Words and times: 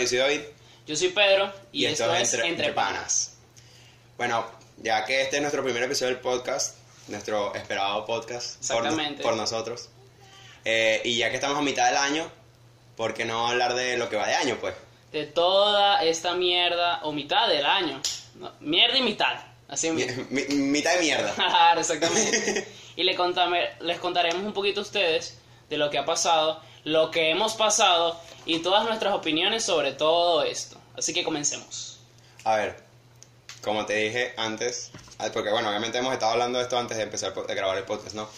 yo 0.00 0.06
soy 0.08 0.18
David. 0.18 0.40
Yo 0.86 0.96
soy 0.96 1.08
Pedro 1.10 1.52
y, 1.72 1.82
Y, 1.82 1.86
esto, 1.86 2.12
es 2.14 2.34
Entre, 2.34 2.72
Panas. 2.72 3.34
Bueno, 4.16 4.44
ya 4.78 5.04
que 5.04 5.22
este 5.22 5.36
es 5.36 5.42
nuestro 5.42 5.62
primer 5.62 5.82
episodio 5.84 6.12
del 6.14 6.20
podcast, 6.20 6.76
nuestro 7.08 7.54
esperado 7.54 8.04
podcast 8.06 8.56
por, 8.68 8.76
Exactamente. 8.84 9.22
por 9.22 9.36
nosotros, 9.36 9.88
eh, 10.64 11.00
y 11.04 11.16
ya 11.16 11.30
que 11.30 11.36
estamos 11.36 11.56
a 11.58 11.62
mitad 11.62 11.86
del 11.86 11.96
año, 11.96 12.30
¿por 12.96 13.14
qué 13.14 13.24
no 13.24 13.48
hablar 13.48 13.74
de 13.74 13.96
lo 13.96 14.08
que 14.08 14.16
va 14.16 14.26
de 14.26 14.34
año, 14.34 14.58
pues? 14.60 14.74
De 15.12 15.26
toda 15.26 16.02
esta 16.04 16.34
mierda, 16.34 17.00
o 17.04 17.12
mitad 17.12 17.48
del 17.48 17.64
año. 17.66 18.00
No, 18.36 18.52
mierda 18.60 18.96
y 18.98 19.02
mitad. 19.02 19.40
Así 19.68 19.90
Mi- 19.90 20.04
mitad 20.54 20.94
de 20.94 21.00
mierda. 21.00 21.74
Exactamente. 21.78 22.66
Y 22.96 23.04
le 23.04 23.16
contame- 23.16 23.70
les 23.80 23.98
contaremos 23.98 24.42
un 24.42 24.52
poquito 24.52 24.80
a 24.80 24.82
ustedes 24.82 25.38
de 25.70 25.78
lo 25.78 25.88
que 25.88 25.96
ha 25.96 26.04
pasado, 26.04 26.60
lo 26.84 27.10
que 27.10 27.30
hemos 27.30 27.54
pasado 27.54 28.18
y 28.46 28.60
todas 28.60 28.84
nuestras 28.84 29.14
opiniones 29.14 29.64
sobre 29.64 29.92
todo 29.92 30.42
esto. 30.42 30.76
Así 30.96 31.12
que 31.12 31.24
comencemos. 31.24 32.00
A 32.44 32.56
ver, 32.56 32.76
como 33.62 33.86
te 33.86 33.94
dije 33.94 34.34
antes, 34.36 34.90
ah, 35.18 35.28
porque 35.32 35.50
bueno, 35.50 35.68
obviamente 35.68 35.98
hemos 35.98 36.12
estado 36.12 36.32
hablando 36.32 36.58
de 36.58 36.64
esto 36.64 36.78
antes 36.78 36.96
de 36.96 37.02
empezar 37.02 37.32
a 37.36 37.54
grabar 37.54 37.76
el 37.76 37.84
podcast, 37.84 38.14
¿no? 38.14 38.28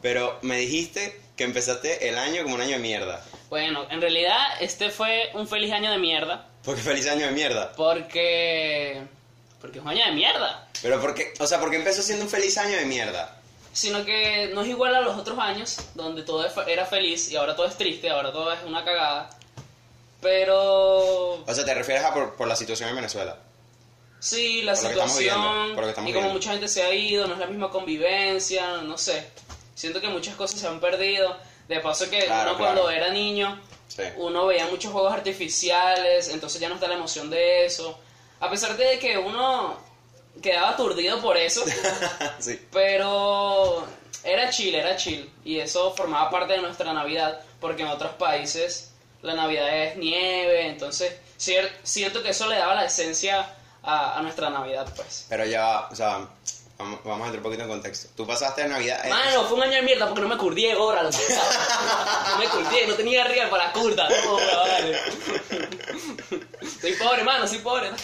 Pero 0.00 0.38
me 0.42 0.56
dijiste 0.56 1.20
que 1.36 1.44
empezaste 1.44 2.08
el 2.08 2.18
año 2.18 2.42
como 2.42 2.56
un 2.56 2.60
año 2.60 2.72
de 2.72 2.78
mierda. 2.78 3.24
Bueno, 3.50 3.86
en 3.90 4.00
realidad 4.00 4.38
este 4.60 4.90
fue 4.90 5.30
un 5.34 5.46
feliz 5.46 5.72
año 5.72 5.90
de 5.90 5.98
mierda 5.98 6.48
Porque 6.64 6.80
feliz 6.80 7.06
año 7.06 7.26
de 7.26 7.32
mierda. 7.32 7.72
porque... 7.72 9.02
Porque 9.60 9.78
es 9.78 9.84
un 9.84 9.90
año 9.90 10.04
de 10.06 10.12
mierda. 10.12 10.66
Pero 10.80 11.00
porque, 11.00 11.34
o 11.38 11.46
sea, 11.46 11.60
porque 11.60 11.76
empezó 11.76 12.02
siendo 12.02 12.24
un 12.24 12.30
feliz 12.30 12.58
año 12.58 12.76
de 12.76 12.84
mierda. 12.84 13.36
Sino 13.72 14.04
que 14.04 14.50
no 14.54 14.60
es 14.62 14.68
igual 14.68 14.94
a 14.94 15.00
los 15.00 15.16
otros 15.16 15.38
años, 15.38 15.78
donde 15.94 16.22
todo 16.22 16.44
era 16.66 16.84
feliz 16.86 17.30
y 17.30 17.36
ahora 17.36 17.56
todo 17.56 17.66
es 17.66 17.76
triste, 17.76 18.10
ahora 18.10 18.30
todo 18.32 18.52
es 18.52 18.62
una 18.64 18.84
cagada. 18.84 19.30
Pero 20.20 21.42
O 21.44 21.54
sea, 21.54 21.64
te 21.64 21.74
refieres 21.74 22.04
a 22.04 22.14
por, 22.14 22.34
por 22.34 22.46
la 22.48 22.56
situación 22.56 22.88
en 22.90 22.96
Venezuela. 22.96 23.36
sí, 24.20 24.62
la 24.62 24.74
Por 24.74 24.82
viviendo, 24.82 25.08
situación 25.08 25.38
estamos 25.38 25.90
y 25.90 25.94
como 25.94 26.06
viviendo. 26.06 26.32
mucha 26.34 26.50
gente 26.52 26.68
se 26.68 26.82
ha 26.82 26.94
ido, 26.94 27.26
no 27.26 27.34
es 27.34 27.40
la 27.40 27.46
misma 27.46 27.70
convivencia, 27.70 28.76
no 28.82 28.96
sé. 28.98 29.26
Siento 29.74 30.00
que 30.00 30.08
muchas 30.08 30.36
cosas 30.36 30.60
se 30.60 30.66
han 30.66 30.80
perdido. 30.80 31.36
De 31.68 31.80
paso 31.80 32.08
que 32.10 32.24
Claro, 32.26 32.50
uno 32.50 32.58
claro. 32.58 32.80
cuando 32.82 32.90
era 32.90 33.10
niño, 33.10 33.58
Sí. 33.88 34.02
uno 34.16 34.46
veía 34.46 34.66
muchos 34.66 34.92
juegos 34.92 35.12
artificiales, 35.12 36.28
entonces 36.28 36.60
ya 36.60 36.68
no 36.68 36.74
está 36.76 36.88
la 36.88 36.94
emoción 36.94 37.30
de 37.30 37.64
eso. 37.66 37.98
A 38.40 38.50
pesar 38.50 38.76
de 38.76 38.98
que 38.98 39.16
uno 39.18 39.76
quedaba 40.40 40.70
aturdido 40.70 41.20
por 41.20 41.36
eso, 41.36 41.62
sí. 42.38 42.60
Pero 42.72 43.86
era 44.24 44.48
chill, 44.50 44.74
era 44.74 44.96
chill. 44.96 45.30
Y 45.44 45.58
eso 45.58 45.92
formaba 45.94 46.30
parte 46.30 46.54
de 46.54 46.60
nuestra 46.62 46.92
Navidad, 46.92 47.40
porque 47.60 47.82
en 47.82 47.88
otros 47.88 48.12
países 48.12 48.90
la 49.22 49.34
Navidad 49.34 49.68
es 49.84 49.96
nieve, 49.96 50.66
entonces 50.68 51.12
siento 51.36 52.22
que 52.22 52.30
eso 52.30 52.46
le 52.48 52.56
daba 52.56 52.74
la 52.74 52.84
esencia 52.86 53.54
a, 53.82 54.18
a 54.18 54.22
nuestra 54.22 54.48
Navidad, 54.50 54.86
pues. 54.96 55.26
Pero 55.28 55.44
ya, 55.44 55.88
o 55.90 55.94
sea, 55.94 56.26
vamos, 56.78 57.00
vamos 57.04 57.22
a 57.22 57.26
entrar 57.26 57.36
un 57.38 57.42
poquito 57.42 57.62
en 57.62 57.68
contexto. 57.68 58.08
Tú 58.16 58.26
pasaste 58.26 58.66
Navidad. 58.66 59.04
eh, 59.04 59.08
Mano, 59.10 59.44
fue 59.44 59.56
un 59.56 59.62
año 59.64 59.74
de 59.74 59.82
mierda 59.82 60.06
porque 60.06 60.22
no 60.22 60.28
me 60.28 60.36
curdié 60.36 60.74
lo 60.74 60.88
que 61.10 61.18
No 61.18 62.38
me 62.38 62.46
curdié, 62.48 62.86
no 62.86 62.94
tenía 62.94 63.24
arriba 63.24 63.48
para 63.50 63.66
la 63.66 63.72
curda. 63.72 64.08
No, 64.24 64.34
vale. 64.34 64.98
Soy 66.80 66.92
pobre, 66.94 67.24
mano, 67.24 67.46
soy 67.46 67.58
pobre. 67.58 67.90
No. 67.90 67.96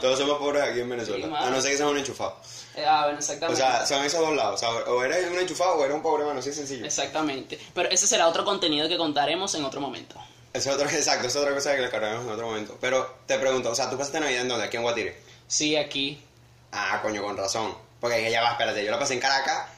Todos 0.00 0.18
somos 0.18 0.38
pobres 0.38 0.62
aquí 0.62 0.80
en 0.80 0.88
Venezuela. 0.88 1.26
Sí, 1.26 1.32
a 1.46 1.50
no 1.50 1.60
ser 1.60 1.70
que 1.72 1.76
seas 1.76 1.88
un 1.90 1.98
enchufado. 1.98 2.36
Eh, 2.76 2.84
Ah, 2.86 3.02
bueno, 3.04 3.16
O 3.18 3.20
exactamente. 3.20 3.60
sea, 3.60 3.86
son 3.86 4.04
esos 4.04 4.20
dos 4.20 4.34
lados. 4.34 4.62
O, 4.62 4.94
o 4.94 5.04
eres 5.04 5.30
un 5.30 5.38
enchufado 5.38 5.74
o 5.74 5.84
eres 5.84 5.94
un 5.94 6.02
pobre, 6.02 6.24
mano. 6.24 6.40
Así 6.40 6.50
es 6.50 6.56
sencillo. 6.56 6.84
Exactamente. 6.86 7.58
Pero 7.74 7.88
ese 7.90 8.06
será 8.06 8.26
otro 8.28 8.44
contenido 8.44 8.88
que 8.88 8.96
contaremos 8.96 9.54
en 9.54 9.64
otro 9.64 9.80
momento. 9.80 10.16
Eso 10.52 10.70
es 10.70 10.76
otro, 10.76 10.88
exacto, 10.88 11.26
es 11.26 11.36
otra 11.36 11.52
cosa 11.54 11.74
que 11.74 11.82
le 11.82 11.90
cargamos 11.90 12.24
en 12.24 12.30
otro 12.32 12.46
momento. 12.46 12.78
Pero 12.80 13.16
te 13.26 13.38
pregunto, 13.38 13.70
o 13.70 13.74
sea, 13.74 13.90
¿tú 13.90 13.96
pasaste 13.98 14.20
Navidad 14.20 14.42
en 14.42 14.48
dónde? 14.48 14.66
¿Aquí 14.66 14.76
en 14.76 14.82
Guatire? 14.84 15.20
Sí, 15.48 15.76
aquí. 15.76 16.22
Ah, 16.72 17.00
coño, 17.02 17.22
con 17.22 17.36
razón. 17.36 17.76
Porque 18.00 18.30
ya 18.30 18.42
va, 18.42 18.52
espérate, 18.52 18.84
yo 18.84 18.90
la 18.90 18.98
pasé 18.98 19.14
en 19.14 19.20
Caracas. 19.20 19.68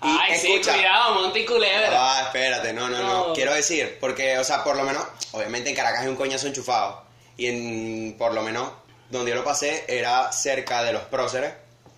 Ay, 0.00 0.38
sí, 0.38 0.60
cuidado, 0.62 1.14
monte 1.14 1.38
y 1.40 1.46
culebra. 1.46 1.88
Ah, 1.92 2.22
espérate, 2.26 2.72
no, 2.74 2.88
no, 2.88 2.98
no, 3.02 3.28
No. 3.28 3.32
Quiero 3.32 3.54
decir, 3.54 3.96
porque, 3.98 4.36
o 4.38 4.44
sea, 4.44 4.62
por 4.62 4.76
lo 4.76 4.82
menos, 4.82 5.02
obviamente 5.32 5.70
en 5.70 5.76
Caracas 5.76 6.02
hay 6.02 6.08
un 6.08 6.16
coñazo 6.16 6.46
enchufado. 6.46 7.02
Y 7.38 7.46
en, 7.46 8.16
por 8.18 8.34
lo 8.34 8.42
menos, 8.42 8.70
donde 9.10 9.30
yo 9.30 9.36
lo 9.36 9.44
pasé 9.44 9.84
era 9.88 10.32
cerca 10.32 10.82
de 10.82 10.92
los 10.92 11.02
próceres, 11.02 11.52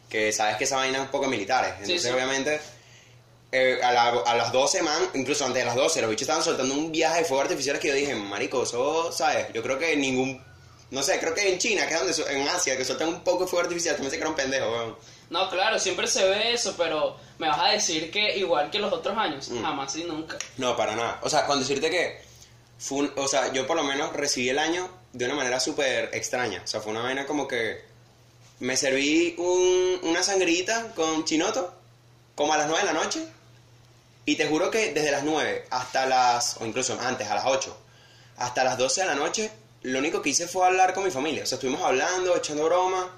que 0.09 0.33
sabes 0.33 0.57
que 0.57 0.65
esa 0.65 0.77
vaina 0.77 0.99
es 0.99 1.05
un 1.05 1.11
poco 1.11 1.27
militares. 1.27 1.73
Entonces, 1.81 2.03
sí. 2.03 2.09
obviamente, 2.11 2.61
eh, 3.53 3.81
a, 3.83 3.93
la- 3.93 4.09
a 4.27 4.35
las 4.37 4.53
12, 4.53 4.83
man, 4.83 5.11
incluso 5.15 5.45
antes 5.45 5.61
de 5.63 5.67
las 5.67 5.75
12, 5.75 6.01
los 6.03 6.11
bichos 6.11 6.23
estaban 6.23 6.43
soltando 6.43 6.75
un 6.75 6.93
viaje 6.93 7.21
de 7.21 7.25
fuegos 7.25 7.45
artificiales 7.45 7.81
que 7.81 7.89
yo 7.89 7.95
dije, 7.95 8.15
marico, 8.15 8.63
eso, 8.63 9.11
¿sabes? 9.13 9.47
Yo 9.55 9.63
creo 9.63 9.79
que 9.79 9.97
ningún. 9.97 10.43
No 10.91 11.03
sé, 11.03 11.19
creo 11.19 11.35
que 11.35 11.53
en 11.53 11.59
China, 11.59 11.87
que 11.87 11.95
es 11.95 12.17
donde, 12.17 12.33
en 12.41 12.49
Asia, 12.49 12.75
que 12.77 12.85
sueltan 12.85 13.09
un 13.09 13.21
poco 13.23 13.45
de 13.45 13.51
fuego 13.51 13.65
artificial, 13.65 13.95
también 13.95 14.11
se 14.11 14.17
que 14.17 14.23
era 14.23 14.31
un 14.31 14.37
pendejo, 14.37 14.71
weón. 14.71 14.97
No, 15.29 15.51
claro, 15.51 15.79
siempre 15.79 16.07
se 16.07 16.25
ve 16.27 16.55
eso, 16.55 16.75
pero 16.79 17.19
me 17.39 17.47
vas 17.49 17.59
a 17.61 17.69
decir 17.73 18.11
que 18.11 18.39
igual 18.39 18.71
que 18.71 18.79
los 18.79 18.91
otros 18.91 19.17
años, 19.19 19.51
Mm. 19.51 19.63
jamás 19.63 19.95
y 19.97 20.05
nunca. 20.05 20.39
No, 20.57 20.75
para 20.77 20.97
nada. 20.97 21.21
O 21.23 21.29
sea, 21.29 21.45
con 21.45 21.59
decirte 21.59 21.91
que 21.91 22.23
fue 22.79 22.99
un- 23.01 23.13
o 23.17 23.29
sea, 23.29 23.53
yo 23.53 23.67
por 23.67 23.77
lo 23.77 23.83
menos 23.85 24.15
recibí 24.15 24.49
el 24.49 24.59
año 24.59 24.89
de 25.13 25.25
una 25.25 25.35
manera 25.35 25.61
súper 25.61 26.11
extraña. 26.13 26.63
O 26.65 26.67
sea, 26.67 26.81
fue 26.81 26.93
una 26.93 27.03
vaina 27.03 27.27
como 27.27 27.47
que 27.49 27.83
me 28.61 28.77
serví 28.77 29.35
un- 29.39 30.01
una 30.03 30.23
sangrita 30.23 30.93
con 30.95 31.25
chinoto 31.25 31.73
como 32.35 32.53
a 32.53 32.59
las 32.59 32.67
9 32.69 32.87
de 32.87 32.93
la 32.93 33.01
noche. 33.05 33.25
Y 34.25 34.37
te 34.37 34.47
juro 34.47 34.71
que 34.71 34.93
desde 34.93 35.11
las 35.11 35.23
9 35.25 35.65
hasta 35.71 36.07
las, 36.07 36.57
o 36.61 36.67
incluso 36.67 36.99
antes, 37.01 37.29
a 37.29 37.35
las 37.35 37.47
8, 37.47 37.77
hasta 38.37 38.63
las 38.65 38.77
12 38.77 39.01
de 39.01 39.07
la 39.07 39.15
noche, 39.15 39.51
lo 39.83 39.99
único 40.01 40.21
que 40.21 40.31
hice 40.31 40.47
fue 40.47 40.67
hablar 40.67 40.93
con 40.93 41.05
mi 41.05 41.11
familia. 41.11 41.45
O 41.45 41.47
sea, 41.47 41.57
estuvimos 41.57 41.83
hablando, 41.83 42.37
echando 42.37 42.65
broma. 42.65 43.11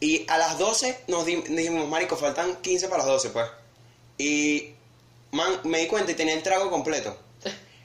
Y 0.00 0.24
a 0.28 0.38
las 0.38 0.58
12 0.58 0.98
nos 1.08 1.24
di- 1.26 1.42
dijimos, 1.48 1.88
marico, 1.88 2.16
faltan 2.16 2.56
15 2.56 2.88
para 2.88 2.98
las 2.98 3.06
12, 3.06 3.30
pues. 3.30 3.48
Y, 4.18 4.74
me 5.64 5.78
di 5.80 5.86
cuenta 5.88 6.12
y 6.12 6.14
tenía 6.14 6.34
el 6.34 6.42
trago 6.42 6.70
completo. 6.70 7.16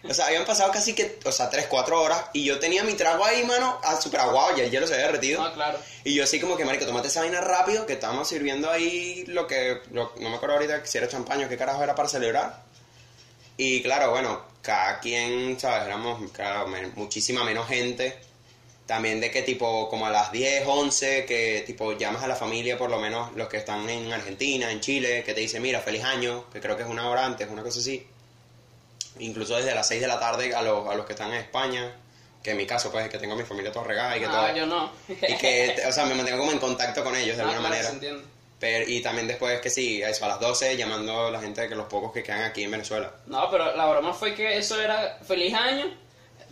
O 0.07 0.13
sea, 0.13 0.27
habían 0.27 0.45
pasado 0.45 0.71
casi 0.71 0.93
que, 0.93 1.19
o 1.25 1.31
sea, 1.31 1.49
3, 1.49 1.67
4 1.67 2.01
horas. 2.01 2.25
Y 2.33 2.45
yo 2.45 2.57
tenía 2.59 2.83
mi 2.83 2.93
trago 2.93 3.25
ahí, 3.25 3.43
mano, 3.43 3.79
ah, 3.83 3.99
súper 3.99 4.21
aguado, 4.21 4.55
ya 4.55 4.63
el 4.63 4.71
hielo 4.71 4.87
se 4.87 4.93
había 4.93 5.07
derretido. 5.07 5.43
No, 5.43 5.53
claro. 5.53 5.77
Y 6.05 6.13
yo 6.15 6.23
así 6.23 6.39
como 6.39 6.55
que, 6.55 6.63
marico, 6.63 6.85
tomate 6.85 7.09
esa 7.09 7.19
vaina 7.19 7.41
rápido, 7.41 7.85
que 7.85 7.93
estábamos 7.93 8.27
sirviendo 8.29 8.69
ahí 8.71 9.25
lo 9.27 9.45
que, 9.45 9.81
lo- 9.91 10.13
no 10.19 10.29
me 10.29 10.35
acuerdo 10.37 10.55
ahorita 10.55 10.85
si 10.85 10.97
era 10.97 11.07
champaña 11.09 11.47
o 11.47 11.49
qué 11.49 11.57
carajo 11.57 11.83
era 11.83 11.95
para 11.95 12.07
celebrar. 12.07 12.63
Y 13.57 13.81
claro, 13.83 14.11
bueno, 14.11 14.41
cada 14.61 14.99
quien, 15.01 15.59
¿sabes? 15.59 15.85
Éramos, 15.85 16.31
claro, 16.31 16.67
men- 16.67 16.93
muchísima 16.95 17.43
menos 17.43 17.67
gente. 17.67 18.17
También 18.85 19.19
de 19.19 19.29
que 19.29 19.43
tipo, 19.43 19.87
como 19.89 20.07
a 20.07 20.09
las 20.09 20.31
10, 20.31 20.63
11, 20.65 21.25
que 21.25 21.63
tipo 21.67 21.91
llamas 21.97 22.23
a 22.23 22.27
la 22.27 22.35
familia, 22.35 22.77
por 22.77 22.89
lo 22.89 22.99
menos 22.99 23.35
los 23.35 23.47
que 23.49 23.57
están 23.57 23.87
en 23.89 24.11
Argentina, 24.13 24.71
en 24.71 24.79
Chile, 24.79 25.23
que 25.25 25.33
te 25.33 25.41
dicen, 25.41 25.61
mira, 25.61 25.79
feliz 25.81 26.03
año, 26.05 26.49
que 26.51 26.59
creo 26.61 26.75
que 26.77 26.83
es 26.83 26.89
una 26.89 27.07
hora 27.09 27.25
antes, 27.25 27.47
una 27.49 27.61
cosa 27.61 27.79
así. 27.79 28.07
Incluso 29.17 29.55
desde 29.55 29.73
las 29.73 29.87
6 29.87 30.01
de 30.01 30.07
la 30.07 30.19
tarde 30.19 30.53
a 30.53 30.61
los, 30.61 30.87
a 30.87 30.95
los 30.95 31.05
que 31.05 31.13
están 31.13 31.29
en 31.31 31.37
España, 31.39 31.91
que 32.43 32.51
en 32.51 32.57
mi 32.57 32.65
caso, 32.65 32.91
pues, 32.91 33.05
es 33.05 33.11
que 33.11 33.17
tengo 33.17 33.33
a 33.33 33.37
mi 33.37 33.43
familia 33.43 33.71
toda 33.71 33.85
regada 33.85 34.15
y 34.15 34.19
que 34.19 34.25
Ah, 34.27 34.31
todo 34.31 34.55
yo 34.55 34.65
no. 34.65 34.91
y 35.07 35.35
que, 35.37 35.75
o 35.87 35.91
sea, 35.91 36.05
me 36.05 36.15
mantengo 36.15 36.39
como 36.39 36.51
en 36.51 36.59
contacto 36.59 37.03
con 37.03 37.15
ellos 37.15 37.35
de 37.35 37.43
Ah, 37.43 37.49
alguna 37.49 37.67
claro, 37.69 37.93
manera. 37.93 38.23
Pero, 38.59 38.85
y 38.89 39.01
también 39.01 39.25
después 39.27 39.59
que 39.61 39.69
sí, 39.69 40.01
eso, 40.01 40.25
a 40.25 40.27
las 40.29 40.39
12 40.41 40.75
llamando 40.75 41.27
a 41.27 41.31
la 41.31 41.39
gente 41.39 41.67
que 41.69 41.75
los 41.75 41.87
pocos 41.87 42.11
que 42.11 42.21
quedan 42.23 42.43
aquí 42.43 42.63
en 42.63 42.71
Venezuela. 42.71 43.11
No, 43.25 43.49
pero 43.49 43.75
la 43.75 43.85
broma 43.87 44.13
fue 44.13 44.35
que 44.35 44.57
eso 44.57 44.79
era 44.81 45.17
feliz 45.25 45.53
año. 45.53 45.85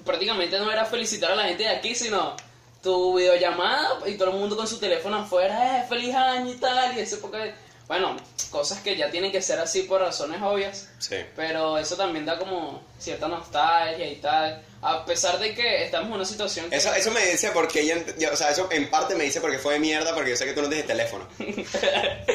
Prácticamente 0.06 0.58
no 0.58 0.72
era 0.72 0.86
felicitar 0.86 1.32
a 1.32 1.36
la 1.36 1.44
gente 1.44 1.64
de 1.64 1.70
aquí, 1.70 1.96
sino 1.96 2.36
tu 2.82 3.18
videollamada 3.18 4.00
y 4.08 4.16
todo 4.16 4.30
el 4.32 4.38
mundo 4.38 4.56
con 4.56 4.68
su 4.68 4.80
teléfono 4.80 5.18
afuera, 5.18 5.80
eh, 5.80 5.86
feliz 5.90 6.16
año 6.16 6.50
y 6.52 6.56
tal, 6.58 6.96
y 6.98 7.02
ese 7.02 7.18
porque, 7.18 7.54
bueno, 7.88 8.18
cosas 8.50 8.80
que 8.82 8.96
ya 8.98 9.10
tienen 9.12 9.32
que 9.32 9.42
ser 9.42 9.60
así 9.60 9.84
por 9.84 10.02
razones 10.02 10.42
obvias, 10.42 10.90
Sí. 11.00 11.16
pero 11.36 11.78
eso 11.78 11.96
también 11.96 12.26
da 12.26 12.38
como 12.38 12.82
cierta 13.00 13.28
nostalgia 13.28 14.10
y 14.10 14.16
tal, 14.18 14.62
a 14.82 15.06
pesar 15.06 15.38
de 15.40 15.54
que 15.54 15.84
estamos 15.86 16.08
en 16.10 16.14
una 16.16 16.26
situación 16.26 16.70
que... 16.70 16.76
Eso, 16.76 16.94
eso 16.94 17.12
me 17.12 17.26
dice 17.26 17.52
porque 17.52 17.82
ella, 17.82 17.96
yo- 18.18 18.32
o 18.32 18.36
sea, 18.36 18.50
eso 18.52 18.68
en 18.72 18.90
parte 18.90 19.16
me 19.16 19.24
dice 19.24 19.40
porque 19.42 19.58
fue 19.60 19.74
de 19.74 19.80
mierda 19.80 20.14
porque 20.14 20.32
yo 20.32 20.36
sé 20.38 20.46
que 20.46 20.54
tú 20.54 20.62
no 20.62 20.68
tienes 20.70 20.86
teléfono. 20.88 21.28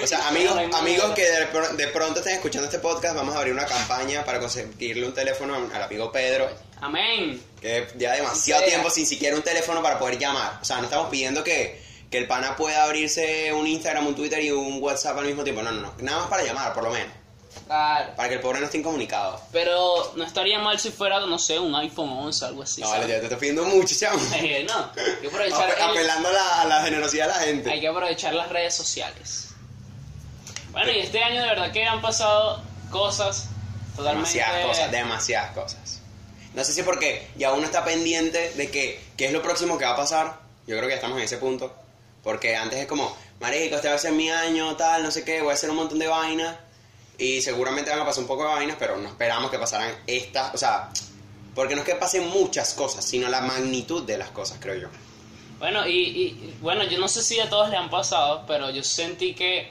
O 0.02 0.06
sea, 0.06 0.28
amigos, 0.28 0.54
No, 0.68 0.76
amigos 0.76 1.12
que 1.14 1.28
de, 1.30 1.46
pro- 1.46 1.68
de 1.74 1.88
pronto 1.88 2.20
estén 2.20 2.34
escuchando 2.34 2.66
este 2.66 2.78
podcast, 2.78 3.14
vamos 3.14 3.34
a 3.34 3.38
abrir 3.38 3.52
una 3.52 3.66
campaña 3.66 4.24
para 4.24 4.40
conseguirle 4.40 5.06
un 5.06 5.14
teléfono 5.14 5.54
al 5.72 5.82
amigo 5.82 6.10
Pedro, 6.12 6.48
Amén. 6.80 7.42
que 7.60 7.86
lleva 7.98 8.14
demasiado 8.14 8.60
Sea. 8.62 8.68
tiempo 8.70 8.90
sin 8.90 9.06
siquiera 9.06 9.36
un 9.36 9.42
teléfono 9.42 9.82
para 9.82 9.98
poder 9.98 10.18
llamar. 10.18 10.58
O 10.60 10.64
sea, 10.64 10.78
no 10.78 10.84
estamos 10.84 11.10
pidiendo 11.10 11.44
que, 11.44 11.80
que 12.12 12.18
el 12.18 12.26
pana 12.28 12.54
pueda 12.54 12.84
abrirse 12.84 13.52
un 13.52 13.66
Instagram, 13.66 14.06
un 14.06 14.14
Twitter 14.14 14.40
y 14.44 14.50
un 14.52 14.80
WhatsApp 14.80 15.18
al 15.18 15.24
mismo 15.24 15.42
tiempo. 15.42 15.62
No, 15.62 15.72
no, 15.72 15.80
no. 15.80 15.94
Nada 15.98 16.18
más 16.20 16.28
para 16.28 16.44
llamar, 16.44 16.72
por 16.74 16.84
lo 16.84 16.90
menos. 16.90 17.12
Claro. 17.66 18.14
Para 18.16 18.28
que 18.28 18.34
el 18.36 18.40
pobre 18.40 18.60
no 18.60 18.66
esté 18.66 18.78
incomunicado. 18.78 19.40
Pero 19.52 20.12
no 20.16 20.24
estaría 20.24 20.58
mal 20.58 20.78
si 20.78 20.90
fuera, 20.90 21.20
no 21.20 21.38
sé, 21.38 21.58
un 21.58 21.74
iPhone 21.74 22.10
11 22.10 22.44
algo 22.44 22.62
así. 22.62 22.80
No, 22.82 22.90
vale, 22.90 23.08
ya 23.08 23.18
te 23.18 23.24
estoy 23.24 23.38
pidiendo 23.38 23.64
mucho, 23.64 23.94
chamo. 23.98 24.18
Eh, 24.36 24.64
no, 24.68 24.90
hay 24.96 25.16
que 25.22 25.26
aprovechar, 25.28 25.70
Ape- 25.70 25.76
el- 25.76 25.82
Apelando 25.90 26.28
a 26.28 26.32
la, 26.32 26.60
a 26.62 26.64
la 26.66 26.82
generosidad 26.82 27.26
de 27.28 27.32
la 27.32 27.38
gente. 27.40 27.70
hay 27.70 27.80
que 27.80 27.88
aprovechar 27.88 28.34
las 28.34 28.48
redes 28.50 28.74
sociales. 28.74 29.48
Bueno, 30.70 30.90
y 30.92 31.00
este 31.00 31.22
año 31.22 31.40
de 31.42 31.48
verdad 31.48 31.72
que 31.72 31.84
han 31.84 32.00
pasado 32.00 32.62
cosas 32.90 33.48
totalmente... 33.96 34.30
Demasiadas 34.38 34.66
cosas, 34.66 34.90
demasiadas 34.90 35.50
cosas. 35.52 36.00
No 36.54 36.64
sé 36.64 36.72
si 36.72 36.82
porque 36.82 37.26
ya 37.36 37.52
uno 37.52 37.64
está 37.64 37.84
pendiente 37.84 38.52
de 38.54 38.70
que 38.70 39.00
qué 39.16 39.26
es 39.26 39.32
lo 39.32 39.42
próximo 39.42 39.78
que 39.78 39.84
va 39.84 39.92
a 39.92 39.96
pasar. 39.96 40.36
Yo 40.66 40.76
creo 40.76 40.82
que 40.82 40.90
ya 40.90 40.94
estamos 40.96 41.18
en 41.18 41.24
ese 41.24 41.38
punto. 41.38 41.74
Porque 42.22 42.56
antes 42.56 42.78
es 42.78 42.86
como, 42.86 43.16
marico, 43.40 43.76
este 43.76 43.88
va 43.88 43.94
a 43.94 43.98
ser 43.98 44.12
mi 44.12 44.30
año, 44.30 44.76
tal, 44.76 45.02
no 45.02 45.10
sé 45.10 45.24
qué, 45.24 45.40
voy 45.40 45.50
a 45.50 45.54
hacer 45.54 45.70
un 45.70 45.76
montón 45.76 45.98
de 45.98 46.06
vainas. 46.06 46.56
Y 47.18 47.42
seguramente 47.42 47.90
van 47.90 48.00
a 48.00 48.04
pasar 48.04 48.22
un 48.22 48.28
poco 48.28 48.44
de 48.44 48.54
vainas, 48.54 48.76
pero 48.78 48.96
no 48.96 49.08
esperamos 49.08 49.50
que 49.50 49.58
pasaran 49.58 49.94
estas. 50.06 50.54
O 50.54 50.58
sea, 50.58 50.90
porque 51.54 51.74
no 51.74 51.82
es 51.82 51.86
que 51.86 51.94
pasen 51.94 52.28
muchas 52.28 52.74
cosas, 52.74 53.04
sino 53.04 53.28
la 53.28 53.40
magnitud 53.40 54.04
de 54.04 54.18
las 54.18 54.30
cosas, 54.30 54.58
creo 54.60 54.76
yo. 54.76 54.88
Bueno, 55.58 55.86
y, 55.86 55.92
y 55.92 56.56
bueno, 56.60 56.84
yo 56.84 56.98
no 56.98 57.08
sé 57.08 57.22
si 57.22 57.38
a 57.38 57.48
todos 57.48 57.70
le 57.70 57.76
han 57.76 57.90
pasado, 57.90 58.44
pero 58.46 58.70
yo 58.70 58.82
sentí 58.82 59.34
que 59.34 59.70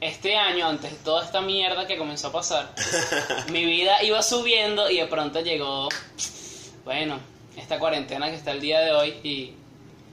este 0.00 0.36
año, 0.36 0.68
antes 0.68 0.92
de 0.92 0.96
toda 0.98 1.24
esta 1.24 1.40
mierda 1.40 1.86
que 1.86 1.98
comenzó 1.98 2.28
a 2.28 2.32
pasar, 2.32 2.72
mi 3.50 3.64
vida 3.64 4.02
iba 4.02 4.22
subiendo 4.22 4.88
y 4.90 4.98
de 4.98 5.06
pronto 5.06 5.40
llegó, 5.40 5.88
bueno, 6.84 7.18
esta 7.56 7.78
cuarentena 7.78 8.30
que 8.30 8.36
está 8.36 8.52
el 8.52 8.60
día 8.60 8.80
de 8.80 8.92
hoy 8.92 9.08
y 9.24 9.54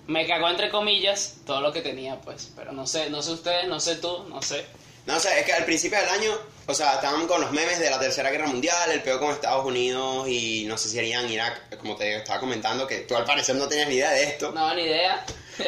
me 0.07 0.27
cagó 0.27 0.49
entre 0.49 0.69
comillas 0.69 1.35
todo 1.45 1.61
lo 1.61 1.71
que 1.71 1.81
tenía, 1.81 2.19
pues. 2.21 2.51
Pero 2.55 2.71
no 2.71 2.85
sé, 2.87 3.09
no 3.09 3.21
sé 3.21 3.31
ustedes, 3.31 3.67
no 3.67 3.79
sé 3.79 3.95
tú, 3.95 4.25
no 4.29 4.41
sé. 4.41 4.65
No, 5.05 5.17
o 5.17 5.19
sea, 5.19 5.37
es 5.37 5.45
que 5.45 5.53
al 5.53 5.65
principio 5.65 5.99
del 5.99 6.09
año, 6.09 6.31
o 6.65 6.73
sea, 6.73 6.95
estaban 6.95 7.27
con 7.27 7.39
los 7.39 7.51
memes 7.51 7.79
de 7.79 7.91
la 7.91 7.99
Tercera 7.99 8.31
Guerra 8.31 8.47
Mundial, 8.47 8.91
el 8.91 9.03
peor 9.03 9.19
con 9.19 9.31
Estados 9.31 9.63
Unidos 9.63 10.27
y 10.27 10.65
no 10.65 10.77
sé 10.77 10.89
si 10.89 10.97
harían 10.97 11.29
Irak, 11.29 11.77
como 11.77 11.95
te 11.95 12.15
estaba 12.15 12.39
comentando, 12.39 12.87
que 12.87 12.99
tú 12.99 13.15
al 13.15 13.23
parecer 13.23 13.55
no 13.55 13.67
tenías 13.67 13.87
ni 13.87 13.95
idea 13.95 14.11
de 14.11 14.23
esto. 14.23 14.51
No, 14.51 14.73
ni 14.73 14.83
idea. 14.83 15.23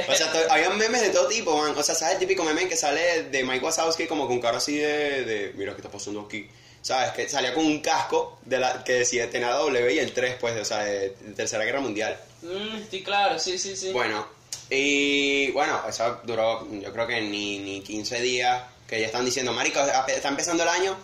O 0.10 0.16
sea, 0.16 0.32
había 0.50 0.70
memes 0.72 1.02
de 1.02 1.10
todo 1.10 1.28
tipo, 1.28 1.56
man. 1.56 1.74
O 1.78 1.84
sea, 1.84 1.96
¿sabes 1.96 2.16
el 2.16 2.20
típico 2.20 2.44
meme 2.44 2.68
que 2.68 2.76
sale 2.76 3.24
de 3.24 3.44
Mike 3.44 3.64
Wazowski 3.64 4.08
como 4.08 4.28
con 4.28 4.40
cara 4.42 4.58
así 4.58 4.76
de, 4.78 5.24
de 5.24 5.54
mira 5.56 5.74
qué 5.74 5.82
está 5.82 5.92
pasando 5.92 6.22
aquí? 6.22 6.50
¿Sabes? 6.82 7.12
Que 7.12 7.30
salía 7.30 7.54
con 7.54 7.66
un 7.66 7.80
casco 7.80 8.40
de 8.44 8.60
la, 8.60 8.84
que 8.84 8.94
decía 8.94 9.30
tenía 9.30 9.52
W 9.52 9.94
y 9.94 10.00
el 10.00 10.14
3, 10.14 10.38
pues, 10.40 10.60
o 10.60 10.66
sea, 10.66 10.80
de, 10.80 11.10
de 11.10 11.34
Tercera 11.34 11.64
Guerra 11.64 11.80
Mundial. 11.80 12.20
Mm, 12.48 12.90
sí, 12.90 13.04
claro, 13.04 13.38
sí, 13.40 13.58
sí, 13.58 13.76
sí. 13.76 13.92
Bueno, 13.92 14.26
y 14.70 15.52
bueno, 15.52 15.82
eso 15.88 16.22
duró, 16.24 16.68
yo 16.72 16.92
creo 16.94 17.08
que 17.08 17.22
ni, 17.22 17.60
ni 17.60 17.82
15 17.82 18.22
días, 18.22 18.64
que 18.88 19.00
ya 19.00 19.08
están 19.08 19.26
diciendo, 19.26 19.54
marico, 19.54 19.80
está 19.82 20.30
empezando 20.30 20.64
el 20.64 20.70
año 20.70 20.98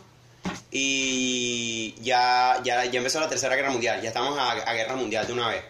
y 0.72 1.96
ya, 2.02 2.60
ya, 2.64 2.86
ya 2.86 2.98
empezó 2.98 3.20
la 3.20 3.30
Tercera 3.30 3.56
Guerra 3.56 3.72
Mundial, 3.72 4.02
ya 4.02 4.10
estamos 4.10 4.38
a, 4.38 4.52
a 4.52 4.74
Guerra 4.74 4.96
Mundial 4.96 5.28
de 5.28 5.34
una 5.34 5.50
vez. 5.50 5.64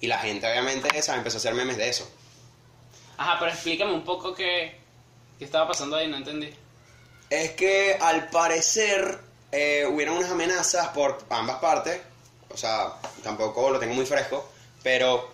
Y 0.00 0.06
la 0.06 0.18
gente, 0.18 0.46
obviamente, 0.48 0.88
esa 0.96 1.16
empezó 1.16 1.36
a 1.36 1.40
hacer 1.40 1.54
memes 1.54 1.76
de 1.76 1.88
eso. 1.88 2.08
Ajá, 3.16 3.36
pero 3.38 3.50
explícame 3.50 3.92
un 3.92 4.04
poco 4.04 4.34
qué, 4.34 4.78
qué 5.38 5.44
estaba 5.44 5.68
pasando 5.68 5.96
ahí, 5.96 6.06
no 6.06 6.18
entendí. 6.18 6.50
Es 7.30 7.50
que 7.52 7.98
al 8.00 8.30
parecer 8.30 9.18
eh, 9.50 9.84
hubieron 9.90 10.16
unas 10.16 10.30
amenazas 10.30 10.88
por 10.88 11.18
ambas 11.28 11.58
partes, 11.58 12.00
o 12.48 12.56
sea, 12.56 12.94
tampoco 13.22 13.70
lo 13.70 13.78
tengo 13.78 13.94
muy 13.94 14.06
fresco, 14.06 14.48
pero 14.82 15.28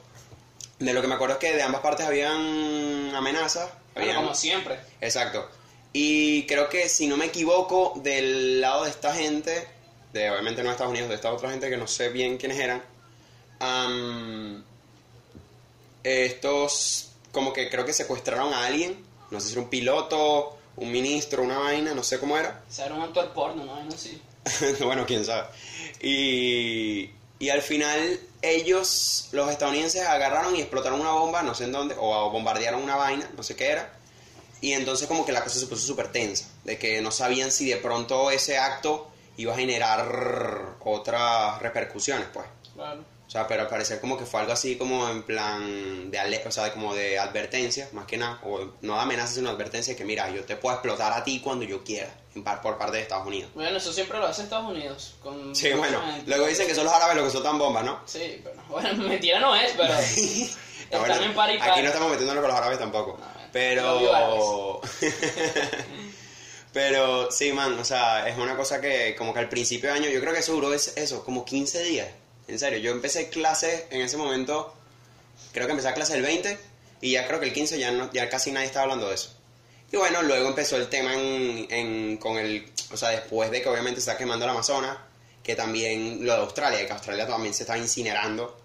de 0.79 0.93
lo 0.93 1.01
que 1.01 1.09
me 1.09 1.15
acuerdo 1.15 1.35
es 1.35 1.41
que 1.41 1.53
de 1.55 1.63
ambas 1.63 1.81
partes 1.83 2.07
habían 2.07 3.15
amenazas. 3.15 3.71
Bueno, 3.95 4.11
habían- 4.11 4.17
como 4.25 4.35
siempre. 4.35 4.79
Exacto. 5.01 5.49
Y 5.93 6.45
creo 6.47 6.69
que 6.69 6.89
si 6.89 7.07
no 7.07 7.17
me 7.17 7.27
equivoco, 7.27 7.93
del 8.03 8.61
lado 8.61 8.85
de 8.85 8.91
esta 8.91 9.15
gente, 9.15 9.69
de 10.13 10.31
obviamente 10.31 10.63
no 10.63 10.69
de 10.69 10.73
Estados 10.73 10.91
Unidos, 10.91 11.09
de 11.09 11.15
esta 11.15 11.33
otra 11.33 11.51
gente 11.51 11.71
que 11.71 11.77
no 11.77 11.87
sé 11.87 12.09
bien 12.09 12.37
quiénes 12.37 12.59
eran, 12.59 12.83
estos 16.03 17.11
como 17.33 17.53
que 17.53 17.69
creo 17.71 17.85
que 17.85 17.93
secuestraron 17.93 18.53
a 18.53 18.67
alguien, 18.67 19.05
no 19.31 19.41
sé 19.41 19.47
si 19.49 19.53
era 19.55 19.63
un 19.63 19.71
piloto, 19.71 20.57
un 20.77 20.91
ministro, 20.93 21.43
una 21.43 21.59
vaina, 21.59 21.95
no 21.95 22.03
sé 22.03 22.19
cómo 22.21 22.37
era. 22.39 22.63
O 22.69 22.73
sea, 22.73 22.87
era 22.87 22.95
un 22.95 23.03
actor 23.03 23.33
porno, 23.33 23.65
¿no? 23.65 23.83
No 23.85 23.91
sé. 23.93 24.19
bueno, 24.85 25.05
quién 25.07 25.25
sabe. 25.25 25.49
Y, 26.01 27.11
y 27.39 27.49
al 27.49 27.63
final 27.63 28.21
ellos, 28.51 29.29
los 29.33 29.51
estadounidenses, 29.51 30.03
agarraron 30.03 30.55
y 30.57 30.61
explotaron 30.61 31.01
una 31.01 31.13
bomba, 31.13 31.43
no 31.43 31.55
sé 31.55 31.65
en 31.65 31.73
dónde, 31.73 31.95
o 31.99 32.31
bombardearon 32.31 32.83
una 32.83 32.97
vaina, 32.97 33.31
no 33.37 33.43
sé 33.43 33.57
qué 33.57 33.69
era. 33.73 33.93
Y 34.61 34.73
entonces 34.73 35.07
como 35.09 35.27
que 35.27 35.33
la 35.33 35.43
cosa 35.45 35.59
se 35.59 35.67
puso 35.67 35.87
súper 35.87 36.11
tensa, 36.13 36.47
de 36.65 36.79
que 36.79 37.01
no 37.03 37.11
sabían 37.11 37.51
si 37.53 37.69
de 37.69 37.77
pronto 37.77 38.31
ese 38.31 38.57
acto 38.59 39.11
iba 39.37 39.53
a 39.53 39.57
generar 39.57 40.77
otras 40.85 41.61
repercusiones, 41.61 42.27
pues. 42.33 42.47
Claro. 42.75 43.05
O 43.27 43.31
sea, 43.31 43.47
pero 43.49 43.63
al 43.63 43.69
parecer 43.69 44.01
como 44.01 44.17
que 44.19 44.27
fue 44.27 44.41
algo 44.41 44.53
así 44.53 44.77
como 44.77 45.09
en 45.09 45.23
plan 45.23 46.11
de, 46.11 46.19
ale- 46.19 46.43
o 46.47 46.51
sea, 46.53 46.73
como 46.73 46.95
de 46.95 47.19
advertencia, 47.19 47.89
más 47.93 48.07
que 48.07 48.17
nada, 48.17 48.39
o 48.45 48.73
no 48.83 48.95
de 48.95 49.01
amenaza, 49.01 49.35
sino 49.35 49.51
advertencia, 49.51 49.97
que 49.97 50.05
mira, 50.05 50.31
yo 50.31 50.45
te 50.45 50.57
puedo 50.57 50.75
explotar 50.77 51.13
a 51.13 51.25
ti 51.25 51.41
cuando 51.41 51.65
yo 51.65 51.83
quiera, 51.83 52.15
por 52.63 52.77
parte 52.79 52.97
de 52.97 53.03
Estados 53.03 53.27
Unidos. 53.27 53.51
Bueno, 53.55 53.77
eso 53.77 53.93
siempre 53.93 54.19
lo 54.19 54.27
hace 54.27 54.43
Estados 54.43 54.69
Unidos. 54.71 55.15
Con 55.23 55.55
Sí, 55.55 55.71
bueno, 55.73 56.01
gente. 56.03 56.25
luego 56.29 56.47
dicen 56.47 56.67
que 56.67 56.75
son 56.75 56.85
los 56.85 56.93
árabes 56.93 57.17
los 57.17 57.25
que 57.27 57.31
sueltan 57.31 57.59
bombas, 57.59 57.85
¿no? 57.85 58.01
Sí, 58.07 58.41
pero 58.43 58.57
bueno, 58.69 58.93
mentira 59.09 59.39
no 59.41 59.55
es, 59.55 59.73
pero 59.77 59.95
No, 60.93 61.07
están 61.07 61.23
en 61.25 61.35
par 61.35 61.53
y 61.53 61.59
par. 61.59 61.71
Aquí 61.71 61.81
no 61.83 61.87
estamos 61.89 62.11
metiéndonos 62.11 62.41
con 62.43 62.51
los 62.51 62.59
árabes 62.59 62.79
tampoco. 62.79 63.19
No, 63.19 63.25
bueno, 63.25 63.49
pero. 63.53 64.81
pero 66.73 67.31
sí, 67.31 67.53
man, 67.53 67.79
o 67.79 67.85
sea, 67.85 68.29
es 68.29 68.37
una 68.37 68.57
cosa 68.57 68.81
que, 68.81 69.15
como 69.17 69.33
que 69.33 69.39
al 69.41 69.49
principio 69.49 69.91
de 69.91 69.97
año, 69.97 70.09
yo 70.09 70.21
creo 70.21 70.33
que 70.33 70.41
eso 70.41 70.53
duró 70.53 70.75
es- 70.75 70.93
eso, 70.97 71.25
como 71.25 71.45
15 71.45 71.83
días. 71.85 72.09
En 72.49 72.59
serio, 72.59 72.79
yo 72.79 72.91
empecé 72.91 73.29
clases 73.31 73.85
en 73.91 74.03
ese 74.03 74.17
momento, 74.17 74.75
creo 75.53 75.67
que 75.67 75.73
empecé 75.73 75.89
a 75.89 75.95
clase 75.95 76.15
el 76.17 76.23
20, 76.23 76.59
y 77.01 77.13
ya 77.13 77.27
creo 77.27 77.41
que 77.41 77.47
el 77.47 77.53
15 77.53 77.79
ya, 77.79 77.91
no, 77.93 78.11
ya 78.13 78.29
casi 78.29 78.51
nadie 78.53 78.67
estaba 78.67 78.83
hablando 78.85 79.09
de 79.09 79.15
eso. 79.15 79.31
Y 79.95 79.97
bueno, 79.97 80.23
luego 80.23 80.49
empezó 80.49 80.75
el 80.77 80.89
tema 80.89 81.15
en, 81.15 81.69
en- 81.71 82.17
con 82.17 82.37
el, 82.37 82.69
o 82.93 82.97
sea, 82.97 83.11
después 83.11 83.49
de 83.53 83.63
que 83.63 83.69
obviamente 83.69 84.01
se 84.01 84.11
está 84.11 84.19
quemando 84.19 84.45
el 84.45 84.51
Amazonas, 84.51 84.99
que 85.41 85.55
también 85.55 86.27
lo 86.27 86.33
de 86.33 86.41
Australia, 86.41 86.85
que 86.85 86.93
Australia 86.93 87.29
también 87.29 87.55
se 87.55 87.63
está 87.63 87.79
incinerando, 87.79 88.57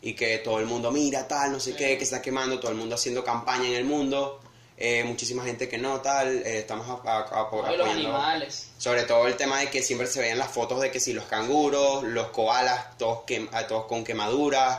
y 0.00 0.14
que 0.14 0.38
todo 0.38 0.58
el 0.58 0.64
mundo 0.64 0.90
mira, 0.90 1.28
tal, 1.28 1.52
no 1.52 1.60
sé 1.60 1.74
qué, 1.76 1.98
que 1.98 2.06
se 2.06 2.14
está 2.14 2.22
quemando, 2.22 2.58
todo 2.58 2.70
el 2.70 2.78
mundo 2.78 2.94
haciendo 2.94 3.22
campaña 3.22 3.66
en 3.68 3.74
el 3.74 3.84
mundo, 3.84 4.40
eh, 4.78 5.04
muchísima 5.04 5.44
gente 5.44 5.68
que 5.68 5.76
no, 5.76 6.00
tal, 6.00 6.28
eh, 6.46 6.60
estamos 6.60 6.88
a- 6.88 6.92
a- 7.12 7.18
a- 7.24 7.50
No, 7.52 7.74
y 7.74 7.76
los 7.76 7.86
apoyando- 7.86 7.90
animales. 7.90 8.68
sobre 8.78 9.02
todo 9.02 9.26
el 9.26 9.36
tema 9.36 9.60
de 9.60 9.68
que 9.68 9.82
siempre 9.82 10.06
se 10.06 10.20
veían 10.20 10.38
las 10.38 10.50
fotos 10.50 10.80
de 10.80 10.90
que 10.90 10.98
si 10.98 11.12
los 11.12 11.26
canguros, 11.26 12.04
los 12.04 12.28
koalas, 12.28 12.96
todos, 12.96 13.24
ah, 13.52 13.66
todos 13.66 13.84
con 13.84 14.02
quemaduras, 14.02 14.78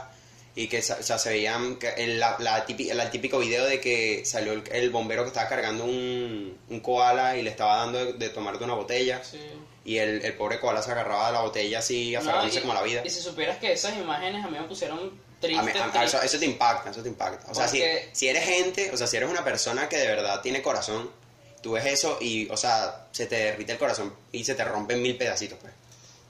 y 0.56 0.68
que 0.68 0.80
o 0.80 0.81
sea, 0.81 1.18
se 1.18 1.30
veían 1.30 1.77
el, 1.98 2.19
la, 2.19 2.36
la 2.39 2.65
típi- 2.65 2.89
el 2.92 3.09
típico 3.09 3.39
video 3.39 3.65
de 3.65 3.80
que 3.80 4.24
salió 4.25 4.51
el, 4.53 4.63
el 4.71 4.89
bombero 4.89 5.24
que 5.24 5.30
estaba 5.30 5.48
cargando 5.48 5.86
un, 5.86 6.57
un 6.69 6.80
koala 6.81 7.38
y 7.38 7.42
le 7.42 7.50
estaba 7.50 7.77
dando 7.77 8.03
de, 8.06 8.13
de 8.13 8.30
tomar 8.30 8.57
de 8.59 8.65
una 8.65 8.74
botella, 8.74 9.24
Sí. 9.24 9.39
y 9.86 9.98
el, 9.98 10.24
el 10.25 10.33
pobre 10.33 10.59
koala 10.59 10.81
se 10.81 10.91
agarraba 10.91 11.27
de 11.27 11.34
la 11.34 11.41
botella 11.41 11.79
así, 11.79 12.13
aferrándose 12.15 12.58
No, 12.60 12.62
como 12.63 12.74
la 12.74 12.84
vida. 12.84 13.01
Y 13.05 13.10
si 13.10 13.22
supieras 13.22 13.58
que 13.60 13.72
esas 13.72 13.96
imágenes 13.98 14.43
a 14.43 14.50
mí 14.50 14.58
me 14.60 14.65
pusieron 14.67 15.00
A 15.00 15.39
triste, 15.39 15.63
mí- 15.63 15.72
a- 15.79 15.86
a- 15.86 15.91
triste. 15.91 16.05
eso, 16.17 16.22
eso 16.22 16.39
te 16.39 16.46
impacta, 16.46 16.89
eso 16.91 17.01
te 17.01 17.10
impacta. 17.10 17.50
O 17.51 17.55
sea, 17.55 17.67
si, 17.70 17.81
si 18.12 18.27
eres 18.27 18.43
gente, 18.43 18.91
o 18.91 18.98
sea, 18.98 19.08
si 19.08 19.15
eres 19.17 19.29
una 19.29 19.43
persona 19.46 19.88
que 19.88 19.98
de 19.98 20.08
verdad 20.08 20.41
tiene 20.41 20.62
corazón, 20.62 21.10
tú 21.63 21.72
ves 21.74 21.86
eso 21.86 22.17
y, 22.20 22.50
o 22.50 22.58
sea, 22.58 23.08
se 23.12 23.25
te 23.25 23.36
derrite 23.38 23.72
el 23.72 23.77
corazón 23.77 24.13
y 24.34 24.43
se 24.43 24.53
te 24.55 24.65
rompen 24.65 25.01
mil 25.01 25.15
pedacitos, 25.17 25.58
pues. 25.62 25.72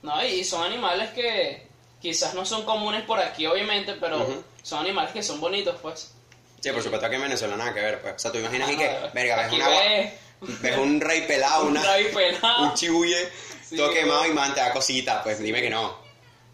No, 0.03 0.23
y 0.25 0.43
son 0.43 0.63
animales 0.63 1.09
que 1.11 1.67
quizás 2.01 2.33
no 2.33 2.45
son 2.45 2.63
comunes 2.63 3.03
por 3.03 3.19
aquí, 3.19 3.45
obviamente, 3.45 3.93
pero 3.93 4.43
son 4.63 4.79
animales 4.79 5.11
que 5.11 5.21
son 5.23 5.39
bonitos, 5.39 5.75
pues. 5.81 6.11
Sí, 6.59 6.69
por 6.71 6.83
supuesto 6.83 7.09
que 7.09 7.15
en 7.15 7.21
Venezuela 7.23 7.55
nada 7.57 7.73
que 7.73 7.79
ver, 7.81 8.01
pues. 8.01 8.15
O 8.15 8.19
sea, 8.19 8.31
tú 8.31 8.37
imaginas 8.39 8.69
ahí 8.69 8.77
que, 8.77 8.87
verga, 9.13 9.35
ves 9.37 9.45
aquí 9.47 9.55
una 9.55 9.69
ves 9.69 10.13
ves 10.61 10.77
un 10.77 10.99
rey 11.01 11.21
pelado, 11.27 11.63
un 11.65 11.71
una, 11.71 11.83
rabi 11.83 12.05
pelado, 12.05 12.63
un 12.63 12.73
chibuye, 12.73 13.29
Sí, 13.67 13.77
todo 13.77 13.91
quemado 13.93 14.19
pues. 14.21 14.31
y 14.31 14.33
man, 14.33 14.53
te 14.53 14.59
da 14.59 14.71
cosita, 14.73 15.23
pues 15.23 15.39
dime 15.39 15.61
que 15.61 15.69
no. 15.69 15.87
un 15.89 15.95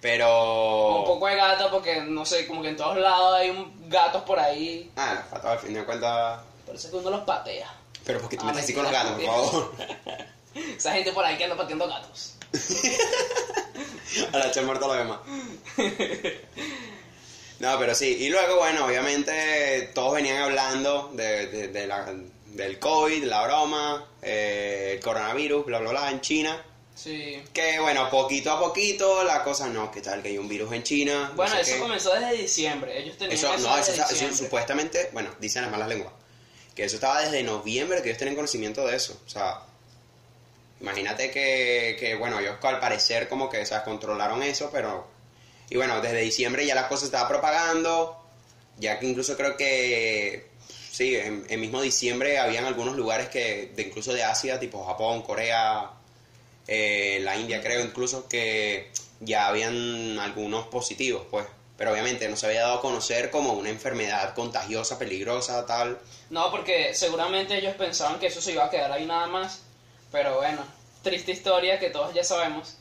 Pero... 0.01 1.03
poco 1.05 1.27
de 1.27 1.35
gata, 1.35 1.69
porque 1.71 2.01
no 2.01 2.25
sé, 2.25 2.45
como 2.47 2.61
que 2.61 2.69
en 2.69 2.77
todos 2.77 2.97
lados 2.97 3.35
hay 3.35 3.49
un- 3.49 3.89
gatos 3.89 4.21
por 4.23 4.39
ahí. 4.39 4.91
Ah, 4.95 5.15
los 5.15 5.23
patos 5.25 5.51
al 5.51 5.59
fin 5.59 5.73
de 5.73 5.83
cuentas... 5.85 6.41
Parece 6.65 6.89
que 6.89 6.95
uno 6.97 7.09
los 7.09 7.21
patea. 7.21 7.73
Pero 8.05 8.19
porque 8.21 8.37
tú 8.37 8.43
Ah, 8.43 8.47
metes 8.47 8.63
así 8.65 8.73
con 8.73 8.83
los 8.83 8.91
gatos, 8.91 9.13
por 9.13 9.25
favor. 9.25 9.73
Esa 10.77 10.93
gente 10.93 11.11
por 11.11 11.25
ahí 11.25 11.37
que 11.37 11.43
anda 11.45 11.55
pateando 11.57 11.87
gatos. 11.87 12.33
A 14.33 14.37
la 14.37 14.47
echar 14.47 14.63
muerto 14.65 14.85
a 14.91 14.95
los 14.95 14.97
demás. 14.97 15.19
No, 17.59 17.79
pero 17.79 17.95
sí. 17.95 18.17
Y 18.19 18.29
luego, 18.29 18.57
bueno, 18.57 18.85
obviamente 18.85 19.89
todos 19.95 20.13
venían 20.13 20.37
hablando 20.37 21.11
de, 21.13 21.47
de- 21.47 21.67
de 21.69 21.87
la- 21.87 22.13
del 22.45 22.79
COVID, 22.79 23.23
la 23.23 23.43
broma, 23.45 24.07
eh, 24.21 24.91
el 24.95 24.99
coronavirus, 25.03 25.65
bla, 25.65 25.79
bla, 25.79 25.89
bla, 25.91 26.11
en 26.11 26.21
China. 26.21 26.63
Sí. 26.95 27.41
Que 27.53 27.79
bueno, 27.79 28.09
poquito 28.09 28.51
a 28.51 28.59
poquito 28.59 29.23
la 29.23 29.43
cosa 29.43 29.67
no, 29.69 29.91
que 29.91 30.01
tal, 30.01 30.21
que 30.23 30.29
hay 30.29 30.37
un 30.37 30.47
virus 30.47 30.71
en 30.73 30.83
China. 30.83 31.29
no 31.29 31.35
Bueno, 31.35 31.55
sé 31.55 31.61
eso 31.61 31.73
qué. 31.75 31.79
comenzó 31.79 32.13
desde 32.13 32.33
diciembre. 32.33 32.97
Ellos 32.99 33.17
tenían 33.17 33.37
Eso, 33.37 33.53
eso, 33.53 33.67
no, 33.69 33.75
desde 33.77 33.93
eso 34.25 34.35
supuestamente, 34.35 35.09
bueno, 35.13 35.29
dicen 35.39 35.61
las 35.63 35.71
malas 35.71 35.87
lenguas, 35.87 36.13
que 36.75 36.83
eso 36.85 36.95
estaba 36.95 37.21
desde 37.21 37.43
noviembre, 37.43 38.01
que 38.01 38.09
ellos 38.09 38.17
tienen 38.17 38.35
conocimiento 38.35 38.85
de 38.87 38.95
eso. 38.95 39.19
O 39.25 39.29
sea, 39.29 39.59
imagínate 40.81 41.31
que, 41.31 41.95
que 41.99 42.15
bueno, 42.15 42.39
ellos 42.39 42.55
al 42.61 42.79
parecer 42.79 43.27
como 43.27 43.49
que, 43.49 43.61
o 43.61 43.83
controlaron 43.83 44.43
eso, 44.43 44.69
pero... 44.71 45.07
Y 45.69 45.75
bueno, 45.75 45.99
desde 46.01 46.21
diciembre 46.21 46.65
ya 46.65 46.75
la 46.75 46.87
cosa 46.87 47.05
estaba 47.05 47.27
propagando, 47.27 48.17
ya 48.77 48.99
que 48.99 49.05
incluso 49.05 49.35
creo 49.35 49.57
que, 49.57 50.47
sí, 50.91 51.15
en, 51.15 51.45
en 51.49 51.59
mismo 51.59 51.81
diciembre 51.81 52.39
habían 52.39 52.65
algunos 52.65 52.95
lugares 52.95 53.27
que, 53.27 53.73
de 53.75 53.81
incluso 53.83 54.13
de 54.13 54.23
Asia, 54.23 54.59
tipo 54.59 54.85
Japón, 54.85 55.23
Corea, 55.23 55.91
eh, 56.67 57.19
la 57.21 57.37
India 57.37 57.61
creo 57.61 57.81
incluso, 57.81 58.27
que 58.27 58.91
ya 59.19 59.47
habían 59.47 60.19
algunos 60.19 60.67
positivos, 60.67 61.23
pues. 61.29 61.45
Pero 61.77 61.91
obviamente 61.91 62.27
no 62.27 62.35
se 62.35 62.47
había 62.47 62.61
dado 62.61 62.79
a 62.79 62.81
conocer 62.81 63.29
como 63.29 63.53
una 63.53 63.69
enfermedad 63.69 64.33
contagiosa, 64.33 64.97
peligrosa, 64.97 65.65
tal. 65.65 65.99
No, 66.31 66.49
porque 66.49 66.93
seguramente 66.95 67.55
ellos 67.55 67.75
pensaban 67.75 68.19
que 68.19 68.27
eso 68.27 68.41
se 68.41 68.53
iba 68.53 68.65
a 68.65 68.69
quedar 68.69 68.91
ahí 68.91 69.05
nada 69.05 69.27
más. 69.27 69.61
Pero 70.11 70.37
bueno, 70.37 70.63
triste 71.03 71.31
historia 71.31 71.79
que 71.79 71.89
todos 71.89 72.13
ya 72.13 72.23
sabemos. 72.23 72.75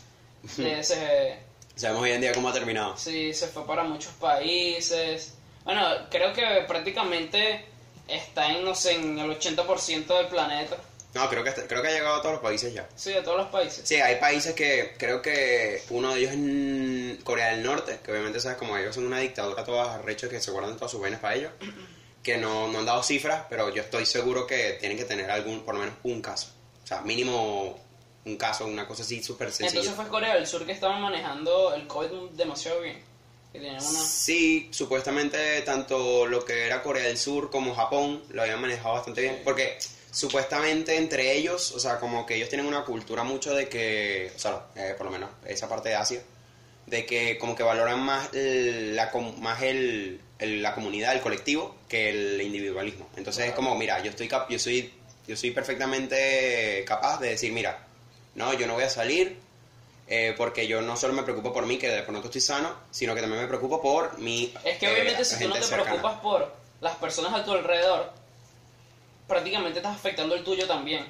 Eh, 0.59 0.83
se, 0.83 1.39
Sabemos 1.75 2.05
hoy 2.05 2.13
en 2.13 2.21
día 2.21 2.33
cómo 2.33 2.49
ha 2.49 2.53
terminado. 2.53 2.97
sí, 2.97 3.35
se 3.35 3.49
fue 3.49 3.67
para 3.67 3.83
muchos 3.83 4.13
países. 4.15 5.35
Bueno, 5.65 5.83
creo 6.11 6.33
que 6.33 6.65
prácticamente 6.67 7.65
está 8.09 8.51
en, 8.53 8.65
no 8.65 8.75
sé, 8.75 8.95
en 8.95 9.19
el 9.19 9.31
80% 9.39 10.07
del 10.07 10.29
planeta. 10.29 10.77
No, 11.15 11.29
creo 11.29 11.43
que, 11.43 11.53
creo 11.53 11.83
que 11.83 11.89
ha 11.89 11.93
llegado 11.93 12.17
a 12.17 12.23
todos 12.23 12.35
los 12.35 12.43
países 12.43 12.73
ya. 12.73 12.87
Sí, 12.95 13.11
de 13.11 13.23
todos 13.23 13.39
los 13.39 13.49
países. 13.49 13.89
Sí, 13.89 13.97
hay 13.97 14.17
países 14.17 14.55
que 14.55 14.95
creo 14.99 15.23
que 15.23 15.83
uno 15.91 16.15
de 16.15 16.21
ellos 16.21 16.33
es 16.33 17.25
Corea 17.25 17.49
del 17.49 17.63
Norte, 17.63 18.01
que 18.05 18.11
obviamente 18.11 18.39
sabes 18.39 18.59
como 18.59 18.77
ellos 18.77 18.95
son 18.95 19.07
una 19.07 19.19
dictadura 19.19 19.65
todas 19.65 19.89
arrechos 19.89 20.31
que 20.31 20.41
se 20.41 20.51
guardan 20.51 20.77
todas 20.77 20.91
sus 20.91 21.01
vainas 21.01 21.21
para 21.21 21.35
ellos, 21.35 21.53
que 22.23 22.37
no, 22.37 22.69
no 22.69 22.79
han 22.79 22.87
dado 22.87 23.03
cifras, 23.03 23.45
pero 23.49 23.75
yo 23.75 23.83
estoy 23.83 24.07
seguro 24.07 24.47
que 24.47 24.77
tienen 24.81 24.99
que 24.99 25.05
tener 25.05 25.31
algún, 25.31 25.65
por 25.65 25.75
lo 25.75 25.81
menos 25.81 25.97
un 26.03 26.21
caso. 26.23 26.56
O 26.87 26.89
sea, 26.89 27.01
mínimo 27.03 27.79
un 28.25 28.37
caso, 28.37 28.65
una 28.67 28.87
cosa 28.87 29.03
así 29.03 29.23
súper 29.23 29.49
sencilla. 29.49 29.69
Entonces 29.81 29.95
fue 29.95 30.07
Corea 30.09 30.35
del 30.37 30.47
Sur 30.47 30.65
que 30.65 30.73
estaban 30.73 31.03
manejando 31.03 31.75
el 31.75 31.87
COVID 31.89 32.31
demasiado 32.37 32.81
bien. 32.81 33.01
Que 33.53 33.59
una... 33.61 33.81
Sí, 33.81 34.69
supuestamente 34.71 35.61
tanto 35.63 36.27
lo 36.27 36.45
que 36.45 36.65
era 36.67 36.83
Corea 36.83 37.05
del 37.07 37.19
Sur 37.19 37.51
como 37.51 37.75
Japón 37.75 38.23
lo 38.31 38.43
habían 38.43 38.61
manejado 38.61 38.95
bastante 38.95 39.21
bien, 39.23 39.35
Sí. 39.37 39.41
porque 39.45 39.79
supuestamente 40.11 40.97
entre 40.97 41.37
ellos, 41.37 41.73
o 41.73 41.79
sea, 41.81 41.99
como 41.99 42.25
que 42.27 42.37
ellos 42.37 42.49
tienen 42.49 42.67
una 42.67 42.85
cultura 42.85 43.23
mucho 43.25 43.55
de 43.55 43.69
que, 43.69 44.33
o 44.35 44.39
sea, 44.39 44.67
eh, 44.77 44.95
por 44.97 45.07
lo 45.07 45.13
menos 45.13 45.31
esa 45.47 45.69
parte 45.69 45.89
de 45.91 45.95
Asia, 45.97 46.23
de 46.87 47.05
que 47.07 47.37
como 47.39 47.55
que 47.57 47.63
valoran 47.63 48.01
más 48.01 48.33
el- 48.33 48.95
la 48.97 49.11
más 49.39 49.63
el, 49.63 50.21
el- 50.39 50.63
la 50.63 50.75
comunidad, 50.75 51.15
el 51.15 51.21
colectivo, 51.21 51.77
que 51.89 52.11
el 52.11 52.41
individualismo. 52.43 53.09
Entonces 53.17 53.47
es 53.47 53.53
como, 53.55 53.75
mira, 53.77 54.03
yo 54.03 54.11
estoy 54.11 54.29
cap- 54.29 54.49
yo 54.51 54.59
soy 54.59 54.93
yo 55.27 55.37
soy 55.37 55.51
perfectamente 55.51 56.85
capaz 56.87 57.19
de 57.21 57.31
decir, 57.31 57.53
mira, 57.53 57.79
no, 58.35 58.53
yo 58.55 58.67
no 58.67 58.75
voy 58.75 58.85
a 58.85 58.91
salir 58.91 59.39
eh, 60.09 60.35
porque 60.37 60.67
yo 60.69 60.83
no 60.83 60.97
solo 60.97 61.13
me 61.15 61.23
preocupo 61.25 61.53
por 61.53 61.67
mí, 61.67 61.79
que 61.79 61.89
de 61.89 62.03
pronto 62.03 62.27
estoy 62.29 62.41
sano, 62.41 62.73
sino 62.91 63.15
que 63.15 63.21
también 63.21 63.43
me 63.43 63.49
preocupo 63.49 63.83
por 63.83 64.19
mi 64.19 64.55
Es 64.65 64.79
que 64.79 64.87
eh, 64.87 64.93
obviamente 64.93 65.25
si 65.25 65.39
tú 65.43 65.49
no 65.49 65.55
te 65.55 65.63
cercana. 65.63 65.85
preocupas 65.85 66.21
por 66.21 66.55
las 66.81 66.95
personas 66.97 67.33
a 67.35 67.45
tu 67.45 67.53
alrededor, 67.53 68.13
prácticamente 69.27 69.79
estás 69.81 69.97
afectando 69.97 70.35
el 70.35 70.45
tuyo 70.45 70.67
también. 70.67 71.05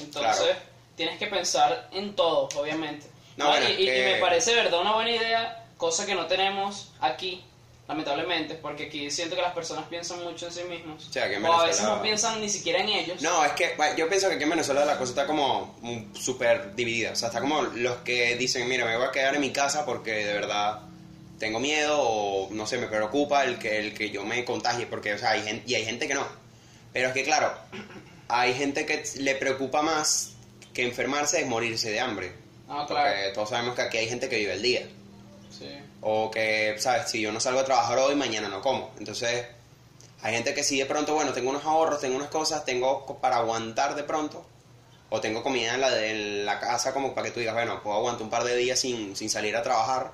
Entonces, 0.00 0.36
Claro. 0.46 0.58
tienes 0.96 1.18
que 1.18 1.26
pensar 1.26 1.88
en 1.92 2.14
todo, 2.14 2.48
obviamente. 2.56 3.06
No, 3.36 3.52
y, 3.68 3.82
y- 3.88 4.02
me 4.02 4.16
parece, 4.16 4.54
verdad, 4.54 4.80
una 4.80 4.94
buena 4.94 5.10
idea, 5.10 5.66
cosa 5.76 6.06
que 6.06 6.14
no 6.14 6.26
tenemos 6.26 6.90
aquí, 7.00 7.44
lamentablemente, 7.88 8.54
porque 8.54 8.84
aquí 8.84 9.10
siento 9.10 9.34
que 9.34 9.40
las 9.40 9.54
personas 9.54 9.86
piensan 9.88 10.22
mucho 10.22 10.46
en 10.46 10.52
sí 10.52 10.62
mismos. 10.64 11.08
Sí, 11.10 11.18
aquí 11.18 11.36
en 11.36 11.44
o 11.46 11.52
a 11.52 11.66
veces 11.66 11.84
no 11.84 12.02
piensan 12.02 12.38
ni 12.40 12.48
siquiera 12.48 12.80
en 12.80 12.90
ellos. 12.90 13.22
No, 13.22 13.42
es 13.44 13.52
que 13.52 13.74
yo 13.96 14.08
pienso 14.08 14.28
que 14.28 14.34
aquí 14.34 14.44
en 14.44 14.50
Venezuela 14.50 14.84
la 14.84 14.98
cosa 14.98 15.12
está 15.12 15.26
como 15.26 15.78
mm, 15.80 16.14
súper 16.14 16.74
dividida. 16.76 17.12
O 17.12 17.16
sea, 17.16 17.28
está 17.28 17.40
como 17.40 17.62
los 17.62 17.96
que 17.98 18.36
dicen, 18.36 18.68
mira, 18.68 18.84
me 18.84 18.96
voy 18.96 19.06
a 19.06 19.10
quedar 19.10 19.34
en 19.34 19.40
mi 19.40 19.52
casa 19.52 19.86
porque 19.86 20.12
de 20.12 20.34
verdad 20.34 20.80
tengo 21.38 21.60
miedo 21.60 21.98
o 21.98 22.50
no 22.52 22.66
sé, 22.66 22.76
me 22.76 22.88
preocupa 22.88 23.44
el 23.44 23.58
que, 23.58 23.78
el 23.78 23.94
que 23.94 24.10
yo 24.10 24.22
me 24.24 24.44
contagie. 24.44 24.84
Porque, 24.86 25.14
o 25.14 25.18
sea, 25.18 25.30
hay 25.30 25.42
gente, 25.42 25.64
y 25.66 25.74
hay 25.74 25.84
gente 25.86 26.06
que 26.06 26.14
no. 26.14 26.26
Pero 26.92 27.08
es 27.08 27.14
que, 27.14 27.24
claro, 27.24 27.52
hay 28.28 28.52
gente 28.52 28.84
que 28.84 29.02
le 29.16 29.34
preocupa 29.36 29.80
más 29.80 30.34
que 30.74 30.84
enfermarse 30.84 31.40
es 31.40 31.46
morirse 31.46 31.90
de 31.90 32.00
hambre. 32.00 32.32
Ah, 32.68 32.84
Porque 32.86 33.02
claro. 33.02 33.32
todos 33.32 33.48
sabemos 33.48 33.74
que 33.74 33.82
aquí 33.82 33.96
hay 33.96 34.08
gente 34.08 34.28
que 34.28 34.36
vive 34.36 34.52
el 34.52 34.62
día. 34.62 34.86
Sí. 35.50 35.70
O 36.00 36.30
que, 36.30 36.76
¿sabes? 36.78 37.10
Si 37.10 37.20
yo 37.20 37.32
no 37.32 37.40
salgo 37.40 37.60
a 37.60 37.64
trabajar 37.64 37.98
hoy, 37.98 38.14
mañana 38.14 38.48
no 38.48 38.60
como. 38.60 38.92
Entonces, 38.98 39.46
hay 40.22 40.34
gente 40.34 40.54
que 40.54 40.64
sí 40.64 40.78
de 40.78 40.86
pronto, 40.86 41.14
bueno, 41.14 41.32
tengo 41.32 41.50
unos 41.50 41.64
ahorros, 41.64 42.00
tengo 42.00 42.16
unas 42.16 42.28
cosas, 42.28 42.64
tengo 42.64 43.18
para 43.20 43.36
aguantar 43.36 43.94
de 43.94 44.04
pronto. 44.04 44.44
O 45.10 45.20
tengo 45.20 45.42
comida 45.42 45.74
en 45.74 45.80
la, 45.80 45.90
de, 45.90 46.44
la 46.44 46.60
casa 46.60 46.92
como 46.92 47.14
para 47.14 47.28
que 47.28 47.32
tú 47.32 47.40
digas, 47.40 47.54
bueno, 47.54 47.82
puedo 47.82 47.96
aguantar 47.96 48.22
un 48.22 48.30
par 48.30 48.44
de 48.44 48.56
días 48.56 48.78
sin, 48.78 49.16
sin 49.16 49.30
salir 49.30 49.56
a 49.56 49.62
trabajar. 49.62 50.12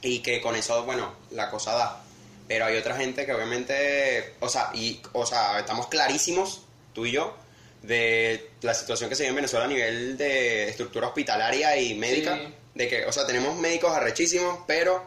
Y 0.00 0.20
que 0.20 0.40
con 0.40 0.56
eso, 0.56 0.84
bueno, 0.84 1.12
la 1.30 1.50
cosa 1.50 1.74
da. 1.74 2.00
Pero 2.48 2.64
hay 2.64 2.76
otra 2.76 2.96
gente 2.96 3.26
que 3.26 3.32
obviamente, 3.32 4.34
o 4.40 4.48
sea, 4.48 4.70
y, 4.74 5.00
o 5.12 5.26
sea, 5.26 5.60
estamos 5.60 5.86
clarísimos, 5.88 6.62
tú 6.92 7.06
y 7.06 7.12
yo, 7.12 7.36
de 7.82 8.50
la 8.62 8.74
situación 8.74 9.10
que 9.10 9.16
se 9.16 9.24
vive 9.24 9.30
en 9.30 9.36
Venezuela 9.36 9.66
a 9.66 9.68
nivel 9.68 10.16
de 10.16 10.68
estructura 10.68 11.08
hospitalaria 11.08 11.76
y 11.76 11.94
médica. 11.94 12.36
Sí. 12.36 12.54
De 12.74 12.88
que, 12.88 13.04
o 13.04 13.12
sea, 13.12 13.26
tenemos 13.26 13.56
médicos 13.56 13.90
arrechísimos, 13.92 14.60
pero 14.66 15.02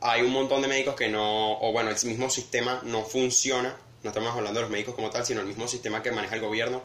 hay 0.00 0.22
un 0.22 0.30
montón 0.30 0.62
de 0.62 0.68
médicos 0.68 0.94
que 0.94 1.08
no, 1.08 1.58
o 1.60 1.72
bueno, 1.72 1.90
el 1.90 1.96
mismo 2.04 2.30
sistema 2.30 2.80
no 2.84 3.02
funciona. 3.04 3.76
No 4.04 4.10
estamos 4.10 4.30
hablando 4.34 4.60
de 4.60 4.62
los 4.62 4.70
médicos 4.70 4.94
como 4.94 5.10
tal, 5.10 5.26
sino 5.26 5.40
el 5.40 5.46
mismo 5.46 5.66
sistema 5.66 6.02
que 6.02 6.12
maneja 6.12 6.36
el 6.36 6.40
gobierno. 6.40 6.82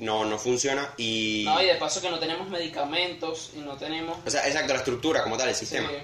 No, 0.00 0.24
no 0.24 0.38
funciona 0.38 0.92
y... 0.96 1.42
No, 1.46 1.60
y 1.60 1.66
de 1.66 1.74
paso 1.74 2.00
que 2.00 2.08
no 2.10 2.20
tenemos 2.20 2.48
medicamentos 2.48 3.50
y 3.56 3.58
no 3.60 3.76
tenemos... 3.76 4.16
O 4.24 4.30
sea, 4.30 4.46
exacto, 4.46 4.72
la 4.72 4.78
estructura 4.78 5.24
como 5.24 5.36
tal, 5.36 5.48
el 5.48 5.54
sistema. 5.56 5.88
Sí. 5.88 5.96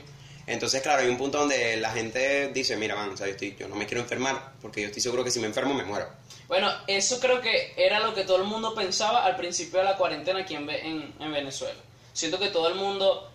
Entonces, 0.49 0.83
claro, 0.83 1.03
hay 1.03 1.09
un 1.09 1.17
punto 1.17 1.39
donde 1.39 1.77
la 1.77 1.91
gente 1.93 2.49
dice, 2.49 2.77
mira, 2.77 2.97
man, 2.97 3.11
o 3.11 3.17
sea, 3.17 3.27
yo, 3.29 3.33
estoy- 3.35 3.55
yo 3.57 3.69
no 3.69 3.77
me 3.77 3.87
quiero 3.87 4.03
enfermar, 4.03 4.53
porque 4.61 4.81
yo 4.81 4.89
estoy 4.89 5.01
seguro 5.01 5.23
que 5.23 5.31
si 5.31 5.39
me 5.39 5.47
enfermo 5.47 5.73
me 5.75 5.85
muero. 5.85 6.09
Bueno, 6.49 6.71
eso 6.89 7.21
creo 7.21 7.41
que 7.41 7.73
era 7.77 8.01
lo 8.01 8.13
que 8.15 8.25
todo 8.25 8.39
el 8.39 8.45
mundo 8.45 8.75
pensaba 8.75 9.25
al 9.25 9.37
principio 9.37 9.79
de 9.79 9.85
la 9.85 9.97
cuarentena 9.97 10.41
aquí 10.41 10.55
en, 10.57 10.69
en, 10.69 11.15
en 11.21 11.33
Venezuela. 11.33 11.79
Siento 12.15 12.39
que 12.39 12.49
todo 12.49 12.69
el 12.69 12.75
mundo, 12.77 13.29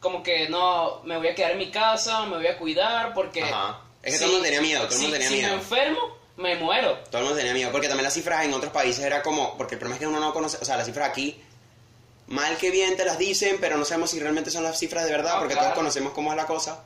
como 0.00 0.22
que 0.24 0.48
no, 0.48 1.00
me 1.04 1.16
voy 1.16 1.28
a 1.28 1.34
quedar 1.36 1.52
en 1.52 1.58
mi 1.58 1.70
casa, 1.70 2.26
me 2.26 2.36
voy 2.38 2.46
a 2.48 2.58
cuidar, 2.58 3.14
porque. 3.14 3.42
Ajá. 3.44 3.80
Es 4.02 4.14
que 4.14 4.18
todo 4.18 4.26
el 4.26 4.32
mundo 4.32 4.44
tenía 4.44 4.60
miedo, 4.60 4.80
todo 4.82 4.88
el 4.90 4.96
si- 4.96 5.02
mundo 5.02 5.14
tenía 5.14 5.28
si 5.28 5.34
miedo. 5.36 5.48
me 5.48 5.54
enfermo, 5.54 6.00
me 6.36 6.56
muero. 6.56 6.98
Todo 7.10 7.18
el 7.18 7.24
mundo 7.24 7.38
tenía 7.38 7.54
miedo, 7.54 7.70
porque 7.72 7.86
también 7.88 8.04
las 8.04 8.12
cifras 8.14 8.44
en 8.44 8.52
otros 8.52 8.72
países 8.72 9.04
era 9.04 9.22
como, 9.22 9.56
porque 9.56 9.74
el 9.76 9.78
problema 9.78 9.94
es 9.96 10.00
que 10.00 10.06
uno 10.08 10.18
no 10.20 10.32
conoce, 10.34 10.58
o 10.60 10.64
sea, 10.64 10.76
las 10.76 10.86
cifras 10.86 11.08
aquí, 11.08 11.40
mal 12.26 12.56
que 12.58 12.70
bien 12.70 12.96
te 12.96 13.04
las 13.04 13.18
dicen, 13.18 13.58
pero 13.60 13.76
no 13.78 13.84
sabemos 13.84 14.10
si 14.10 14.18
realmente 14.18 14.50
son 14.50 14.62
las 14.62 14.78
cifras 14.78 15.04
de 15.06 15.10
verdad, 15.12 15.34
Ah, 15.36 15.38
porque 15.38 15.54
claro. 15.54 15.68
todos 15.68 15.78
conocemos 15.78 16.12
cómo 16.12 16.30
es 16.32 16.36
la 16.36 16.46
cosa. 16.46 16.82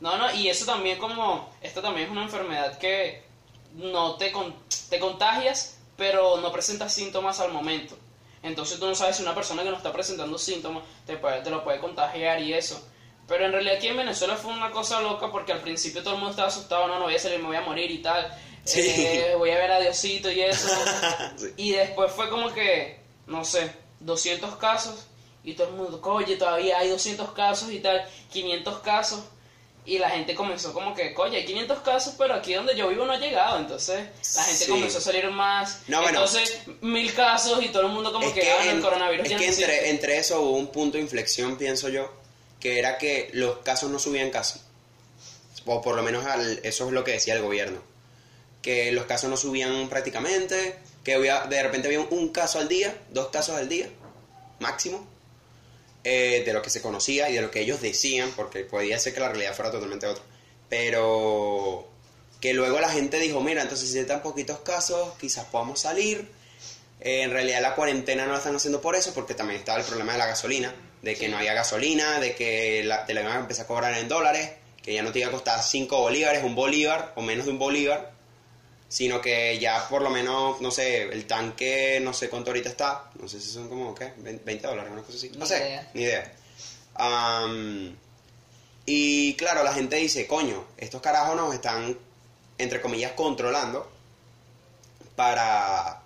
No, 0.00 0.16
no, 0.16 0.32
y 0.34 0.48
eso 0.48 0.64
también 0.66 0.98
como, 0.98 1.50
esto 1.60 1.80
también 1.82 2.06
es 2.06 2.12
una 2.12 2.22
enfermedad 2.24 2.78
que 2.78 3.22
no 3.74 4.16
te, 4.16 4.30
con- 4.32 4.54
te 4.90 4.98
contagias, 4.98 5.76
pero 5.96 6.36
no 6.38 6.52
presentas 6.52 6.92
síntomas 6.94 7.40
al 7.40 7.52
momento. 7.52 7.96
Entonces 8.42 8.78
tú 8.78 8.86
no 8.86 8.94
sabes 8.94 9.16
si 9.16 9.22
una 9.22 9.34
persona 9.34 9.62
que 9.62 9.70
no 9.70 9.76
está 9.76 9.92
presentando 9.92 10.38
síntomas 10.38 10.84
te, 11.06 11.16
puede- 11.16 11.40
te 11.42 11.50
lo 11.50 11.64
puede 11.64 11.80
contagiar 11.80 12.40
y 12.40 12.54
eso. 12.54 12.80
Pero 13.26 13.44
en 13.44 13.52
realidad 13.52 13.76
aquí 13.76 13.88
en 13.88 13.96
Venezuela 13.98 14.36
fue 14.36 14.52
una 14.52 14.70
cosa 14.70 15.00
loca 15.02 15.30
porque 15.30 15.52
al 15.52 15.60
principio 15.60 16.02
todo 16.02 16.14
el 16.14 16.18
mundo 16.20 16.30
estaba 16.30 16.48
asustado, 16.48 16.88
no, 16.88 16.98
no 16.98 17.04
voy 17.04 17.14
a 17.16 17.18
salir, 17.18 17.38
me 17.40 17.46
voy 17.48 17.56
a 17.56 17.60
morir 17.62 17.90
y 17.90 17.98
tal. 17.98 18.32
Sí. 18.64 18.80
Eh, 18.80 19.34
voy 19.36 19.50
a 19.50 19.56
ver 19.58 19.70
a 19.72 19.80
Diosito 19.80 20.30
y 20.30 20.40
eso. 20.40 20.68
Sí. 21.36 21.46
Y 21.56 21.70
después 21.72 22.10
fue 22.12 22.28
como 22.30 22.52
que, 22.52 23.00
no 23.26 23.44
sé, 23.44 23.70
200 24.00 24.56
casos 24.56 25.06
y 25.44 25.54
todo 25.54 25.68
el 25.68 25.74
mundo, 25.74 26.00
oye, 26.04 26.36
todavía 26.36 26.78
hay 26.78 26.88
200 26.90 27.30
casos 27.32 27.70
y 27.70 27.80
tal, 27.80 28.02
500 28.30 28.78
casos. 28.80 29.20
Y 29.90 29.98
la 29.98 30.10
gente 30.10 30.34
comenzó 30.34 30.74
como 30.74 30.94
que, 30.94 31.14
oye, 31.16 31.38
hay 31.38 31.44
500 31.46 31.78
casos, 31.80 32.14
pero 32.18 32.34
aquí 32.34 32.52
donde 32.52 32.76
yo 32.76 32.88
vivo 32.88 33.06
no 33.06 33.12
ha 33.12 33.18
llegado. 33.18 33.58
Entonces 33.58 34.06
la 34.36 34.42
gente 34.44 34.64
Sí. 34.66 34.70
comenzó 34.70 34.98
a 34.98 35.00
salir 35.00 35.30
más. 35.30 35.80
No, 35.88 36.02
bueno. 36.02 36.18
Entonces, 36.18 36.58
mil 36.82 37.12
casos 37.14 37.62
y 37.62 37.68
todo 37.68 37.82
el 37.86 37.88
mundo 37.92 38.12
como 38.12 38.26
es 38.26 38.34
que, 38.34 38.40
que, 38.42 38.50
ah, 38.50 38.64
en- 38.64 38.76
el 38.76 38.82
coronavirus 38.82 39.24
es 39.24 39.30
ya 39.30 39.38
que 39.38 39.46
no 39.46 39.50
entre, 39.50 39.64
existe". 39.66 39.90
entre 39.90 40.18
eso 40.18 40.42
hubo 40.42 40.56
un 40.58 40.66
punto 40.66 40.98
de 40.98 41.02
inflexión, 41.02 41.56
pienso 41.56 41.88
yo, 41.88 42.12
que 42.60 42.78
era 42.78 42.98
que 42.98 43.30
los 43.32 43.58
casos 43.60 43.88
no 43.90 43.98
subían 43.98 44.28
casi. 44.30 44.60
O 45.64 45.80
por 45.80 45.96
lo 45.96 46.02
menos 46.02 46.26
al- 46.26 46.60
eso 46.64 46.86
es 46.86 46.92
lo 46.92 47.02
que 47.04 47.12
decía 47.12 47.34
el 47.34 47.42
gobierno. 47.42 47.80
Que 48.60 48.92
los 48.92 49.06
casos 49.06 49.30
no 49.30 49.36
subían 49.38 49.88
prácticamente, 49.88 50.78
que 51.04 51.14
había, 51.14 51.46
de 51.46 51.62
repente 51.62 51.88
había 51.88 52.00
un, 52.00 52.08
un 52.10 52.28
caso 52.28 52.58
al 52.58 52.68
día, 52.68 52.94
dos 53.10 53.28
casos 53.28 53.56
al 53.56 53.68
día, 53.70 53.88
máximo, 54.60 55.06
eh, 56.04 56.42
de 56.44 56.52
lo 56.52 56.62
que 56.62 56.70
se 56.70 56.80
conocía 56.82 57.28
y 57.30 57.34
de 57.34 57.42
lo 57.42 57.50
que 57.50 57.60
ellos 57.60 57.80
decían, 57.80 58.32
porque 58.36 58.60
podía 58.64 58.98
ser 58.98 59.14
que 59.14 59.20
la 59.20 59.28
realidad 59.28 59.54
fuera 59.54 59.70
totalmente 59.70 60.06
otra. 60.06 60.24
Pero 60.68 61.88
que 62.40 62.54
luego 62.54 62.80
la 62.80 62.88
gente 62.88 63.18
dijo, 63.18 63.40
mira, 63.40 63.62
entonces 63.62 63.90
si 63.90 63.98
hay 63.98 64.04
tan 64.04 64.22
poquitos 64.22 64.60
casos, 64.60 65.12
quizás 65.20 65.44
podamos 65.46 65.80
salir. 65.80 66.30
Eh, 67.00 67.22
en 67.22 67.30
realidad 67.30 67.60
la 67.62 67.74
cuarentena 67.74 68.26
no 68.26 68.32
la 68.32 68.38
están 68.38 68.54
haciendo 68.56 68.80
por 68.80 68.96
eso, 68.96 69.12
porque 69.14 69.34
también 69.34 69.58
estaba 69.60 69.78
el 69.80 69.84
problema 69.84 70.12
de 70.12 70.18
la 70.18 70.26
gasolina, 70.26 70.74
de 71.02 71.14
que 71.14 71.26
Sí. 71.26 71.28
no 71.30 71.38
había 71.38 71.54
gasolina, 71.54 72.20
de 72.20 72.34
que 72.34 72.82
la, 72.84 73.06
te 73.06 73.14
la 73.14 73.20
iban 73.22 73.36
a 73.36 73.40
empezar 73.40 73.64
a 73.64 73.68
cobrar 73.68 73.94
en 73.98 74.08
dólares, 74.08 74.50
que 74.82 74.94
ya 74.94 75.02
no 75.02 75.12
te 75.12 75.18
iba 75.20 75.28
a 75.28 75.32
costar 75.32 75.62
5 75.62 76.00
bolívares, 76.00 76.42
un 76.44 76.54
bolívar 76.54 77.12
o 77.16 77.22
menos 77.22 77.46
de 77.46 77.52
un 77.52 77.58
bolívar, 77.58 78.12
sino 78.88 79.20
que 79.20 79.58
ya 79.58 79.86
por 79.88 80.02
lo 80.02 80.10
menos, 80.10 80.60
no 80.60 80.70
sé, 80.70 81.02
el 81.02 81.26
tanque, 81.26 82.00
no 82.02 82.12
sé 82.12 82.28
cuánto 82.30 82.50
ahorita 82.50 82.68
está, 82.70 83.10
no 83.20 83.28
sé 83.28 83.40
si 83.40 83.50
son 83.50 83.68
como, 83.68 83.94
¿qué? 83.94 84.12
20 84.16 84.66
dólares, 84.66 84.90
una 84.92 85.02
cosa 85.02 85.18
así, 85.18 85.30
no 85.30 85.40
Ni 85.40 85.46
sé, 85.46 85.56
idea. 85.58 85.90
ni 85.94 86.02
idea. 86.02 86.32
Y 88.86 89.34
claro, 89.34 89.62
la 89.62 89.74
gente 89.74 89.96
dice, 89.96 90.26
coño, 90.26 90.64
estos 90.78 91.02
carajos 91.02 91.36
nos 91.36 91.54
están, 91.54 91.96
entre 92.56 92.80
comillas, 92.80 93.12
controlando 93.12 93.90
para 95.16 96.02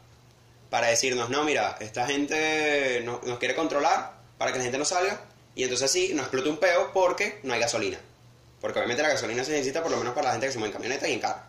para 0.70 0.86
decirnos, 0.88 1.28
no, 1.28 1.44
mira, 1.44 1.76
esta 1.80 2.06
gente 2.06 3.02
no- 3.04 3.20
nos 3.26 3.38
quiere 3.38 3.54
controlar 3.54 4.14
para 4.38 4.52
que 4.52 4.58
la 4.58 4.64
gente 4.64 4.78
no 4.78 4.86
salga 4.86 5.20
y 5.54 5.64
entonces 5.64 5.90
así 5.90 6.14
nos 6.14 6.22
explote 6.22 6.48
un 6.48 6.56
peo 6.56 6.90
porque 6.94 7.40
no 7.42 7.52
hay 7.52 7.60
gasolina. 7.60 7.98
Porque 8.58 8.78
obviamente 8.78 9.02
la 9.02 9.10
gasolina 9.10 9.44
se 9.44 9.52
necesita 9.52 9.82
por 9.82 9.90
lo 9.90 9.98
menos 9.98 10.14
para 10.14 10.28
la 10.28 10.32
gente 10.32 10.46
que 10.46 10.52
se 10.54 10.58
mueve 10.58 10.70
en 10.70 10.80
camioneta 10.80 11.06
y 11.08 11.12
en 11.12 11.20
carro. 11.20 11.42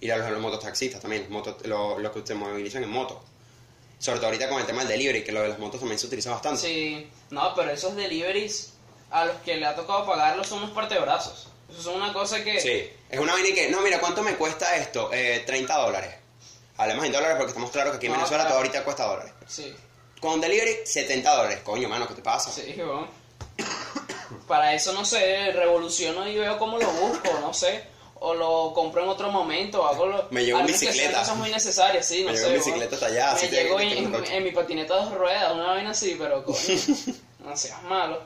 Y 0.00 0.10
a 0.10 0.16
los, 0.18 0.30
los 0.30 0.40
mototaxistas 0.40 1.00
también, 1.00 1.22
los, 1.22 1.30
moto- 1.30 1.56
los, 1.64 1.98
los 2.00 2.12
que 2.12 2.26
se 2.26 2.34
movilizan 2.34 2.82
en 2.82 2.90
moto. 2.90 3.22
Sobre 3.98 4.18
todo 4.18 4.26
ahorita 4.26 4.48
con 4.48 4.60
el 4.60 4.66
tema 4.66 4.80
del 4.80 4.88
delivery, 4.88 5.24
que 5.24 5.32
lo 5.32 5.40
de 5.42 5.48
las 5.48 5.58
motos 5.58 5.80
también 5.80 5.98
se 5.98 6.06
utiliza 6.06 6.30
bastante. 6.30 6.60
Sí, 6.60 7.10
no, 7.30 7.54
pero 7.54 7.70
esos 7.70 7.96
deliveries 7.96 8.72
a 9.10 9.24
los 9.24 9.36
que 9.38 9.56
le 9.56 9.64
ha 9.66 9.74
tocado 9.74 10.04
pagarlos 10.04 10.46
son 10.48 10.58
unos 10.58 10.70
partebrazos. 10.72 11.48
Eso 11.70 11.90
es 11.90 11.96
una 11.96 12.12
cosa 12.12 12.44
que... 12.44 12.60
Sí, 12.60 12.90
es 13.08 13.18
una 13.18 13.32
vaina 13.32 13.54
que, 13.54 13.70
no, 13.70 13.80
mira, 13.80 13.98
¿cuánto 13.98 14.22
me 14.22 14.36
cuesta 14.36 14.76
esto? 14.76 15.10
Eh, 15.12 15.42
30 15.46 15.74
dólares. 15.78 16.14
Hablemos 16.76 17.06
en 17.06 17.12
dólares 17.12 17.36
porque 17.38 17.50
estamos 17.52 17.70
claros 17.70 17.92
que 17.92 17.96
aquí 17.96 18.06
en 18.06 18.12
No, 18.12 18.18
Venezuela 18.18 18.42
claro. 18.44 18.50
todo 18.56 18.58
ahorita 18.64 18.84
cuesta 18.84 19.04
dólares. 19.06 19.32
Sí, 19.48 19.74
Con 20.20 20.40
delivery, 20.42 20.80
70 20.84 21.34
dólares. 21.34 21.60
Coño, 21.64 21.88
mano, 21.88 22.06
¿qué 22.06 22.14
te 22.14 22.22
pasa? 22.22 22.50
sí, 22.52 22.74
bueno. 22.76 23.08
Para 24.46 24.74
eso, 24.74 24.92
no 24.92 25.04
sé, 25.04 25.52
revoluciono 25.52 26.28
y 26.28 26.36
veo 26.36 26.58
cómo 26.58 26.78
lo 26.78 26.88
busco, 26.88 27.28
no 27.40 27.52
sé. 27.54 27.84
O 28.28 28.34
lo 28.34 28.72
compro 28.74 29.02
en 29.04 29.08
otro 29.08 29.30
momento, 29.30 29.82
o 29.82 29.86
hago 29.86 30.06
lo... 30.06 30.26
Me 30.30 30.44
llevo 30.44 30.58
a 30.58 30.60
en 30.62 30.66
bicicleta. 30.66 31.20
cosas 31.20 31.36
muy 31.36 31.50
necesarias, 31.50 32.04
sí, 32.06 32.24
no 32.24 32.32
Me 32.32 32.36
sé. 32.36 32.52
bicicleta 32.54 32.94
hasta 32.96 33.06
allá, 33.06 33.26
Me 33.26 33.32
así 33.32 33.56
en, 34.32 34.42
mi 34.44 34.50
patineta 34.50 34.96
dos 34.96 35.12
ruedas, 35.12 35.52
una 35.52 35.66
vaina 35.68 35.90
así, 35.90 36.16
pero 36.18 36.44
coño, 36.44 36.58
no 37.40 37.56
seas 37.56 37.82
malo. 37.84 38.20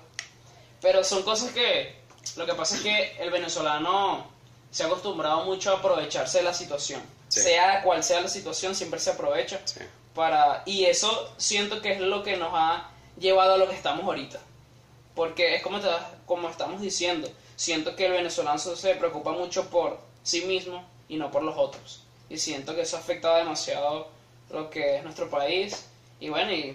Pero 0.81 1.05
son 1.05 1.23
cosas 1.23 1.51
que... 1.53 2.01
Lo 2.37 2.47
que 2.47 2.55
pasa 2.55 2.77
es 2.77 2.83
que 2.83 3.17
el 3.19 3.31
venezolano 3.31 4.27
se 4.71 4.85
ha 4.85 4.87
acostumbrado 4.87 5.45
mucho 5.45 5.71
a 5.75 5.79
aprovecharse 5.79 6.39
de 6.39 6.45
la 6.45 6.55
situación. 6.55 7.03
Sí. 7.29 7.41
Sea 7.41 7.83
cual 7.83 8.03
sea 8.03 8.21
la 8.23 8.29
situación, 8.29 8.75
siempre 8.75 8.99
se 9.01 9.11
aprovecha 9.11 9.61
Sí. 9.65 9.81
para 10.15 10.63
y 10.67 10.85
eso 10.87 11.33
siento 11.37 11.81
que 11.83 11.93
es 11.93 12.01
lo 12.01 12.23
que 12.23 12.37
nos 12.37 12.51
ha 12.55 12.89
llevado 13.19 13.55
a 13.55 13.57
lo 13.59 13.69
que 13.69 13.75
estamos 13.77 14.05
ahorita 14.05 14.39
porque 15.15 15.57
es 15.57 15.63
como 15.63 15.81
te- 15.81 15.89
como 16.27 16.49
estamos 16.49 16.81
diciendo 16.81 17.29
siento 17.61 17.95
que 17.95 18.07
el 18.07 18.13
venezolano 18.13 18.59
se 18.59 18.95
preocupa 18.95 19.33
mucho 19.33 19.69
por 19.69 20.01
sí 20.23 20.43
mismo 20.43 20.89
y 21.09 21.17
no 21.17 21.31
por 21.31 21.43
los 21.43 21.57
otros 21.59 22.03
y 22.31 22.39
siento 22.39 22.75
que 22.75 22.83
eso 22.83 22.97
ha 22.97 23.01
afectado 23.01 23.37
demasiado 23.37 24.09
lo 24.51 24.71
que 24.71 24.97
es 24.97 25.03
nuestro 25.05 25.29
país 25.29 25.85
y 26.21 26.29
bueno 26.31 26.53
y 26.53 26.75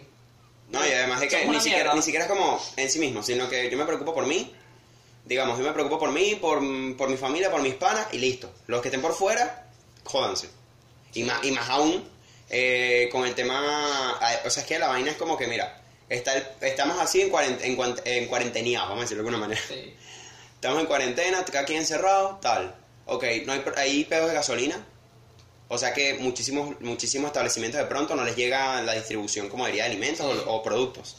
No, 0.69 0.85
y 0.85 0.91
además 0.91 1.21
de 1.21 1.27
que 1.27 1.45
ni 1.47 1.59
siquiera, 1.59 1.93
ni 1.95 2.01
siquiera 2.01 2.25
es 2.25 2.31
como 2.31 2.61
en 2.77 2.89
sí 2.89 2.99
mismo, 2.99 3.23
sino 3.23 3.47
que 3.49 3.69
yo 3.69 3.77
me 3.77 3.85
preocupo 3.85 4.13
por 4.13 4.25
mí. 4.27 4.51
Digamos, 5.25 5.57
yo 5.57 5.63
me 5.63 5.71
preocupo 5.71 5.97
por 5.97 6.11
mí, 6.11 6.35
por, 6.35 6.59
por 6.97 7.09
mi 7.09 7.17
familia, 7.17 7.49
por 7.49 7.61
mis 7.61 7.73
panas 7.75 8.07
y 8.13 8.19
listo. 8.19 8.51
Los 8.67 8.81
que 8.81 8.89
estén 8.89 9.01
por 9.01 9.13
fuera, 9.13 9.67
jódanse. 10.03 10.49
Y 11.13 11.23
más, 11.23 11.43
y 11.43 11.51
más 11.51 11.67
aún 11.69 12.07
eh, 12.49 13.09
con 13.11 13.25
el 13.25 13.33
tema. 13.33 13.55
ah, 14.21 14.39
O 14.45 14.49
sea, 14.51 14.61
es 14.63 14.67
que 14.69 14.77
la 14.79 14.87
vaina 14.87 15.09
es 15.11 15.17
como 15.17 15.35
que, 15.37 15.47
mira, 15.47 15.81
está 16.09 16.35
el- 16.35 16.47
estamos 16.61 16.99
así 16.99 17.21
en, 17.21 17.29
cuarent, 17.29 17.59
en, 17.63 17.77
en 18.05 18.29
vamos 18.29 18.97
a 18.97 19.01
decirlo 19.01 19.23
de 19.23 19.29
alguna 19.29 19.37
manera. 19.37 19.61
sí, 19.67 19.95
Estamos 20.65 20.81
en 20.81 20.87
cuarentena, 20.87 21.45
cada 21.45 21.63
quien 21.63 21.77
encerrado, 21.77 22.39
tal. 22.41 22.73
Ok, 23.05 23.23
no 23.45 23.53
hay, 23.53 23.63
hay 23.77 24.03
pedos 24.05 24.29
de 24.29 24.33
gasolina. 24.33 24.83
O 25.67 25.77
sea 25.77 25.93
que 25.93 26.15
muchísimos, 26.15 26.81
muchísimos 26.81 27.27
establecimientos 27.27 27.79
de 27.79 27.85
pronto 27.85 28.15
no 28.15 28.23
les 28.23 28.35
llega 28.35 28.81
la 28.81 28.93
distribución 28.93 29.47
como 29.47 29.67
diría 29.67 29.83
de 29.83 29.91
alimentos 29.91 30.25
o, 30.47 30.63
productos. 30.63 31.17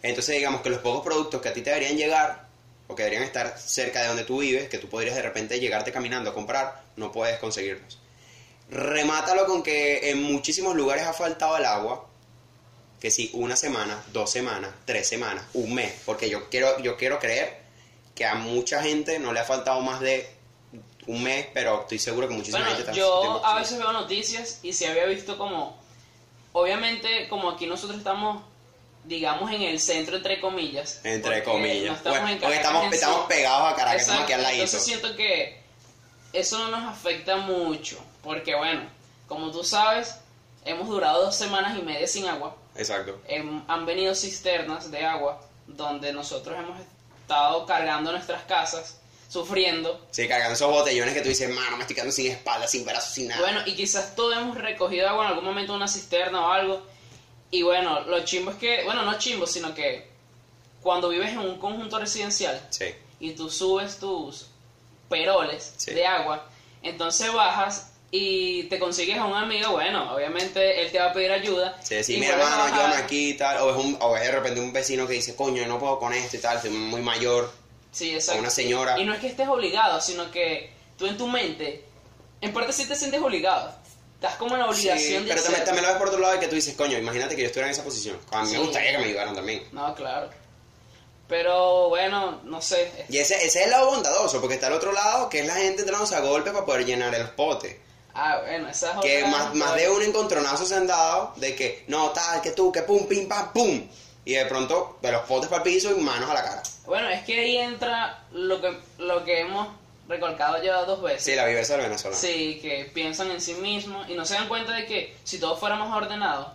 Entonces 0.00 0.36
digamos 0.36 0.62
que 0.62 0.70
los 0.70 0.78
pocos 0.78 1.04
productos 1.04 1.42
que 1.42 1.50
a 1.50 1.52
ti 1.52 1.60
te 1.60 1.68
deberían 1.68 1.98
llegar 1.98 2.48
o 2.86 2.94
que 2.94 3.02
deberían 3.02 3.24
estar 3.24 3.58
cerca 3.58 4.00
de 4.00 4.08
donde 4.08 4.24
tú 4.24 4.38
vives, 4.38 4.70
que 4.70 4.78
tú 4.78 4.88
podrías 4.88 5.16
de 5.16 5.20
repente 5.20 5.60
llegarte 5.60 5.92
caminando 5.92 6.30
a 6.30 6.32
comprar, 6.32 6.82
no 6.96 7.12
puedes 7.12 7.38
conseguirlos. 7.38 7.98
Remátalo 8.70 9.44
con 9.44 9.62
que 9.62 10.08
en 10.08 10.22
muchísimos 10.22 10.74
lugares 10.74 11.04
ha 11.04 11.12
faltado 11.12 11.58
el 11.58 11.66
agua, 11.66 12.08
que 13.00 13.10
sí, 13.10 13.30
una 13.34 13.54
semana, 13.54 14.02
dos 14.14 14.30
semanas, 14.30 14.70
tres 14.86 15.06
semanas, 15.06 15.44
un 15.52 15.74
mes, 15.74 15.92
porque 16.06 16.30
yo 16.30 16.48
quiero, 16.48 16.80
yo 16.80 16.96
quiero 16.96 17.18
creer 17.18 17.65
que 18.16 18.24
a 18.24 18.34
mucha 18.34 18.82
gente 18.82 19.20
no 19.20 19.32
le 19.32 19.38
ha 19.40 19.44
faltado 19.44 19.80
más 19.82 20.00
de 20.00 20.28
un 21.06 21.22
mes, 21.22 21.46
pero 21.54 21.82
estoy 21.82 22.00
seguro 22.00 22.26
que 22.26 22.34
muchísima 22.34 22.58
bueno 22.58 22.76
gente 22.76 22.90
está 22.90 22.98
yo 22.98 23.44
a 23.46 23.54
veces 23.60 23.78
veo 23.78 23.92
noticias 23.92 24.58
y 24.64 24.72
se 24.72 24.88
había 24.88 25.04
visto 25.04 25.38
como 25.38 25.78
obviamente 26.52 27.28
como 27.28 27.50
aquí 27.50 27.66
nosotros 27.66 27.98
estamos 27.98 28.42
digamos 29.04 29.52
en 29.52 29.62
el 29.62 29.78
centro 29.78 30.16
entre 30.16 30.40
comillas 30.40 31.00
entre 31.04 31.44
comillas. 31.44 31.86
no 31.86 31.94
estamos 31.94 32.18
Bueno, 32.18 32.28
en 32.34 32.40
porque 32.40 32.56
Caracas 32.58 32.66
estamos, 32.66 32.84
en 32.84 32.90
sí. 32.90 32.94
estamos 32.96 33.26
pegados 33.26 33.72
a 33.72 33.76
Caracas, 33.76 34.00
estamos 34.02 34.22
aquí 34.24 34.32
al 34.32 34.42
ladito. 34.42 34.64
Entonces 34.64 34.84
siento 34.84 35.14
que 35.14 35.60
eso 36.32 36.58
no 36.58 36.68
nos 36.76 36.90
afecta 36.92 37.36
mucho, 37.36 37.98
porque 38.22 38.56
bueno, 38.56 38.82
como 39.28 39.50
tú 39.52 39.62
sabes, 39.62 40.16
hemos 40.64 40.88
durado 40.88 41.24
dos 41.24 41.36
semanas 41.36 41.78
y 41.78 41.82
media 41.82 42.06
sin 42.08 42.26
agua. 42.26 42.56
Exacto. 42.74 43.20
Em, 43.28 43.62
han 43.68 43.86
venido 43.86 44.14
cisternas 44.14 44.90
de 44.90 45.04
agua 45.04 45.40
donde 45.66 46.12
nosotros 46.12 46.58
hemos 46.58 46.78
estado 47.26 47.66
cargando 47.66 48.12
nuestras 48.12 48.44
casas, 48.44 48.98
sufriendo. 49.28 50.06
Sí, 50.12 50.28
cargando 50.28 50.54
esos 50.54 50.70
botellones 50.70 51.12
que 51.12 51.20
tú 51.22 51.28
dices, 51.28 51.50
mano, 51.50 51.76
me 51.76 51.82
estoy 51.82 51.96
quedando 51.96 52.12
sin 52.12 52.30
espalda, 52.30 52.68
sin 52.68 52.84
brazos, 52.84 53.12
sin 53.12 53.26
nada. 53.26 53.40
Bueno, 53.40 53.60
y 53.66 53.74
quizás 53.74 54.14
todos 54.14 54.36
hemos 54.36 54.56
recogido 54.56 55.08
agua 55.08 55.24
en 55.24 55.30
algún 55.30 55.44
momento 55.44 55.72
en 55.72 55.76
una 55.78 55.88
cisterna 55.88 56.46
o 56.46 56.52
algo. 56.52 56.82
Y 57.50 57.62
bueno, 57.62 58.00
lo 58.02 58.24
chimbo 58.24 58.52
es 58.52 58.56
que, 58.58 58.84
bueno, 58.84 59.02
no 59.02 59.18
chimbo, 59.18 59.46
sino 59.46 59.74
que 59.74 60.08
cuando 60.82 61.08
vives 61.08 61.30
en 61.30 61.38
un 61.38 61.58
conjunto 61.58 61.98
residencial, 61.98 62.64
Sí. 62.70 62.94
y 63.18 63.32
tú 63.32 63.50
subes 63.50 63.98
tus 63.98 64.46
peroles 65.08 65.74
Sí. 65.76 65.92
de 65.94 66.06
agua, 66.06 66.46
entonces 66.82 67.32
bajas 67.32 67.92
y 68.10 68.64
te 68.64 68.78
consigues 68.78 69.18
a 69.18 69.24
un 69.24 69.34
amigo, 69.36 69.72
bueno, 69.72 70.14
obviamente 70.14 70.82
él 70.82 70.92
te 70.92 70.98
va 70.98 71.06
a 71.06 71.12
pedir 71.12 71.32
ayuda. 71.32 71.76
Sí, 71.82 72.02
sí, 72.04 72.16
y 72.18 72.24
a 72.24 72.30
hermano, 72.30 72.50
bajar. 72.56 72.72
ayúdame 72.72 72.94
aquí 72.96 73.30
y 73.30 73.34
tal. 73.34 73.58
O 73.62 73.70
es, 73.70 73.76
un, 73.84 73.96
o 74.00 74.16
es 74.16 74.22
de 74.22 74.30
repente 74.32 74.60
un 74.60 74.72
vecino 74.72 75.06
que 75.06 75.14
dice, 75.14 75.34
coño, 75.34 75.62
yo 75.62 75.68
no 75.68 75.78
puedo 75.78 75.98
con 75.98 76.12
esto 76.14 76.36
y 76.36 76.40
tal, 76.40 76.60
soy 76.60 76.70
muy 76.70 77.02
mayor. 77.02 77.50
Sí, 77.92 78.14
exacto. 78.14 78.38
o 78.38 78.40
una 78.42 78.50
señora. 78.50 78.98
Y 78.98 79.04
no 79.04 79.12
es 79.14 79.20
que 79.20 79.26
estés 79.28 79.48
obligado, 79.48 80.00
sino 80.00 80.30
que 80.30 80.70
tú 80.98 81.06
en 81.06 81.16
tu 81.16 81.26
mente, 81.26 81.84
en 82.40 82.52
parte 82.52 82.72
sí 82.72 82.86
te 82.86 82.94
sientes 82.94 83.20
obligado. 83.20 83.74
Estás 84.14 84.36
como 84.36 84.54
en 84.54 84.60
la 84.60 84.68
obligación 84.70 84.98
Sí, 84.98 85.12
de 85.28 85.28
pero 85.28 85.42
también, 85.42 85.64
también 85.64 85.84
lo 85.84 85.90
ves 85.90 85.98
por 85.98 86.08
otro 86.08 86.20
lado 86.20 86.34
de 86.34 86.40
que 86.40 86.48
tú 86.48 86.54
dices, 86.54 86.74
coño, 86.74 86.96
imagínate 86.96 87.34
que 87.36 87.42
yo 87.42 87.46
estuviera 87.48 87.68
en 87.68 87.72
esa 87.74 87.84
posición. 87.84 88.18
A 88.30 88.42
mí 88.42 88.46
Sí. 88.48 88.52
me 88.54 88.60
gustaría 88.60 88.92
que 88.92 88.98
me 88.98 89.04
ayudaran 89.04 89.34
también. 89.34 89.62
No, 89.72 89.94
claro. 89.94 90.30
Pero 91.28 91.88
bueno, 91.88 92.40
no 92.44 92.62
sé. 92.62 92.92
Y 93.08 93.18
ese, 93.18 93.34
ese 93.34 93.46
es 93.46 93.56
el 93.64 93.70
lado 93.70 93.90
bondadoso, 93.90 94.40
porque 94.40 94.54
está 94.54 94.68
el 94.68 94.74
otro 94.74 94.92
lado, 94.92 95.28
que 95.28 95.40
es 95.40 95.46
la 95.46 95.56
gente 95.56 95.82
dándose 95.84 96.14
a 96.14 96.20
golpe 96.20 96.50
para 96.52 96.64
poder 96.64 96.86
llenar 96.86 97.14
el 97.14 97.28
pote. 97.30 97.80
Ah, 98.18 98.40
bueno, 98.46 98.68
esa 98.68 98.92
es 98.94 98.98
Que 99.00 99.18
otra 99.24 99.30
más, 99.30 99.54
más 99.54 99.74
de 99.76 99.90
un 99.90 100.02
encontronazo 100.02 100.64
se 100.64 100.74
han 100.74 100.86
dado 100.86 101.34
de 101.36 101.54
que, 101.54 101.84
no, 101.88 102.10
tal, 102.10 102.40
que 102.40 102.52
tú, 102.52 102.72
que 102.72 102.82
pum, 102.82 103.06
pim, 103.06 103.28
pam, 103.28 103.52
pum. 103.52 103.86
Y 104.24 104.32
de 104.32 104.46
pronto, 104.46 104.98
de 105.02 105.12
los 105.12 105.22
potes 105.22 105.48
para 105.48 105.62
el 105.62 105.70
piso 105.70 105.90
y 105.90 106.00
manos 106.00 106.28
a 106.30 106.34
la 106.34 106.42
cara. 106.42 106.62
Bueno, 106.86 107.08
es 107.10 107.24
que 107.24 107.38
ahí 107.38 107.56
entra 107.58 108.24
lo 108.32 108.60
que, 108.60 108.76
lo 108.98 109.22
que 109.24 109.40
hemos 109.42 109.68
recalcado 110.08 110.62
ya 110.62 110.82
dos 110.84 111.02
veces. 111.02 111.22
Sí, 111.24 111.34
la 111.34 111.44
viversa 111.46 111.74
del 111.74 111.82
venezolano. 111.86 112.18
Sí, 112.20 112.58
que 112.62 112.90
piensan 112.92 113.30
en 113.30 113.40
sí 113.40 113.54
mismos 113.54 114.08
y 114.08 114.14
no 114.14 114.24
se 114.24 114.34
dan 114.34 114.48
cuenta 114.48 114.72
de 114.72 114.86
que 114.86 115.16
si 115.24 115.38
todos 115.38 115.60
fuéramos 115.60 115.94
ordenados, 115.94 116.48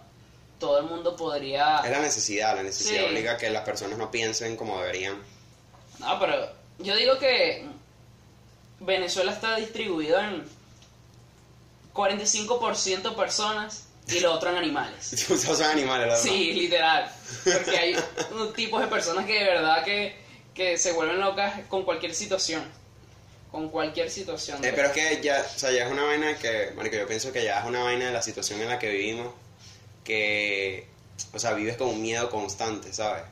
todo 0.60 0.80
el 0.80 0.86
mundo 0.86 1.16
podría... 1.16 1.80
Es 1.84 1.92
la 1.92 2.00
necesidad, 2.00 2.56
la 2.56 2.64
necesidad 2.64 3.02
Sí. 3.04 3.06
obliga 3.10 3.34
a 3.34 3.38
que 3.38 3.50
las 3.50 3.64
personas 3.64 3.98
no 3.98 4.10
piensen 4.12 4.56
como 4.58 4.80
deberían. 4.82 5.18
No, 6.00 6.20
pero 6.20 6.50
yo 6.80 6.96
digo 6.96 7.18
que 7.20 7.66
Venezuela 8.80 9.32
está 9.32 9.56
distribuido 9.58 10.20
en 10.20 10.48
45% 11.94 13.16
personas 13.16 13.86
y 14.08 14.20
lo 14.20 14.34
otro 14.34 14.50
en 14.50 14.58
animales. 14.58 15.26
Todos 15.28 15.42
son 15.42 15.64
animales, 15.64 16.08
la 16.08 16.14
verdad. 16.14 16.24
Sí, 16.24 16.54
literal. 16.54 17.12
Porque 17.44 17.78
hay 17.78 17.96
tipos 18.56 18.82
de 18.82 18.88
personas 18.88 19.26
que 19.26 19.34
de 19.40 19.46
verdad 19.46 19.84
que, 19.84 20.16
que 20.54 20.78
se 20.78 20.92
vuelven 20.92 21.20
locas 21.20 21.54
con 21.70 21.84
cualquier 21.84 22.14
situación. 22.16 22.64
Con 23.52 23.70
cualquier 23.70 24.10
situación. 24.10 24.64
Eh, 24.64 24.72
pero 24.74 24.88
es 24.88 24.94
que 24.94 25.22
ya, 25.22 25.46
o 25.46 25.60
sea, 25.60 25.72
ya 25.72 25.86
es 25.86 25.92
una 25.92 26.04
vaina 26.04 26.38
que, 26.38 26.72
marico, 26.76 26.96
yo 26.96 27.06
pienso 27.08 27.32
que 27.34 27.44
ya 27.44 27.60
es 27.60 27.66
una 27.66 27.84
vaina 27.84 28.06
de 28.08 28.14
la 28.14 28.22
situación 28.22 28.62
en 28.62 28.70
la 28.70 28.80
que 28.80 28.90
vivimos, 28.90 29.34
que, 30.06 30.88
o 31.34 31.40
sea, 31.40 31.54
vives 31.54 31.76
con 31.78 31.90
un 31.90 32.02
miedo 32.02 32.30
constante, 32.30 32.94
¿sabes? 32.94 33.24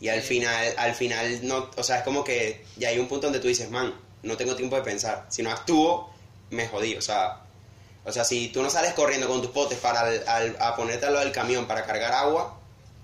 Y 0.00 0.08
al 0.08 0.20
Sí. 0.22 0.26
final, 0.28 0.74
al 0.76 0.94
final, 0.94 1.46
no, 1.46 1.70
o 1.76 1.82
sea, 1.84 1.98
es 1.98 2.02
como 2.02 2.24
que 2.24 2.64
ya 2.76 2.88
hay 2.88 2.98
un 2.98 3.06
punto 3.06 3.28
donde 3.28 3.38
tú 3.38 3.46
dices, 3.46 3.70
man, 3.70 3.94
no 4.24 4.36
tengo 4.36 4.56
tiempo 4.56 4.74
de 4.76 4.82
pensar. 4.82 5.26
Si 5.30 5.42
no 5.42 5.50
actúo, 5.52 6.12
me 6.50 6.66
jodí, 6.66 6.96
o 6.96 7.00
sea, 7.02 7.43
o 8.04 8.12
sea, 8.12 8.24
si 8.24 8.48
tú 8.48 8.62
no 8.62 8.70
sales 8.70 8.92
corriendo 8.94 9.28
con 9.28 9.40
tus 9.42 9.50
potes 9.50 9.78
para 9.78 10.00
al- 10.00 10.24
al- 10.28 10.56
a 10.60 10.76
ponerte 10.76 11.06
al 11.06 11.12
lado 11.14 11.24
del 11.24 11.34
camión 11.34 11.66
para 11.66 11.84
cargar 11.84 12.12
agua, 12.12 12.58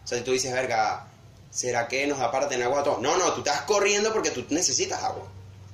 o 0.04 0.06
sea, 0.06 0.18
si 0.18 0.24
tú 0.24 0.32
dices, 0.32 0.52
verga, 0.52 1.06
¿será 1.50 1.88
que 1.88 2.06
nos 2.06 2.18
tener 2.48 2.66
agua 2.66 2.80
a 2.80 2.84
todos? 2.84 3.00
No, 3.00 3.16
no, 3.16 3.32
tú 3.32 3.40
estás 3.40 3.62
corriendo 3.62 4.12
porque 4.12 4.30
tú 4.30 4.44
necesitas 4.50 5.02
agua. 5.02 5.26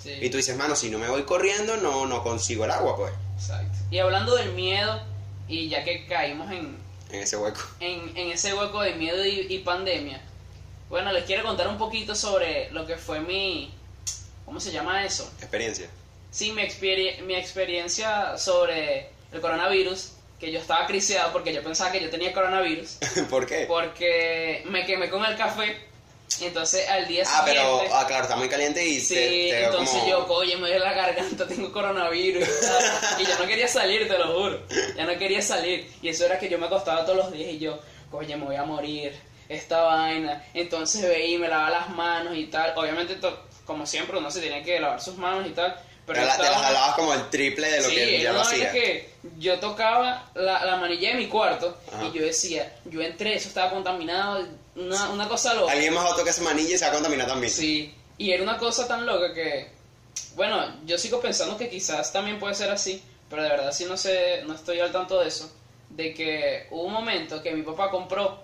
Sí, 0.02 0.12
Y 0.20 0.30
tú 0.30 0.36
dices, 0.36 0.56
mano, 0.56 0.76
si 0.76 0.90
no 0.90 0.98
me 0.98 1.08
voy 1.08 1.22
corriendo, 1.24 1.76
no, 1.78 2.06
no 2.06 2.22
consigo 2.22 2.64
el 2.64 2.70
agua, 2.70 2.96
pues, 2.96 3.12
exacto. 3.36 3.76
Y 3.90 3.98
hablando 3.98 4.34
del 4.36 4.52
miedo, 4.52 5.00
y 5.48 5.68
ya 5.68 5.82
que 5.84 6.06
caímos 6.06 6.50
en, 6.52 6.76
en 7.10 7.22
ese 7.22 7.36
hueco. 7.36 7.60
en, 7.80 8.16
en 8.16 8.30
ese 8.30 8.54
hueco 8.54 8.80
de 8.82 8.94
miedo 8.94 9.24
y, 9.24 9.46
y 9.52 9.58
pandemia, 9.60 10.20
bueno, 10.88 11.10
les 11.12 11.24
quiero 11.24 11.42
contar 11.42 11.66
un 11.68 11.78
poquito 11.78 12.14
sobre 12.14 12.70
lo 12.70 12.86
que 12.86 12.96
fue 12.96 13.20
mi... 13.20 13.72
¿Cómo 14.44 14.60
se 14.60 14.70
llama 14.70 15.04
eso? 15.04 15.28
Experiencia. 15.40 15.88
Sí, 16.30 16.52
mi, 16.52 16.62
experi- 16.62 17.20
mi 17.22 17.34
experiencia 17.34 18.38
sobre 18.38 19.10
el 19.36 19.40
coronavirus 19.42 20.12
que 20.40 20.50
yo 20.52 20.58
estaba 20.60 20.86
criseado 20.86 21.32
porque 21.32 21.52
yo 21.54 21.62
pensaba 21.62 21.92
que 21.92 22.00
yo 22.02 22.10
tenía 22.10 22.32
coronavirus. 22.32 22.98
¿Por 23.30 23.46
qué? 23.46 23.64
Porque 23.66 24.62
me 24.66 24.84
quemé 24.84 25.08
con 25.08 25.24
el 25.24 25.36
café. 25.36 25.76
Entonces 26.42 26.86
al 26.88 27.06
día 27.08 27.22
Ah, 27.26 27.42
pero, 27.46 27.62
siguiente. 27.62 27.90
ah, 27.94 28.04
claro, 28.06 28.24
está 28.24 28.36
muy 28.36 28.48
caliente 28.48 28.84
y 28.84 29.00
Sí, 29.00 29.14
te, 29.14 29.20
te 29.50 29.64
entonces 29.64 29.96
como... 30.00 30.08
yo, 30.10 30.26
oye, 30.26 30.54
me 30.56 30.62
duele 30.68 30.80
la 30.80 30.92
garganta, 30.92 31.46
tengo 31.48 31.72
coronavirus 31.72 32.46
y 33.18 33.24
yo 33.24 33.38
no 33.38 33.46
quería 33.46 33.68
salir, 33.68 34.06
te 34.08 34.18
lo 34.18 34.34
juro. 34.34 34.60
Ya 34.96 35.04
no 35.06 35.16
quería 35.16 35.40
salir. 35.40 35.90
Y 36.02 36.08
eso 36.08 36.26
era 36.26 36.38
que 36.38 36.48
yo 36.50 36.58
me 36.58 36.66
acostaba 36.66 37.04
todos 37.06 37.16
los 37.18 37.32
días 37.32 37.50
y 37.52 37.58
yo, 37.58 37.78
oye, 38.12 38.36
me 38.36 38.44
voy 38.44 38.56
a 38.56 38.64
morir. 38.64 39.14
Esta 39.48 39.80
vaina. 39.82 40.44
Entonces 40.52 41.02
veía 41.08 41.36
y 41.36 41.38
me 41.38 41.46
lavaba 41.48 41.70
las 41.70 41.88
manos 41.90 42.36
y 42.36 42.46
tal. 42.48 42.72
Obviamente, 42.76 43.16
como 43.64 43.86
siempre, 43.86 44.18
uno 44.18 44.28
se 44.30 44.40
tiene 44.40 44.62
que 44.64 44.80
lavar 44.80 45.00
sus 45.00 45.16
manos 45.16 45.46
y 45.46 45.50
tal. 45.50 45.76
Pero 46.06 46.20
te, 46.20 46.26
la- 46.26 46.36
te 46.36 46.42
las 46.44 46.62
jalabas 46.62 46.94
como 46.94 47.12
el 47.14 47.28
triple 47.30 47.68
de 47.70 47.80
lo 47.82 47.88
sí, 47.88 47.94
que 47.96 48.22
ya 48.22 48.32
lo 48.32 48.40
hacía. 48.40 48.70
que 48.72 49.10
yo 49.38 49.58
tocaba 49.58 50.30
la, 50.34 50.64
la 50.64 50.76
manilla 50.76 51.08
de 51.10 51.14
mi 51.16 51.26
cuarto 51.26 51.76
Ajá. 51.92 52.04
y 52.04 52.12
yo 52.18 52.24
decía, 52.24 52.76
yo 52.84 53.00
entré, 53.02 53.34
eso 53.34 53.48
estaba 53.48 53.70
contaminado, 53.70 54.46
una, 54.76 55.10
una 55.10 55.28
cosa 55.28 55.54
loca. 55.54 55.72
Alguien 55.72 55.92
más 55.94 56.04
va 56.04 56.10
a 56.10 56.16
tocar 56.16 56.28
esa 56.28 56.42
manilla 56.42 56.74
y 56.74 56.78
se 56.78 56.84
va 56.84 56.90
a 56.92 56.94
contaminar 56.94 57.26
también. 57.26 57.52
Sí, 57.52 57.92
y 58.18 58.30
era 58.30 58.42
una 58.42 58.56
cosa 58.56 58.86
tan 58.86 59.04
loca 59.04 59.34
que, 59.34 59.68
bueno, 60.36 60.76
yo 60.86 60.96
sigo 60.96 61.20
pensando 61.20 61.56
que 61.58 61.68
quizás 61.68 62.12
también 62.12 62.38
puede 62.38 62.54
ser 62.54 62.70
así, 62.70 63.02
pero 63.28 63.42
de 63.42 63.48
verdad 63.48 63.72
sí 63.72 63.84
no 63.86 63.96
sé, 63.96 64.42
no 64.46 64.54
estoy 64.54 64.78
al 64.78 64.92
tanto 64.92 65.18
de 65.20 65.26
eso, 65.28 65.50
de 65.90 66.14
que 66.14 66.68
hubo 66.70 66.84
un 66.84 66.92
momento 66.92 67.42
que 67.42 67.50
mi 67.52 67.62
papá 67.62 67.90
compró 67.90 68.40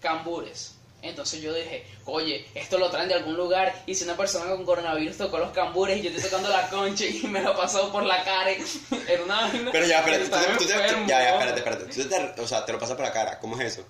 cambures. 0.00 0.74
Entonces 1.04 1.42
yo 1.42 1.52
dije, 1.52 1.84
oye, 2.06 2.46
esto 2.54 2.78
lo 2.78 2.90
traen 2.90 3.08
de 3.08 3.14
algún 3.14 3.36
lugar 3.36 3.74
y 3.86 3.94
si 3.94 4.04
una 4.04 4.16
persona 4.16 4.50
con 4.50 4.64
coronavirus 4.64 5.16
tocó 5.18 5.38
los 5.38 5.52
cambures 5.52 5.98
y 5.98 6.02
yo 6.02 6.10
estoy 6.10 6.24
tocando 6.24 6.48
la 6.48 6.68
concha 6.68 7.04
y 7.04 7.22
me 7.26 7.42
lo 7.42 7.56
pasado 7.56 7.92
por 7.92 8.04
la 8.04 8.24
cara, 8.24 8.50
era 9.08 9.22
una 9.22 9.42
vaina 9.42 9.70
Pero 9.70 9.86
ya, 9.86 9.98
espérate, 9.98 10.24
tú, 10.58 10.64
tú 10.64 10.68
ya, 10.68 11.06
ya, 11.06 11.30
espérate, 11.30 11.58
espérate. 11.58 11.84
Tú 11.86 12.08
te, 12.08 12.40
o 12.40 12.46
sea, 12.46 12.64
te 12.64 12.72
lo 12.72 12.78
pasas 12.78 12.96
por 12.96 13.04
la 13.04 13.12
cara. 13.12 13.38
¿Cómo 13.38 13.60
es 13.60 13.74
eso? 13.74 13.86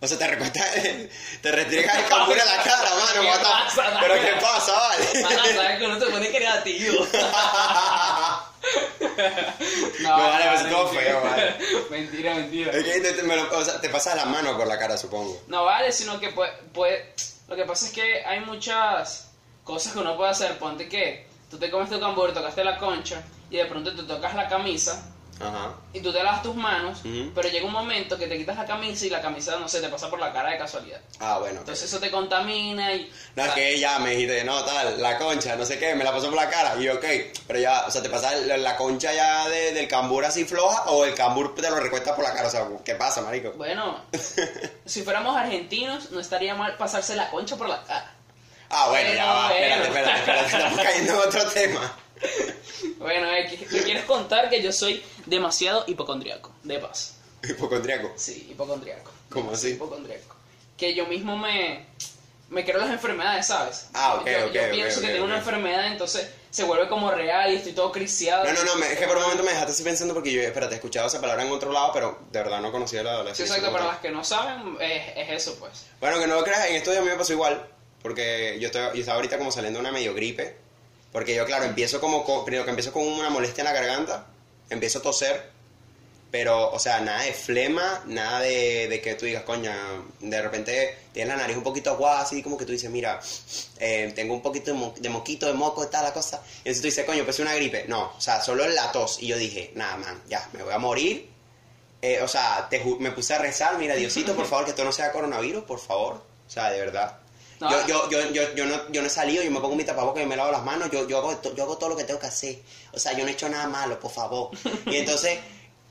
O 0.00 0.06
sea, 0.06 0.18
te 0.18 0.26
recuestas, 0.26 0.70
te 1.40 1.52
restriegas 1.52 1.98
el 1.98 2.04
cambur 2.06 2.36
en 2.36 2.46
la 2.46 2.62
cara, 2.62 2.90
mano. 2.90 3.22
¿Qué 3.22 3.38
pasa, 3.42 3.98
Pero? 4.00 4.14
¿qué 4.14 4.32
pasa, 4.40 4.72
vale? 4.72 5.22
Mano, 5.22 5.44
sabes 5.54 5.78
que 5.78 5.86
uno 5.86 6.00
se 6.00 6.06
pone 6.06 6.30
creativo. 6.30 7.06
No, 10.00 10.10
vale, 10.16 10.44
pues 10.50 10.62
mentira. 10.64 10.86
feo, 11.02 11.20
vale. 11.22 11.54
Mentira, 11.90 12.34
mentira. 12.34 12.72
Es 12.72 12.84
que 12.84 13.00
te, 13.00 13.12
te- 13.12 13.22
me 13.22 13.36
lo- 13.36 13.56
o 13.58 13.64
sea, 13.64 13.80
te 13.80 13.88
pasas 13.88 14.16
la 14.16 14.24
mano 14.26 14.56
por 14.56 14.66
la 14.66 14.78
cara, 14.78 14.96
supongo. 14.96 15.42
No 15.48 15.64
vale, 15.64 15.92
sino 15.92 16.18
que 16.20 16.30
puede, 16.30 16.52
puede- 16.72 17.12
Lo 17.48 17.56
que 17.56 17.64
pasa 17.64 17.86
es 17.86 17.92
que 17.92 18.24
hay 18.24 18.40
muchas 18.40 19.30
cosas 19.64 19.92
que 19.92 19.98
uno 19.98 20.16
puede 20.16 20.30
hacer. 20.30 20.58
Ponte 20.58 20.88
que 20.88 21.26
tú 21.50 21.58
te 21.58 21.70
comes 21.70 21.90
tu 21.90 22.00
cambur, 22.00 22.32
tocaste 22.32 22.64
la 22.64 22.78
concha 22.78 23.22
y 23.50 23.56
de 23.58 23.66
pronto 23.66 23.94
te 23.94 24.02
tocas 24.02 24.34
la 24.34 24.48
camisa 24.48 25.13
Ajá. 25.40 25.74
y 25.92 26.00
tú 26.00 26.12
te 26.12 26.22
lavas 26.22 26.42
tus 26.42 26.54
manos, 26.54 27.00
pero 27.34 27.48
llega 27.48 27.66
un 27.66 27.72
momento 27.72 28.16
que 28.16 28.26
te 28.28 28.36
quitas 28.38 28.56
la 28.56 28.64
camisa 28.64 29.04
y 29.06 29.10
la 29.10 29.20
camisa, 29.20 29.56
no 29.58 29.68
sé, 29.68 29.80
te 29.80 29.88
pasa 29.88 30.08
por 30.08 30.20
la 30.20 30.32
cara 30.32 30.50
de 30.50 30.58
casualidad. 30.58 31.00
Ah, 31.18 31.38
bueno. 31.40 31.58
Entonces 31.60 31.84
eso 31.88 31.98
te 31.98 32.10
contamina 32.10 32.92
y... 32.92 33.10
No, 33.34 33.44
es 33.44 33.50
que 33.52 33.78
ya 33.78 33.98
me 33.98 34.10
dijiste, 34.10 34.44
no, 34.44 34.64
tal, 34.64 35.02
la 35.02 35.18
concha, 35.18 35.56
no 35.56 35.66
sé 35.66 35.78
qué, 35.78 35.94
me 35.96 36.04
la 36.04 36.12
pasó 36.12 36.26
por 36.26 36.36
la 36.36 36.48
cara. 36.48 36.76
Y 36.78 36.84
yo, 36.84 36.94
ok, 36.94 37.04
pero 37.48 37.58
ya, 37.58 37.84
o 37.86 37.90
sea, 37.90 38.00
¿te 38.02 38.08
pasa 38.10 38.34
la, 38.36 38.56
la 38.56 38.76
concha 38.76 39.12
ya 39.12 39.48
de- 39.48 39.72
del 39.72 39.88
cambur 39.88 40.24
así 40.24 40.44
floja 40.44 40.84
o 40.90 41.04
el 41.04 41.14
cambur 41.14 41.54
te 41.54 41.62
lo 41.68 41.76
recuesta 41.80 42.14
por 42.14 42.24
la 42.24 42.32
cara? 42.32 42.46
O 42.48 42.50
sea, 42.50 42.66
¿qué 42.84 42.94
pasa, 42.94 43.20
marico? 43.22 43.52
Bueno, 43.56 44.02
si 44.86 45.02
fuéramos 45.02 45.36
argentinos, 45.36 46.10
no 46.12 46.20
estaría 46.20 46.54
mal 46.54 46.76
pasarse 46.76 47.16
la 47.16 47.28
concha 47.30 47.56
por 47.56 47.68
la 47.68 47.82
cara. 47.82 48.12
Ah, 48.70 48.88
bueno, 48.88 49.04
Pero 49.10 49.16
ya 49.16 49.32
va, 49.32 49.52
espérate, 49.52 49.88
espérate, 49.88 50.18
espérate, 50.20 50.46
estamos 50.56 50.80
cayendo 50.80 51.12
en 51.12 51.28
otro 51.28 51.46
tema. 51.50 51.96
Bueno, 52.98 53.30
eh, 53.32 53.48
te 53.70 53.82
quieres 53.82 54.04
contar 54.04 54.48
que 54.50 54.62
yo 54.62 54.72
soy 54.72 55.02
demasiado 55.26 55.84
hipocondriaco, 55.86 56.52
de 56.62 56.78
paz. 56.78 57.16
Hipocondriaco. 57.42 58.12
Sí, 58.16 58.48
hipocondriaco. 58.50 59.10
¿Cómo 59.30 59.50
Sí, 59.50 59.56
así? 59.68 59.74
Hipocondriaco. 59.76 60.34
Que 60.76 60.94
yo 60.94 61.06
mismo 61.06 61.36
me, 61.36 61.86
me 62.50 62.64
creo 62.64 62.78
las 62.78 62.90
enfermedades, 62.90 63.46
¿sabes? 63.46 63.88
Ah, 63.94 64.14
ok, 64.16 64.26
yo, 64.26 64.46
ok, 64.46 64.52
yo 64.52 64.70
pienso 64.70 65.00
que 65.00 65.08
tengo 65.08 65.24
una 65.24 65.38
enfermedad, 65.38 65.86
entonces 65.88 66.28
se 66.50 66.64
vuelve 66.64 66.88
como 66.88 67.10
real 67.10 67.52
y 67.52 67.56
estoy 67.56 67.72
todo 67.72 67.90
criciado. 67.92 68.44
No, 68.44 68.52
no, 68.52 68.64
no, 68.64 68.76
me- 68.76 68.92
es 68.92 68.98
que 68.98 69.06
por 69.06 69.16
un 69.16 69.22
momento 69.24 69.42
me 69.42 69.50
dejaste 69.50 69.72
así 69.72 69.82
pensando 69.82 70.14
porque 70.14 70.32
yo, 70.32 70.40
espérate, 70.40 70.74
he 70.74 70.76
escuchado 70.76 71.06
esa 71.08 71.20
palabra 71.20 71.44
en 71.44 71.52
otro 71.52 71.72
lado, 71.72 71.90
pero 71.92 72.18
de 72.30 72.38
verdad 72.38 72.60
no 72.60 72.70
conocía 72.72 73.02
la 73.02 73.22
la- 73.22 73.34
Sí, 73.34 73.42
exacto, 73.42 73.72
para 73.72 73.86
las 73.86 73.98
que 73.98 74.10
no 74.10 74.22
saben, 74.24 74.76
es, 74.80 75.02
es 75.16 75.30
eso, 75.30 75.56
pues. 75.58 75.86
Bueno, 76.00 76.18
que 76.20 76.26
no 76.26 76.36
lo 76.36 76.44
creas, 76.44 76.66
en 76.68 76.76
estos 76.76 76.92
días 76.92 77.02
a 77.02 77.04
mí 77.04 77.10
me 77.10 77.18
pasó 77.18 77.32
igual, 77.32 77.68
porque 78.02 78.56
yo, 78.60 78.66
estoy, 78.66 78.82
yo 78.94 79.00
estaba 79.00 79.16
ahorita 79.16 79.36
como 79.38 79.50
saliendo 79.52 79.78
de 79.78 79.80
una 79.80 79.92
medio 79.92 80.14
gripe, 80.14 80.56
porque 81.14 81.34
yo, 81.34 81.46
claro, 81.46 81.64
empiezo 81.64 81.98
como, 81.98 82.22
con- 82.24 82.44
primero 82.44 82.64
que 82.64 82.70
empiezo 82.70 82.92
con 82.92 83.06
una 83.06 83.30
molestia 83.30 83.62
en 83.62 83.66
la 83.66 83.72
garganta, 83.72 84.26
empiezo 84.68 84.98
a 84.98 85.02
toser, 85.02 85.54
pero, 86.30 86.72
o 86.72 86.78
sea, 86.80 87.00
nada 87.00 87.22
de 87.22 87.32
flema, 87.32 88.02
nada 88.06 88.40
de, 88.40 88.88
de 88.88 89.00
que 89.00 89.14
tú 89.14 89.24
digas, 89.24 89.44
coña, 89.44 89.76
de 90.18 90.42
repente 90.42 90.98
tienes 91.12 91.28
la 91.34 91.40
nariz 91.40 91.56
un 91.56 91.62
poquito 91.62 91.90
aguada, 91.90 92.22
así 92.22 92.42
como 92.42 92.58
que 92.58 92.64
tú 92.64 92.72
dices, 92.72 92.90
mira, 92.90 93.20
eh, 93.78 94.12
tengo 94.16 94.34
un 94.34 94.42
poquito 94.42 94.72
de, 94.72 94.76
mo- 94.76 94.94
de 94.98 95.08
moquito, 95.08 95.46
de 95.46 95.52
moco, 95.52 95.84
y 95.84 95.86
tal, 95.86 96.02
la 96.04 96.12
cosa, 96.12 96.42
y 96.56 96.58
entonces 96.58 96.80
tú 96.82 96.86
dices, 96.88 97.04
coño, 97.06 97.22
pues 97.24 97.36
es 97.36 97.40
una 97.40 97.54
gripe, 97.54 97.84
no, 97.86 98.12
o 98.16 98.20
sea, 98.20 98.42
solo 98.42 98.66
la 98.66 98.90
tos, 98.90 99.22
y 99.22 99.28
yo 99.28 99.38
dije, 99.38 99.70
nada, 99.76 99.96
man, 99.96 100.20
ya, 100.28 100.48
me 100.52 100.64
voy 100.64 100.74
a 100.74 100.78
morir, 100.78 101.30
eh, 102.02 102.20
o 102.20 102.26
sea, 102.28 102.66
te 102.68 102.82
me 102.98 103.12
puse 103.12 103.32
a 103.34 103.38
rezar, 103.38 103.78
mira, 103.78 103.94
Diosito, 103.94 104.34
por 104.34 104.46
favor, 104.50 104.64
que 104.64 104.70
esto 104.72 104.84
no 104.84 104.90
sea 104.92 105.12
coronavirus, 105.12 105.62
por 105.64 105.78
favor. 105.78 106.14
O 106.46 106.50
sea, 106.50 106.70
de 106.70 106.78
verdad. 106.80 107.18
No. 107.60 107.70
Yo, 107.70 107.86
yo, 107.86 108.10
yo, 108.10 108.30
yo, 108.32 108.54
yo, 108.54 108.66
no, 108.66 108.90
yo 108.90 109.00
no 109.00 109.06
he 109.06 109.10
salido, 109.10 109.42
yo 109.42 109.50
me 109.50 109.60
pongo 109.60 109.76
mi 109.76 109.84
tapabocas 109.84 110.22
y 110.22 110.26
me 110.26 110.36
lavo 110.36 110.50
las 110.52 110.62
manos, 110.64 110.90
yo, 110.90 111.06
yo, 111.08 111.18
hago, 111.18 111.40
yo 111.54 111.62
hago 111.62 111.78
todo 111.78 111.90
lo 111.90 111.96
que 111.96 112.04
tengo 112.04 112.18
que 112.20 112.26
hacer. 112.26 112.58
O 112.92 112.98
sea, 112.98 113.12
yo 113.12 113.24
no 113.24 113.30
he 113.30 113.32
hecho 113.32 113.48
nada 113.48 113.66
malo, 113.68 113.98
por 114.00 114.10
favor. 114.10 114.50
Y 114.86 114.96
entonces, 114.96 115.38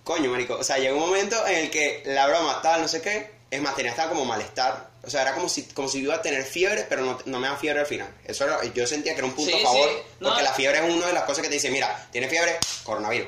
coño, 0.04 0.30
marico, 0.30 0.56
o 0.56 0.64
sea, 0.64 0.78
llegó 0.78 0.96
un 0.98 1.08
momento 1.10 1.46
en 1.48 1.56
el 1.66 1.70
que 1.72 2.04
la 2.06 2.28
broma, 2.28 2.62
tal, 2.62 2.82
no 2.82 2.88
sé 2.88 3.02
qué, 3.02 3.32
es 3.50 3.62
más, 3.62 3.76
tenía 3.76 3.92
hasta 3.92 4.10
como 4.10 4.26
malestar. 4.26 4.90
O 5.06 5.10
sea, 5.10 5.22
era 5.24 5.34
como 5.34 5.50
si, 5.50 5.64
como 5.64 5.88
si 5.90 6.00
iba 6.00 6.16
a 6.16 6.22
tener 6.22 6.44
fiebre, 6.44 6.86
pero 6.88 7.04
no, 7.04 7.18
no 7.26 7.40
me 7.40 7.48
da 7.48 7.56
fiebre 7.58 7.82
al 7.82 7.86
final. 7.86 8.10
Eso 8.26 8.46
era- 8.46 8.64
yo 8.74 8.88
sentía 8.88 9.14
que 9.14 9.20
era 9.20 9.28
un 9.28 9.34
punto 9.34 9.52
Sí, 9.56 9.62
a 9.62 9.64
favor, 9.66 9.90
sí, 9.90 9.96
no. 10.22 10.30
porque 10.30 10.44
la 10.44 10.54
fiebre 10.54 10.78
es 10.80 10.94
una 10.94 11.08
de 11.08 11.14
las 11.14 11.24
cosas 11.24 11.42
que 11.44 11.50
te 11.50 11.56
dice, 11.56 11.70
mira, 11.70 12.08
tienes 12.12 12.30
fiebre, 12.30 12.58
coronavirus. 12.84 13.28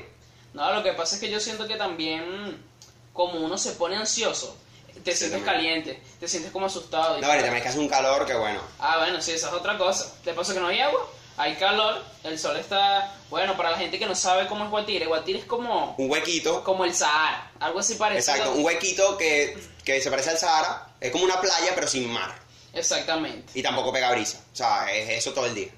No, 0.54 0.72
lo 0.72 0.82
que 0.82 0.92
pasa 0.94 1.16
es 1.16 1.20
que 1.20 1.30
yo 1.30 1.38
siento 1.38 1.66
que 1.68 1.76
también, 1.76 2.64
como 3.12 3.40
uno 3.44 3.58
se 3.58 3.72
pone 3.72 3.96
ansioso, 3.96 4.56
te 5.10 5.12
Sí, 5.16 5.18
sientes 5.26 5.44
también. 5.44 5.56
caliente, 5.84 6.02
te 6.20 6.28
sientes 6.28 6.50
como 6.52 6.66
asustado. 6.66 7.16
y 7.18 7.20
No, 7.20 7.26
tal. 7.28 7.36
ahorita 7.38 7.52
me 7.54 7.62
que 7.62 7.68
hace 7.68 7.78
un 7.78 7.88
calor 7.88 8.26
que 8.26 8.34
bueno. 8.34 8.60
Ah, 8.78 8.98
bueno, 8.98 9.20
sí, 9.22 9.32
esa 9.32 9.48
es 9.48 9.52
otra 9.54 9.78
cosa. 9.78 10.12
De 10.24 10.32
paso 10.34 10.52
que 10.52 10.60
no 10.60 10.66
hay 10.68 10.80
agua, 10.80 11.06
hay 11.36 11.54
calor, 11.56 12.02
el 12.24 12.38
sol 12.38 12.56
está... 12.56 13.14
Bueno, 13.30 13.56
para 13.56 13.70
la 13.72 13.78
gente 13.78 13.98
que 13.98 14.06
no 14.06 14.14
sabe 14.14 14.46
cómo 14.46 14.64
es 14.64 14.70
Guatire, 14.70 15.06
Guatire 15.06 15.38
es 15.40 15.44
como, 15.44 15.94
Un 15.98 16.10
huequito 16.10 16.62
como 16.64 16.84
el 16.84 16.94
Sahara, 16.94 17.50
algo 17.60 17.80
así 17.80 17.94
parecido. 17.94 18.34
Exacto, 18.36 18.54
un 18.58 18.64
huequito 18.64 19.16
que, 19.16 19.56
que 19.84 20.00
se 20.00 20.10
parece 20.10 20.30
al 20.30 20.38
Sahara, 20.38 20.88
es 21.00 21.10
como 21.10 21.24
una 21.24 21.40
playa 21.40 21.72
pero 21.74 21.86
sin 21.88 22.08
mar 22.10 22.32
Exactamente. 22.72 23.52
y 23.58 23.62
tampoco 23.62 23.92
pega 23.92 24.12
brisa, 24.12 24.38
o 24.52 24.56
sea, 24.56 24.92
es 24.92 25.08
eso 25.10 25.32
todo 25.32 25.46
el 25.46 25.54
día. 25.54 25.68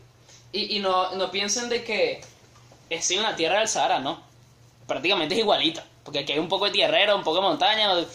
Y, 0.53 0.77
y 0.77 0.81
no, 0.81 1.14
no 1.14 1.31
piensen 1.31 1.69
de 1.69 1.83
que 1.85 2.21
es 2.91 3.11
en 3.11 3.23
la 3.23 3.37
tierra 3.37 3.59
del 3.61 3.69
Sahara, 3.69 3.99
no. 3.99 4.23
Prácticamente 4.87 5.35
es 5.35 5.41
igualita, 5.41 5.85
porque 6.05 6.21
aquí 6.21 6.33
hay 6.33 6.38
un 6.38 6.49
poco 6.49 6.64
de 6.67 6.71
tierrero, 6.73 7.14
un 7.17 7.23
poco 7.25 7.37
de 7.37 7.43
montaña. 7.43 7.93
o- 7.95 8.07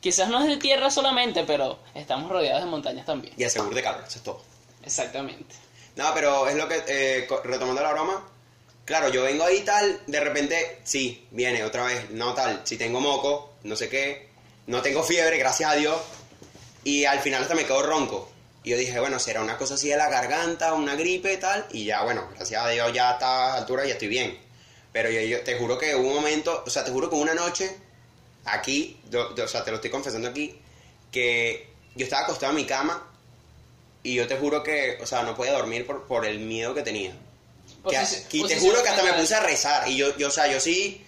Quizás 0.00 0.28
no 0.28 0.40
es 0.40 0.48
de 0.48 0.56
tierra 0.56 0.90
solamente, 0.90 1.44
pero 1.44 1.78
estamos 1.94 2.30
rodeados 2.30 2.64
de 2.64 2.70
montañas 2.70 3.04
también. 3.04 3.34
Y 3.36 3.44
el 3.44 3.50
seguro 3.50 3.74
de 3.74 3.82
calor, 3.82 4.02
eso 4.06 4.18
es 4.18 4.24
todo. 4.24 4.42
Exactamente. 4.82 5.54
No, 5.96 6.14
pero 6.14 6.48
es 6.48 6.54
lo 6.54 6.66
que, 6.66 6.82
eh, 6.88 7.28
retomando 7.44 7.82
la 7.82 7.92
broma, 7.92 8.26
claro, 8.86 9.10
yo 9.10 9.22
vengo 9.22 9.44
ahí 9.44 9.60
tal, 9.60 10.00
de 10.06 10.20
repente, 10.20 10.80
sí, 10.84 11.26
viene 11.30 11.62
otra 11.64 11.84
vez, 11.84 12.10
no 12.10 12.32
tal, 12.32 12.62
si 12.64 12.78
tengo 12.78 13.00
moco, 13.00 13.52
no 13.64 13.76
sé 13.76 13.90
qué, 13.90 14.30
no 14.66 14.80
tengo 14.80 15.02
fiebre, 15.02 15.36
gracias 15.36 15.70
a 15.70 15.74
Dios, 15.74 16.00
y 16.84 17.04
al 17.04 17.20
final 17.20 17.42
hasta 17.42 17.54
me 17.54 17.66
quedo 17.66 17.82
ronco. 17.82 18.30
Y 18.62 18.70
yo 18.70 18.76
dije, 18.76 18.98
bueno, 19.00 19.18
será 19.18 19.42
una 19.42 19.58
cosa 19.58 19.74
así 19.74 19.88
de 19.88 19.96
la 19.96 20.08
garganta, 20.08 20.72
una 20.72 20.94
gripe 20.94 21.36
tal, 21.36 21.66
y 21.72 21.84
ya, 21.84 22.02
bueno, 22.04 22.26
gracias 22.34 22.64
a 22.64 22.68
Dios 22.68 22.92
ya 22.92 23.10
a 23.10 23.12
esta 23.14 23.54
altura 23.54 23.84
ya 23.84 23.92
estoy 23.92 24.08
bien. 24.08 24.38
Pero 24.92 25.10
yo, 25.10 25.20
yo 25.20 25.42
te 25.42 25.58
juro 25.58 25.76
que 25.76 25.94
hubo 25.94 26.08
un 26.08 26.14
momento, 26.14 26.62
o 26.66 26.70
sea, 26.70 26.84
te 26.84 26.90
juro 26.90 27.10
que 27.10 27.16
una 27.16 27.34
noche, 27.34 27.76
aquí, 28.52 28.98
yo- 29.10 29.34
yo- 29.34 29.44
o 29.44 29.48
sea, 29.48 29.64
te 29.64 29.70
lo 29.70 29.76
estoy 29.76 29.90
confesando 29.90 30.28
aquí, 30.28 30.58
que 31.10 31.68
yo 31.94 32.04
estaba 32.04 32.22
acostado 32.24 32.50
en 32.52 32.56
mi 32.56 32.64
cama 32.66 33.06
y 34.02 34.14
yo 34.14 34.26
te 34.26 34.36
juro 34.36 34.62
que, 34.62 34.98
o 35.02 35.06
sea, 35.06 35.22
no 35.22 35.34
podía 35.34 35.52
dormir 35.52 35.86
por, 35.86 36.06
por 36.06 36.24
el 36.26 36.38
miedo 36.40 36.74
que 36.74 36.82
tenía. 36.82 37.12
Que, 37.88 37.96
Posici- 37.96 38.22
que 38.28 38.38
te 38.38 38.42
posición 38.42 38.60
juro 38.70 38.82
que 38.82 38.88
hasta 38.88 39.02
me 39.02 39.12
puse 39.14 39.34
a 39.34 39.40
rezar. 39.40 39.88
Y 39.88 39.96
yo, 39.96 40.16
yo, 40.16 40.28
o 40.28 40.30
sea, 40.30 40.46
yo 40.50 40.60
sí, 40.60 41.04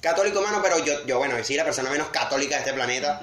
católico, 0.00 0.40
mano, 0.42 0.60
pero 0.62 0.78
yo, 0.84 1.04
yo 1.06 1.18
bueno, 1.18 1.36
sí, 1.44 1.54
la 1.54 1.64
persona 1.64 1.90
menos 1.90 2.08
católica 2.08 2.54
de 2.56 2.60
este 2.60 2.72
planeta. 2.72 3.22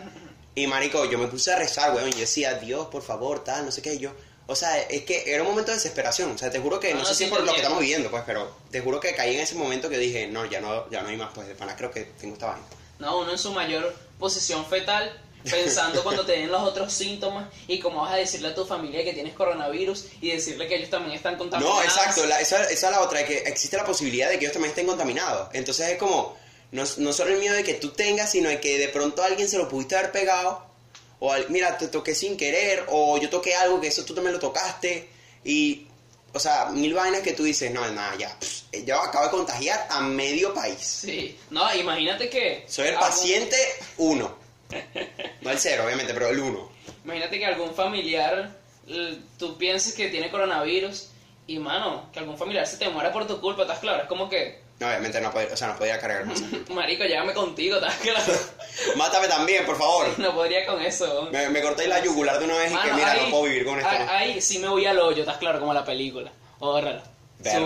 Y 0.54 0.68
marico, 0.68 1.06
yo 1.06 1.18
me 1.18 1.28
puse 1.28 1.54
a 1.54 1.56
rezar, 1.58 1.94
weón. 1.96 2.10
Y 2.10 2.14
yo 2.14 2.20
decía, 2.20 2.56
Dios, 2.56 2.88
por 2.88 3.02
favor, 3.04 3.44
tal, 3.44 3.66
no 3.66 3.72
sé 3.72 3.82
qué. 3.82 3.94
Y 3.96 4.00
yo, 4.00 4.12
o 4.48 4.56
sea, 4.56 4.80
es 4.82 5.04
que 5.04 5.34
era 5.34 5.44
un 5.44 5.50
momento 5.50 5.72
de 5.72 5.78
desesperación. 5.78 6.32
O 6.32 6.38
sea, 6.38 6.52
te 6.52 6.60
juro 6.60 6.80
que, 6.80 6.94
No, 6.94 7.00
no, 7.00 7.06
sé 7.06 7.16
si 7.16 7.24
es 7.26 7.30
por 7.30 7.40
lo 7.42 7.52
que 7.52 7.58
estamos 7.60 7.80
viviendo, 7.80 8.12
pues, 8.12 8.24
pero 8.26 8.58
te 8.70 8.82
juro 8.82 9.00
que 9.00 9.16
caí 9.16 9.36
en 9.36 9.42
ese 9.42 9.56
momento 9.56 9.90
que 9.90 9.98
dije, 9.98 10.28
no, 10.28 10.46
ya 10.46 10.60
no, 10.60 10.90
ya 10.90 11.02
no 11.02 11.08
hay 11.10 11.16
más, 11.18 11.30
pues, 11.34 11.48
de 11.48 11.56
pana 11.56 11.76
creo 11.76 11.90
que 11.92 12.02
tengo 12.20 12.34
esta 12.34 12.48
vaina. 12.48 12.66
No, 13.02 13.20
uno 13.20 13.32
en 13.32 13.38
su 13.38 13.52
mayor 13.52 13.94
posición 14.20 14.66
fetal, 14.66 15.12
pensando 15.44 16.04
cuando 16.04 16.26
te 16.26 16.34
den 16.34 16.52
los 16.52 16.62
otros 16.62 16.94
síntomas 16.94 17.50
y 17.68 17.80
cómo 17.80 18.02
vas 18.02 18.14
a 18.14 18.18
decirle 18.18 18.50
a 18.50 18.56
tu 18.56 18.64
familia 18.66 19.04
que 19.04 19.12
tienes 19.14 19.34
coronavirus 19.34 20.06
y 20.22 20.32
decirle 20.32 20.68
que 20.68 20.76
ellos 20.76 20.90
también 20.90 21.16
están 21.16 21.36
contaminados. 21.38 21.78
No, 21.78 21.84
exacto, 21.84 22.26
la- 22.28 22.40
esa, 22.40 22.64
esa 22.66 22.88
es 22.88 22.92
la 22.96 23.02
otra, 23.02 23.26
que 23.26 23.40
existe 23.40 23.76
la 23.76 23.84
posibilidad 23.86 24.30
de 24.30 24.38
que 24.38 24.46
ellos 24.46 24.54
también 24.54 24.70
estén 24.70 24.86
contaminados. 24.88 25.50
Entonces 25.54 25.90
es 25.90 25.98
como, 25.98 26.38
no, 26.72 26.84
no 26.98 27.12
solo 27.12 27.32
el 27.34 27.40
miedo 27.40 27.56
de 27.56 27.64
que 27.64 27.74
tú 27.74 27.90
tengas, 27.90 28.32
sino 28.32 28.50
de 28.50 28.60
que 28.62 28.78
de 28.78 28.88
pronto 28.88 29.24
a 29.24 29.26
alguien 29.26 29.50
se 29.50 29.58
lo 29.58 29.68
pudiste 29.68 29.96
haber 29.98 30.12
pegado, 30.12 30.64
o 31.20 31.32
al- 31.34 31.50
mira, 31.50 31.78
te 31.78 31.88
toqué 31.88 32.14
sin 32.16 32.38
querer, 32.38 32.86
o 32.90 33.18
yo 33.18 33.30
toqué 33.30 33.56
algo 33.56 33.82
que 33.82 33.88
eso 33.88 34.06
tú 34.06 34.14
también 34.14 34.34
lo 34.34 34.40
tocaste, 34.40 35.10
y, 35.44 35.88
o 36.34 36.40
sea, 36.40 36.66
mil 36.72 36.94
vainas 36.94 37.22
que 37.22 37.34
tú 37.34 37.44
dices, 37.44 37.72
no, 37.72 37.88
nada, 37.92 38.16
ya, 38.18 38.38
pff, 38.40 38.64
yo 38.86 39.00
acabo 39.02 39.26
de 39.26 39.32
contagiar 39.32 39.88
a 39.90 40.02
medio 40.02 40.54
país. 40.54 40.80
Sí. 40.80 41.38
No, 41.50 41.74
imagínate 41.76 42.30
que... 42.30 42.66
Soy 42.68 42.88
el 42.88 42.96
algún- 42.96 43.08
paciente 43.10 43.58
uno. 43.98 44.36
No 45.42 45.50
el 45.50 45.60
cero, 45.60 45.84
obviamente, 45.86 46.14
pero 46.14 46.30
el 46.30 46.40
uno. 46.40 46.70
Imagínate 47.04 47.40
que 47.40 47.46
algún 47.46 47.74
familiar, 47.74 48.56
tú 49.38 49.58
pienses 49.58 49.94
que 49.96 50.10
tiene 50.10 50.30
coronavirus 50.30 51.08
y, 51.48 51.58
mano, 51.60 52.10
que 52.14 52.20
algún 52.20 52.38
familiar 52.38 52.66
se 52.68 52.78
te 52.78 52.88
muera 52.90 53.12
por 53.12 53.26
tu 53.28 53.42
culpa, 53.42 53.64
¿estás 53.64 53.80
claro? 53.80 54.04
Es 54.04 54.08
como 54.08 54.30
que, 54.30 54.61
No, 54.82 54.88
obviamente 54.88 55.22
no 55.22 55.32
podía, 55.32 55.48
o 55.54 55.56
sea, 55.56 55.68
no 55.68 55.78
podía 55.78 56.00
cargar 56.00 56.26
eso. 56.32 56.44
marico, 56.74 57.04
llévame 57.06 57.34
contigo, 57.34 57.76
¿estás 57.76 57.96
claro? 58.02 58.34
Mátame 58.96 59.28
también, 59.28 59.64
por 59.66 59.78
favor. 59.78 60.08
No 60.18 60.34
podría 60.34 60.66
con 60.66 60.82
eso. 60.82 61.30
Me, 61.32 61.48
me 61.50 61.62
corté 61.62 61.88
la 61.88 62.04
yugular 62.04 62.40
de 62.40 62.46
una 62.46 62.58
vez 62.58 62.72
y 62.72 62.76
que 62.78 62.94
mira, 62.94 63.12
ahí- 63.12 63.22
no 63.26 63.30
puedo 63.30 63.44
vivir 63.44 63.64
con 63.66 63.78
esto. 63.78 63.90
ahí- 63.90 64.08
Ahí 64.32 64.42
sí 64.42 64.58
me 64.60 64.68
voy 64.68 64.86
al 64.88 64.98
hoyo, 65.00 65.22
¿estás 65.22 65.38
claro? 65.38 65.60
Como 65.60 65.74
la 65.74 65.86
película. 65.86 66.32
Berro. 66.60 67.00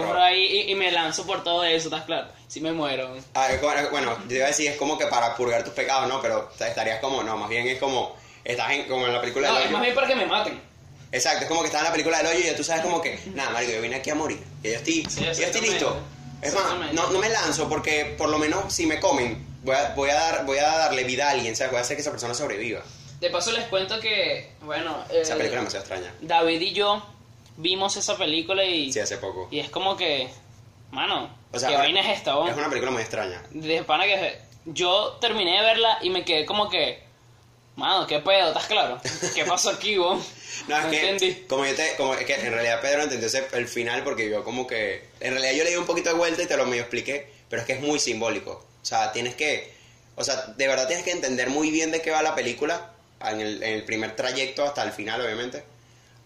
Sufro 0.03 0.21
ahí 0.23 0.43
y, 0.67 0.71
y 0.71 0.75
me 0.75 0.89
lanzo 0.91 1.25
por 1.25 1.43
todo 1.43 1.63
eso, 1.65 1.87
¿estás 1.89 2.03
claro? 2.05 2.27
Sí 2.47 2.61
me 2.61 2.71
muero. 2.71 3.09
Ah, 3.33 3.47
bueno, 3.91 4.17
yo 4.29 4.35
iba 4.37 4.45
a 4.45 4.49
decir, 4.49 4.69
es 4.71 4.77
como 4.77 4.97
que 4.97 5.07
para 5.07 5.35
purgar 5.35 5.63
tus 5.65 5.73
pecados, 5.73 6.07
¿no? 6.07 6.21
Pero 6.21 6.49
o 6.53 6.57
sea, 6.57 6.67
estarías 6.69 6.99
como, 6.99 7.23
no, 7.23 7.35
más 7.37 7.49
bien 7.49 7.67
es 7.67 7.77
como, 7.79 8.15
estás 8.43 8.71
en, 8.71 8.87
como 8.87 9.05
en 9.05 9.13
la 9.13 9.19
película 9.21 9.47
No, 9.49 9.53
del 9.55 9.63
es 9.63 9.67
hoyo. 9.67 9.73
más 9.77 9.81
bien 9.83 9.95
para 9.95 10.07
que 10.07 10.15
me 10.15 10.25
maten. 10.25 10.61
Exacto, 11.11 11.43
es 11.43 11.47
como 11.49 11.61
que 11.61 11.67
estás 11.67 11.81
en 11.81 11.85
la 11.85 11.91
película 11.91 12.17
del 12.19 12.27
hoyo 12.27 12.39
y 12.39 12.43
ya 12.43 12.55
tú 12.55 12.63
sabes 12.63 12.83
como 12.83 13.01
que, 13.01 13.17
nada, 13.33 13.49
marico, 13.51 13.71
yo 13.73 13.81
vine 13.81 13.95
aquí 13.95 14.09
a 14.09 14.15
morir. 14.15 14.41
Y 14.63 14.67
yo 14.69 14.75
estoy, 14.75 15.05
Sí, 15.09 15.23
yo 15.23 15.31
estoy 15.31 15.61
listo. 15.61 15.97
Es 16.41 16.53
más, 16.53 16.93
no, 16.93 17.09
no 17.11 17.19
me 17.19 17.29
lanzo 17.29 17.67
porque 17.69 18.15
por 18.17 18.29
lo 18.29 18.37
menos 18.37 18.73
si 18.73 18.85
me 18.85 18.99
comen, 18.99 19.43
voy 19.63 19.75
a, 19.75 19.93
voy 19.95 20.09
a, 20.09 20.15
dar, 20.15 20.45
voy 20.45 20.57
a 20.57 20.67
darle 20.77 21.03
vida 21.03 21.27
a 21.27 21.31
alguien, 21.31 21.55
¿sabes? 21.55 21.71
Voy 21.71 21.79
a 21.79 21.81
hacer 21.81 21.97
que 21.97 22.01
esa 22.01 22.11
persona 22.11 22.33
sobreviva. 22.33 22.81
De 23.19 23.29
paso 23.29 23.51
les 23.51 23.65
cuento 23.65 23.99
que, 23.99 24.51
bueno, 24.61 24.97
eh, 25.09 25.21
Esa 25.21 25.35
película 25.35 25.61
es 25.61 25.73
demasiado 25.73 25.85
extraña. 25.85 26.13
David 26.21 26.61
y 26.61 26.73
yo 26.73 27.03
vimos 27.57 27.95
esa 27.97 28.17
película 28.17 28.63
y, 28.65 28.91
Sí, 28.91 28.99
hace 28.99 29.17
poco. 29.17 29.47
y 29.49 29.59
es 29.59 29.69
como 29.69 29.95
que, 29.95 30.29
mano, 30.91 31.29
O 31.51 31.57
sea, 31.57 31.69
¿qué 31.69 31.77
vaina 31.77 32.01
es 32.01 32.17
esta, 32.17 32.35
vos? 32.35 32.49
Es 32.49 32.57
una 32.57 32.67
película 32.67 32.91
muy 32.91 33.01
extraña. 33.01 33.41
De 33.51 33.83
pana 33.83 34.03
que 34.05 34.39
yo 34.65 35.17
terminé 35.21 35.55
de 35.57 35.61
verla 35.61 35.97
y 36.01 36.09
me 36.09 36.25
quedé 36.25 36.45
como 36.45 36.69
que, 36.69 37.04
mano, 37.75 38.07
¿qué 38.07 38.19
pedo? 38.19 38.49
¿Estás 38.49 38.65
claro? 38.67 38.99
¿Qué 39.33 39.45
pasó 39.45 39.69
aquí, 39.71 39.97
vos? 39.97 40.23
No, 40.69 40.77
es 40.79 40.85
que, 40.85 41.09
entendí. 41.09 41.43
como 41.49 41.65
yo 41.65 41.75
te, 41.75 41.95
como, 41.97 42.13
es 42.13 42.25
que 42.25 42.33
en 42.35 42.53
realidad 42.53 42.79
Pedro 42.81 43.03
entendió 43.03 43.27
ese- 43.27 43.45
el 43.53 43.67
final 43.67 44.03
porque 44.05 44.29
yo 44.29 44.41
como 44.45 44.65
que, 44.65 45.03
en 45.19 45.33
realidad 45.33 45.51
yo 45.53 45.63
le 45.65 45.71
di 45.71 45.75
un 45.75 45.85
poquito 45.85 46.09
de 46.09 46.15
vuelta 46.15 46.41
y 46.43 46.45
te 46.47 46.55
lo 46.55 46.65
medio 46.65 46.83
expliqué, 46.83 47.29
pero 47.49 47.61
es 47.61 47.65
que 47.67 47.73
es 47.73 47.81
muy 47.81 47.99
simbólico. 47.99 48.51
O 48.81 48.85
sea, 48.85 49.11
tienes 49.11 49.35
que, 49.35 49.73
o 50.15 50.23
sea, 50.23 50.35
de 50.55 50.67
verdad 50.67 50.87
tienes 50.87 51.03
que 51.03 51.11
entender 51.11 51.49
muy 51.49 51.71
bien 51.71 51.91
de 51.91 52.01
qué 52.01 52.09
va 52.09 52.21
la 52.21 52.35
película, 52.35 52.93
en 53.21 53.41
el, 53.41 53.61
en 53.63 53.73
el 53.73 53.83
primer 53.83 54.15
trayecto 54.15 54.63
hasta 54.63 54.81
el 54.83 54.91
final, 54.93 55.19
obviamente, 55.19 55.63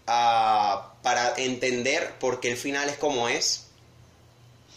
ah, 0.06 0.92
para 1.02 1.34
entender 1.36 2.12
por 2.20 2.38
qué 2.40 2.50
el 2.52 2.56
final 2.56 2.88
es 2.88 2.96
como 2.98 3.28
es 3.28 3.66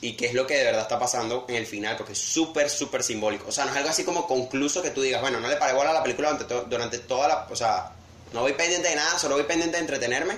y 0.03 0.13
qué 0.13 0.25
es 0.25 0.33
lo 0.33 0.45
que 0.45 0.57
de 0.57 0.65
verdad 0.65 0.81
está 0.81 0.99
pasando 0.99 1.45
en 1.47 1.55
el 1.55 1.65
final, 1.65 1.95
porque 1.95 2.11
es 2.11 2.19
súper, 2.19 2.69
súper 2.69 3.03
simbólico. 3.03 3.47
O 3.47 3.51
sea, 3.53 3.63
no 3.63 3.71
es 3.71 3.77
algo 3.77 3.89
así 3.89 4.03
como 4.03 4.27
concluso 4.27 4.81
que 4.81 4.89
tú 4.89 5.01
digas, 5.01 5.21
bueno, 5.21 5.39
no 5.39 5.47
le 5.47 5.55
paré 5.55 5.79
a 5.79 5.93
la 5.93 6.03
película 6.03 6.33
durante, 6.33 6.69
durante 6.69 6.99
toda 6.99 7.29
la... 7.29 7.47
O 7.49 7.55
sea, 7.55 7.91
no 8.33 8.41
voy 8.41 8.51
pendiente 8.51 8.89
de 8.89 8.95
nada, 8.95 9.17
solo 9.17 9.35
voy 9.35 9.45
pendiente 9.45 9.77
de 9.77 9.81
entretenerme. 9.81 10.37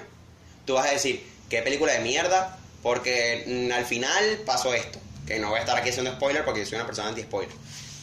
Tú 0.65 0.75
vas 0.75 0.85
a 0.87 0.91
decir, 0.91 1.27
qué 1.49 1.63
película 1.63 1.93
de 1.93 1.99
mierda, 1.99 2.59
porque 2.83 3.71
al 3.73 3.85
final 3.85 4.41
pasó 4.45 4.71
esto. 4.71 4.99
Que 5.25 5.39
no 5.39 5.49
voy 5.49 5.57
a 5.57 5.61
estar 5.61 5.75
aquí 5.75 5.89
haciendo 5.89 6.11
spoiler 6.13 6.45
porque 6.45 6.59
yo 6.59 6.67
soy 6.67 6.75
una 6.75 6.85
persona 6.85 7.07
anti-spoiler. 7.09 7.55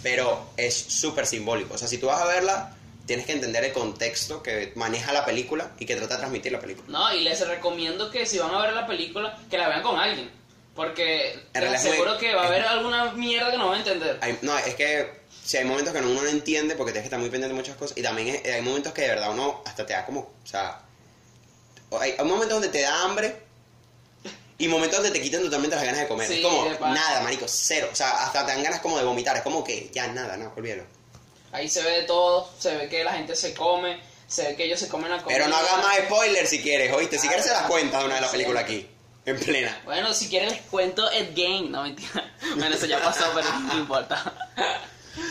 Pero 0.02 0.50
es 0.56 0.74
súper 0.74 1.28
simbólico. 1.28 1.74
O 1.74 1.78
sea, 1.78 1.86
si 1.86 1.98
tú 1.98 2.06
vas 2.06 2.20
a 2.20 2.24
verla, 2.24 2.74
tienes 3.06 3.24
que 3.24 3.32
entender 3.32 3.62
el 3.64 3.72
contexto 3.72 4.42
que 4.42 4.72
maneja 4.74 5.12
la 5.12 5.24
película 5.24 5.70
y 5.78 5.86
que 5.86 5.94
trata 5.94 6.14
de 6.14 6.20
transmitir 6.20 6.50
la 6.50 6.58
película. 6.58 6.88
No, 6.88 7.14
y 7.14 7.20
les 7.20 7.46
recomiendo 7.46 8.10
que 8.10 8.26
si 8.26 8.38
van 8.38 8.52
a 8.52 8.60
ver 8.60 8.72
la 8.72 8.88
película, 8.88 9.38
que 9.48 9.58
la 9.58 9.68
vean 9.68 9.82
con 9.82 9.96
alguien. 9.96 10.41
Porque 10.74 11.38
te 11.52 11.66
aseguro 11.68 12.16
que 12.18 12.34
va 12.34 12.44
a 12.44 12.46
haber 12.46 12.62
alguna 12.64 13.12
mierda 13.12 13.50
que 13.50 13.58
no 13.58 13.68
va 13.68 13.74
a 13.74 13.78
entender. 13.78 14.18
Hay- 14.22 14.38
no, 14.42 14.56
es 14.58 14.74
que 14.74 15.20
si 15.44 15.58
hay 15.58 15.64
momentos 15.64 15.92
que 15.92 15.98
uno 16.00 16.22
no 16.22 16.26
entiende 16.28 16.76
porque 16.76 16.92
tienes 16.92 17.04
que 17.04 17.08
estar 17.08 17.20
muy 17.20 17.28
pendiente 17.28 17.54
de 17.54 17.60
muchas 17.60 17.76
cosas 17.76 17.96
y 17.98 18.02
también 18.02 18.28
es- 18.28 18.54
hay 18.54 18.62
momentos 18.62 18.92
que 18.92 19.02
de 19.02 19.08
verdad 19.08 19.30
uno 19.32 19.62
hasta 19.66 19.84
te 19.84 19.92
da 19.92 20.06
como, 20.06 20.20
o 20.20 20.46
sea, 20.46 20.80
hay, 22.00 22.14
hay 22.18 22.24
momentos 22.24 22.50
donde 22.50 22.68
te 22.68 22.80
da 22.80 23.02
hambre 23.02 23.36
y 24.58 24.68
momentos 24.68 24.98
donde 25.02 25.10
te 25.18 25.20
quitan 25.22 25.42
totalmente 25.42 25.76
las 25.76 25.84
ganas 25.84 26.00
de 26.02 26.08
comer. 26.08 26.28
Sí, 26.28 26.34
es 26.36 26.42
como 26.42 26.94
nada, 26.94 27.20
marico, 27.20 27.46
cero. 27.48 27.88
O 27.92 27.96
sea, 27.96 28.24
hasta 28.24 28.46
te 28.46 28.52
dan 28.52 28.62
ganas 28.62 28.80
como 28.80 28.96
de 28.96 29.04
vomitar. 29.04 29.36
Es 29.36 29.42
como 29.42 29.62
que 29.64 29.90
ya 29.92 30.06
nada, 30.08 30.36
no, 30.36 30.52
olvídalo. 30.56 30.84
Ahí 31.50 31.68
se 31.68 31.82
ve 31.82 31.90
de 31.90 32.02
todo, 32.04 32.48
se 32.58 32.74
ve 32.76 32.88
que 32.88 33.04
la 33.04 33.12
gente 33.12 33.34
se 33.36 33.52
come, 33.54 34.00
se 34.26 34.42
ve 34.48 34.56
que 34.56 34.64
ellos 34.64 34.78
se 34.80 34.88
comen 34.88 35.10
la 35.10 35.20
comida. 35.22 35.36
Pero 35.36 35.48
no 35.50 35.56
hagas 35.56 35.78
más 35.78 35.96
spoilers 36.06 36.48
si 36.48 36.62
quieres, 36.62 36.90
¿oíste? 36.94 37.18
Si 37.18 37.26
quieres 37.26 37.44
se 37.44 37.50
das 37.52 37.66
cuenta 37.66 37.98
de 37.98 38.04
una 38.06 38.14
de 38.14 38.20
la 38.22 38.28
Sí. 38.28 38.32
película 38.32 38.60
aquí, 38.60 38.88
en 39.24 39.38
plena. 39.38 39.80
Bueno, 39.84 40.12
si 40.14 40.28
quieren 40.28 40.50
les 40.50 40.60
cuento 40.62 41.08
el 41.10 41.28
game, 41.34 41.68
no 41.68 41.82
mentira. 41.82 42.28
Bueno, 42.56 42.74
eso 42.74 42.86
ya 42.86 43.00
pasó, 43.00 43.24
pero 43.34 43.48
no 43.60 43.78
importa. 43.78 44.32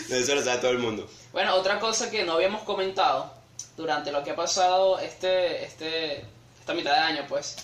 Eso 0.10 0.34
lo 0.36 0.44
sabe 0.44 0.58
todo 0.60 0.72
el 0.72 0.80
mundo. 0.80 1.10
Bueno, 1.34 1.54
otra 1.56 1.80
cosa 1.80 2.10
que 2.10 2.24
no 2.24 2.34
habíamos 2.34 2.64
comentado 2.64 3.32
durante 3.78 4.12
lo 4.12 4.24
que 4.24 4.32
ha 4.32 4.36
pasado 4.36 4.98
este, 5.00 5.64
este, 5.66 6.26
esta 6.60 6.74
mitad 6.74 6.92
de 6.94 6.98
año, 7.00 7.26
pues. 7.28 7.58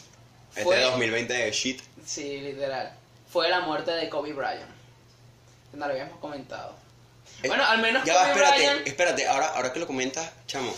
Este 0.52 0.64
fue- 0.64 0.82
2020 0.82 1.34
de 1.34 1.52
shit. 1.52 1.82
Sí, 2.06 2.40
literal. 2.42 2.94
Fue 3.32 3.50
la 3.50 3.62
muerte 3.62 3.92
de 3.92 4.10
Kobe 4.10 4.34
Bryant. 4.34 4.70
No 5.74 5.86
lo 5.88 5.92
habíamos 5.94 6.20
comentado. 6.20 6.76
Eh, 7.44 7.48
Bueno, 7.48 7.66
al 7.66 7.80
menos 7.82 8.04
Ya 8.06 8.16
va, 8.16 8.30
espérate, 8.30 8.58
Bryant. 8.58 8.88
espérate, 8.88 9.28
ahora, 9.28 9.48
ahora 9.56 9.74
que 9.74 9.80
lo 9.80 9.88
comentas, 9.88 10.30
chamo, 10.46 10.74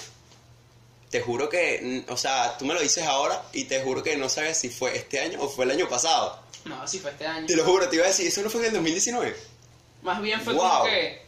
te 1.09 1.21
juro 1.21 1.49
que, 1.49 2.03
mm, 2.07 2.11
o 2.11 2.17
sea, 2.17 2.55
tú 2.57 2.65
me 2.65 2.73
lo 2.73 2.81
dices 2.81 3.03
ahora 3.05 3.41
y 3.53 3.65
te 3.65 3.81
juro 3.81 4.03
que 4.03 4.15
no 4.17 4.29
sabes 4.29 4.57
si 4.57 4.69
fue 4.69 4.95
este 4.95 5.19
año 5.19 5.39
o 5.41 5.49
fue 5.49 5.65
el 5.65 5.71
año 5.71 5.87
pasado. 5.89 6.39
No, 6.65 6.87
sí 6.87 6.99
fue 6.99 7.11
este 7.11 7.25
año. 7.25 7.47
Te 7.47 7.55
lo 7.55 7.63
juro, 7.65 7.87
te 7.89 7.95
iba 7.95 8.05
a 8.05 8.09
decir, 8.09 8.27
eso 8.27 8.41
no 8.41 8.49
fue 8.49 8.61
en 8.61 8.67
el 8.67 8.73
2019. 8.73 9.35
Más 10.03 10.21
bien 10.21 10.39
fue 10.41 10.53
Wow. 10.53 10.69
como 10.69 10.83
que 10.85 11.21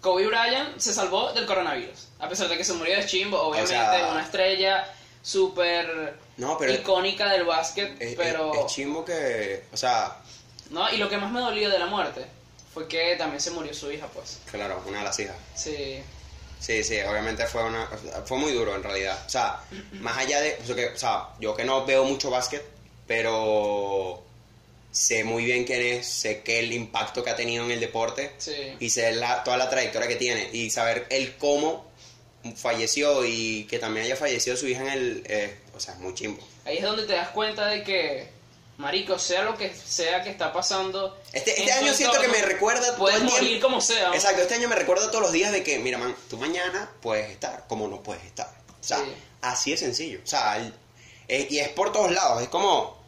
Kobe 0.00 0.26
Bryant 0.26 0.78
se 0.78 0.92
salvó 0.92 1.32
del 1.32 1.46
coronavirus. 1.46 2.08
A 2.18 2.28
pesar 2.28 2.48
de 2.48 2.56
que 2.58 2.64
se 2.64 2.74
murió 2.74 2.96
de 2.96 3.06
chimbo, 3.06 3.40
obviamente, 3.40 3.74
sea- 3.74 4.08
una 4.12 4.22
estrella 4.22 4.92
súper 5.22 6.18
No, 6.36 6.58
icónica 6.68 7.30
del 7.30 7.44
básquet, 7.44 8.00
es, 8.00 8.10
es- 8.10 8.16
pero... 8.16 8.52
es 8.54 8.66
chimbo 8.72 9.04
que, 9.04 9.64
o 9.72 9.76
sea, 9.76 10.16
No, 10.70 10.90
y 10.92 10.96
lo 10.98 11.08
que 11.08 11.16
más 11.16 11.30
me 11.32 11.40
dolió 11.40 11.70
de 11.70 11.78
la 11.78 11.86
muerte 11.86 12.26
fue 12.72 12.86
que 12.88 13.14
también 13.16 13.40
se 13.40 13.50
murió 13.52 13.72
su 13.72 13.90
hija, 13.90 14.06
pues. 14.08 14.38
claro, 14.50 14.82
una 14.86 14.98
de 14.98 15.04
las 15.04 15.18
hijas. 15.20 15.36
Sí. 15.54 16.02
Sí, 16.64 16.82
sí, 16.82 16.98
obviamente 17.02 17.46
fue 17.46 17.62
una 17.62 17.86
fue 18.24 18.38
muy 18.38 18.52
duro 18.52 18.74
en 18.74 18.82
realidad. 18.82 19.22
O 19.26 19.28
sea, 19.28 19.60
más 20.00 20.16
allá 20.16 20.40
de, 20.40 20.56
o 20.62 20.66
sea, 20.66 20.74
que, 20.76 20.86
o 20.86 20.96
sea, 20.96 21.28
yo 21.38 21.54
que 21.54 21.64
no 21.64 21.84
veo 21.84 22.04
mucho 22.04 22.30
básquet, 22.30 22.64
pero 23.06 24.22
sé 24.90 25.24
muy 25.24 25.44
bien 25.44 25.64
quién 25.64 25.82
es, 25.82 26.06
sé 26.06 26.40
que 26.42 26.60
el 26.60 26.72
impacto 26.72 27.22
que 27.22 27.30
ha 27.30 27.36
tenido 27.36 27.64
en 27.64 27.70
el 27.72 27.80
deporte 27.80 28.32
Sí. 28.38 28.54
y 28.80 28.88
sé 28.90 29.12
la, 29.12 29.42
toda 29.44 29.56
la 29.58 29.68
trayectoria 29.68 30.08
que 30.08 30.16
tiene 30.16 30.48
y 30.52 30.70
saber 30.70 31.06
el 31.10 31.36
cómo 31.36 31.84
falleció 32.56 33.24
y 33.24 33.64
que 33.64 33.78
también 33.78 34.06
haya 34.06 34.16
fallecido 34.16 34.56
su 34.56 34.66
hija 34.68 34.82
en 34.82 34.88
el, 34.88 35.22
eh, 35.26 35.54
o 35.76 35.80
sea, 35.80 35.94
es 35.94 36.00
muy 36.00 36.14
chimbo. 36.14 36.42
Ahí 36.64 36.78
es 36.78 36.82
donde 36.84 37.04
te 37.04 37.12
das 37.14 37.28
cuenta 37.30 37.66
de 37.66 37.82
que, 37.82 38.28
marico, 38.78 39.18
sea 39.18 39.42
lo 39.44 39.56
que 39.56 39.72
sea 39.74 40.22
que 40.22 40.30
está 40.30 40.52
pasando... 40.52 41.16
Este, 41.32 41.58
este 41.60 41.72
año 41.72 41.92
siento 41.94 42.20
que 42.20 42.28
me 42.28 42.42
recuerda 42.42 42.86
todo 42.88 42.98
Puedes 42.98 43.18
el 43.20 43.24
morir 43.24 43.48
tiempo. 43.48 43.66
como 43.68 43.80
sea. 43.80 44.08
¿no? 44.08 44.14
Exacto, 44.14 44.42
este 44.42 44.54
año 44.54 44.68
me 44.68 44.74
recuerda 44.76 45.08
todos 45.10 45.22
los 45.22 45.32
días 45.32 45.52
de 45.52 45.62
que, 45.62 45.78
mira, 45.78 45.98
man, 45.98 46.14
tú 46.28 46.36
mañana 46.38 46.90
puedes 47.00 47.30
estar 47.30 47.64
como 47.68 47.86
no 47.88 48.02
puedes 48.02 48.24
estar. 48.24 48.48
O 48.80 48.84
sea, 48.86 48.98
Sí. 48.98 49.14
así 49.42 49.70
de 49.72 49.76
sencillo. 49.76 50.20
O 50.22 50.26
sea, 50.26 50.56
el- 50.58 50.74
y 51.28 51.58
es 51.58 51.68
por 51.70 51.90
todos 51.92 52.10
lados. 52.12 52.42
Es 52.42 52.48
como. 52.48 53.02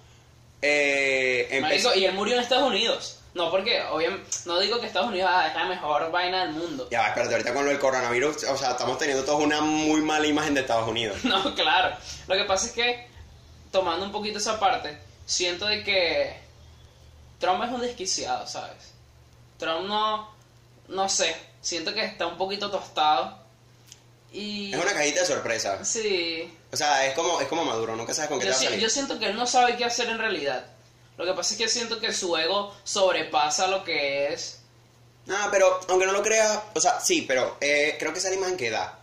Eh, 0.62 1.58
Marico, 1.60 1.94
y 1.94 2.04
él 2.06 2.14
murió 2.14 2.34
en 2.34 2.40
Estados 2.40 2.68
Unidos. 2.68 3.18
No, 3.34 3.50
porque, 3.50 3.82
obviamente, 3.82 4.26
no 4.46 4.58
digo 4.58 4.80
que 4.80 4.86
Estados 4.86 5.08
Unidos 5.10 5.30
ah, 5.30 5.48
es 5.48 5.54
la 5.54 5.66
mejor 5.66 6.10
vaina 6.10 6.46
del 6.46 6.54
mundo. 6.54 6.88
Ya 6.90 7.08
espérate, 7.08 7.34
ahorita 7.34 7.52
con 7.52 7.64
lo 7.66 7.70
del 7.70 7.78
coronavirus, 7.78 8.44
o 8.44 8.56
sea, 8.56 8.70
estamos 8.70 8.96
teniendo 8.96 9.24
todos 9.24 9.42
una 9.42 9.60
muy 9.60 10.00
mala 10.00 10.26
imagen 10.26 10.54
de 10.54 10.62
Estados 10.62 10.88
Unidos. 10.88 11.18
No, 11.24 11.54
claro. 11.54 11.94
Lo 12.26 12.34
que 12.34 12.44
pasa 12.44 12.66
es 12.66 12.72
que, 12.72 13.06
tomando 13.70 14.06
un 14.06 14.12
poquito 14.12 14.38
esa 14.38 14.58
parte, 14.58 14.98
siento 15.26 15.66
de 15.66 15.84
que 15.84 16.36
Trump 17.38 17.62
es 17.64 17.70
un 17.70 17.80
desquiciado, 17.82 18.46
¿sabes? 18.46 18.92
Trump 19.58 19.86
no, 19.86 20.30
no 20.88 21.08
sé, 21.08 21.36
siento 21.60 21.92
que 21.92 22.04
está 22.04 22.26
un 22.26 22.38
poquito 22.38 22.70
tostado. 22.70 23.44
Y... 24.32 24.72
Es 24.74 24.80
una 24.80 24.92
cajita 24.92 25.20
de 25.20 25.26
sorpresa. 25.26 25.84
Sí. 25.84 26.52
O 26.72 26.76
sea, 26.76 27.06
es 27.06 27.14
como, 27.14 27.40
es 27.40 27.48
como 27.48 27.64
Maduro, 27.64 27.96
nunca 27.96 28.12
sabes 28.14 28.28
con 28.30 28.38
qué 28.38 28.46
Yo, 28.46 28.50
te 28.50 28.52
va 28.52 28.56
a 28.56 28.60
si- 28.60 28.64
salir. 28.66 28.80
yo 28.80 28.88
siento 28.90 29.18
que 29.18 29.26
él 29.26 29.36
no 29.36 29.46
sabe 29.46 29.76
qué 29.76 29.84
hacer 29.84 30.08
en 30.08 30.18
realidad. 30.18 30.64
Lo 31.16 31.24
que 31.24 31.32
pasa 31.32 31.54
es 31.54 31.58
que 31.58 31.68
siento 31.68 31.98
que 32.00 32.12
su 32.12 32.36
ego 32.36 32.74
sobrepasa 32.84 33.66
lo 33.68 33.82
que 33.84 34.32
es. 34.32 34.60
No, 35.24 35.36
pero 35.50 35.80
aunque 35.88 36.06
no 36.06 36.12
lo 36.12 36.22
creas, 36.22 36.60
o 36.74 36.80
sea, 36.80 37.00
sí, 37.00 37.22
pero 37.22 37.56
eh, 37.60 37.96
creo 37.98 38.12
que 38.12 38.18
esa 38.18 38.32
imagen 38.32 38.56
que 38.56 38.70
da. 38.70 38.98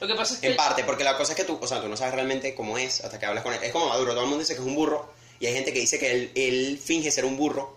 Lo 0.00 0.06
que 0.08 0.14
pasa 0.14 0.34
es 0.34 0.40
que... 0.40 0.48
En 0.48 0.56
parte, 0.56 0.82
porque 0.84 1.04
la 1.04 1.16
cosa 1.16 1.32
es 1.32 1.36
que 1.36 1.44
tú, 1.44 1.58
o 1.62 1.66
sea, 1.66 1.80
tú 1.80 1.88
no 1.88 1.96
sabes 1.96 2.14
realmente 2.14 2.54
cómo 2.54 2.76
es 2.78 3.02
hasta 3.04 3.18
que 3.18 3.26
hablas 3.26 3.44
con 3.44 3.52
él. 3.54 3.62
Es 3.62 3.70
como 3.72 3.88
Maduro, 3.88 4.12
todo 4.12 4.22
el 4.24 4.28
mundo 4.28 4.40
dice 4.40 4.54
que 4.54 4.60
es 4.60 4.66
un 4.66 4.74
burro 4.74 5.12
y 5.42 5.46
hay 5.48 5.54
gente 5.54 5.72
que 5.72 5.80
dice 5.80 5.98
que 5.98 6.12
él, 6.12 6.30
él 6.36 6.78
finge 6.78 7.10
ser 7.10 7.24
un 7.24 7.36
burro. 7.36 7.76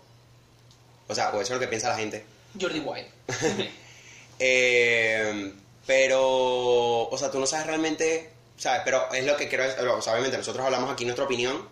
O 1.08 1.14
sea, 1.16 1.30
o 1.30 1.40
eso 1.40 1.52
es 1.52 1.56
lo 1.56 1.58
que 1.58 1.66
piensa 1.66 1.88
la 1.88 1.96
gente. 1.96 2.24
Jordi 2.58 2.80
White. 2.80 3.10
Eh, 4.38 5.54
pero, 5.86 7.08
o 7.08 7.16
sea, 7.16 7.30
tú 7.30 7.40
no 7.40 7.46
sabes 7.46 7.68
realmente, 7.68 8.30
¿sabes? 8.58 8.82
Pero 8.84 9.10
es 9.14 9.24
lo 9.24 9.34
que 9.34 9.48
creo, 9.48 9.96
o 9.96 10.02
sea, 10.02 10.12
obviamente 10.12 10.36
nosotros 10.36 10.62
hablamos 10.62 10.92
aquí 10.92 11.06
nuestra 11.06 11.24
opinión, 11.24 11.66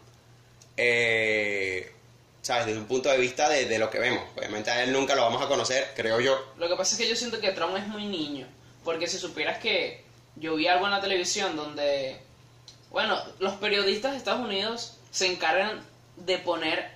eh, 0.78 1.92
¿sabes? 2.40 2.64
Desde 2.64 2.80
un 2.80 2.86
punto 2.86 3.10
de 3.10 3.18
vista 3.18 3.50
de, 3.50 3.66
de 3.66 3.78
lo 3.78 3.90
que 3.90 3.98
vemos. 3.98 4.24
Obviamente 4.34 4.70
a 4.70 4.82
él 4.82 4.94
nunca 4.94 5.14
lo 5.14 5.20
vamos 5.20 5.42
a 5.42 5.46
conocer, 5.46 5.92
creo 5.94 6.20
yo. 6.20 6.54
Lo 6.56 6.70
que 6.70 6.74
pasa 6.74 6.94
es 6.94 7.02
que 7.02 7.06
yo 7.06 7.16
siento 7.16 7.38
que 7.38 7.50
Trump 7.50 7.76
es 7.76 7.86
muy 7.86 8.06
niño. 8.06 8.48
Porque 8.82 9.08
si 9.08 9.18
supieras 9.18 9.58
que 9.58 10.02
yo 10.36 10.54
vi 10.54 10.68
algo 10.68 10.86
en 10.86 10.92
la 10.92 11.02
televisión 11.02 11.54
donde, 11.54 12.16
bueno, 12.88 13.22
los 13.40 13.56
periodistas 13.56 14.12
de 14.12 14.16
Estados 14.16 14.40
Unidos 14.40 14.96
se 15.14 15.26
encargan 15.26 15.80
de 16.16 16.38
poner 16.38 16.90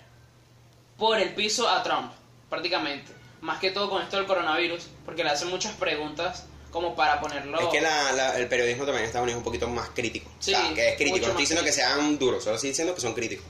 por 0.98 1.18
el 1.20 1.34
piso 1.34 1.68
a 1.68 1.82
Trump, 1.84 2.12
prácticamente. 2.50 3.12
Más 3.40 3.60
que 3.60 3.70
todo 3.70 3.88
con 3.88 4.02
esto 4.02 4.16
del 4.16 4.26
coronavirus, 4.26 4.88
porque 5.04 5.22
le 5.22 5.30
hacen 5.30 5.48
muchas 5.48 5.72
preguntas 5.76 6.44
como 6.72 6.96
para 6.96 7.20
ponerlo... 7.20 7.60
Es 7.60 7.68
que 7.68 7.80
la- 7.80 8.10
la- 8.12 8.36
el 8.36 8.48
periodismo 8.48 8.84
también 8.84 9.04
en 9.04 9.06
Estados 9.06 9.22
Unidos 9.24 9.38
es 9.40 9.46
un 9.46 9.52
poquito 9.52 9.68
más 9.68 9.90
crítico. 9.90 10.28
Sí, 10.40 10.52
o 10.52 10.58
sea, 10.58 10.74
que 10.74 10.88
es 10.90 10.96
crítico. 10.96 11.18
No 11.18 11.26
estoy 11.28 11.42
diciendo 11.42 11.64
que 11.64 11.72
sean 11.72 12.18
duros, 12.18 12.42
solo 12.42 12.56
estoy 12.56 12.70
diciendo 12.70 12.94
que 12.94 13.00
son 13.00 13.14
críticos. 13.14 13.46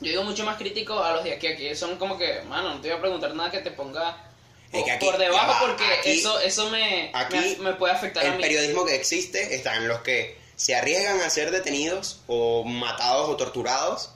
Yo 0.00 0.10
digo 0.10 0.22
mucho 0.22 0.44
más 0.44 0.56
crítico 0.56 1.02
a 1.02 1.12
los 1.14 1.24
de 1.24 1.32
aquí. 1.34 1.48
Aquí 1.48 1.74
son 1.74 1.96
como 1.98 2.16
que, 2.16 2.42
mano, 2.42 2.74
no 2.74 2.80
te 2.80 2.88
voy 2.88 2.96
a 2.98 3.00
preguntar 3.00 3.34
nada 3.34 3.50
que 3.50 3.58
te 3.58 3.72
ponga 3.72 4.16
Es 4.72 4.84
que 4.84 4.90
aquí- 4.92 5.04
por 5.04 5.18
debajo 5.18 5.52
va, 5.52 5.60
porque 5.60 5.84
aquí- 5.84 6.20
eso 6.20 6.38
eso 6.40 6.70
me, 6.70 7.10
Aquí 7.12 7.56
me, 7.58 7.70
me 7.70 7.72
puede 7.74 7.92
afectar 7.92 8.24
a 8.24 8.28
el 8.28 8.36
mí. 8.36 8.42
periodismo 8.42 8.84
que 8.84 8.94
existe 8.94 9.54
están 9.54 9.86
los 9.88 10.00
que 10.00 10.38
se 10.62 10.76
arriesgan 10.76 11.20
a 11.22 11.28
ser 11.28 11.50
detenidos 11.50 12.20
o 12.28 12.62
matados 12.62 13.28
o 13.28 13.36
torturados 13.36 14.10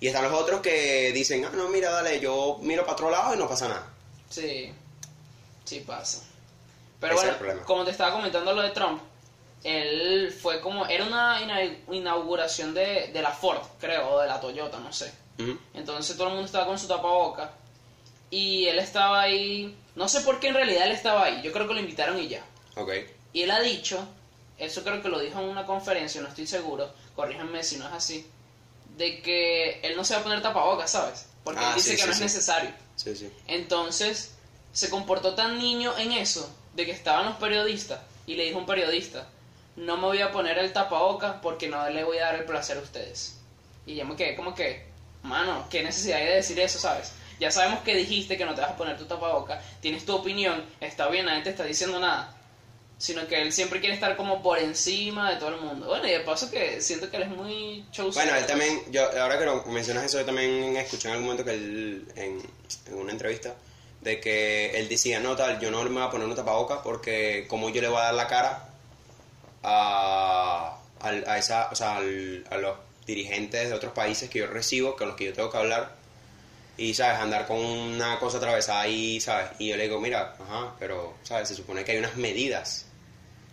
y 0.00 0.06
están 0.06 0.24
los 0.24 0.32
otros 0.32 0.62
que 0.62 1.12
dicen, 1.12 1.44
ah, 1.44 1.50
no, 1.52 1.68
mira, 1.68 1.90
dale, 1.90 2.18
yo 2.18 2.58
miro 2.62 2.82
para 2.84 2.94
otro 2.94 3.10
lado 3.10 3.34
y 3.34 3.38
no 3.38 3.46
pasa 3.46 3.68
nada. 3.68 3.90
Sí, 4.30 4.72
sí 5.64 5.80
pasa. 5.80 6.22
Pero 6.98 7.14
Ese 7.16 7.32
bueno, 7.32 7.62
como 7.66 7.84
te 7.84 7.90
estaba 7.90 8.10
comentando 8.12 8.54
lo 8.54 8.62
de 8.62 8.70
Trump, 8.70 9.02
él 9.64 10.32
fue 10.40 10.62
como, 10.62 10.86
era 10.86 11.04
una 11.04 11.42
ina- 11.42 11.76
inauguración 11.90 12.72
de, 12.72 13.08
de 13.12 13.20
la 13.22 13.30
Ford, 13.30 13.60
creo, 13.78 14.12
o 14.14 14.20
de 14.20 14.28
la 14.28 14.40
Toyota, 14.40 14.78
no 14.78 14.92
sé. 14.92 15.12
Entonces 15.74 16.16
todo 16.16 16.28
el 16.28 16.32
mundo 16.34 16.46
estaba 16.46 16.64
con 16.66 16.78
su 16.78 16.86
tapaboca 16.88 17.50
y 18.30 18.66
él 18.66 18.78
estaba 18.78 19.20
ahí, 19.20 19.76
no 19.94 20.08
sé 20.08 20.22
por 20.22 20.40
qué 20.40 20.48
en 20.48 20.54
realidad 20.54 20.86
él 20.86 20.92
estaba 20.92 21.24
ahí, 21.24 21.42
yo 21.42 21.52
creo 21.52 21.68
que 21.68 21.74
lo 21.74 21.80
invitaron 21.80 22.18
y 22.18 22.28
ya. 22.28 22.42
Ok. 22.76 22.92
Y 23.34 23.42
él 23.42 23.50
ha 23.50 23.60
dicho, 23.60 24.06
eso 24.64 24.84
creo 24.84 25.02
que 25.02 25.08
lo 25.08 25.18
dijo 25.18 25.40
en 25.40 25.48
una 25.48 25.66
conferencia, 25.66 26.20
no 26.20 26.28
estoy 26.28 26.46
seguro, 26.46 26.92
corríjanme 27.16 27.62
si 27.62 27.76
no 27.76 27.86
es 27.88 27.92
así, 27.92 28.26
de 28.96 29.20
que 29.22 29.80
él 29.82 29.96
no 29.96 30.04
se 30.04 30.14
va 30.14 30.20
a 30.20 30.22
poner 30.22 30.42
tapabocas, 30.42 30.90
¿sabes? 30.90 31.26
Porque 31.42 31.60
Ah, 31.60 31.70
él 31.70 31.74
dice 31.76 31.90
sí, 31.90 31.96
que 31.96 32.02
sí, 32.02 32.08
no 32.08 32.12
es 32.14 32.20
necesario. 32.20 32.70
Sí, 32.96 33.16
sí. 33.16 33.30
Entonces, 33.46 34.34
se 34.72 34.88
comportó 34.88 35.34
tan 35.34 35.58
niño 35.58 35.96
en 35.98 36.12
eso, 36.12 36.48
de 36.74 36.86
que 36.86 36.92
estaban 36.92 37.26
los 37.26 37.36
periodistas, 37.36 38.00
y 38.26 38.34
le 38.36 38.44
dijo 38.44 38.58
a 38.58 38.60
un 38.60 38.66
periodista, 38.66 39.26
no 39.76 39.96
me 39.96 40.06
voy 40.06 40.20
a 40.20 40.30
poner 40.30 40.58
el 40.58 40.72
tapabocas 40.72 41.36
porque 41.42 41.68
no 41.68 41.88
le 41.88 42.04
voy 42.04 42.18
a 42.18 42.26
dar 42.26 42.34
el 42.36 42.44
placer 42.44 42.76
a 42.78 42.80
ustedes. 42.80 43.38
Y 43.86 43.96
yo 43.96 44.04
me 44.04 44.14
quedé 44.16 44.36
como 44.36 44.54
que, 44.54 44.86
mano, 45.22 45.66
qué 45.70 45.82
necesidad 45.82 46.18
hay 46.18 46.26
de 46.26 46.34
decir 46.36 46.60
eso, 46.60 46.78
¿sabes? 46.78 47.12
Ya 47.40 47.50
sabemos 47.50 47.80
que 47.80 47.96
dijiste 47.96 48.36
que 48.36 48.44
no 48.44 48.54
te 48.54 48.60
vas 48.60 48.70
a 48.70 48.76
poner 48.76 48.96
tu 48.96 49.06
tapabocas, 49.06 49.64
tienes 49.80 50.04
tu 50.04 50.14
opinión, 50.14 50.64
está 50.80 51.08
bien, 51.08 51.26
nadie 51.26 51.42
te 51.42 51.50
está 51.50 51.64
diciendo 51.64 51.98
nada. 51.98 52.36
Sino 53.02 53.26
que 53.26 53.42
él 53.42 53.52
siempre 53.52 53.80
quiere 53.80 53.96
estar 53.96 54.16
como 54.16 54.40
por 54.44 54.60
encima 54.60 55.30
de 55.32 55.36
todo 55.36 55.48
el 55.48 55.60
mundo. 55.60 55.86
Bueno, 55.88 56.06
y 56.06 56.12
de 56.12 56.20
paso 56.20 56.48
que 56.48 56.80
siento 56.80 57.10
que 57.10 57.16
él 57.16 57.24
es 57.24 57.28
muy 57.30 57.84
showcero. 57.90 58.12
Bueno, 58.26 58.36
él 58.38 58.46
también, 58.46 58.80
yo, 58.92 59.02
ahora 59.20 59.36
que 59.40 59.44
lo 59.44 59.64
mencionas 59.64 60.04
eso, 60.04 60.20
yo 60.20 60.24
también 60.24 60.76
escuché 60.76 61.08
en 61.08 61.14
algún 61.14 61.26
momento 61.26 61.44
que 61.44 61.50
él, 61.54 62.06
en, 62.14 62.40
en 62.86 62.94
una 62.94 63.10
entrevista, 63.10 63.56
de 64.02 64.20
que 64.20 64.70
él 64.78 64.88
decía, 64.88 65.18
no, 65.18 65.34
tal, 65.34 65.58
yo 65.58 65.72
no 65.72 65.82
me 65.82 65.90
voy 65.90 66.02
a 66.02 66.10
poner 66.10 66.28
un 66.28 66.36
tapaboca 66.36 66.80
porque 66.84 67.46
como 67.48 67.70
yo 67.70 67.80
le 67.82 67.88
voy 67.88 67.98
a 67.98 68.02
dar 68.04 68.14
la 68.14 68.28
cara 68.28 68.68
a, 69.64 70.78
al- 71.00 71.24
a, 71.26 71.38
esa, 71.38 71.68
o 71.70 71.74
sea, 71.74 71.96
al- 71.96 72.44
a 72.50 72.56
los 72.58 72.76
dirigentes 73.06 73.68
de 73.68 73.74
otros 73.74 73.92
países 73.92 74.30
que 74.30 74.38
yo 74.40 74.46
recibo, 74.46 74.94
con 74.96 75.08
los 75.08 75.16
que 75.16 75.24
yo 75.26 75.32
tengo 75.32 75.50
que 75.50 75.58
hablar, 75.58 75.96
y, 76.76 76.94
¿sabes? 76.94 77.18
Andar 77.20 77.46
con 77.46 77.58
una 77.58 78.18
cosa 78.18 78.38
atravesada 78.38 78.82
ahí, 78.82 79.20
¿sabes? 79.20 79.50
Y 79.58 79.68
yo 79.70 79.76
le 79.76 79.84
digo, 79.84 80.00
mira, 80.00 80.36
ajá, 80.38 80.74
pero, 80.78 81.14
¿sabes? 81.22 81.48
Se 81.48 81.54
supone 81.54 81.84
que 81.84 81.92
hay 81.92 81.98
unas 81.98 82.16
medidas. 82.16 82.86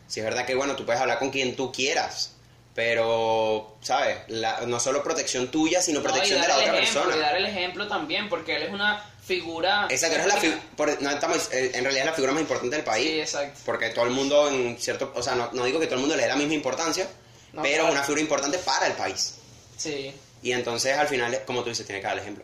Si 0.09 0.19
es 0.19 0.25
verdad 0.25 0.45
que, 0.45 0.55
bueno, 0.55 0.75
tú 0.75 0.85
puedes 0.85 0.99
hablar 1.01 1.19
con 1.19 1.29
quien 1.29 1.55
tú 1.55 1.71
quieras, 1.71 2.33
pero, 2.75 3.75
¿sabes? 3.81 4.17
La- 4.27 4.61
no 4.61 4.79
solo 4.79 5.03
protección 5.03 5.49
tuya, 5.51 5.81
sino 5.81 5.99
No, 5.99 6.03
protección 6.03 6.41
de 6.41 6.47
dar 6.47 6.57
la 6.57 6.63
otra 6.63 6.79
ejemplo, 6.79 7.01
persona. 7.01 7.15
Y 7.15 7.19
dar 7.19 7.35
el 7.37 7.45
ejemplo 7.45 7.87
también, 7.87 8.29
porque 8.29 8.55
él 8.55 8.63
es 8.63 8.69
una 8.71 9.03
figura... 9.23 9.81
No 9.83 9.89
es 9.89 10.01
la 10.01 10.61
por- 10.75 11.01
no 11.01 11.09
estamos, 11.11 11.49
eh, 11.53 11.71
en 11.75 11.83
realidad 11.83 12.05
es 12.05 12.09
la 12.09 12.13
figura 12.13 12.33
más 12.33 12.41
importante 12.41 12.75
del 12.75 12.85
país. 12.85 13.05
Sí, 13.07 13.19
exacto. 13.19 13.59
Porque 13.65 13.89
todo 13.89 14.05
el 14.05 14.11
mundo, 14.11 14.49
en 14.49 14.77
cierto, 14.79 15.11
o 15.15 15.21
sea, 15.21 15.35
no, 15.35 15.49
no 15.53 15.63
digo 15.65 15.79
que 15.79 15.85
todo 15.85 15.95
el 15.95 16.01
mundo 16.01 16.15
le 16.15 16.23
dé 16.23 16.29
la 16.29 16.35
misma 16.35 16.53
importancia, 16.55 17.07
No, 17.53 17.61
pero 17.61 17.75
claro. 17.83 17.87
es 17.89 17.93
una 17.93 18.03
figura 18.03 18.21
importante 18.21 18.57
para 18.59 18.87
el 18.87 18.93
país. 18.93 19.35
Sí. 19.77 20.13
Y 20.41 20.51
entonces 20.53 20.97
al 20.97 21.07
final, 21.07 21.41
como 21.45 21.61
tú 21.63 21.69
dices, 21.69 21.85
tiene 21.85 21.99
que 22.01 22.07
dar 22.07 22.15
el 22.15 22.21
ejemplo. 22.23 22.43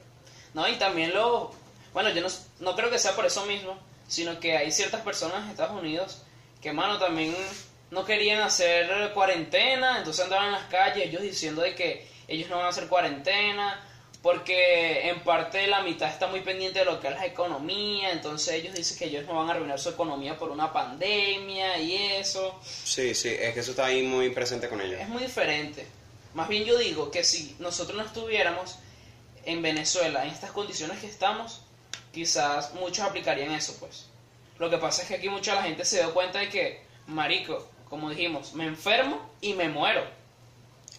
No, 0.53 0.67
y 0.67 0.75
también 0.77 1.13
lo... 1.13 1.51
Bueno, 1.93 2.09
yo 2.09 2.21
no, 2.21 2.27
no 2.59 2.75
creo 2.75 2.91
que 2.91 2.99
sea 2.99 3.15
por 3.15 3.25
eso 3.25 3.45
mismo, 3.45 3.79
sino 4.07 4.39
que 4.39 4.57
hay 4.57 4.71
ciertas 4.71 5.01
personas 5.01 5.43
en 5.45 5.49
Estados 5.51 5.79
Unidos 5.81 6.21
que, 6.65 6.73
mano, 6.73 6.97
también 6.97 7.35
no 7.91 8.03
querían 8.03 8.41
hacer 8.41 9.13
cuarentena, 9.13 9.99
entonces 9.99 10.23
andaban 10.23 10.47
en 10.47 10.53
las 10.53 10.63
calles 10.63 11.05
ellos 11.05 11.21
diciendo 11.21 11.61
de 11.61 11.75
que 11.75 12.07
ellos 12.27 12.49
no 12.49 12.57
van 12.57 12.65
a 12.65 12.69
hacer 12.69 12.87
cuarentena, 12.87 13.87
porque 14.23 15.07
en 15.09 15.19
parte 15.19 15.67
la 15.67 15.83
mitad 15.83 16.09
está 16.09 16.25
muy 16.25 16.41
pendiente 16.41 16.79
de 16.79 16.85
lo 16.85 16.99
que 16.99 17.09
es 17.09 17.13
la 17.13 17.27
economía, 17.27 18.11
entonces 18.11 18.55
ellos 18.55 18.73
dicen 18.73 18.97
que 18.97 19.05
ellos 19.05 19.25
no 19.27 19.35
van 19.35 19.47
a 19.47 19.51
arruinar 19.51 19.79
su 19.79 19.89
economía 19.89 20.39
por 20.39 20.49
una 20.49 20.73
pandemia 20.73 21.77
y 21.77 21.95
eso. 22.15 22.59
Sí, 22.63 23.13
sí, 23.13 23.29
es 23.29 23.53
que 23.53 23.59
eso 23.59 23.69
está 23.69 23.85
ahí 23.85 24.01
muy 24.01 24.31
presente 24.31 24.67
con 24.67 24.81
ellos. 24.81 24.99
Es 24.99 25.07
muy 25.07 25.21
diferente. 25.21 25.85
Más 26.33 26.47
bien 26.47 26.65
yo 26.65 26.79
digo 26.79 27.11
que 27.11 27.23
si 27.23 27.55
nosotros 27.59 27.95
no 27.95 28.03
estuviéramos 28.03 28.79
en 29.43 29.61
Venezuela 29.61 30.25
en 30.25 30.31
estas 30.31 30.49
condiciones 30.49 30.97
que 30.97 31.05
estamos, 31.05 31.61
quizás 32.11 32.73
muchos 32.73 33.05
aplicarían 33.05 33.51
eso, 33.51 33.77
pues. 33.79 34.07
Lo 34.59 34.69
que 34.69 34.77
pasa 34.77 35.01
es 35.01 35.07
que 35.07 35.15
aquí 35.15 35.29
mucha 35.29 35.55
la 35.55 35.63
gente 35.63 35.83
se 35.85 35.97
dio 35.97 36.13
cuenta 36.13 36.39
de 36.39 36.49
que, 36.49 36.81
marico, 37.07 37.67
como 37.89 38.09
dijimos, 38.09 38.53
me 38.53 38.65
enfermo 38.65 39.29
y 39.41 39.53
me 39.53 39.67
muero. 39.69 40.03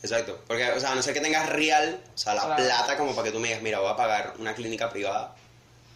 Exacto. 0.03 0.39
Porque, 0.47 0.71
o 0.71 0.79
sea, 0.81 0.93
a 0.93 0.95
no 0.95 1.03
sé 1.03 1.13
que 1.15 1.21
tengas 1.21 1.49
real, 1.49 2.01
o 2.15 2.19
sea, 2.19 2.35
la 2.35 2.43
Claro. 2.43 2.63
plata 2.65 2.97
como 2.97 3.15
para 3.15 3.27
que 3.27 3.33
tú 3.33 3.41
me 3.41 3.49
digas, 3.49 3.63
mira, 3.63 3.81
voy 3.81 3.91
a 3.91 3.97
pagar 3.97 4.35
una 4.39 4.55
clínica 4.55 4.91
privada. 4.91 5.35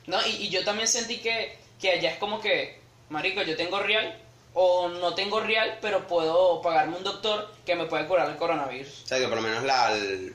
No, 0.06 0.18
y, 0.26 0.30
y 0.30 0.48
yo 0.48 0.64
también 0.64 0.88
sentí 0.88 1.18
que, 1.18 1.56
que 1.80 1.92
allá 1.92 2.10
es 2.12 2.18
como 2.18 2.40
que, 2.40 2.80
marico, 3.10 3.42
yo 3.42 3.56
tengo 3.56 3.78
real 3.80 4.18
o 4.54 4.88
no 4.88 5.14
tengo 5.14 5.38
real, 5.40 5.78
pero 5.80 6.06
puedo 6.08 6.60
pagarme 6.62 6.96
un 6.96 7.04
doctor 7.04 7.52
que 7.64 7.76
me 7.76 7.84
puede 7.86 8.06
curar 8.06 8.28
el 8.30 8.36
coronavirus. 8.36 9.02
Exacto, 9.02 9.28
por 9.28 9.36
lo 9.36 9.42
menos 9.42 9.62
la... 9.64 9.86
Al, 9.88 10.34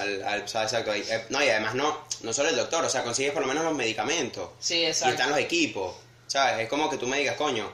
al- 0.00 0.22
al- 0.22 0.42
o 0.44 0.48
sea, 0.48 0.62
exacto. 0.62 0.94
eh, 0.94 1.26
no, 1.28 1.44
y 1.44 1.48
además 1.50 1.74
no, 1.74 1.98
no 2.22 2.32
solo 2.32 2.48
el 2.48 2.56
doctor, 2.56 2.82
o 2.84 2.88
sea, 2.88 3.02
consigues 3.04 3.32
por 3.32 3.42
lo 3.42 3.48
menos 3.48 3.64
los 3.64 3.74
medicamentos. 3.74 4.48
Sí, 4.60 4.76
Y 4.78 4.86
exacto. 4.86 5.12
están 5.14 5.28
los 5.30 5.38
equipos, 5.38 5.94
¿sabes? 6.26 6.60
Es 6.60 6.68
como 6.68 6.90
que 6.90 6.96
tú 6.96 7.06
me 7.06 7.18
digas, 7.18 7.36
coño, 7.36 7.70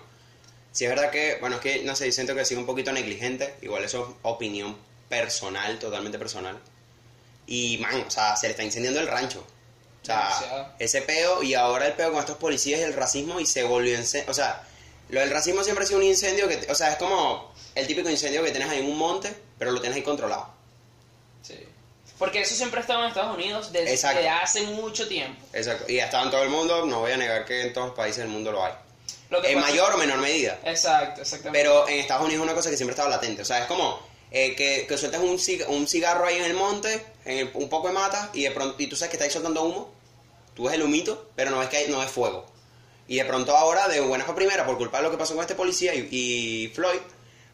si 0.73 0.85
es 0.85 0.91
verdad 0.91 1.11
que, 1.11 1.39
bueno, 1.41 1.57
es 1.57 1.63
que, 1.63 1.83
no 1.83 1.97
sé, 1.97 2.11
siento 2.13 2.35
que 2.35 2.43
he 2.43 2.45
sido 2.45 2.61
un 2.61 2.67
poquito 2.67 2.93
negligente, 2.93 3.55
igual 3.63 3.85
eso 3.85 4.09
es 4.09 4.17
opinión 4.23 4.77
personal, 5.09 5.79
totalmente 5.79 6.19
personal. 6.19 6.59
Y, 7.47 7.79
man, 7.79 8.05
o 8.07 8.11
sea, 8.11 8.37
se 8.37 8.47
le 8.47 8.53
está 8.53 8.63
incendiando 8.63 9.01
el 9.01 9.09
rancho. 9.09 9.45
O 10.03 10.05
sea, 10.05 10.17
Demasiado. 10.25 10.73
ese 10.79 11.03
peo 11.03 11.43
y 11.43 11.55
ahora 11.55 11.87
el 11.87 11.95
peo 11.95 12.11
con 12.11 12.21
estos 12.21 12.37
policías 12.37 12.81
y 12.81 12.85
el 12.85 12.95
racismo 12.95 13.41
y 13.41 13.47
se 13.47 13.65
volvió 13.65 13.99
incendio. 13.99 14.31
O 14.31 14.35
sea, 14.35 14.63
lo 15.09 15.21
del 15.21 15.31
racismo 15.31 15.65
siempre 15.65 15.85
ha 15.85 15.89
sido 15.89 15.99
un 15.99 16.07
incendio 16.07 16.49
que, 16.49 16.67
o 16.71 16.75
sea, 16.75 16.93
es 16.93 16.97
como 16.97 17.53
el 17.75 17.87
típico 17.87 18.09
incendio 18.09 18.43
que 18.45 18.51
tienes 18.51 18.69
ahí 18.71 18.79
en 18.79 18.87
un 18.87 18.97
monte, 18.97 19.35
pero 19.59 19.73
lo 19.73 19.81
tienes 19.81 19.97
ahí 19.97 20.03
controlado. 20.03 20.60
Porque 22.21 22.43
eso 22.43 22.55
siempre 22.55 22.79
ha 22.79 22.83
estado 22.83 23.01
en 23.03 23.09
Estados 23.09 23.35
Unidos 23.37 23.73
desde 23.73 23.91
Exacto. 23.93 24.21
hace 24.43 24.63
mucho 24.63 25.09
tiempo. 25.09 25.43
Exacto. 25.53 25.91
Y 25.91 25.99
ha 25.99 26.05
estado 26.05 26.25
en 26.27 26.31
todo 26.31 26.43
el 26.45 26.51
mundo, 26.51 26.87
no 26.87 27.01
voy 27.01 27.11
a 27.11 27.17
negar 27.17 27.45
que 27.45 27.63
en 27.63 27.73
todos 27.73 27.89
los 27.89 27.97
países 27.97 28.19
del 28.19 28.29
mundo 28.29 28.53
lo 28.53 28.65
hay. 28.65 28.75
Lo 29.31 29.41
que 29.43 29.51
En 29.53 29.59
mayor 29.61 29.93
o 29.95 29.97
menor 29.97 30.19
medida. 30.19 30.59
Exacto, 30.65 31.23
exactamente. 31.23 31.59
Pero 31.59 31.89
en 31.89 31.99
Estados 31.99 32.23
Unidos 32.25 32.41
es 32.43 32.45
una 32.45 32.55
cosa 32.55 32.71
que 32.71 32.77
siempre 32.77 32.93
estaba 32.93 33.09
latente. 33.09 33.43
O 33.43 33.45
sea, 33.45 33.61
es 33.61 33.67
como 33.67 33.99
eh, 34.31 34.55
que, 34.55 34.87
que 34.87 34.97
sueltas 34.99 35.21
un, 35.23 35.39
cig- 35.39 35.65
un 35.69 35.89
cigarro 35.89 36.27
ahí 36.27 36.37
en 36.37 36.45
el 36.45 36.55
monte, 36.55 37.05
en 37.25 37.39
el- 37.39 37.51
un 37.55 37.69
poco 37.69 37.89
de 37.89 37.95
mata, 37.95 38.31
y 38.33 38.43
de 38.45 38.51
pronto 38.53 38.77
y 38.81 38.87
tú 38.87 38.95
sabes 38.97 39.11
que 39.11 39.17
está 39.17 39.25
ahí 39.25 39.31
soltando 39.31 39.63
humo. 39.65 39.93
Tú 40.55 40.65
ves 40.65 40.75
el 40.75 40.83
humito, 40.83 41.31
pero 41.37 41.51
no 41.51 41.59
ves 41.59 41.69
que 41.69 41.79
hay, 41.79 41.89
no 41.89 42.01
ves 42.01 42.11
fuego. 42.11 42.45
Y 43.09 43.17
de 43.17 43.25
pronto 43.25 43.57
ahora, 43.57 43.89
de 43.89 44.01
buenas 44.01 44.29
a 44.29 44.35
primera, 44.35 44.67
por 44.67 44.77
culpa 44.77 44.99
de 44.99 45.05
lo 45.05 45.11
que 45.11 45.17
pasó 45.17 45.33
con 45.35 45.43
este 45.43 45.55
policía 45.55 45.95
y, 45.95 46.07
y 46.11 46.69
Floyd, 46.75 47.01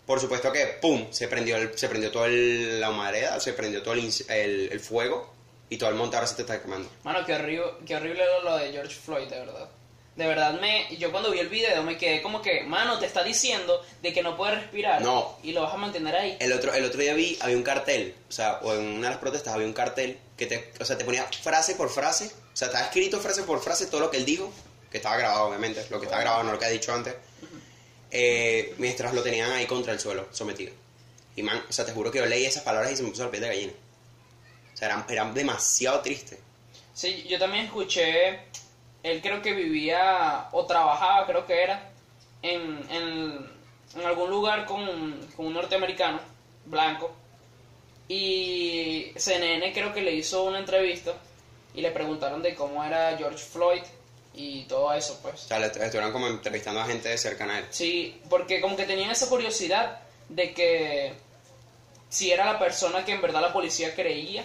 por 0.06 0.20
supuesto 0.20 0.52
que, 0.52 0.78
¡pum!, 0.80 1.06
se 1.10 1.28
prendió, 1.28 1.56
el, 1.56 1.76
se 1.76 1.88
prendió 1.88 2.10
todo 2.10 2.26
el, 2.26 2.80
la 2.80 2.90
humareda, 2.90 3.38
se 3.40 3.52
prendió 3.52 3.82
todo 3.82 3.94
el, 3.94 4.10
el, 4.28 4.68
el 4.72 4.80
fuego, 4.80 5.34
y 5.68 5.78
todo 5.78 5.90
el 5.90 5.96
monte 5.96 6.16
ahora 6.16 6.28
se 6.28 6.36
te 6.36 6.42
está 6.42 6.62
quemando. 6.62 6.88
Mano, 7.02 7.24
qué 7.26 7.34
horrible, 7.34 7.64
qué 7.84 7.96
horrible 7.96 8.24
lo, 8.24 8.50
lo 8.50 8.56
de 8.56 8.70
George 8.70 8.94
Floyd, 8.94 9.28
de 9.28 9.40
verdad. 9.40 9.68
De 10.14 10.26
verdad, 10.26 10.58
me, 10.58 10.96
yo 10.96 11.10
cuando 11.10 11.30
vi 11.30 11.40
el 11.40 11.48
video 11.48 11.82
me 11.82 11.98
quedé 11.98 12.22
como 12.22 12.40
que, 12.40 12.62
mano, 12.62 12.98
te 12.98 13.04
está 13.04 13.22
diciendo 13.22 13.84
de 14.00 14.14
que 14.14 14.22
no 14.22 14.34
puedes 14.34 14.60
respirar. 14.60 15.02
No. 15.02 15.36
Y 15.42 15.52
lo 15.52 15.60
vas 15.62 15.74
a 15.74 15.76
mantener 15.76 16.16
ahí. 16.16 16.36
El 16.40 16.54
otro, 16.54 16.72
el 16.72 16.84
otro 16.84 16.98
día 17.00 17.12
vi, 17.12 17.36
había 17.42 17.56
un 17.56 17.62
cartel, 17.62 18.14
o 18.26 18.32
sea, 18.32 18.60
o 18.62 18.72
en 18.72 18.86
una 18.86 19.08
de 19.08 19.10
las 19.10 19.18
protestas 19.18 19.52
había 19.52 19.66
un 19.66 19.74
cartel 19.74 20.18
que 20.36 20.46
te, 20.46 20.72
o 20.80 20.84
sea, 20.86 20.96
te 20.96 21.04
ponía 21.04 21.24
frase 21.42 21.74
por 21.74 21.90
frase, 21.90 22.26
o 22.26 22.56
sea, 22.56 22.68
estaba 22.68 22.86
escrito 22.86 23.20
frase 23.20 23.42
por 23.42 23.60
frase 23.60 23.86
todo 23.86 24.00
lo 24.00 24.10
que 24.10 24.16
él 24.16 24.24
dijo, 24.24 24.50
que 24.90 24.96
estaba 24.96 25.18
grabado 25.18 25.48
obviamente, 25.48 25.84
lo 25.90 25.98
que 25.98 26.06
estaba 26.06 26.22
grabado, 26.22 26.44
no 26.44 26.52
lo 26.52 26.58
que 26.58 26.64
ha 26.64 26.70
dicho 26.70 26.94
antes, 26.94 27.14
eh, 28.10 28.74
mientras 28.78 29.14
lo 29.14 29.22
tenían 29.22 29.50
ahí 29.52 29.66
contra 29.66 29.92
el 29.92 30.00
suelo, 30.00 30.28
sometido. 30.30 30.72
Y 31.34 31.42
man, 31.42 31.62
o 31.68 31.72
sea, 31.72 31.84
te 31.84 31.92
juro 31.92 32.10
que 32.10 32.18
yo 32.18 32.26
leí 32.26 32.44
esas 32.44 32.62
palabras 32.62 32.92
y 32.92 32.96
se 32.96 33.02
me 33.02 33.10
puso 33.10 33.24
la 33.24 33.30
piel 33.30 33.42
de 33.42 33.48
gallina. 33.48 33.72
O 34.72 34.76
sea, 34.76 34.88
eran, 34.88 35.04
eran 35.08 35.34
demasiado 35.34 36.00
tristes. 36.00 36.38
Sí, 36.94 37.26
yo 37.28 37.38
también 37.38 37.66
escuché, 37.66 38.40
él 39.02 39.20
creo 39.20 39.42
que 39.42 39.52
vivía 39.52 40.48
o 40.52 40.64
trabajaba, 40.64 41.26
creo 41.26 41.46
que 41.46 41.62
era, 41.62 41.90
en, 42.42 42.86
en, 42.90 43.50
en 43.94 44.06
algún 44.06 44.30
lugar 44.30 44.64
con, 44.64 45.20
con 45.36 45.46
un 45.46 45.54
norteamericano 45.54 46.20
blanco. 46.64 47.14
Y 48.08 49.12
CNN 49.16 49.72
creo 49.72 49.92
que 49.92 50.00
le 50.00 50.12
hizo 50.14 50.44
una 50.44 50.58
entrevista 50.58 51.14
y 51.74 51.80
le 51.80 51.90
preguntaron 51.90 52.42
de 52.42 52.54
cómo 52.54 52.82
era 52.84 53.16
George 53.18 53.44
Floyd 53.44 53.82
y 54.36 54.64
todo 54.64 54.92
eso, 54.92 55.18
pues. 55.22 55.44
O 55.44 55.48
sea, 55.48 55.58
le 55.58 55.66
estuvieron 55.66 56.12
como 56.12 56.28
entrevistando 56.28 56.80
a 56.80 56.84
gente 56.84 57.16
cercana 57.16 57.54
a 57.54 57.58
él. 57.60 57.66
Sí, 57.70 58.20
porque 58.28 58.60
como 58.60 58.76
que 58.76 58.84
tenían 58.84 59.10
esa 59.10 59.28
curiosidad 59.28 60.00
de 60.28 60.52
que 60.52 61.14
si 62.08 62.30
era 62.30 62.44
la 62.44 62.58
persona 62.58 63.04
que 63.04 63.12
en 63.12 63.22
verdad 63.22 63.40
la 63.40 63.52
policía 63.52 63.94
creía 63.94 64.44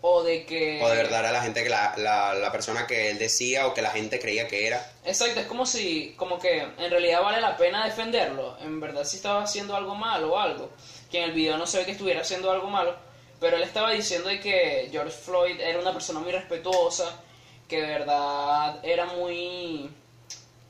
o 0.00 0.22
de 0.22 0.46
que... 0.46 0.80
O 0.82 0.88
de 0.88 0.96
verdad 0.96 1.20
era 1.20 1.32
la 1.32 1.42
gente 1.42 1.62
que 1.62 1.68
la, 1.68 1.94
la, 1.96 2.34
la 2.34 2.52
persona 2.52 2.86
que 2.86 3.10
él 3.10 3.18
decía 3.18 3.66
o 3.66 3.74
que 3.74 3.82
la 3.82 3.90
gente 3.90 4.18
creía 4.18 4.48
que 4.48 4.66
era. 4.66 4.92
Exacto, 5.04 5.40
es 5.40 5.46
como 5.46 5.66
si, 5.66 6.14
como 6.16 6.38
que 6.38 6.60
en 6.60 6.90
realidad 6.90 7.22
vale 7.22 7.40
la 7.40 7.56
pena 7.56 7.84
defenderlo, 7.84 8.56
en 8.60 8.80
verdad 8.80 9.04
si 9.04 9.16
estaba 9.16 9.42
haciendo 9.42 9.76
algo 9.76 9.94
malo 9.94 10.34
o 10.34 10.38
algo, 10.38 10.70
que 11.10 11.18
en 11.18 11.24
el 11.24 11.32
video 11.32 11.58
no 11.58 11.66
se 11.66 11.78
ve 11.78 11.84
que 11.84 11.92
estuviera 11.92 12.20
haciendo 12.20 12.50
algo 12.50 12.68
malo, 12.68 12.96
pero 13.40 13.56
él 13.56 13.62
estaba 13.62 13.90
diciendo 13.90 14.28
de 14.28 14.40
que 14.40 14.88
George 14.90 15.16
Floyd 15.16 15.60
era 15.60 15.78
una 15.78 15.92
persona 15.92 16.20
muy 16.20 16.32
respetuosa, 16.32 17.20
que 17.68 17.80
de 17.80 17.86
verdad 17.86 18.78
era 18.82 19.06
muy... 19.06 19.90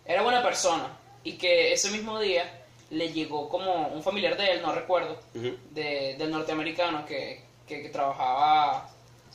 era 0.04 0.22
buena 0.22 0.42
persona, 0.42 0.96
y 1.24 1.32
que 1.38 1.72
ese 1.72 1.90
mismo 1.90 2.18
día 2.20 2.64
le 2.90 3.12
llegó 3.12 3.48
como 3.48 3.88
un 3.88 4.02
familiar 4.02 4.36
de 4.36 4.52
él, 4.52 4.62
no 4.62 4.72
recuerdo, 4.72 5.18
de, 5.34 6.14
del 6.18 6.30
norteamericano 6.30 7.04
que, 7.04 7.42
que, 7.66 7.82
que 7.82 7.88
trabajaba, 7.88 8.88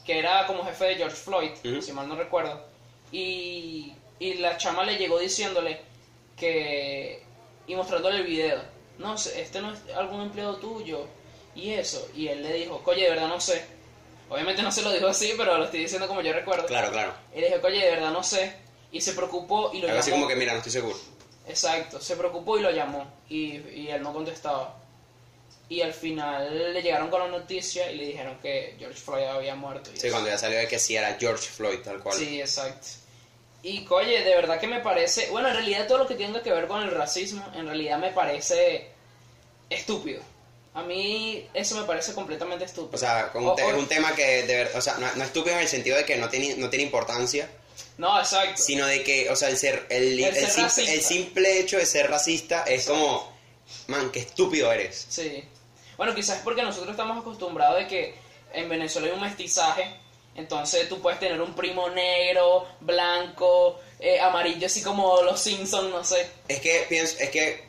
que 0.06 0.18
era 0.20 0.48
como 0.48 0.64
jefe 0.64 0.86
de 0.86 0.96
George 0.96 1.16
Floyd, 1.18 1.52
si 1.82 1.92
mal 1.92 2.08
no 2.08 2.16
recuerdo. 2.16 2.66
Y, 3.12 3.94
y 4.20 4.36
la 4.36 4.58
chama 4.58 4.84
le 4.84 4.96
llegó 4.98 5.20
diciéndole 5.20 5.82
que, 6.38 7.22
y 7.68 7.76
mostrándole 7.76 8.18
el 8.18 8.24
video, 8.24 8.62
no 8.98 9.18
sé, 9.18 9.42
este 9.42 9.62
no 9.62 9.74
es 9.74 9.80
algún 9.96 10.22
empleado 10.22 10.56
tuyo, 10.56 11.06
y 11.54 11.72
eso. 11.72 12.08
Y 12.16 12.30
él 12.30 12.42
le 12.42 12.54
dijo, 12.54 12.82
oye, 12.86 13.04
de 13.04 13.10
verdad 13.10 13.28
no 13.28 13.42
sé. 13.42 13.66
Obviamente 14.32 14.62
no 14.64 14.72
se 14.72 14.82
lo 14.82 14.92
dijo 14.92 15.08
así, 15.08 15.34
pero 15.38 15.58
lo 15.58 15.66
estoy 15.66 15.82
diciendo 15.82 16.08
como 16.08 16.22
yo 16.22 16.32
recuerdo. 16.32 16.66
Claro, 16.66 16.90
claro. 16.92 17.14
Y 17.36 17.42
le 17.42 17.48
dijo, 17.54 17.68
oye, 17.68 17.84
de 17.84 17.92
verdad 17.92 18.12
no 18.12 18.24
sé. 18.24 18.54
Y 18.92 19.02
se 19.02 19.12
preocupó 19.14 19.72
y 19.74 19.80
lo 19.82 19.88
Algo 19.88 20.00
así 20.00 20.10
llamó. 20.10 20.24
como 20.24 20.30
que, 20.30 20.36
mira, 20.38 20.54
no 20.54 20.60
estoy 20.60 20.72
seguro. 20.72 20.98
Exacto, 21.48 22.00
se 22.00 22.16
preocupó 22.16 22.58
y 22.58 22.62
lo 22.62 22.72
llamó 22.72 23.06
y, 23.28 23.58
y 23.58 23.88
él 23.90 24.02
no 24.02 24.14
contestaba. 24.14 24.78
Y 25.68 25.82
al 25.82 25.94
final 25.94 26.74
le 26.74 26.82
llegaron 26.82 27.10
con 27.10 27.20
la 27.20 27.28
noticia 27.28 27.92
y 27.92 27.98
le 27.98 28.06
dijeron 28.08 28.38
que 28.42 28.76
George 28.80 29.00
Floyd 29.00 29.24
había 29.26 29.56
muerto. 29.56 29.90
y 29.94 29.98
Sí, 29.98 30.08
eso. 30.08 30.16
cuando 30.16 30.30
ya 30.30 30.38
salió 30.38 30.58
de 30.60 30.68
que 30.68 30.80
sí 30.80 30.96
era 30.96 31.16
George 31.20 31.48
Floyd, 31.50 31.80
tal 31.80 32.00
cual. 32.02 32.18
Sí, 32.18 32.40
exacto. 32.40 32.88
Y 33.64 33.86
oye, 33.90 34.24
de 34.24 34.36
verdad 34.36 34.60
que 34.60 34.68
me 34.68 34.80
parece, 34.80 35.30
bueno, 35.30 35.50
en 35.50 35.56
realidad 35.56 35.88
todo 35.88 36.00
lo 36.00 36.08
que 36.08 36.16
tenga 36.16 36.42
que 36.42 36.52
ver 36.52 36.68
con 36.68 36.82
el 36.82 36.92
racismo, 36.92 37.46
en 37.56 37.68
realidad 37.68 37.98
me 38.00 38.12
parece 38.12 38.90
estúpido. 39.70 40.22
A 40.74 40.84
mí 40.84 41.48
eso 41.54 41.76
me 41.76 41.84
parece 41.84 42.14
completamente 42.14 42.64
estúpido. 42.66 42.96
O 42.96 42.98
sea, 42.98 43.30
con- 43.32 43.46
O- 43.46 43.58
es 43.58 43.74
un 43.74 43.88
tema 43.88 44.16
que, 44.16 44.44
de 44.44 44.56
ver, 44.56 44.72
o 44.76 44.82
sea, 44.82 44.94
no, 44.98 45.08
no 45.16 45.22
es 45.24 45.28
estúpido 45.28 45.56
en 45.56 45.62
el 45.62 45.68
sentido 45.68 45.98
de 45.98 46.06
que 46.06 46.16
no 46.18 46.30
tiene, 46.30 46.56
no 46.56 46.70
tiene 46.70 46.86
importancia, 46.86 47.50
no, 47.98 48.18
exacto. 48.20 48.62
sino 48.62 48.86
de 48.88 49.04
que, 49.04 49.30
o 49.30 49.36
sea, 49.36 49.50
el 49.50 49.58
ser, 49.58 49.86
el, 49.90 50.14
El 50.20 50.24
el 50.24 50.34
ser 50.36 50.50
sim- 50.50 50.64
racista. 50.64 50.92
el 50.94 51.02
simple 51.02 51.60
hecho 51.60 51.78
de 51.78 51.86
ser 51.86 52.10
racista 52.10 52.64
es 52.64 52.86
como, 52.86 53.32
man, 53.88 54.12
qué 54.12 54.20
estúpido 54.20 54.72
eres. 54.72 55.06
Sí. 55.10 55.44
Bueno, 55.98 56.16
quizás 56.16 56.38
es 56.38 56.44
porque 56.44 56.64
nosotros 56.64 56.92
estamos 56.92 57.18
acostumbrados 57.20 57.78
de 57.80 57.88
que 57.88 58.16
en 58.54 58.70
Venezuela 58.70 59.08
hay 59.08 59.14
un 59.14 59.22
mestizaje. 59.22 59.94
Entonces 60.36 60.88
tú 60.88 61.02
puedes 61.02 61.20
tener 61.20 61.42
un 61.42 61.54
primo 61.54 61.90
negro, 61.90 62.66
blanco, 62.80 63.80
eh, 64.00 64.20
amarillo, 64.22 64.68
así 64.68 64.82
como 64.82 65.22
los 65.24 65.40
Simpsons, 65.42 65.90
no 65.92 66.04
sé. 66.06 66.26
Es 66.48 66.62
que 66.62 66.86
pienso, 66.88 67.18
es 67.20 67.30
que 67.30 67.66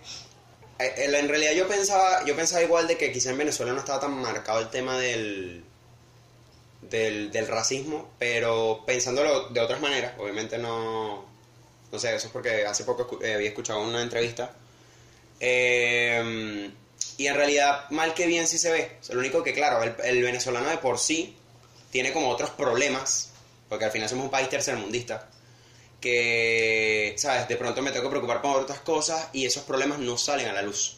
en 0.78 1.28
realidad 1.28 1.52
yo 1.52 1.68
pensaba, 1.68 2.24
yo 2.24 2.34
pensaba 2.34 2.62
igual 2.62 2.86
de 2.88 2.96
que 2.96 3.12
quizá 3.12 3.30
en 3.30 3.38
Venezuela 3.38 3.72
no 3.72 3.80
estaba 3.80 4.00
tan 4.00 4.12
marcado 4.12 4.60
el 4.60 4.68
tema 4.68 4.98
del, 4.98 5.64
del, 6.82 7.46
racismo, 7.46 8.10
pero 8.18 8.82
pensándolo 8.86 9.48
de 9.48 9.60
otras 9.60 9.80
maneras, 9.80 10.14
obviamente 10.18 10.58
no, 10.58 11.24
no 11.90 11.98
sé, 11.98 12.14
eso 12.14 12.26
es 12.26 12.32
porque 12.32 12.66
hace 12.66 12.84
poco 12.84 13.22
eh, 13.22 13.34
había 13.34 13.48
escuchado 13.48 13.80
una 13.82 14.02
entrevista 14.02 14.52
eh, 15.40 16.70
y 17.16 17.26
en 17.26 17.34
realidad 17.34 17.88
mal 17.90 18.14
que 18.14 18.26
bien 18.26 18.46
sí 18.46 18.58
se 18.58 18.70
ve, 18.70 18.96
lo 19.10 19.20
único 19.20 19.42
que 19.42 19.52
claro, 19.52 19.82
el, 19.82 19.94
el 20.04 20.22
venezolano 20.22 20.68
de 20.68 20.78
por 20.78 20.98
sí 20.98 21.36
tiene 21.90 22.12
como 22.12 22.28
otros 22.28 22.50
problemas, 22.50 23.30
porque 23.68 23.84
al 23.84 23.90
final 23.90 24.08
somos 24.08 24.24
un 24.24 24.30
país 24.30 24.48
tercermundista 24.48 25.28
que, 26.02 27.14
¿sabes? 27.16 27.48
De 27.48 27.56
pronto 27.56 27.80
me 27.80 27.90
tengo 27.90 28.02
que 28.04 28.10
preocupar 28.10 28.42
por 28.42 28.60
otras 28.62 28.80
cosas 28.80 29.28
y 29.32 29.46
esos 29.46 29.62
problemas 29.62 29.98
no 30.00 30.18
salen 30.18 30.48
a 30.48 30.52
la 30.52 30.60
luz. 30.60 30.96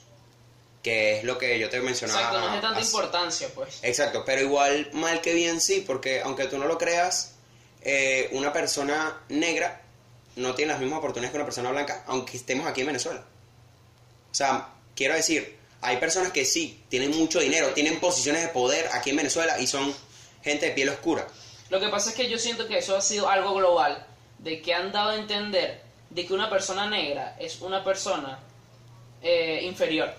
Que 0.83 1.19
es 1.19 1.25
lo 1.25 1.39
que 1.39 1.59
yo 1.59 1.71
te 1.71 1.81
mencionaba. 1.81 2.21
Exacto, 2.21 2.41
no 2.41 2.49
es 2.49 2.55
de 2.55 2.61
tanta 2.61 2.81
hace- 2.81 2.87
importancia, 2.89 3.49
pues. 3.55 3.79
Exacto, 3.83 4.25
pero 4.27 4.41
igual 4.43 4.91
mal 4.93 5.21
que 5.21 5.33
bien 5.35 5.61
sí, 5.61 5.83
porque 5.87 6.21
aunque 6.23 6.47
tú 6.47 6.59
no 6.59 6.67
lo 6.67 6.77
creas, 6.77 7.35
eh, 7.83 8.29
una 8.33 8.53
persona 8.53 9.21
negra 9.29 9.81
no 10.37 10.55
tiene 10.55 10.73
las 10.73 10.81
mismas 10.81 10.99
oportunidades 10.99 11.31
que 11.31 11.37
una 11.39 11.45
persona 11.47 11.71
blanca, 11.71 12.03
aunque 12.07 12.37
estemos 12.37 12.67
aquí 12.67 12.81
en 12.81 12.89
Venezuela. 12.89 13.25
O 14.31 14.35
sea, 14.35 14.69
quiero 14.97 15.15
decir, 15.15 15.57
hay 15.81 15.99
personas 15.99 16.33
que 16.33 16.45
sí, 16.45 16.83
tienen 16.89 17.13
mucho 17.13 17.41
dinero, 17.41 17.69
tienen 17.69 18.01
posiciones 18.01 18.43
de 18.43 18.49
poder 18.49 18.89
aquí 18.93 19.11
en 19.11 19.17
Venezuela 19.17 19.59
y 19.61 19.67
son 19.67 19.95
gente 20.43 20.67
de 20.67 20.73
piel 20.73 20.89
oscura. 20.91 21.27
Lo 21.71 21.81
que 21.81 21.89
pasa 21.89 22.11
es 22.11 22.17
que 22.17 22.29
yo 22.29 22.39
siento 22.39 22.67
que 22.69 22.79
eso 22.79 22.95
ha 22.97 23.01
sido 23.01 23.29
algo 23.29 23.55
global, 23.55 24.07
de 24.45 24.63
que 24.63 24.73
han 24.75 24.93
dado 24.93 25.11
a 25.11 25.17
entender 25.17 25.81
de 26.11 26.27
que 26.27 26.33
una 26.35 26.49
persona 26.49 26.89
negra 26.89 27.35
es 27.41 27.61
una 27.61 27.83
persona 27.83 28.39
eh, 29.23 29.61
inferior. 29.65 30.13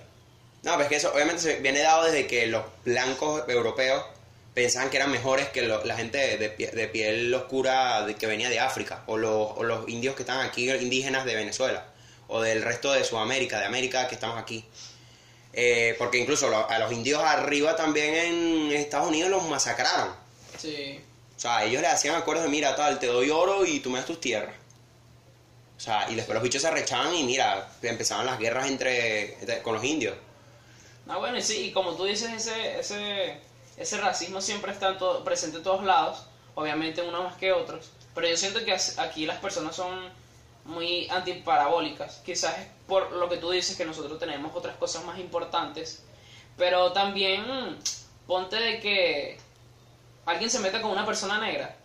No, 0.63 0.75
pues 0.75 0.87
que 0.87 0.95
eso 0.95 1.11
obviamente 1.13 1.41
se 1.41 1.55
viene 1.59 1.79
dado 1.81 2.03
desde 2.05 2.25
que 2.27 2.47
los 2.47 2.63
blancos 2.83 3.43
europeos 3.47 4.03
pensaban 4.55 4.89
que 4.89 4.97
eran 4.97 5.11
mejores 5.11 5.49
que 5.49 5.61
lo- 5.61 5.83
la 5.85 5.95
gente 5.95 6.17
de, 6.17 6.37
de 6.49 6.67
de 6.71 6.87
piel 6.87 7.33
oscura 7.33 8.05
de- 8.05 8.15
que 8.15 8.25
venía 8.25 8.49
de 8.49 8.59
África, 8.59 9.03
o 9.05 9.17
los, 9.17 9.51
o 9.57 9.63
los 9.63 9.87
indios 9.87 10.15
que 10.15 10.23
están 10.23 10.39
aquí, 10.39 10.69
indígenas 10.71 11.23
de 11.25 11.35
Venezuela, 11.35 11.85
o 12.27 12.41
del 12.41 12.63
resto 12.63 12.91
de 12.93 13.03
Sudamérica, 13.03 13.59
de 13.59 13.65
América 13.65 14.07
que 14.07 14.15
estamos 14.15 14.37
aquí. 14.39 14.65
Eh, 15.53 15.95
porque 15.99 16.17
incluso 16.17 16.49
lo- 16.49 16.67
a 16.69 16.79
los 16.79 16.91
indios 16.91 17.21
arriba 17.23 17.75
también 17.75 18.15
en 18.15 18.71
Estados 18.71 19.07
Unidos 19.07 19.29
los 19.29 19.43
masacraron. 19.47 20.09
Sí. 20.57 20.99
O 21.35 21.39
sea, 21.39 21.63
ellos 21.65 21.81
le 21.81 21.87
hacían 21.87 22.15
acuerdos 22.15 22.45
de, 22.45 22.49
mira, 22.49 22.75
tal, 22.75 22.99
te 22.99 23.07
doy 23.07 23.29
oro 23.29 23.65
y 23.65 23.79
tú 23.79 23.89
me 23.89 23.97
das 23.97 24.07
tus 24.07 24.21
tierras. 24.21 24.55
O 25.77 25.79
sea, 25.79 26.09
y 26.09 26.15
después 26.15 26.33
los 26.33 26.43
bichos 26.43 26.61
se 26.61 26.69
arrechaban 26.69 27.13
y 27.13 27.23
mira, 27.23 27.69
empezaban 27.81 28.25
las 28.25 28.39
guerras 28.39 28.67
entre, 28.67 29.37
con 29.61 29.75
los 29.75 29.83
indios. 29.83 30.15
Ah, 31.07 31.17
bueno, 31.17 31.37
y 31.37 31.41
sí, 31.41 31.67
y 31.67 31.71
como 31.71 31.91
tú 31.95 32.05
dices, 32.05 32.31
ese, 32.31 32.79
ese, 32.79 33.39
ese 33.77 33.97
racismo 33.97 34.41
siempre 34.41 34.71
está 34.71 34.97
presente 35.23 35.57
en 35.57 35.63
todos 35.63 35.83
lados, 35.83 36.25
obviamente 36.55 37.01
unos 37.01 37.25
más 37.25 37.35
que 37.35 37.51
otros, 37.51 37.91
pero 38.15 38.27
yo 38.27 38.37
siento 38.37 38.63
que 38.63 38.75
aquí 38.97 39.25
las 39.25 39.37
personas 39.39 39.75
son 39.75 40.09
muy 40.63 41.07
antiparabólicas, 41.09 42.21
quizás 42.25 42.57
es 42.57 42.67
por 42.87 43.11
lo 43.11 43.29
que 43.29 43.37
tú 43.37 43.51
dices 43.51 43.77
que 43.77 43.85
nosotros 43.85 44.17
tenemos 44.17 44.55
otras 44.55 44.77
cosas 44.77 45.03
más 45.03 45.19
importantes, 45.19 46.01
pero 46.57 46.91
también 46.91 47.45
ponte 48.25 48.55
de 48.55 48.79
que 48.79 49.37
alguien 50.25 50.49
se 50.49 50.59
meta 50.59 50.81
con 50.81 50.91
una 50.91 51.05
persona 51.05 51.39
negra, 51.39 51.75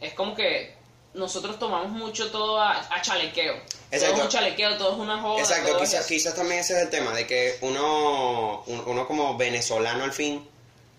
es 0.00 0.14
como 0.14 0.34
que 0.34 0.74
nosotros 1.14 1.58
tomamos 1.58 1.90
mucho 1.90 2.30
todo 2.30 2.58
a, 2.60 2.78
a 2.78 3.02
chalequeo, 3.02 3.54
todo 3.90 4.14
es 4.14 4.20
un 4.22 4.28
chalequeo, 4.28 4.76
todo 4.78 4.92
es 4.92 4.98
una 4.98 5.20
joda, 5.20 5.40
Exacto, 5.40 5.78
quizás, 6.08 6.34
también 6.34 6.60
ese 6.60 6.72
es 6.74 6.78
el 6.80 6.90
tema, 6.90 7.12
de 7.12 7.26
que 7.26 7.58
uno, 7.60 8.62
un- 8.66 8.82
uno 8.86 9.06
como 9.06 9.36
venezolano 9.36 10.04
al 10.04 10.12
fin, 10.12 10.46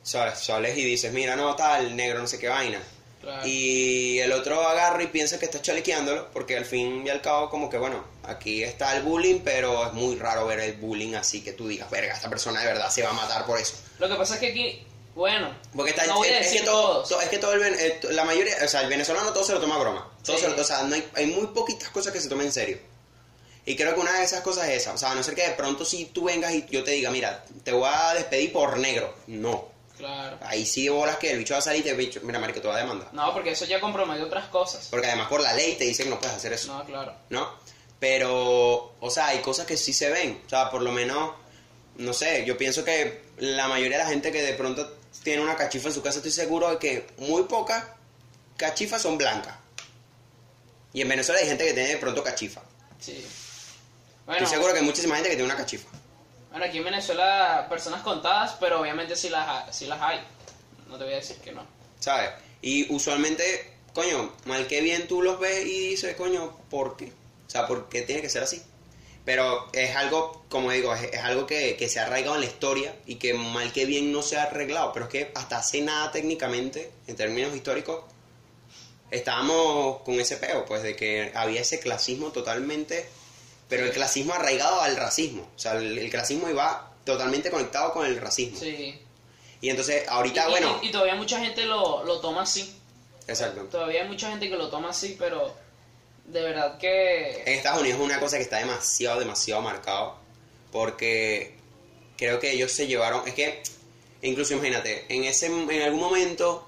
sales 0.03 0.77
y 0.77 0.83
dices, 0.83 1.11
mira, 1.13 1.35
no, 1.35 1.55
tal, 1.55 1.95
negro, 1.95 2.19
no 2.19 2.27
sé 2.27 2.37
qué 2.39 2.49
vaina. 2.49 2.79
Claro. 3.21 3.47
Y 3.47 4.19
el 4.19 4.33
otro 4.33 4.61
agarra 4.67 5.01
y 5.01 5.07
piensa 5.07 5.39
que 5.39 5.45
está 5.45 5.61
chalequeándolo, 5.61 6.29
porque 6.33 6.57
al 6.57 6.65
fin 6.65 7.07
y 7.07 7.09
al 7.09 7.21
cabo 7.21 7.49
como 7.49 7.69
que, 7.69 7.77
bueno, 7.77 8.03
aquí 8.23 8.63
está 8.63 8.97
el 8.97 9.03
bullying, 9.03 9.39
pero 9.45 9.87
es 9.87 9.93
muy 9.93 10.17
raro 10.17 10.45
ver 10.45 10.59
el 10.59 10.73
bullying 10.73 11.15
así 11.15 11.41
que 11.41 11.53
tú 11.53 11.69
digas, 11.69 11.89
verga, 11.89 12.13
esta 12.13 12.29
persona 12.29 12.59
de 12.59 12.67
verdad 12.67 12.89
se 12.89 13.01
va 13.01 13.11
a 13.11 13.13
matar 13.13 13.45
por 13.45 13.57
eso. 13.57 13.75
Lo 13.97 14.09
que 14.09 14.15
pasa 14.15 14.33
es 14.35 14.39
que 14.41 14.47
aquí, 14.47 14.85
bueno, 15.15 15.53
Porque 15.75 15.91
está, 15.91 16.05
no 16.07 16.15
voy 16.17 16.27
a 16.29 16.39
es, 16.39 16.47
es 16.47 16.53
que 16.61 16.65
todo, 16.65 17.03
todos. 17.03 17.09
to- 17.09 17.21
es 17.21 17.29
que 17.29 17.37
todo 17.37 17.53
el, 17.53 17.61
eh, 17.63 17.99
la 18.11 18.23
mayoría, 18.25 18.55
o 18.63 18.67
sea, 18.67 18.81
el 18.81 18.89
venezolano 18.89 19.31
todo 19.31 19.43
se 19.43 19.53
lo 19.53 19.59
toma 19.59 19.75
a 19.75 19.79
broma. 19.79 20.11
Todo 20.23 20.37
Sí. 20.37 20.43
se 20.43 20.49
lo- 20.49 20.59
o 20.61 20.63
sea, 20.63 20.83
no 20.83 20.95
hay, 20.95 21.07
hay 21.15 21.27
muy 21.27 21.47
poquitas 21.47 21.89
cosas 21.89 22.11
que 22.13 22.19
se 22.19 22.29
tomen 22.29 22.47
en 22.47 22.53
serio. 22.53 22.79
Y 23.65 23.75
creo 23.77 23.93
que 23.93 23.99
una 24.01 24.17
de 24.19 24.25
esas 24.25 24.41
cosas 24.41 24.67
es 24.69 24.81
esa. 24.81 24.93
O 24.93 24.97
sea, 24.97 25.11
a 25.11 25.15
no 25.15 25.23
ser 25.23 25.35
que 25.35 25.43
de 25.47 25.53
pronto 25.53 25.85
si 25.85 26.05
tú 26.05 26.25
vengas 26.25 26.51
y 26.53 26.65
yo 26.69 26.83
te 26.83 26.91
diga, 26.91 27.11
mira, 27.11 27.45
te 27.63 27.71
voy 27.71 27.87
a 27.91 28.13
despedir 28.13 28.51
por 28.51 28.77
negro. 28.77 29.13
No. 29.27 29.71
Claro. 29.97 30.37
Ahí 30.41 30.65
sí 30.65 30.89
bolas 30.89 31.17
que 31.17 31.31
el 31.31 31.37
bicho 31.37 31.53
va 31.53 31.59
a 31.59 31.61
salir 31.61 31.79
y 31.81 31.83
te 31.83 31.93
bicho, 31.93 32.19
mira, 32.23 32.39
marico, 32.39 32.59
te 32.59 32.67
va 32.67 32.75
a 32.75 32.79
demandar. 32.79 33.09
No, 33.13 33.31
porque 33.33 33.51
eso 33.51 33.63
ya 33.65 33.79
compromete 33.79 34.21
otras 34.23 34.47
cosas. 34.47 34.87
Porque 34.89 35.07
además 35.07 35.27
por 35.29 35.39
la 35.41 35.53
ley 35.53 35.75
te 35.75 35.85
dicen 35.85 36.05
que 36.05 36.09
no 36.09 36.19
puedes 36.19 36.35
hacer 36.35 36.51
eso, 36.51 36.75
No, 36.75 36.83
claro. 36.83 37.13
¿no? 37.29 37.53
Pero, 37.99 38.93
o 38.99 39.09
sea, 39.09 39.27
hay 39.27 39.39
cosas 39.39 39.65
que 39.65 39.77
sí 39.77 39.93
se 39.93 40.09
ven. 40.09 40.41
O 40.45 40.49
sea, 40.49 40.69
por 40.69 40.81
lo 40.81 40.91
menos, 40.91 41.31
no 41.95 42.11
sé, 42.11 42.43
yo 42.45 42.57
pienso 42.57 42.83
que 42.83 43.21
la 43.37 43.69
mayoría 43.69 43.97
de 43.97 44.03
la 44.03 44.09
gente 44.09 44.31
que 44.31 44.41
de 44.41 44.53
pronto 44.55 44.97
tiene 45.23 45.41
una 45.41 45.55
cachifa 45.55 45.89
en 45.89 45.93
su 45.93 46.01
casa, 46.01 46.17
estoy 46.17 46.31
seguro 46.31 46.69
de 46.69 46.77
que 46.77 47.07
muy 47.17 47.43
pocas 47.43 47.83
cachifas 48.57 49.01
son 49.01 49.17
blancas. 49.17 49.55
Y 50.93 51.01
en 51.01 51.09
Venezuela 51.09 51.41
hay 51.41 51.47
gente 51.47 51.65
que 51.65 51.73
tiene 51.73 51.89
de 51.89 51.97
pronto 51.97 52.23
cachifa. 52.23 52.61
Sí. 52.99 53.25
Bueno, 54.25 54.43
Estoy 54.43 54.55
seguro 54.55 54.73
que 54.73 54.79
hay 54.79 54.85
muchísima 54.85 55.15
gente 55.15 55.29
que 55.29 55.35
tiene 55.35 55.51
una 55.51 55.57
cachifa. 55.59 55.89
bueno, 56.51 56.65
aquí 56.65 56.77
en 56.77 56.83
Venezuela 56.85 57.65
personas 57.69 58.01
contadas, 58.01 58.55
pero 58.59 58.79
obviamente 58.79 59.15
sí 59.15 59.29
las, 59.29 59.75
sí 59.75 59.85
las 59.85 60.01
hay. 60.01 60.19
No 60.87 60.97
te 60.97 61.03
voy 61.03 61.13
a 61.13 61.17
decir 61.17 61.37
que 61.37 61.51
no. 61.51 61.65
¿sabes? 61.99 62.31
Y 62.61 62.93
usualmente, 62.93 63.73
coño, 63.93 64.33
mal 64.45 64.67
que 64.67 64.81
bien 64.81 65.07
tú 65.07 65.21
los 65.21 65.39
ves 65.39 65.65
y 65.65 65.89
dices, 65.89 66.15
coño, 66.15 66.55
¿por 66.69 66.95
qué? 66.95 67.11
O 67.47 67.49
sea, 67.49 67.65
¿por 67.67 67.89
qué 67.89 68.01
tiene 68.03 68.21
que 68.21 68.29
ser 68.29 68.43
así? 68.43 68.61
Pero 69.25 69.69
es 69.71 69.95
algo, 69.95 70.43
como 70.49 70.71
digo, 70.71 70.93
es, 70.93 71.03
es 71.13 71.19
algo 71.21 71.45
que, 71.47 71.77
que 71.77 71.87
se 71.87 71.99
ha 71.99 72.03
arraigado 72.07 72.35
en 72.35 72.41
la 72.41 72.47
historia 72.47 72.93
y 73.05 73.15
que 73.15 73.33
mal 73.33 73.71
que 73.71 73.85
bien 73.85 74.11
no 74.11 74.21
se 74.21 74.37
ha 74.37 74.43
arreglado. 74.43 74.91
Pero 74.93 75.05
es 75.05 75.11
que 75.11 75.31
hasta 75.35 75.57
hace 75.59 75.81
nada 75.81 76.11
técnicamente, 76.11 76.91
en 77.07 77.15
términos 77.15 77.55
históricos, 77.55 78.03
estábamos 79.11 80.01
con 80.01 80.19
ese 80.19 80.37
peo, 80.37 80.65
pues 80.65 80.83
de 80.83 80.95
que 80.95 81.31
había 81.35 81.61
ese 81.61 81.79
clasismo 81.79 82.31
totalmente, 82.31 83.07
pero 83.69 83.85
el 83.85 83.91
clasismo 83.91 84.33
arraigado 84.33 84.81
al 84.81 84.95
racismo. 84.97 85.47
O 85.55 85.59
sea, 85.59 85.73
el, 85.73 85.97
el 85.97 86.09
clasismo 86.09 86.49
iba 86.49 86.91
totalmente 87.05 87.49
conectado 87.51 87.93
con 87.93 88.05
el 88.05 88.19
racismo. 88.19 88.59
Sí. 88.59 88.99
Y 89.61 89.69
entonces, 89.69 90.07
ahorita, 90.07 90.43
y, 90.43 90.47
y- 90.47 90.51
bueno, 90.51 90.79
y, 90.81 90.91
todavía 90.91 91.15
mucha 91.15 91.39
gente 91.39 91.65
lo, 91.65 92.03
lo 92.03 92.19
toma 92.19 92.41
así. 92.41 92.75
exacto. 93.27 93.61
Todavía 93.71 94.01
hay 94.01 94.07
mucha 94.07 94.29
gente 94.29 94.49
que 94.49 94.55
lo 94.57 94.69
toma 94.69 94.89
así, 94.89 95.15
pero 95.17 95.55
de 96.25 96.41
verdad 96.41 96.77
que... 96.77 97.43
En 97.45 97.53
Estados 97.53 97.81
Unidos 97.81 97.99
es 97.99 98.05
una 98.05 98.19
cosa 98.19 98.37
que 98.37 98.43
está 98.43 98.57
demasiado, 98.57 99.19
demasiado 99.19 99.61
marcado. 99.61 100.17
Porque 100.71 101.55
creo 102.17 102.39
que 102.39 102.51
ellos 102.51 102.71
se 102.71 102.87
llevaron. 102.87 103.27
Es 103.27 103.33
que, 103.33 103.61
incluso 104.21 104.53
imagínate, 104.53 105.05
en 105.09 105.23
ese 105.25 105.45
en 105.47 105.81
algún 105.81 105.99
momento 105.99 106.67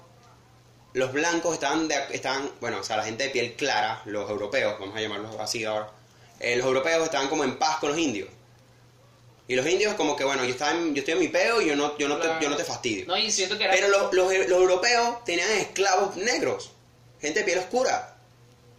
los 0.92 1.12
blancos 1.12 1.54
estaban, 1.54 1.88
de, 1.88 1.96
estaban. 2.12 2.50
Bueno, 2.60 2.78
o 2.80 2.84
sea, 2.84 2.96
la 2.96 3.04
gente 3.04 3.24
de 3.24 3.30
piel 3.30 3.54
clara, 3.54 4.02
los 4.06 4.30
europeos, 4.30 4.76
vamos 4.78 4.96
a 4.96 5.00
llamarlos 5.00 5.34
así 5.40 5.64
ahora. 5.64 5.90
eh, 6.38 6.54
los 6.56 6.66
europeos 6.66 7.04
estaban 7.04 7.28
como 7.28 7.44
en 7.44 7.58
paz 7.58 7.78
con 7.78 7.90
los 7.90 7.98
indios. 7.98 8.28
Y 9.48 9.54
los 9.54 9.66
indios, 9.66 9.94
como 9.94 10.16
que, 10.16 10.24
bueno, 10.24 10.44
yo, 10.44 10.50
estaba 10.50 10.72
en- 10.72 10.94
yo 10.94 11.00
estoy 11.00 11.14
en 11.14 11.20
mi 11.20 11.28
peo 11.28 11.60
y 11.62 11.66
yo 11.68 11.76
no, 11.76 11.96
yo 11.98 12.08
no, 12.08 12.18
Claro. 12.20 12.38
te, 12.38 12.44
yo 12.44 12.50
no 12.50 12.56
te 12.56 12.64
fastidio. 12.64 13.06
No, 13.06 13.16
y 13.16 13.30
siento 13.30 13.56
que 13.56 13.64
era... 13.64 13.72
Pero 13.74 13.88
los, 13.88 14.12
los, 14.12 14.32
los 14.48 14.60
europeos 14.60 15.24
tenían 15.24 15.48
esclavos 15.52 16.16
negros, 16.16 16.72
gente 17.20 17.38
de 17.40 17.44
piel 17.44 17.58
oscura, 17.60 18.15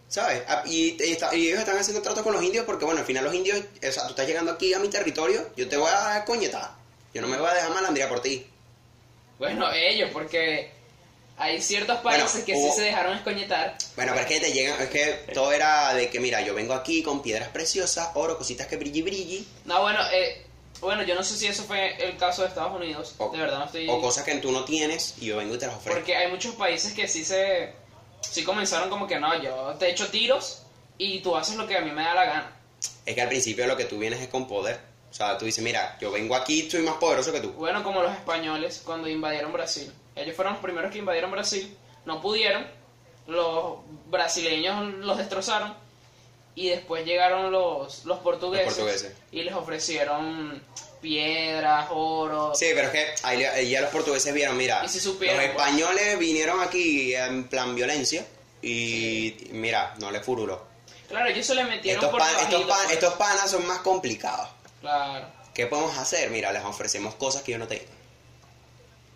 ¿sabes? 0.08 0.42
Ah, 0.48 0.62
Y, 0.66 0.96
y 1.02 1.12
está- 1.12 1.34
y 1.34 1.48
ellos 1.48 1.58
están 1.60 1.76
haciendo 1.78 2.02
tratos 2.02 2.22
con 2.22 2.32
los 2.32 2.42
indios 2.42 2.64
porque, 2.64 2.84
bueno, 2.84 3.00
al 3.00 3.06
final 3.06 3.24
los 3.24 3.34
indios, 3.34 3.58
o 3.58 3.92
sea, 3.92 4.04
tú 4.04 4.10
estás 4.10 4.26
llegando 4.26 4.52
aquí 4.52 4.72
a 4.74 4.78
mi 4.78 4.88
territorio, 4.88 5.50
yo 5.56 5.68
te 5.68 5.76
voy 5.76 5.90
a 5.92 6.24
coñetar, 6.24 6.70
yo 7.14 7.20
no 7.22 7.28
me 7.28 7.36
voy 7.36 7.48
a 7.48 7.54
dejar 7.54 7.70
malandría 7.72 8.08
por 8.08 8.20
ti. 8.22 8.46
Bueno, 9.38 9.70
ellos, 9.72 10.10
porque 10.12 10.70
hay 11.36 11.60
ciertos 11.62 12.02
Bueno, 12.02 12.24
países 12.24 12.44
que 12.44 12.54
hubo- 12.54 12.70
sí 12.70 12.76
se 12.80 12.82
dejaron 12.86 13.16
escoñetar. 13.16 13.76
Bueno, 13.96 14.12
pero 14.14 14.26
es 14.26 14.32
que 14.32 14.40
te 14.40 14.52
llegan, 14.52 14.80
es 14.80 14.88
que 14.88 15.32
todo 15.34 15.52
era 15.52 15.94
de 15.94 16.10
que, 16.10 16.18
mira, 16.20 16.40
yo 16.40 16.54
vengo 16.54 16.74
aquí 16.74 17.02
con 17.02 17.22
piedras 17.22 17.48
preciosas, 17.50 18.08
oro, 18.14 18.36
cositas 18.38 18.66
que 18.66 18.76
brilli 18.76 19.02
brilli, 19.02 19.46
No, 19.64 19.82
bueno, 19.82 20.00
eh, 20.12 20.44
bueno, 20.80 21.02
yo 21.04 21.14
no 21.14 21.22
sé 21.22 21.36
si 21.36 21.46
eso 21.46 21.64
fue 21.64 21.96
el 22.04 22.16
caso 22.16 22.42
de 22.42 22.48
Estados 22.48 22.74
Unidos. 22.74 23.14
o, 23.18 23.30
de 23.30 23.38
verdad 23.38 23.58
no 23.58 23.64
estoy... 23.66 23.88
o 23.88 24.00
cosas 24.00 24.24
que 24.24 24.34
tú 24.36 24.50
no 24.52 24.64
tienes 24.64 25.14
y 25.20 25.26
yo 25.26 25.36
vengo 25.36 25.54
y 25.54 25.58
te 25.58 25.66
las 25.66 25.76
ofrezco. 25.76 25.98
Porque 26.00 26.16
hay 26.16 26.30
muchos 26.30 26.54
países 26.56 26.92
que 26.94 27.06
sí 27.06 27.24
se... 27.24 27.72
Sí 28.20 28.44
comenzaron 28.44 28.90
como 28.90 29.06
que 29.06 29.18
no, 29.18 29.40
yo 29.42 29.74
te 29.78 29.90
echo 29.90 30.08
tiros 30.08 30.62
y 30.98 31.20
tú 31.20 31.36
haces 31.36 31.56
lo 31.56 31.66
que 31.66 31.76
a 31.76 31.80
mí 31.80 31.90
me 31.90 32.02
da 32.02 32.14
la 32.14 32.24
gana. 32.24 32.52
Es 33.06 33.14
que 33.14 33.22
al 33.22 33.28
principio 33.28 33.66
lo 33.66 33.76
que 33.76 33.84
tú 33.84 33.98
vienes 33.98 34.20
es 34.20 34.28
con 34.28 34.46
poder. 34.46 34.80
O 35.10 35.14
sea, 35.14 35.38
tú 35.38 35.46
dices, 35.46 35.64
mira, 35.64 35.96
yo 36.00 36.10
vengo 36.10 36.34
aquí, 36.36 36.70
soy 36.70 36.82
más 36.82 36.96
poderoso 36.96 37.32
que 37.32 37.40
tú. 37.40 37.52
Bueno, 37.52 37.82
como 37.82 38.02
los 38.02 38.12
españoles 38.12 38.82
cuando 38.84 39.08
invadieron 39.08 39.52
Brasil. 39.52 39.90
Ellos 40.14 40.36
fueron 40.36 40.54
los 40.54 40.62
primeros 40.62 40.92
que 40.92 40.98
invadieron 40.98 41.30
Brasil, 41.30 41.76
no 42.04 42.20
pudieron, 42.20 42.66
los 43.26 43.78
brasileños 44.10 44.94
los 44.96 45.16
destrozaron 45.16 45.74
y 46.54 46.70
después 46.70 47.04
llegaron 47.04 47.52
los, 47.52 48.04
los, 48.04 48.18
portugueses, 48.18 48.66
Los 48.66 48.74
portugueses. 48.74 49.12
y 49.30 49.42
les 49.42 49.54
ofrecieron 49.54 50.60
piedras, 51.00 51.86
oro. 51.90 52.52
Sí, 52.54 52.66
pero 52.74 52.88
es 52.88 52.90
que 52.92 53.06
ahí, 53.22 53.68
ya 53.70 53.80
los 53.80 53.90
portugueses 53.90 54.32
vieron, 54.34 54.56
mira, 54.56 54.82
Y 54.84 54.88
si 54.88 55.00
supieran, 55.00 55.36
los 55.36 55.46
pues. 55.54 55.56
españoles 55.66 56.18
vinieron 56.18 56.60
aquí 56.60 57.14
en 57.14 57.44
plan 57.48 57.74
violencia 57.74 58.24
y 58.62 59.36
mira, 59.52 59.94
no 59.98 60.10
les 60.10 60.24
furuló. 60.24 60.66
Claro, 61.08 61.28
ellos 61.30 61.46
se 61.46 61.54
le 61.54 61.64
metieron 61.64 62.04
Estos, 62.04 62.10
por 62.10 62.20
pan- 62.20 62.36
estos, 62.42 62.62
pan- 62.66 62.90
estos 62.90 63.14
panas 63.14 63.50
son 63.50 63.66
más 63.66 63.78
complicados. 63.78 64.48
Claro. 64.80 65.26
¿Qué 65.54 65.66
podemos 65.66 65.96
hacer? 65.98 66.30
Mira, 66.30 66.52
les 66.52 66.62
ofrecemos 66.64 67.14
cosas 67.14 67.42
que 67.42 67.52
ellos 67.52 67.60
no 67.60 67.68
tengo. 67.68 67.84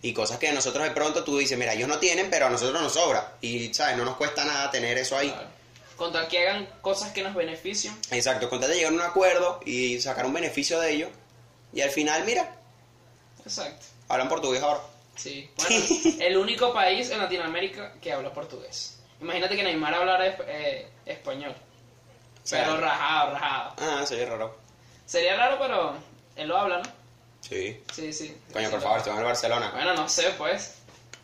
Y 0.05 0.13
cosas 0.13 0.39
que 0.39 0.51
nosotros 0.53 0.83
de 0.85 0.91
pronto 0.91 1.23
tú 1.23 1.39
dices, 1.39 1.57
mira, 1.57 1.75
ellos 1.75 1.89
no 1.89 1.99
tienen, 1.99 2.29
pero 2.31 2.47
a 2.47 2.51
nosotros 2.51 2.83
nos 2.83 2.95
sobra. 2.95 3.35
Y, 3.41 3.73
¿sabes? 3.73 3.97
No 3.97 4.05
nos 4.05 4.17
cuesta 4.17 4.45
nada 4.45 4.71
tener 4.71 4.99
eso 4.99 5.17
ahí. 5.17 5.31
claro. 5.31 5.49
Con 5.97 6.13
tal 6.13 6.27
que 6.27 6.39
hagan 6.49 6.67
cosas 6.81 7.13
que 7.13 7.23
nos 7.23 7.35
beneficien. 7.35 7.97
Exacto, 8.11 8.49
con 8.51 8.59
tal 8.59 8.71
de 8.71 8.77
llegar 8.77 8.91
a 8.91 8.95
un 8.97 9.01
acuerdo 9.03 9.61
y 9.65 10.01
sacar 10.01 10.25
un 10.27 10.33
beneficio 10.33 10.81
de 10.81 10.91
ello. 10.93 11.09
Y 11.73 11.81
al 11.81 11.91
final, 11.91 12.25
mira, 12.25 12.55
Exacto. 13.45 13.87
hablan 14.09 14.29
portugués 14.29 14.63
ahora. 14.63 14.81
Sí. 15.17 15.51
Bueno, 15.57 15.85
el 16.21 16.37
único 16.37 16.73
país 16.73 17.11
en 17.11 17.19
Latinoamérica 17.19 17.95
que 18.01 18.13
habla 18.13 18.33
portugués. 18.33 18.99
Imagínate 19.21 19.57
que 19.57 19.63
Neymar 19.63 19.95
hablara 19.95 20.27
eh, 20.27 20.89
español. 21.07 21.55
sea, 22.43 22.65
Pero 22.65 22.81
rajado, 22.81 23.33
rajado. 23.33 23.75
Ah, 23.79 24.05
sería 24.07 24.27
raro. 24.27 24.57
Sería 25.07 25.37
raro, 25.37 25.59
pero 25.59 25.95
él 26.37 26.49
lo 26.49 26.57
habla, 26.57 26.79
¿no? 26.79 26.91
Sí. 27.41 27.83
Sí, 27.93 28.13
sí. 28.13 28.37
Coño, 28.53 28.71
por 28.71 28.81
favor, 28.81 28.99
estuvo 28.99 29.15
en 29.15 29.21
el 29.21 29.25
Barcelona. 29.27 29.71
Bueno, 29.75 29.95
no 29.95 30.09
sé, 30.09 30.31
pues. 30.39 30.77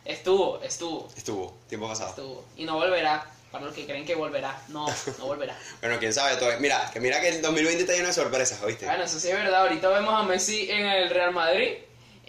Estuvo, 0.05 0.61
estuvo, 0.63 1.07
Estuvo, 1.15 1.57
tiempo 1.67 1.87
pasado. 1.87 2.09
estuvo. 2.09 2.45
Y 2.55 2.65
no 2.65 2.75
volverá. 2.75 3.25
Para 3.51 3.65
los 3.65 3.73
que 3.73 3.85
creen 3.85 4.05
que 4.05 4.13
volverá. 4.15 4.61
No, 4.67 4.85
no 5.17 5.25
volverá. 5.25 5.57
Bueno, 5.81 5.97
quién 5.99 6.13
sabe 6.13 6.35
todo. 6.37 6.51
Mira, 6.59 6.89
que 6.93 6.99
mira 6.99 7.19
que 7.19 7.29
el 7.29 7.41
2020 7.41 7.81
está 7.81 7.93
lleno 7.93 8.07
de 8.07 8.13
sorpresas, 8.13 8.61
¿oíste? 8.61 8.85
Bueno, 8.85 9.03
eso 9.05 9.19
sí 9.19 9.27
es 9.29 9.33
verdad. 9.35 9.61
Ahorita 9.61 9.89
vemos 9.89 10.13
a 10.13 10.23
Messi 10.23 10.69
en 10.69 10.85
el 10.85 11.09
Real 11.09 11.31
Madrid 11.33 11.73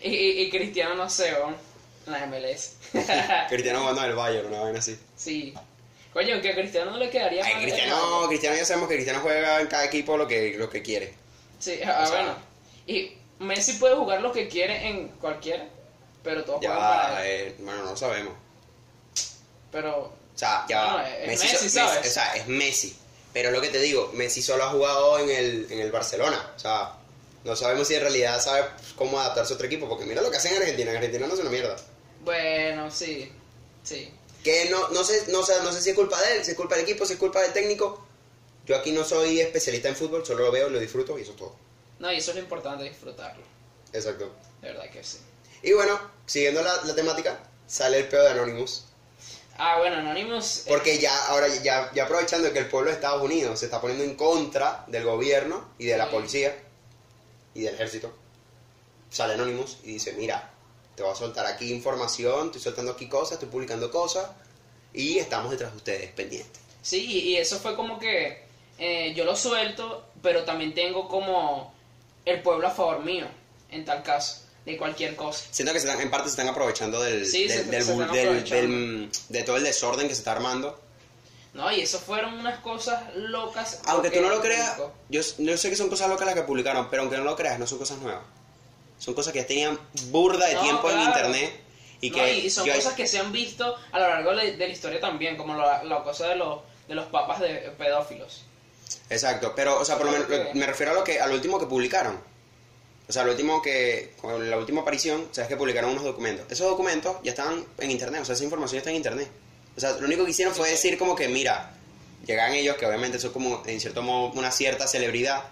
y, 0.02 0.08
y- 0.08 0.40
y 0.42 0.50
Cristiano, 0.50 0.94
no 0.94 1.10
sé, 1.10 1.32
¿no? 1.32 1.54
en 2.06 2.12
la 2.12 2.26
MLS. 2.26 2.76
Cristiano 3.50 3.80
jugando 3.80 4.02
en 4.02 4.10
el 4.10 4.16
Bayern, 4.16 4.46
una 4.48 4.60
vaina 4.60 4.78
así. 4.78 4.98
sí. 5.16 5.54
Coño, 6.12 6.40
que 6.42 6.50
a 6.50 6.54
Cristiano 6.56 6.90
no 6.90 6.96
le 6.96 7.08
quedaría 7.08 7.44
Ay, 7.44 7.52
mal 7.54 7.62
Cristiano, 7.62 8.56
ya 8.56 8.64
sabemos 8.64 8.88
que 8.88 8.94
Cristiano 8.96 9.20
juega 9.20 9.60
en 9.60 9.68
cada 9.68 9.84
equipo 9.84 10.16
lo 10.16 10.26
que, 10.26 10.56
lo 10.58 10.68
que 10.68 10.82
quiere. 10.82 11.14
Sí, 11.60 11.78
ah, 11.86 12.04
sea- 12.04 12.16
bueno. 12.16 12.36
Y 12.88 13.12
Messi 13.38 13.74
puede 13.74 13.94
jugar 13.94 14.20
lo 14.20 14.32
que 14.32 14.48
quiere 14.48 14.88
en 14.88 15.06
cualquiera, 15.08 15.68
pero 16.24 16.42
todos 16.44 16.62
Ya, 16.62 16.70
juegan 16.74 16.90
para 16.90 17.26
él. 17.28 17.48
eh, 17.50 17.54
bueno, 17.60 17.84
no 17.84 17.90
lo 17.92 17.96
sabemos. 17.96 18.34
Pero, 19.70 20.12
O 20.34 20.38
sea, 20.38 20.64
ya 20.68 20.82
Bueno, 20.92 20.98
va. 20.98 21.10
es 21.18 21.26
Messi, 21.28 21.46
Messi, 21.46 21.68
so- 21.68 21.74
¿sabes? 21.80 22.06
o 22.08 22.10
sea, 22.10 22.34
es 22.36 22.46
Messi. 22.48 22.96
Pero 23.32 23.50
lo 23.50 23.60
que 23.60 23.68
te 23.68 23.78
digo, 23.80 24.10
Messi 24.14 24.42
solo 24.42 24.64
ha 24.64 24.70
jugado 24.70 25.18
en 25.18 25.30
el, 25.30 25.66
en 25.70 25.78
el 25.80 25.92
Barcelona. 25.92 26.52
O 26.56 26.58
sea, 26.58 26.94
no 27.44 27.54
sabemos 27.56 27.86
si 27.88 27.94
en 27.94 28.00
realidad 28.00 28.40
sabe 28.42 28.64
cómo 28.96 29.20
adaptarse 29.20 29.52
a 29.52 29.56
otro 29.56 29.66
equipo. 29.66 29.88
Porque 29.88 30.04
mira 30.06 30.20
lo 30.22 30.30
que 30.30 30.36
hacen 30.38 30.52
en 30.54 30.58
Argentina. 30.62 30.90
En 30.90 30.96
Argentina 30.96 31.26
no 31.26 31.34
es 31.34 31.40
una 31.40 31.50
mierda. 31.50 31.76
bueno, 32.24 32.90
sí, 32.90 33.30
sí. 33.84 34.12
Que 34.42 34.70
no, 34.70 34.88
no, 34.88 35.04
sé, 35.04 35.24
no, 35.28 35.42
sé, 35.44 35.52
no 35.62 35.70
sé 35.72 35.82
si 35.82 35.90
es 35.90 35.96
culpa 35.96 36.20
de 36.22 36.36
él, 36.38 36.44
si 36.44 36.52
es 36.52 36.56
culpa 36.56 36.74
del 36.76 36.84
equipo, 36.84 37.04
si 37.04 37.12
es 37.12 37.18
culpa 37.18 37.40
del 37.42 37.52
técnico. 37.52 38.06
Yo 38.66 38.76
aquí 38.76 38.90
no 38.92 39.04
soy 39.04 39.40
especialista 39.40 39.88
en 39.88 39.96
fútbol, 39.96 40.24
solo 40.24 40.44
lo 40.44 40.50
veo, 40.52 40.68
lo 40.70 40.78
disfruto 40.80 41.18
y 41.18 41.22
eso 41.22 41.32
es 41.32 41.36
todo. 41.36 41.54
No, 41.98 42.10
y 42.10 42.16
eso 42.16 42.30
es 42.30 42.36
lo 42.36 42.42
importante, 42.42 42.84
disfrutarlo. 42.84 43.42
Exacto. 43.92 44.30
De 44.62 44.68
verdad 44.72 44.88
que 44.90 45.04
sí. 45.04 45.18
Y 45.62 45.72
bueno, 45.72 46.00
siguiendo 46.26 46.62
la, 46.62 46.74
la 46.84 46.94
temática, 46.94 47.38
sale 47.66 47.98
el 47.98 48.08
peor 48.08 48.22
de 48.24 48.30
Anonymous. 48.30 48.86
Ah, 49.62 49.76
bueno, 49.78 49.96
Anonymous. 49.96 50.60
eh, 50.60 50.64
Porque 50.68 50.98
ya, 50.98 51.26
ahora 51.26 51.46
ya, 51.48 51.90
ya 51.92 52.04
aprovechando 52.04 52.50
que 52.50 52.60
el 52.60 52.66
pueblo 52.68 52.88
de 52.88 52.94
Estados 52.96 53.22
Unidos 53.22 53.58
se 53.60 53.66
está 53.66 53.78
poniendo 53.78 54.04
en 54.04 54.14
contra 54.14 54.84
del 54.86 55.04
gobierno 55.04 55.68
y 55.78 55.84
de 55.84 55.98
la 55.98 56.08
policía 56.10 56.56
y 57.54 57.60
del 57.62 57.74
ejército, 57.74 58.10
sale 59.10 59.34
Anonymous 59.34 59.76
y 59.84 59.92
dice, 59.92 60.12
mira, 60.14 60.50
te 60.94 61.02
voy 61.02 61.12
a 61.12 61.14
soltar 61.14 61.44
aquí 61.44 61.70
información, 61.72 62.46
estoy 62.46 62.62
soltando 62.62 62.92
aquí 62.92 63.06
cosas, 63.06 63.32
estoy 63.32 63.50
publicando 63.50 63.90
cosas 63.90 64.30
y 64.94 65.18
estamos 65.18 65.50
detrás 65.50 65.72
de 65.72 65.76
ustedes, 65.76 66.10
pendientes. 66.12 66.60
Sí, 66.80 67.04
y, 67.04 67.18
y 67.32 67.36
eso 67.36 67.58
fue 67.58 67.76
como 67.76 67.98
que 67.98 68.42
eh, 68.78 69.12
yo 69.14 69.24
lo 69.26 69.36
suelto, 69.36 70.06
pero 70.22 70.44
también 70.44 70.72
tengo 70.72 71.06
como 71.06 71.74
el 72.24 72.40
pueblo 72.40 72.66
a 72.66 72.70
favor 72.70 73.00
mío, 73.04 73.26
en 73.70 73.84
tal 73.84 74.02
caso, 74.02 74.42
de 74.72 74.76
cualquier 74.78 75.16
cosa. 75.16 75.44
Siento 75.50 75.72
que 75.72 75.80
se 75.80 75.86
están- 75.88 76.00
en 76.02 76.10
parte 76.10 76.26
se 76.28 76.30
están 76.32 76.48
aprovechando 76.48 77.00
del, 77.02 77.26
Sí, 77.26 77.46
del- 77.46 77.50
se- 77.50 77.64
del 77.64 77.82
se 77.84 77.92
están 77.92 78.02
aprovechando. 78.08 78.54
del- 78.76 79.10
de 79.28 79.42
todo 79.42 79.56
el 79.56 79.64
desorden 79.64 80.08
que 80.08 80.14
se 80.14 80.20
está 80.20 80.32
armando. 80.32 80.80
No, 81.52 81.70
y 81.72 81.80
eso 81.80 81.98
fueron 81.98 82.34
unas 82.34 82.60
cosas 82.60 83.02
locas. 83.16 83.80
Aunque 83.86 84.10
tú 84.10 84.20
no 84.20 84.28
lo 84.28 84.40
creas, 84.40 84.76
yo, 85.08 85.20
yo 85.38 85.56
sé 85.58 85.68
que 85.70 85.76
son 85.76 85.88
cosas 85.88 86.08
locas 86.08 86.26
las 86.26 86.34
que 86.36 86.42
publicaron, 86.42 86.88
pero 86.88 87.02
aunque 87.02 87.16
no 87.16 87.24
lo 87.24 87.34
creas, 87.36 87.58
no 87.58 87.66
son 87.66 87.78
cosas 87.78 87.98
nuevas. 87.98 88.22
Son 88.98 89.14
cosas 89.14 89.32
que 89.32 89.40
ya 89.40 89.46
tenían 89.46 89.78
burda 90.10 90.46
de 90.46 90.54
No, 90.54 90.60
tiempo 90.62 90.88
en 90.90 90.96
claro. 90.96 91.10
internet 91.10 91.60
Y 92.02 92.08
No, 92.10 92.16
que 92.16 92.34
y 92.38 92.50
son 92.50 92.64
yo- 92.66 92.74
cosas 92.74 92.94
que 92.94 93.06
se 93.06 93.18
han 93.18 93.30
visto 93.30 93.76
a 93.92 93.98
lo 93.98 94.08
largo 94.08 94.34
de, 94.34 94.52
de 94.56 94.66
la 94.68 94.72
historia 94.72 95.00
también, 95.00 95.36
como 95.36 95.54
la, 95.54 95.84
la 95.84 96.02
cosa 96.02 96.28
de 96.28 96.36
los, 96.36 96.60
de 96.88 96.94
los 96.94 97.04
papas 97.08 97.40
de 97.40 97.72
pedófilos. 97.76 98.42
Exacto, 99.10 99.52
pero, 99.54 99.78
o 99.78 99.84
sea, 99.84 99.96
por 99.98 100.06
lo 100.06 100.12
menos 100.12 100.28
me 100.54 100.66
refiero 100.66 100.92
a 100.92 100.94
lo 100.94 101.04
que, 101.04 101.20
al 101.20 101.30
último 101.32 101.58
que 101.58 101.66
publicaron. 101.66 102.18
O 103.10 103.12
sea, 103.12 103.24
lo 103.24 103.32
último 103.32 103.60
que, 103.60 104.14
con 104.20 104.48
la 104.48 104.56
última 104.56 104.82
aparición, 104.82 105.28
sabes 105.32 105.48
que 105.48 105.56
publicaron 105.56 105.90
unos 105.90 106.04
documentos. 106.04 106.46
Esos 106.50 106.68
documentos 106.70 107.16
ya 107.24 107.30
estaban 107.32 107.64
en 107.78 107.90
internet, 107.90 108.22
o 108.22 108.24
sea, 108.24 108.34
esa 108.36 108.44
información 108.44 108.78
está 108.78 108.90
en 108.90 108.96
internet. 108.96 109.28
O 109.76 109.80
sea, 109.80 109.92
lo 109.92 110.06
único 110.06 110.24
que 110.24 110.30
hicieron 110.30 110.54
fue 110.54 110.70
decir 110.70 110.96
como 110.96 111.14
que, 111.16 111.28
mira, 111.28 111.72
llegan 112.24 112.52
ellos, 112.54 112.76
que 112.76 112.86
obviamente 112.86 113.18
son 113.18 113.32
como, 113.32 113.62
en 113.66 113.80
cierto 113.80 114.00
modo, 114.02 114.32
una 114.38 114.50
cierta 114.52 114.86
celebridad, 114.86 115.42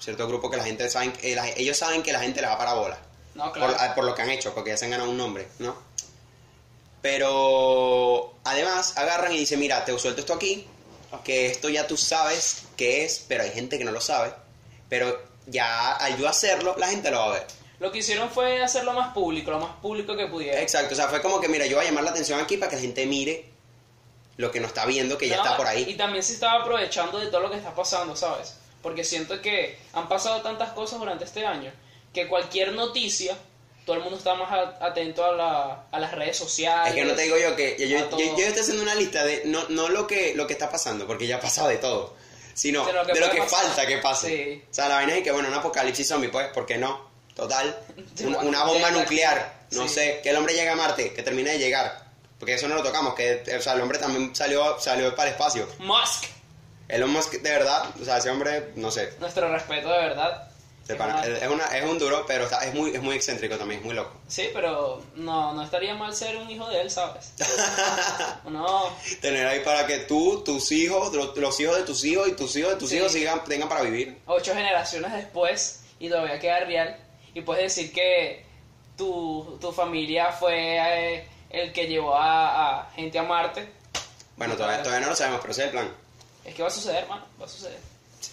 cierto 0.00 0.26
grupo 0.26 0.50
que 0.50 0.56
la 0.56 0.64
gente 0.64 0.88
saben, 0.88 1.12
eh, 1.22 1.34
la- 1.34 1.48
ellos 1.50 1.76
saben 1.76 2.02
que 2.02 2.12
la 2.12 2.20
gente 2.20 2.40
les 2.40 2.50
va 2.50 2.56
para 2.58 2.74
bola. 2.74 2.98
No, 3.34 3.52
claro. 3.52 3.76
por, 3.76 3.94
por 3.96 4.04
lo 4.04 4.14
que 4.14 4.22
han 4.22 4.30
hecho, 4.30 4.54
porque 4.54 4.70
ya 4.70 4.76
se 4.76 4.86
han 4.86 4.92
ganado 4.92 5.10
un 5.10 5.16
nombre, 5.18 5.46
¿no? 5.58 5.76
Pero 7.02 8.34
además 8.44 8.96
agarran 8.96 9.32
y 9.32 9.38
dicen, 9.38 9.60
mira, 9.60 9.84
te 9.84 9.96
suelto 9.98 10.20
esto 10.20 10.32
aquí, 10.34 10.66
que 11.22 11.46
esto 11.46 11.68
ya 11.68 11.86
tú 11.86 11.96
sabes 11.96 12.62
qué 12.76 13.04
es, 13.04 13.24
pero 13.28 13.42
hay 13.42 13.50
gente 13.50 13.76
que 13.78 13.84
no 13.84 13.92
lo 13.92 14.00
sabe, 14.00 14.32
pero 14.88 15.20
ya 15.46 15.92
al 15.96 16.16
yo 16.18 16.28
hacerlo, 16.28 16.74
la 16.78 16.88
gente 16.88 17.10
lo 17.10 17.18
va 17.18 17.24
a 17.26 17.32
ver. 17.38 17.46
Lo 17.80 17.90
que 17.92 17.98
hicieron 17.98 18.30
fue 18.30 18.62
hacerlo 18.62 18.92
más 18.92 19.12
público, 19.12 19.50
lo 19.50 19.58
más 19.58 19.76
público 19.82 20.16
que 20.16 20.26
pudieron. 20.26 20.60
Exacto, 20.60 20.94
o 20.94 20.96
sea, 20.96 21.08
fue 21.08 21.20
como 21.20 21.40
que, 21.40 21.48
mira, 21.48 21.66
yo 21.66 21.76
voy 21.76 21.84
a 21.84 21.88
llamar 21.88 22.04
la 22.04 22.10
atención 22.10 22.40
aquí 22.40 22.56
para 22.56 22.70
que 22.70 22.76
la 22.76 22.82
gente 22.82 23.04
mire 23.06 23.46
lo 24.36 24.50
que 24.50 24.60
no 24.60 24.66
está 24.66 24.86
viendo, 24.86 25.18
que 25.18 25.28
ya 25.28 25.36
está 25.36 25.56
por 25.56 25.66
Y 25.66 25.68
ahí. 25.68 25.94
también 25.96 26.22
se 26.22 26.32
estaba 26.34 26.62
aprovechando 26.62 27.18
de 27.18 27.26
todo 27.26 27.40
lo 27.40 27.50
que 27.50 27.56
está 27.56 27.74
pasando, 27.74 28.16
¿sabes? 28.16 28.54
Porque 28.82 29.04
siento 29.04 29.40
que 29.42 29.78
han 29.92 30.08
pasado 30.08 30.40
tantas 30.42 30.70
cosas 30.70 30.98
durante 30.98 31.24
este 31.24 31.46
año 31.46 31.70
que 32.12 32.26
cualquier 32.28 32.72
noticia, 32.72 33.36
todo 33.86 33.96
el 33.96 34.02
mundo 34.02 34.16
está 34.18 34.34
más 34.34 34.50
atento 34.80 35.24
a, 35.24 35.32
la- 35.32 35.84
a 35.90 35.98
las 35.98 36.12
redes 36.12 36.36
sociales. 36.36 36.88
Es 36.90 36.94
que 36.94 37.04
no 37.04 37.14
te 37.14 37.22
digo 37.22 37.36
yo 37.38 37.54
que 37.56 37.76
yo, 37.78 37.86
yo, 37.86 38.10
yo- 38.10 38.36
yo 38.36 38.46
estoy 38.46 38.62
haciendo 38.62 38.82
una 38.82 38.94
lista 38.94 39.24
de 39.24 39.42
no, 39.46 39.68
no 39.68 39.88
lo 39.88 40.06
que 40.06 40.34
lo 40.34 40.46
que 40.46 40.52
está 40.54 40.70
pasando, 40.70 41.06
porque 41.06 41.26
ya 41.26 41.36
ha 41.36 41.40
pasado 41.40 41.68
de 41.68 41.76
todo, 41.76 42.14
sino 42.54 42.86
De 42.86 42.92
lo 42.92 43.04
que 43.04 43.12
de 43.12 43.20
lo 43.20 43.30
que 43.30 43.42
falta 43.42 43.86
que 43.86 43.98
pase. 43.98 44.28
Sí. 44.28 44.64
O 44.70 44.74
sea, 44.74 44.88
la 44.88 44.96
vaina 44.96 45.16
es 45.16 45.22
que, 45.22 45.30
bueno, 45.30 45.48
un 45.48 45.54
apocalipsis 45.54 46.08
zombie, 46.08 46.28
pues, 46.28 46.48
¿por 46.48 46.64
qué 46.64 46.78
no? 46.78 47.10
Total. 47.34 47.76
Una, 48.42 48.64
bomba 48.64 48.90
nuclear, 48.90 49.66
no 49.72 49.88
sí. 49.88 49.94
sé, 49.94 50.20
que 50.22 50.30
el 50.30 50.36
hombre 50.36 50.54
llegue 50.54 50.70
a 50.70 50.76
Marte, 50.76 51.12
que 51.12 51.22
termine 51.22 51.50
de 51.50 51.58
llegar. 51.58 52.04
Porque 52.38 52.54
eso 52.54 52.68
no 52.68 52.74
lo 52.74 52.82
tocamos, 52.82 53.14
que 53.14 53.42
o 53.56 53.60
sea, 53.60 53.74
el 53.74 53.80
hombre 53.80 53.98
también 53.98 54.34
salió, 54.34 54.78
salió 54.80 55.14
para 55.14 55.28
el 55.28 55.34
espacio. 55.34 55.68
Musk, 55.78 56.24
Elon 56.88 57.10
Musk, 57.10 57.32
de 57.32 57.50
verdad, 57.50 57.90
o 58.00 58.04
sea, 58.04 58.18
ese 58.18 58.30
hombre, 58.30 58.72
no 58.76 58.90
sé, 58.90 59.14
nuestro 59.20 59.50
respeto 59.50 59.90
de 59.90 59.98
verdad. 59.98 60.48
De 60.86 60.94
pana- 60.96 61.14
Una- 61.16 61.26
es, 61.26 61.48
una- 61.48 61.78
es 61.78 61.84
un 61.84 61.98
duro, 61.98 62.24
pero 62.26 62.44
está- 62.44 62.64
es, 62.64 62.74
muy, 62.74 62.94
es 62.94 63.02
muy 63.02 63.16
excéntrico 63.16 63.56
también, 63.56 63.80
es 63.80 63.86
muy 63.86 63.94
loco. 63.94 64.12
Sí, 64.28 64.48
pero 64.52 65.02
no, 65.16 65.52
no 65.54 65.62
estaría 65.62 65.94
mal 65.94 66.14
ser 66.14 66.36
un 66.36 66.50
hijo 66.50 66.68
de 66.68 66.82
él, 66.82 66.90
¿sabes? 66.90 67.32
No, 68.50 68.90
Tener 69.20 69.46
ahí 69.46 69.60
para 69.60 69.86
que 69.86 69.98
tú, 70.00 70.42
tus 70.44 70.70
hijos, 70.72 71.12
los, 71.14 71.36
los 71.36 71.60
hijos 71.60 71.76
de 71.76 71.82
tus 71.84 72.04
hijos 72.04 72.28
y 72.28 72.32
tus 72.32 72.54
hijos 72.56 72.72
de 72.72 72.76
tus 72.78 72.90
Sí. 72.90 72.96
hijos 72.96 73.12
sigan, 73.12 73.42
tengan 73.44 73.68
para 73.68 73.82
vivir. 73.82 74.18
ocho 74.26 74.54
generaciones 74.54 75.12
después 75.12 75.80
y 75.98 76.08
todavía 76.08 76.38
queda 76.38 76.60
real. 76.60 76.96
Y 77.32 77.40
puedes 77.40 77.64
decir 77.74 77.92
que 77.92 78.44
tu, 78.96 79.58
tu 79.60 79.72
familia 79.72 80.32
fue 80.32 80.76
eh, 81.16 81.28
el 81.50 81.72
que 81.72 81.86
llevó 81.86 82.14
a, 82.14 82.80
a 82.82 82.90
gente 82.92 83.18
a 83.18 83.22
Marte. 83.22 83.68
Bueno, 84.36 84.54
todavía, 84.54 84.82
todavía 84.82 85.04
no 85.06 85.10
lo 85.10 85.16
sabemos, 85.16 85.40
pero 85.40 85.52
ese 85.52 85.62
es 85.62 85.66
el 85.66 85.72
plan. 85.72 85.90
Es 86.44 86.54
que 86.54 86.62
va 86.62 86.68
a 86.68 86.72
suceder, 86.72 87.06
mano, 87.08 87.24
va 87.40 87.46
a 87.46 87.48
suceder. 87.48 87.78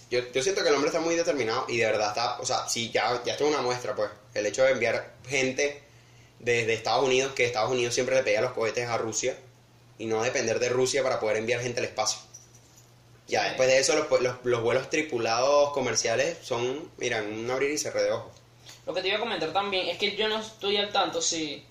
Yo, 0.09 0.19
yo 0.31 0.41
siento 0.43 0.61
que 0.63 0.69
el 0.69 0.75
hombre 0.75 0.89
está 0.89 0.99
muy 1.01 1.15
determinado 1.15 1.65
y 1.67 1.77
de 1.77 1.85
verdad 1.85 2.09
está, 2.09 2.39
o 2.39 2.45
sea, 2.45 2.67
sí, 2.67 2.91
ya, 2.91 3.21
ya 3.23 3.33
esto 3.33 3.45
es 3.45 3.51
una 3.53 3.61
muestra, 3.61 3.95
pues. 3.95 4.09
El 4.33 4.45
hecho 4.45 4.63
de 4.63 4.71
enviar 4.71 5.13
gente 5.27 5.81
desde 6.39 6.73
Estados 6.73 7.03
Unidos, 7.05 7.33
que 7.33 7.45
Estados 7.45 7.71
Unidos 7.71 7.93
siempre 7.93 8.15
le 8.15 8.23
pedía 8.23 8.41
los 8.41 8.51
cohetes 8.53 8.87
a 8.87 8.97
Rusia, 8.97 9.35
y 9.97 10.05
no 10.05 10.23
depender 10.23 10.59
de 10.59 10.69
Rusia 10.69 11.03
para 11.03 11.19
poder 11.19 11.37
enviar 11.37 11.61
gente 11.61 11.79
al 11.79 11.85
espacio. 11.85 12.19
Ya 13.27 13.41
Sí. 13.43 13.47
después 13.49 13.69
de 13.69 13.79
eso, 13.79 13.95
los, 13.95 14.21
los- 14.21 14.35
los 14.43 14.61
vuelos 14.61 14.89
tripulados 14.89 15.71
comerciales 15.73 16.37
son, 16.41 16.89
mira, 16.97 17.21
un 17.21 17.49
abrir 17.49 17.71
y 17.71 17.77
cerrar 17.77 18.03
de 18.03 18.11
ojos. 18.11 18.31
Lo 18.85 18.93
que 18.93 19.01
te 19.01 19.09
iba 19.09 19.17
a 19.17 19.19
comentar 19.19 19.53
también 19.53 19.87
es 19.87 19.97
que 19.97 20.15
yo 20.15 20.27
no 20.27 20.39
estoy 20.39 20.77
al 20.77 20.91
tanto 20.91 21.21
si... 21.21 21.63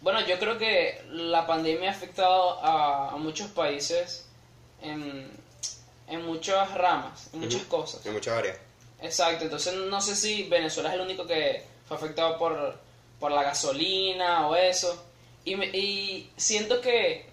Bueno, 0.00 0.26
yo 0.26 0.38
creo 0.38 0.58
que 0.58 1.00
la 1.10 1.46
pandemia 1.46 1.90
ha 1.90 1.92
afectado 1.94 2.58
a, 2.64 3.10
a 3.10 3.16
muchos 3.18 3.50
países 3.50 4.24
en, 4.80 5.30
en 6.12 6.24
muchas 6.24 6.72
ramas, 6.74 7.28
en 7.32 7.40
muchas 7.40 7.62
cosas. 7.62 8.04
En 8.06 8.12
muchas 8.12 8.36
áreas. 8.38 8.56
Exacto, 9.00 9.44
entonces 9.44 9.74
no 9.74 10.00
sé 10.00 10.14
si 10.14 10.44
Venezuela 10.44 10.90
es 10.90 10.94
el 10.94 11.00
único 11.00 11.26
que 11.26 11.64
fue 11.88 11.96
afectado 11.96 12.38
por, 12.38 12.78
por 13.18 13.32
la 13.32 13.42
gasolina 13.42 14.46
o 14.48 14.54
eso. 14.56 15.02
Y, 15.44 15.56
me- 15.56 15.66
y 15.66 16.30
siento 16.36 16.80
que... 16.80 17.26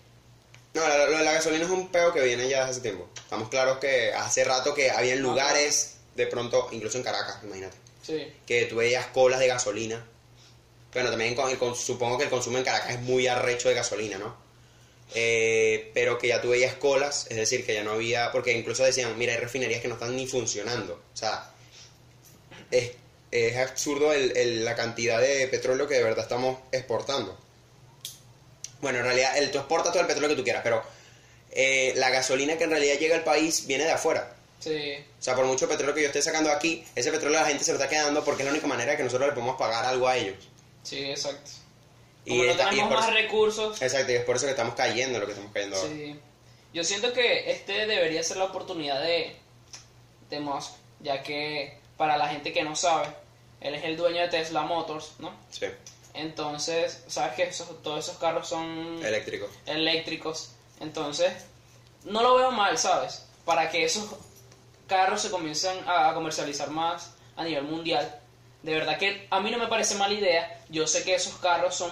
No, 0.74 0.88
lo, 0.88 1.18
de 1.18 1.24
la 1.24 1.34
gasolina 1.34 1.66
es 1.66 1.70
un 1.72 1.90
peo 1.90 2.12
que 2.14 2.22
viene 2.22 2.48
ya 2.48 2.60
desde 2.60 2.72
hace 2.72 2.82
tiempo. 2.82 3.08
Estamos 3.16 3.50
claros 3.50 3.78
que 3.80 4.14
hace 4.14 4.44
rato 4.44 4.74
que 4.74 4.90
había 4.92 5.16
lugares, 5.16 5.98
de 6.16 6.26
pronto, 6.28 6.68
incluso 6.72 6.98
en 6.98 7.04
Caracas, 7.04 7.38
imagínate. 7.44 7.78
Sí, 8.02 8.34
que 8.48 8.66
tú 8.66 8.78
veías 8.78 9.06
colas 9.08 9.40
de 9.40 9.48
gasolina. 9.48 10.04
Bueno, 10.94 11.10
también 11.12 11.36
con- 11.36 11.50
el 11.52 11.76
supongo 11.76 12.18
que 12.18 12.24
el 12.24 12.30
consumo 12.32 12.58
en 12.58 12.64
Caracas 12.64 12.92
es 12.96 13.02
muy 13.02 13.28
arrecho 13.28 13.70
de 13.70 13.76
gasolina, 13.76 14.18
¿no? 14.18 14.36
Eh, 15.16 15.90
pero 15.96 16.18
que 16.20 16.28
ya 16.28 16.40
tú 16.42 16.50
veías 16.50 16.76
colas, 16.76 17.26
es 17.30 17.38
decir, 17.38 17.66
que 17.66 17.74
ya 17.74 17.84
no 17.84 17.92
había, 17.92 18.32
porque 18.32 18.52
incluso 18.52 18.84
decían, 18.84 19.18
mira, 19.18 19.34
hay 19.34 19.40
refinerías 19.40 19.82
que 19.82 19.88
no 19.88 19.96
están 19.96 20.16
ni 20.16 20.28
funcionando. 20.28 21.02
O 21.14 21.18
sea, 21.18 21.52
es, 22.72 22.92
es 23.32 23.58
absurdo 23.58 24.14
el- 24.14 24.38
el- 24.38 24.66
la 24.66 24.76
cantidad 24.76 25.20
de 25.20 25.48
petróleo 25.48 25.88
que 25.88 25.96
de 25.96 26.04
verdad 26.04 26.24
estamos 26.26 26.60
exportando. 26.72 27.38
Bueno, 28.82 29.00
en 29.00 29.06
realidad, 29.06 29.38
el, 29.38 29.52
tú 29.52 29.58
exportas 29.58 29.92
todo 29.92 30.02
el 30.02 30.08
petróleo 30.08 30.30
que 30.30 30.36
tú 30.36 30.44
quieras, 30.44 30.62
pero 30.64 30.84
eh, 31.52 31.94
la 31.96 32.10
gasolina 32.12 32.58
que 32.58 32.64
en 32.66 32.70
realidad 32.70 32.98
llega 33.00 33.16
al 33.16 33.24
país 33.24 33.66
viene 33.66 33.86
de 33.86 33.92
afuera. 33.92 34.36
sí. 34.60 34.94
O 35.20 35.22
sea, 35.22 35.36
por 35.36 35.46
mucho 35.46 35.68
petróleo 35.68 35.94
que 35.96 36.02
yo 36.02 36.08
esté 36.08 36.22
sacando 36.22 36.50
aquí, 36.52 36.86
ese 36.96 37.12
petróleo 37.12 37.40
la 37.42 37.46
gente 37.48 37.64
se 37.66 37.72
lo 37.74 37.78
está 37.78 37.90
quedando 37.90 38.24
porque 38.24 38.44
es 38.44 38.46
la 38.46 38.52
única 38.52 38.68
manera 38.68 38.96
que 38.96 39.04
nosotros 39.04 39.28
le 39.30 39.34
podemos 39.34 39.58
pagar 39.58 39.84
algo 39.86 40.08
a 40.08 40.16
ellos. 40.16 40.38
Sí, 40.84 41.04
exacto. 41.10 41.50
Y 42.34 42.38
no 42.38 42.54
y 42.54 42.56
tenemos 42.56 42.88
por 42.90 42.98
más 43.00 43.14
recursos, 43.14 43.82
Exacto, 43.82 44.12
y 44.12 44.16
es 44.16 44.24
por 44.24 44.36
eso 44.36 44.46
que 44.46 44.52
estamos 44.52 44.76
cayendo 44.76 45.16
en 45.16 45.22
lo 45.22 45.26
que 45.26 45.34
estamos 45.34 45.52
cayendo 45.54 45.78
ahora. 45.78 45.90
Sí. 45.90 46.20
Yo 46.74 46.84
siento 46.84 47.12
que 47.14 47.52
este 47.52 47.88
debería 47.88 48.22
ser 48.24 48.38
la 48.38 48.46
oportunidad 48.46 49.02
de, 49.02 49.36
de 50.30 50.40
Musk, 50.40 50.74
ya 51.00 51.24
que 51.24 51.78
para 51.98 52.18
la 52.18 52.28
gente 52.30 52.54
que 52.54 52.64
no 52.64 52.76
sabe, 52.76 53.08
él 53.62 53.74
es 53.76 53.84
el 53.84 53.98
dueño 53.98 54.22
de 54.22 54.28
Tesla 54.28 54.62
Motors, 54.62 55.14
¿no? 55.20 55.34
Sí, 55.50 55.66
Entonces, 56.14 57.04
sabes 57.08 57.34
que 57.36 57.44
esos, 57.44 57.82
todos 57.82 58.06
esos 58.06 58.18
carros 58.18 58.48
son 58.48 59.00
eléctrico. 59.04 59.50
eléctricos. 59.66 60.52
Entonces, 60.80 61.34
no 62.04 62.22
lo 62.22 62.36
veo 62.36 62.52
mal, 62.52 62.78
¿sabes? 62.78 63.26
Para 63.46 63.70
que 63.70 63.84
esos 63.84 64.06
carros 64.88 65.22
se 65.22 65.30
comiencen 65.32 65.78
a 65.88 66.14
comercializar 66.14 66.70
más 66.70 67.12
a 67.36 67.44
nivel 67.44 67.64
mundial. 67.64 68.20
De 68.64 68.74
verdad 68.74 68.98
que 68.98 69.28
a 69.30 69.40
mí 69.40 69.52
no 69.52 69.58
me 69.58 69.68
parece 69.68 69.96
mala 69.96 70.14
idea. 70.14 70.62
Yo 70.70 70.86
sé 70.88 71.04
que 71.04 71.16
esos 71.16 71.36
carros 71.38 71.76
son, 71.76 71.92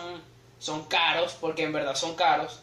son 0.60 0.84
caros, 0.86 1.36
porque 1.40 1.64
en 1.64 1.72
verdad 1.74 1.96
son 1.96 2.16
caros. 2.16 2.60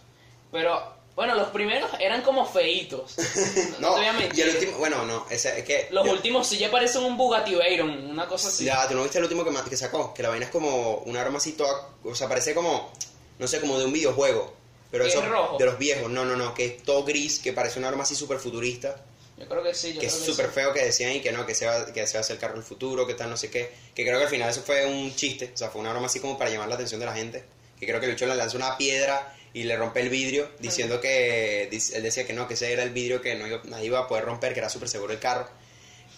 Pero, 0.53 0.93
bueno, 1.17 1.35
los 1.35 1.49
primeros 1.49 1.91
eran 1.99 2.23
como 2.23 2.45
feitos. 2.47 3.15
No, 3.81 3.95
te 3.95 4.01
voy 4.01 4.07
a 4.07 4.13
mentir. 4.13 4.39
y 4.39 4.43
el 4.49 4.55
último, 4.57 4.79
bueno, 4.79 5.05
no, 5.05 5.27
ese, 5.31 5.59
es 5.59 5.65
que... 5.65 5.89
Los 5.91 6.05
yo- 6.07 6.13
últimos 6.13 6.47
sí 6.47 6.59
ya 6.59 6.71
parecen 6.71 7.03
un 7.05 7.17
Bugatti 7.17 7.55
Veyron, 7.55 7.91
una 8.11 8.27
cosa 8.27 8.49
así. 8.49 8.65
Ya, 8.65 8.87
¿tú 8.89 8.95
no 8.95 9.03
viste 9.03 9.19
el 9.19 9.25
último 9.25 9.45
que, 9.45 9.71
que 9.71 9.77
sacó? 9.77 10.13
Que 10.15 10.23
la 10.23 10.29
vaina 10.29 10.45
es 10.47 10.51
como 10.53 10.99
un 10.99 11.17
arma 11.17 11.39
así 11.39 11.53
toda... 11.53 11.89
O 12.05 12.15
sea, 12.15 12.29
parece 12.29 12.55
como, 12.55 12.93
no 13.39 13.49
sé, 13.49 13.61
como 13.61 13.79
de 13.79 13.87
un 13.87 13.93
videojuego. 13.93 14.53
Pero 14.91 15.05
¿Que 15.05 15.11
eso 15.11 15.23
es 15.23 15.29
rojo? 15.29 15.57
de 15.59 15.65
los 15.65 15.77
viejos, 15.79 16.09
no, 16.11 16.25
no, 16.25 16.37
no, 16.37 16.55
que 16.55 16.67
es 16.67 16.83
todo 16.85 17.03
gris, 17.05 17.41
que 17.41 17.53
parece 17.53 17.79
un 17.81 17.85
arma 17.85 18.05
así 18.05 18.15
súper 18.15 18.39
futurista. 18.39 18.95
Yo 19.37 19.49
creo 19.49 19.63
que 19.63 19.75
sí, 19.75 19.95
yo 19.95 20.01
que 20.01 20.07
creo 20.07 20.19
es 20.19 20.25
súper 20.25 20.47
sí. 20.47 20.53
feo 20.53 20.73
que 20.73 20.85
decían 20.85 21.13
y 21.13 21.21
que 21.21 21.33
no, 21.33 21.45
que 21.45 21.55
se, 21.55 21.67
va, 21.67 21.87
que 21.93 22.07
se 22.07 22.15
va 22.15 22.19
a 22.19 22.21
hacer 22.21 22.35
el 22.35 22.41
carro 22.41 22.55
del 22.55 22.63
futuro, 22.63 23.07
que 23.07 23.15
tal, 23.15 23.31
no 23.31 23.37
sé 23.37 23.51
qué. 23.51 23.73
Que 23.95 24.05
creo 24.05 24.19
que 24.19 24.25
al 24.25 24.31
final 24.31 24.49
eso 24.49 24.63
fue 24.63 24.87
un 24.87 25.15
chiste, 25.15 25.51
o 25.53 25.57
sea, 25.57 25.71
fue 25.71 25.81
una 25.81 25.91
broma 25.91 26.07
así 26.07 26.21
como 26.21 26.39
para 26.39 26.51
llamar 26.51 26.69
la 26.69 26.77
atención 26.77 27.01
de 27.01 27.07
la 27.07 27.15
gente. 27.15 27.45
Que 27.79 27.87
creo 27.87 27.99
que 27.99 28.07
el 28.07 28.13
bicho 28.13 28.27
le 28.27 28.37
lanzó 28.37 28.57
una 28.57 28.77
piedra 28.79 29.35
y 29.53 29.65
le 29.65 29.77
rompe 29.77 30.01
el 30.01 30.09
vidrio, 30.09 30.49
diciendo 30.59 31.01
que 31.01 31.65
él 31.65 32.03
decía 32.03 32.27
que 32.27 32.33
no, 32.33 32.47
que 32.49 32.55
ese 32.55 32.73
era 32.73 32.83
el 32.83 32.91
vidrio 32.91 33.21
que 33.21 33.35
no 33.37 33.47
iba, 33.47 33.61
nadie 33.65 33.87
iba 33.87 34.01
a 34.01 34.09
poder 34.09 34.25
romper, 34.25 34.53
que 34.53 34.61
era 34.61 34.69
súper 34.69 34.89
seguro 34.89 35.13
el 35.13 35.21
carro. 35.21 35.49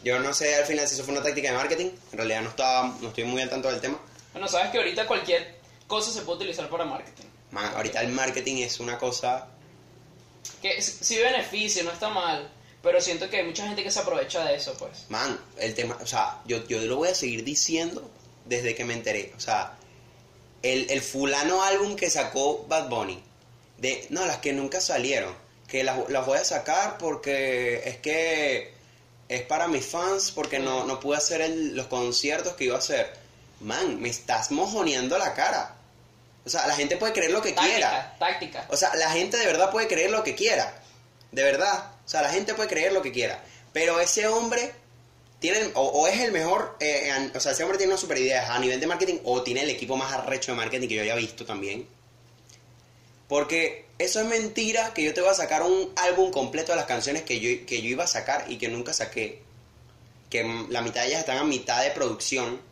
Yo 0.04 0.18
no 0.20 0.32
sé 0.32 0.54
al 0.54 0.64
final 0.64 0.86
si 0.86 0.94
eso 0.94 1.04
fue 1.04 1.12
una 1.12 1.22
táctica 1.22 1.50
de 1.50 1.56
marketing, 1.56 1.90
en 2.12 2.18
realidad 2.18 2.42
no, 2.42 2.50
estaba, 2.50 2.96
no 3.00 3.08
estoy 3.08 3.24
muy 3.24 3.42
al 3.42 3.50
tanto 3.50 3.70
del 3.70 3.80
tema. 3.80 3.98
Bueno, 4.32 4.48
sabes 4.48 4.70
que 4.70 4.78
ahorita 4.78 5.06
cualquier 5.06 5.56
cosa 5.86 6.10
se 6.10 6.22
puede 6.22 6.38
utilizar 6.38 6.68
para 6.68 6.84
marketing. 6.84 7.24
Man, 7.50 7.72
ahorita 7.74 8.00
el 8.02 8.08
marketing 8.08 8.56
es 8.62 8.80
una 8.80 8.98
cosa 8.98 9.48
Que 10.60 10.80
sí 10.82 11.16
beneficia, 11.18 11.82
no 11.82 11.92
está 11.92 12.08
mal. 12.08 12.50
Pero 12.86 13.00
siento 13.00 13.28
que 13.28 13.38
hay 13.38 13.42
mucha 13.44 13.66
gente 13.66 13.82
que 13.82 13.90
se 13.90 13.98
aprovecha 13.98 14.44
de 14.44 14.54
eso, 14.54 14.74
pues. 14.78 14.92
Man, 15.08 15.36
el 15.58 15.74
tema, 15.74 15.98
o 16.00 16.06
sea, 16.06 16.40
yo, 16.46 16.64
yo 16.68 16.78
lo 16.82 16.96
voy 16.96 17.08
a 17.08 17.14
seguir 17.16 17.42
diciendo 17.42 18.08
desde 18.44 18.76
que 18.76 18.84
me 18.84 18.94
enteré. 18.94 19.32
O 19.36 19.40
sea, 19.40 19.72
el, 20.62 20.88
el 20.90 21.00
fulano 21.02 21.64
álbum 21.64 21.96
que 21.96 22.08
sacó 22.08 22.64
Bad 22.68 22.88
Bunny, 22.88 23.20
de, 23.78 24.06
no, 24.10 24.24
las 24.24 24.36
que 24.38 24.52
nunca 24.52 24.80
salieron, 24.80 25.34
que 25.66 25.82
las, 25.82 26.08
las 26.10 26.24
voy 26.24 26.38
a 26.38 26.44
sacar 26.44 26.96
porque 26.98 27.82
es 27.88 27.96
que 27.96 28.72
es 29.28 29.42
para 29.42 29.66
mis 29.66 29.84
fans, 29.84 30.30
porque 30.30 30.60
no, 30.60 30.84
no 30.86 31.00
pude 31.00 31.16
hacer 31.16 31.40
el- 31.40 31.74
los 31.74 31.88
conciertos 31.88 32.54
que 32.54 32.66
iba 32.66 32.76
a 32.76 32.78
hacer. 32.78 33.12
Man, 33.62 34.00
me 34.00 34.10
estás 34.10 34.52
mojoneando 34.52 35.18
la 35.18 35.34
cara. 35.34 35.74
O 36.44 36.48
sea, 36.48 36.68
la 36.68 36.76
gente 36.76 36.96
puede 36.96 37.12
creer 37.12 37.32
lo 37.32 37.42
que 37.42 37.52
quiera. 37.52 38.14
Táctica, 38.16 38.18
táctica. 38.20 38.66
O 38.70 38.76
sea, 38.76 38.94
la 38.94 39.10
gente 39.10 39.36
de 39.38 39.46
verdad 39.46 39.72
puede 39.72 39.88
creer 39.88 40.12
lo 40.12 40.22
que 40.22 40.36
quiera. 40.36 40.82
De 41.36 41.42
verdad. 41.42 41.92
O 42.06 42.08
sea, 42.08 42.22
la 42.22 42.30
gente 42.30 42.54
puede 42.54 42.70
creer 42.70 42.94
lo 42.94 43.02
que 43.02 43.12
quiera. 43.12 43.44
Pero 43.74 44.00
ese 44.00 44.26
hombre 44.26 44.72
tiene, 45.38 45.70
o, 45.74 46.08
es 46.08 46.18
el 46.20 46.32
mejor, 46.32 46.78
eh, 46.80 47.30
o 47.34 47.40
sea, 47.40 47.52
ese 47.52 47.62
hombre 47.62 47.76
tiene 47.76 47.92
una 47.92 48.00
super 48.00 48.16
idea 48.16 48.54
a 48.54 48.58
nivel 48.58 48.80
de 48.80 48.86
marketing 48.86 49.18
o 49.22 49.42
tiene 49.42 49.60
el 49.60 49.68
equipo 49.68 49.98
más 49.98 50.10
arrecho 50.14 50.52
de 50.52 50.56
marketing 50.56 50.88
que 50.88 50.94
yo 50.94 51.02
haya 51.02 51.14
visto 51.14 51.44
también. 51.44 51.86
Porque 53.28 53.84
eso 53.98 54.18
es 54.18 54.26
mentira 54.26 54.94
que 54.94 55.02
yo 55.02 55.12
te 55.12 55.20
voy 55.20 55.28
a 55.28 55.34
sacar 55.34 55.62
un 55.62 55.92
álbum 55.96 56.30
completo 56.30 56.72
de 56.72 56.76
las 56.76 56.86
canciones 56.86 57.22
que 57.24 57.38
yo, 57.38 57.66
que 57.66 57.82
yo 57.82 57.88
iba 57.90 58.04
a 58.04 58.06
sacar 58.06 58.50
y 58.50 58.56
que 58.56 58.68
nunca 58.68 58.94
saqué. 58.94 59.42
Que 60.30 60.42
la 60.70 60.80
mitad 60.80 61.02
de 61.02 61.08
ellas 61.08 61.20
están 61.20 61.36
a 61.36 61.44
mitad 61.44 61.82
de 61.82 61.90
producción. 61.90 62.62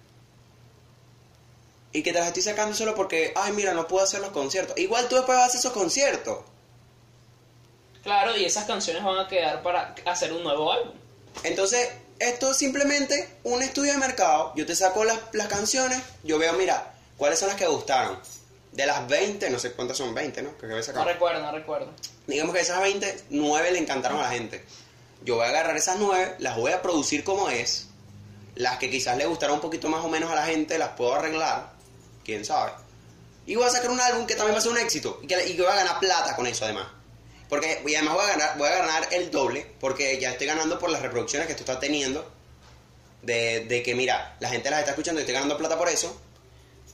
Y 1.92 2.02
que 2.02 2.14
te 2.14 2.18
las 2.18 2.28
estoy 2.28 2.42
sacando 2.42 2.74
solo 2.74 2.94
porque, 2.94 3.34
ay, 3.36 3.52
mira, 3.52 3.74
no 3.74 3.86
puedo 3.86 4.02
hacer 4.02 4.20
los 4.20 4.30
conciertos. 4.30 4.78
Igual 4.78 5.06
tú 5.08 5.16
después 5.16 5.36
vas 5.36 5.44
a 5.44 5.48
hacer 5.48 5.60
esos 5.60 5.72
conciertos. 5.72 6.53
Claro, 8.04 8.36
y 8.36 8.44
esas 8.44 8.64
canciones 8.64 9.02
van 9.02 9.18
a 9.18 9.26
quedar 9.26 9.62
para 9.62 9.94
hacer 10.04 10.32
un 10.32 10.44
nuevo 10.44 10.70
álbum. 10.70 10.92
Entonces, 11.42 11.88
esto 12.18 12.50
es 12.50 12.56
simplemente 12.56 13.38
un 13.42 13.62
estudio 13.62 13.92
de 13.92 13.98
mercado. 13.98 14.52
Yo 14.54 14.66
te 14.66 14.76
saco 14.76 15.04
las, 15.04 15.18
las 15.32 15.48
canciones, 15.48 16.00
yo 16.22 16.38
veo, 16.38 16.52
mira, 16.52 16.94
cuáles 17.16 17.38
son 17.38 17.48
las 17.48 17.56
que 17.56 17.66
gustaron. 17.66 18.18
De 18.72 18.86
las 18.86 19.08
20, 19.08 19.50
no 19.50 19.58
sé 19.58 19.72
cuántas 19.72 19.96
son 19.96 20.14
20, 20.14 20.42
¿no? 20.42 20.58
Que 20.58 20.66
No 20.66 21.04
recuerdo, 21.04 21.40
no 21.40 21.52
recuerdo. 21.52 21.92
Digamos 22.26 22.54
que 22.54 22.60
esas 22.60 22.80
20, 22.80 23.24
9 23.30 23.70
le 23.70 23.78
encantaron 23.78 24.18
a 24.18 24.22
la 24.22 24.30
gente. 24.30 24.64
Yo 25.22 25.36
voy 25.36 25.46
a 25.46 25.48
agarrar 25.48 25.76
esas 25.76 25.96
9, 25.98 26.36
las 26.40 26.56
voy 26.56 26.72
a 26.72 26.82
producir 26.82 27.24
como 27.24 27.48
es. 27.48 27.86
Las 28.56 28.78
que 28.78 28.90
quizás 28.90 29.16
le 29.16 29.26
gustaron 29.26 29.56
un 29.56 29.60
poquito 29.60 29.88
más 29.88 30.04
o 30.04 30.08
menos 30.08 30.30
a 30.30 30.34
la 30.34 30.44
gente, 30.44 30.76
las 30.76 30.90
puedo 30.90 31.14
arreglar. 31.14 31.72
Quién 32.24 32.44
sabe. 32.44 32.72
Y 33.46 33.54
voy 33.54 33.64
a 33.64 33.70
sacar 33.70 33.90
un 33.90 34.00
álbum 34.00 34.26
que 34.26 34.34
también 34.34 34.54
va 34.54 34.58
a 34.58 34.62
ser 34.62 34.72
un 34.72 34.78
éxito. 34.78 35.20
Y 35.22 35.26
que, 35.26 35.48
y 35.48 35.56
que 35.56 35.62
voy 35.62 35.70
a 35.70 35.76
ganar 35.76 36.00
plata 36.00 36.34
con 36.34 36.46
eso, 36.46 36.64
además. 36.64 36.86
Porque, 37.48 37.82
y 37.86 37.94
además 37.94 38.14
voy 38.14 38.24
a, 38.24 38.28
ganar, 38.28 38.58
voy 38.58 38.68
a 38.68 38.76
ganar 38.78 39.08
el 39.12 39.30
doble. 39.30 39.66
Porque 39.80 40.18
ya 40.20 40.30
estoy 40.32 40.46
ganando 40.46 40.78
por 40.78 40.90
las 40.90 41.02
reproducciones 41.02 41.46
que 41.48 41.54
tú 41.54 41.60
estás 41.60 41.80
teniendo. 41.80 42.28
De, 43.22 43.60
de 43.66 43.82
que, 43.82 43.94
mira, 43.94 44.36
la 44.40 44.48
gente 44.50 44.68
las 44.70 44.80
está 44.80 44.90
escuchando 44.92 45.20
y 45.20 45.22
estoy 45.22 45.34
ganando 45.34 45.56
plata 45.56 45.78
por 45.78 45.88
eso. 45.88 46.14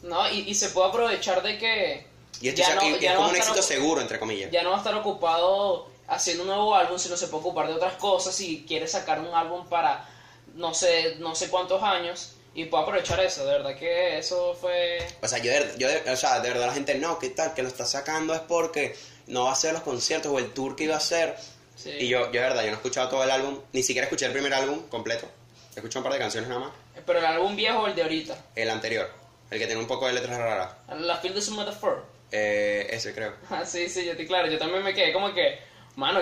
No, 0.02 0.30
y, 0.30 0.40
y 0.48 0.54
se 0.54 0.68
puede 0.70 0.88
aprovechar 0.88 1.42
de 1.42 1.58
que 1.58 2.06
Y 2.40 2.48
esto 2.48 2.62
ya 2.62 2.68
es, 2.70 2.74
no- 2.76 2.82
ya 2.82 2.96
es 2.96 3.02
no 3.02 3.08
como 3.16 3.20
va 3.22 3.28
un 3.30 3.36
éxito 3.36 3.62
seguro, 3.62 4.00
entre 4.00 4.18
comillas. 4.18 4.50
ya 4.50 4.62
no 4.62 4.70
va 4.70 4.76
a 4.76 4.78
estar 4.78 4.94
ocupado 4.94 5.88
haciendo 6.06 6.44
un 6.44 6.48
nuevo 6.48 6.74
álbum, 6.74 6.98
sino 6.98 7.16
se 7.16 7.26
puede 7.28 7.42
ocupar 7.42 7.66
de 7.66 7.74
otras 7.74 7.94
cosas 7.94 8.40
y 8.40 8.64
quiere 8.66 8.86
sacar 8.88 9.20
un 9.20 9.34
álbum 9.34 9.68
para 9.68 10.08
no 10.54 10.72
sé, 10.74 11.16
no 11.18 11.34
sé 11.34 11.48
cuántos 11.48 11.82
años 11.82 12.32
y 12.54 12.64
puede 12.64 12.82
aprovechar 12.84 13.20
eso, 13.20 13.44
de 13.44 13.52
verdad 13.52 13.76
que 13.76 14.18
eso 14.18 14.54
fue... 14.60 14.98
O 15.22 15.28
sea, 15.28 15.38
yo, 15.38 15.52
yo 15.78 15.86
o 16.12 16.16
sea, 16.16 16.40
de 16.40 16.48
verdad 16.48 16.66
la 16.66 16.72
gente, 16.74 16.94
no, 16.96 17.18
¿qué 17.18 17.30
tal? 17.30 17.54
Que 17.54 17.62
lo 17.62 17.68
está 17.68 17.86
sacando 17.86 18.34
es 18.34 18.40
porque 18.40 18.96
no 19.30 19.44
va 19.44 19.50
a 19.50 19.52
hacer 19.52 19.72
los 19.72 19.82
conciertos 19.82 20.30
o 20.32 20.38
el 20.38 20.52
tour 20.52 20.76
que 20.76 20.84
iba 20.84 20.94
a 20.94 20.98
hacer. 20.98 21.36
sí. 21.76 21.90
Y 21.98 22.08
yo, 22.08 22.26
yo 22.26 22.40
de 22.40 22.48
verdad, 22.48 22.62
yo 22.62 22.66
no 22.68 22.72
he 22.72 22.76
escuchado 22.76 23.08
todo 23.08 23.24
el 23.24 23.30
álbum, 23.30 23.58
ni 23.72 23.82
siquiera 23.82 24.04
escuché 24.06 24.26
el 24.26 24.32
primer 24.32 24.52
álbum 24.54 24.80
completo. 24.88 25.26
He 25.74 25.78
escuchado 25.78 26.00
un 26.00 26.04
par 26.04 26.12
de 26.12 26.18
canciones 26.18 26.48
nada 26.48 26.60
más. 26.62 26.72
Pero 27.06 27.18
el 27.18 27.24
álbum 27.24 27.56
viejo 27.56 27.78
o 27.80 27.86
el 27.86 27.94
de 27.94 28.02
ahorita, 28.02 28.36
El 28.54 28.68
anterior, 28.70 29.10
el 29.50 29.58
que 29.58 29.66
tiene 29.66 29.80
un 29.80 29.86
poco 29.86 30.06
de 30.06 30.12
letras 30.12 30.36
raras. 30.36 30.70
La 30.98 31.16
Field 31.16 31.36
de 31.36 31.42
su 31.42 31.54
Metaphor. 31.54 32.04
Eh, 32.32 32.86
ese 32.90 33.14
creo. 33.14 33.34
Ah, 33.50 33.64
sí, 33.64 33.88
sí, 33.88 34.04
yo 34.04 34.12
estoy 34.12 34.26
claro, 34.26 34.48
yo 34.48 34.58
también 34.58 34.82
me 34.84 34.92
quedé 34.94 35.12
como 35.12 35.32
que, 35.32 35.58
mano, 35.96 36.20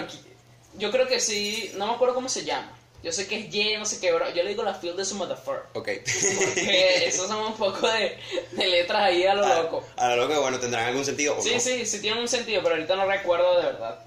yo 0.75 0.91
creo 0.91 1.07
que 1.09 1.19
sí, 1.21 1.73
no 1.77 1.87
me 1.87 1.93
acuerdo 1.95 2.15
cómo 2.15 2.29
se 2.29 2.45
llama. 2.45 2.78
Yo 3.03 3.13
sé 3.13 3.29
que 3.29 3.39
es 3.39 3.55
Y, 3.55 3.77
no 3.77 3.85
sé 3.87 4.01
qué, 4.01 4.11
bro. 4.13 4.29
Yo 4.35 4.43
le 4.43 4.51
digo 4.51 4.63
la 4.65 4.75
Field 4.75 4.97
de 4.97 5.05
su 5.05 5.15
Metaphor. 5.17 5.67
Ok. 5.75 5.89
Porque 6.05 7.05
esos 7.07 7.29
son 7.29 7.39
un 7.47 7.55
poco 7.57 7.89
de, 7.89 8.19
de 8.53 8.67
letras 8.67 9.03
ahí 9.03 9.25
a 9.25 9.35
lo 9.35 9.45
A- 9.47 9.63
loco. 9.63 9.85
A, 9.97 10.09
lo 10.15 10.27
loco, 10.27 10.41
bueno, 10.41 10.59
tendrán 10.59 10.87
algún 10.87 11.05
sentido 11.05 11.37
o 11.39 11.43
Sí, 11.43 11.55
no. 11.55 11.61
sí, 11.61 11.87
sí 11.87 12.01
tiene 12.01 12.21
un 12.21 12.27
sentido, 12.29 12.61
pero 12.63 12.75
ahorita 12.75 12.97
no 12.97 13.07
recuerdo 13.07 13.57
de 13.59 13.67
verdad. 13.67 14.01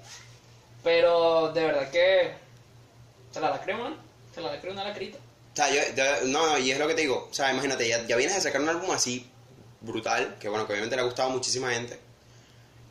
Pero 0.82 1.52
de 1.52 1.64
verdad 1.64 1.90
que. 1.90 2.32
¿Se 3.32 3.40
la 3.40 3.50
lacré, 3.50 3.74
man? 3.74 3.96
¿Se 4.34 4.40
la 4.40 4.52
lacré 4.52 4.70
una 4.70 4.84
lacrita? 4.84 5.18
O 5.18 5.56
sea, 5.56 5.70
yo, 5.70 5.80
yo- 5.96 6.26
no, 6.26 6.46
no, 6.46 6.58
y 6.58 6.70
es 6.70 6.78
lo 6.78 6.86
que 6.88 6.94
te 6.94 7.02
digo. 7.02 7.28
O 7.30 7.34
sea, 7.34 7.50
imagínate, 7.52 7.88
ya, 7.88 8.04
ya 8.06 8.16
vienes 8.16 8.34
de 8.36 8.42
sacar 8.42 8.60
un 8.60 8.68
álbum 8.68 8.90
así 8.90 9.28
brutal, 9.80 10.36
que 10.40 10.48
bueno, 10.48 10.66
que 10.66 10.72
obviamente 10.72 10.96
le 10.96 11.02
ha 11.02 11.04
gustado 11.06 11.30
a 11.30 11.32
muchísima 11.32 11.70
gente. 11.70 11.98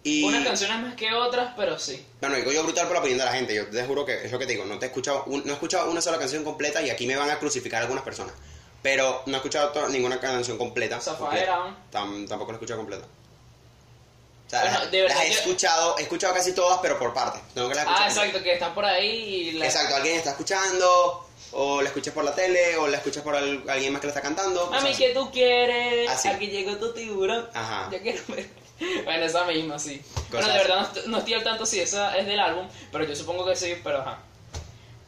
Y... 0.03 0.23
Unas 0.23 0.43
canciones 0.43 0.79
más 0.79 0.95
que 0.95 1.13
otras, 1.13 1.53
pero 1.55 1.77
sí. 1.77 2.03
Bueno, 2.19 2.35
digo 2.37 2.51
yo 2.51 2.63
brutal 2.63 2.85
por 2.87 2.93
la 2.95 2.99
opinión 3.01 3.19
de 3.19 3.25
la 3.25 3.33
gente. 3.33 3.53
Yo 3.53 3.67
te 3.67 3.83
juro 3.85 4.03
que 4.05 4.25
es 4.25 4.31
lo 4.31 4.39
que 4.39 4.45
te 4.47 4.53
digo. 4.53 4.65
No 4.65 4.79
te 4.79 4.85
he 4.85 4.89
escuchado, 4.89 5.23
un- 5.27 5.43
no 5.45 5.51
he 5.51 5.53
escuchado 5.53 5.91
una 5.91 6.01
sola 6.01 6.17
canción 6.17 6.43
completa 6.43 6.81
y 6.81 6.89
aquí 6.89 7.05
me 7.05 7.15
van 7.15 7.29
a 7.29 7.37
crucificar 7.37 7.81
algunas 7.83 8.03
personas. 8.03 8.33
Pero 8.81 9.21
no 9.27 9.33
he 9.33 9.37
escuchado 9.37 9.87
ninguna 9.89 10.19
canción 10.19 10.57
completa. 10.57 10.99
Zafaera. 10.99 11.75
Tam- 11.91 12.27
tampoco 12.27 12.51
la 12.51 12.55
he 12.55 12.57
escuchado 12.57 12.79
completa. 12.79 13.05
O 13.05 14.49
sea, 14.49 14.61
Bueno, 14.63 14.79
las, 14.79 14.91
de 14.91 15.01
verdad 15.03 15.15
las 15.17 15.25
he 15.25 15.27
que- 15.29 15.33
escuchado, 15.35 15.97
he 15.99 16.01
escuchado 16.01 16.33
casi 16.33 16.53
todas, 16.53 16.79
pero 16.81 16.97
por 16.97 17.13
partes. 17.13 17.41
Tengo 17.53 17.69
que 17.69 17.75
las 17.75 17.85
Ah, 17.87 18.07
exacto, 18.09 18.41
que 18.41 18.53
están 18.53 18.73
por 18.73 18.83
ahí 18.83 19.07
y 19.09 19.51
la... 19.53 19.65
Exacto, 19.65 19.95
alguien 19.95 20.15
está 20.17 20.31
escuchando, 20.31 21.27
o 21.53 21.81
la 21.81 21.87
escuchas 21.89 22.13
por 22.13 22.23
la 22.25 22.33
tele, 22.35 22.75
o 22.77 22.87
la 22.87 22.97
escuchas 22.97 23.23
por 23.23 23.35
al- 23.35 23.63
alguien 23.69 23.93
más 23.93 24.01
que 24.01 24.07
la 24.07 24.11
está 24.13 24.21
cantando. 24.21 24.67
Mami, 24.71 24.93
¿qué 24.95 25.11
tú 25.13 25.31
quieres? 25.31 26.09
Así. 26.09 26.27
Aquí 26.27 26.47
llegó 26.47 26.75
tu 26.77 26.91
tiburón. 26.91 27.47
Ajá. 27.53 27.87
Yo 27.91 28.01
quiero 28.01 28.21
ver. 28.29 28.49
Bueno, 29.05 29.25
esa 29.25 29.45
misma, 29.45 29.77
sí. 29.79 30.01
Bueno, 30.31 30.47
de 30.47 30.53
verdad 30.53 30.75
no, 30.93 30.99
est- 30.99 31.07
no 31.07 31.17
estoy 31.19 31.33
al 31.35 31.43
tanto 31.43 31.65
si 31.65 31.79
esa 31.79 32.17
es 32.17 32.25
del 32.25 32.39
álbum, 32.39 32.67
pero 32.91 33.03
yo 33.05 33.15
supongo 33.15 33.45
que 33.45 33.55
sí, 33.55 33.75
pero 33.83 33.99
ajá. 34.01 34.19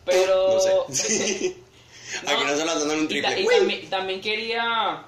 Pero... 0.05 0.53
No 0.87 0.93
sé. 0.93 1.55
Aquí 2.27 2.43
no 2.45 2.55
se 2.55 2.65
lo 2.65 2.93
en 2.93 2.99
un 2.99 3.07
Y, 3.11 3.21
ta- 3.21 3.29
triple. 3.31 3.41
y 3.41 3.47
también, 3.59 3.89
también 3.89 4.21
quería, 4.21 5.03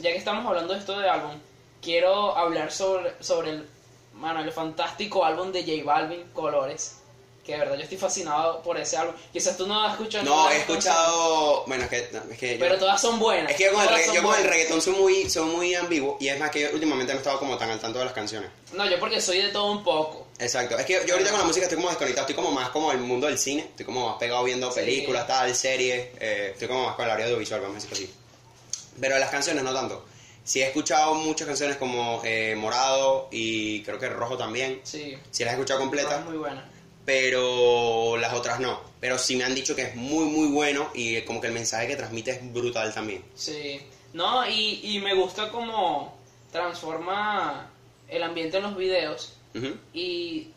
ya 0.00 0.10
que 0.10 0.16
estamos 0.16 0.44
hablando 0.46 0.74
de 0.74 0.80
esto 0.80 0.98
de 0.98 1.08
álbum, 1.08 1.32
quiero 1.80 2.36
hablar 2.36 2.70
sobre, 2.72 3.14
sobre 3.22 3.50
el, 3.50 3.68
mano, 4.14 4.40
el 4.40 4.52
fantástico 4.52 5.24
álbum 5.24 5.52
de 5.52 5.62
J 5.62 5.84
Balvin, 5.84 6.24
Colores. 6.34 6.96
Que 7.44 7.52
de 7.52 7.58
verdad 7.58 7.76
yo 7.76 7.82
estoy 7.84 7.96
fascinado 7.98 8.62
por 8.62 8.78
ese 8.78 8.96
álbum. 8.96 9.14
Quizás 9.32 9.56
tú 9.56 9.66
no 9.66 9.82
has 9.82 9.92
escuchado 9.94 10.24
No, 10.24 10.50
he 10.50 10.58
escuchado. 10.58 11.64
Bueno, 11.66 11.84
es 11.84 11.90
que. 11.90 11.96
Es 12.30 12.38
que 12.38 12.52
yo- 12.54 12.60
Pero 12.60 12.78
todas 12.78 13.00
son 13.00 13.18
buenas. 13.18 13.50
Es 13.50 13.56
que 13.56 13.64
yo 13.64 13.72
con, 13.72 13.82
el, 13.82 13.88
regga- 13.88 14.12
yo 14.14 14.22
con 14.22 14.36
el 14.38 14.44
reggaetón 14.44 14.80
soy 14.82 14.92
muy, 14.94 15.30
soy 15.30 15.44
muy 15.46 15.74
ambiguo 15.74 16.16
y 16.20 16.28
es 16.28 16.38
más 16.38 16.50
que 16.50 16.60
yo 16.60 16.68
últimamente 16.72 17.12
no 17.12 17.18
he 17.18 17.22
estado 17.22 17.38
como 17.38 17.56
tan 17.56 17.70
al 17.70 17.80
tanto 17.80 17.98
de 17.98 18.04
las 18.04 18.14
canciones. 18.14 18.50
No, 18.72 18.88
yo 18.88 19.00
porque 19.00 19.20
soy 19.20 19.38
de 19.38 19.48
todo 19.48 19.70
un 19.72 19.82
poco. 19.82 20.26
Exacto, 20.38 20.78
es 20.78 20.86
que 20.86 21.02
yo 21.06 21.14
ahorita 21.14 21.30
con 21.30 21.40
la 21.40 21.46
música 21.46 21.64
estoy 21.64 21.76
como 21.76 21.88
desconectado, 21.88 22.26
estoy 22.28 22.36
como 22.36 22.50
más 22.54 22.70
como 22.70 22.92
el 22.92 22.98
mundo 22.98 23.26
del 23.26 23.38
cine, 23.38 23.62
estoy 23.70 23.84
como 23.86 24.06
más 24.08 24.16
pegado 24.18 24.42
viendo 24.44 24.70
Sí. 24.70 24.80
películas, 24.80 25.26
tal, 25.26 25.54
series, 25.54 26.08
eh, 26.20 26.50
estoy 26.52 26.68
como 26.68 26.84
más 26.86 26.94
con 26.94 27.04
el 27.06 27.10
área 27.10 27.26
audiovisual, 27.26 27.60
vamos 27.60 27.76
a 27.76 27.80
decirlo 27.80 27.96
así. 27.96 28.14
Pero 29.00 29.14
de 29.14 29.20
las 29.20 29.30
canciones 29.30 29.62
no 29.64 29.72
tanto. 29.74 30.04
Sí 30.44 30.62
he 30.62 30.66
escuchado 30.66 31.14
muchas 31.14 31.46
canciones 31.46 31.76
como 31.76 32.22
eh, 32.24 32.54
Morado 32.56 33.28
y 33.30 33.82
creo 33.82 33.98
que 33.98 34.08
Rojo 34.08 34.36
también, 34.38 34.80
Sí. 34.82 35.16
sí 35.30 35.44
las 35.44 35.52
he 35.52 35.56
escuchado 35.56 35.80
Es 35.80 35.82
completas, 35.84 36.24
muy 36.24 36.38
buena. 36.38 36.69
Pero 37.04 38.16
las 38.16 38.34
otras 38.34 38.60
no. 38.60 38.80
Pero 39.00 39.18
sí 39.18 39.36
me 39.36 39.44
han 39.44 39.54
dicho 39.54 39.74
que 39.74 39.82
es 39.82 39.96
muy 39.96 40.26
muy 40.26 40.48
bueno 40.48 40.90
y 40.94 41.20
como 41.22 41.40
que 41.40 41.46
el 41.46 41.54
mensaje 41.54 41.86
que 41.86 41.96
transmite 41.96 42.32
es 42.32 42.52
brutal 42.52 42.92
también. 42.92 43.24
Sí. 43.34 43.80
No, 44.12 44.48
y, 44.48 44.80
y 44.82 45.00
me 45.00 45.14
gusta 45.14 45.50
cómo 45.50 46.18
transforma 46.50 47.70
el 48.08 48.22
ambiente 48.22 48.58
en 48.58 48.64
los 48.64 48.76
videos. 48.76 49.34
Y 49.92 50.48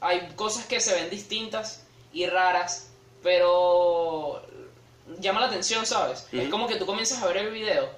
hay 0.00 0.28
cosas 0.36 0.66
que 0.66 0.80
se 0.80 0.94
ven 0.94 1.08
distintas 1.08 1.82
y 2.12 2.26
raras, 2.26 2.88
pero 3.22 4.42
llama 5.18 5.40
la 5.40 5.46
atención, 5.46 5.86
¿sabes? 5.86 6.26
Es 6.32 6.48
como 6.48 6.66
que 6.66 6.76
tú 6.76 6.86
comienzas 6.86 7.22
a 7.22 7.26
ver 7.26 7.38
el 7.38 7.50
video 7.50 7.88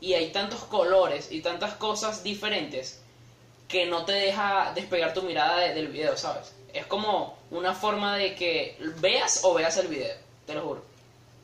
y 0.00 0.14
hay 0.14 0.32
tantos 0.32 0.60
colores 0.64 1.28
y 1.30 1.40
tantas 1.40 1.74
cosas 1.74 2.22
diferentes 2.22 3.01
que 3.72 3.86
no 3.86 4.04
te 4.04 4.12
deja 4.12 4.70
despegar 4.74 5.12
tu 5.14 5.22
mirada 5.22 5.58
de- 5.58 5.74
del 5.74 5.88
video, 5.88 6.16
¿sabes? 6.16 6.52
Es 6.72 6.86
como 6.86 7.38
una 7.50 7.74
forma 7.74 8.16
de 8.18 8.34
que 8.36 8.76
veas 9.00 9.40
o 9.42 9.54
veas 9.54 9.76
el 9.78 9.88
video, 9.88 10.14
te 10.46 10.54
lo 10.54 10.60
juro. 10.62 10.84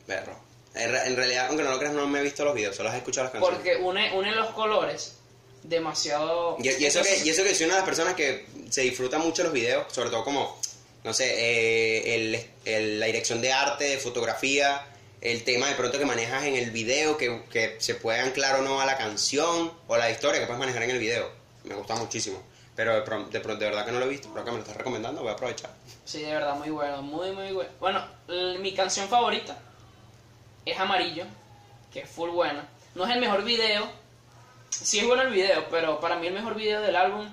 Perro. 0.07 0.37
En, 0.75 0.91
re- 0.91 1.07
en 1.07 1.15
realidad, 1.15 1.47
aunque 1.49 1.63
no 1.63 1.71
lo 1.71 1.79
creas, 1.79 1.93
no 1.95 2.05
me 2.07 2.19
he 2.19 2.23
visto 2.23 2.45
los 2.45 2.53
videos, 2.53 2.75
solo 2.75 2.93
he 2.93 2.97
escuchado 2.97 3.25
las 3.25 3.33
canciones. 3.33 3.57
Porque 3.59 3.75
une, 3.77 4.13
une 4.15 4.31
los 4.31 4.51
colores 4.51 5.15
demasiado... 5.63 6.55
Y, 6.59 6.69
y 6.69 6.85
eso 6.85 7.01
que, 7.01 7.17
y 7.25 7.29
eso 7.29 7.43
que 7.43 7.53
soy 7.55 7.65
una 7.65 7.75
de 7.75 7.79
las 7.81 7.87
personas 7.89 8.13
que 8.13 8.45
se 8.69 8.81
disfruta 8.81 9.17
mucho 9.17 9.43
los 9.43 9.51
videos, 9.51 9.91
sobre 9.91 10.09
todo 10.09 10.23
como, 10.23 10.57
no 11.03 11.13
sé, 11.13 11.33
eh, 11.35 12.15
el- 12.15 12.45
el- 12.65 12.99
la 12.99 13.07
dirección 13.07 13.41
de 13.41 13.51
arte, 13.51 13.85
de 13.85 13.97
fotografía, 13.97 14.85
el 15.21 15.43
tema 15.43 15.67
de 15.67 15.75
pronto 15.75 15.97
que 15.99 16.05
manejas 16.05 16.43
en 16.45 16.55
el 16.55 16.71
video, 16.71 17.17
que, 17.17 17.43
que 17.51 17.75
se 17.79 17.95
puede 17.95 18.19
anclar 18.19 18.55
o 18.55 18.61
no 18.61 18.79
a 18.79 18.85
la 18.85 18.97
canción 18.97 19.73
o 19.87 19.97
la 19.97 20.09
historia 20.11 20.39
que 20.39 20.45
puedes 20.45 20.59
manejar 20.59 20.83
en 20.83 20.91
el 20.91 20.99
video. 20.99 21.38
Me 21.69 21.75
gusta 21.75 21.95
muchísimo. 21.95 22.41
Pero 22.75 22.93
de, 23.03 23.39
de, 23.39 23.39
verdad 23.39 23.85
que 23.85 23.91
no 23.91 23.99
lo 23.99 24.05
he 24.05 24.09
visto, 24.09 24.29
pero 24.33 24.43
que 24.43 24.51
me 24.51 24.57
lo 24.57 24.63
estás 24.63 24.77
recomendando, 24.77 25.21
voy 25.21 25.29
a 25.29 25.33
aprovechar. 25.33 25.69
Sí, 26.03 26.21
de 26.23 26.33
verdad, 26.33 26.55
muy 26.55 26.69
bueno, 26.69 27.01
muy, 27.03 27.31
muy 27.31 27.51
bueno. 27.51 27.69
Bueno, 27.79 28.03
mi 28.59 28.73
canción 28.73 29.07
favorita 29.07 29.55
es 30.65 30.79
Amarillo, 30.79 31.25
que 31.93 32.01
es 32.01 32.09
full 32.09 32.29
buena. 32.31 32.67
No 32.95 33.05
es 33.05 33.11
el 33.11 33.19
mejor 33.19 33.43
video, 33.43 33.87
sí 34.71 34.99
es 34.99 35.05
bueno 35.05 35.23
el 35.23 35.29
video, 35.31 35.67
pero 35.69 35.99
para 35.99 36.15
mí 36.15 36.27
el 36.27 36.33
mejor 36.33 36.55
video 36.55 36.81
del 36.81 36.95
álbum 36.95 37.27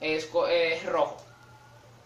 es, 0.00 0.28
es 0.50 0.86
Rojo. 0.86 1.16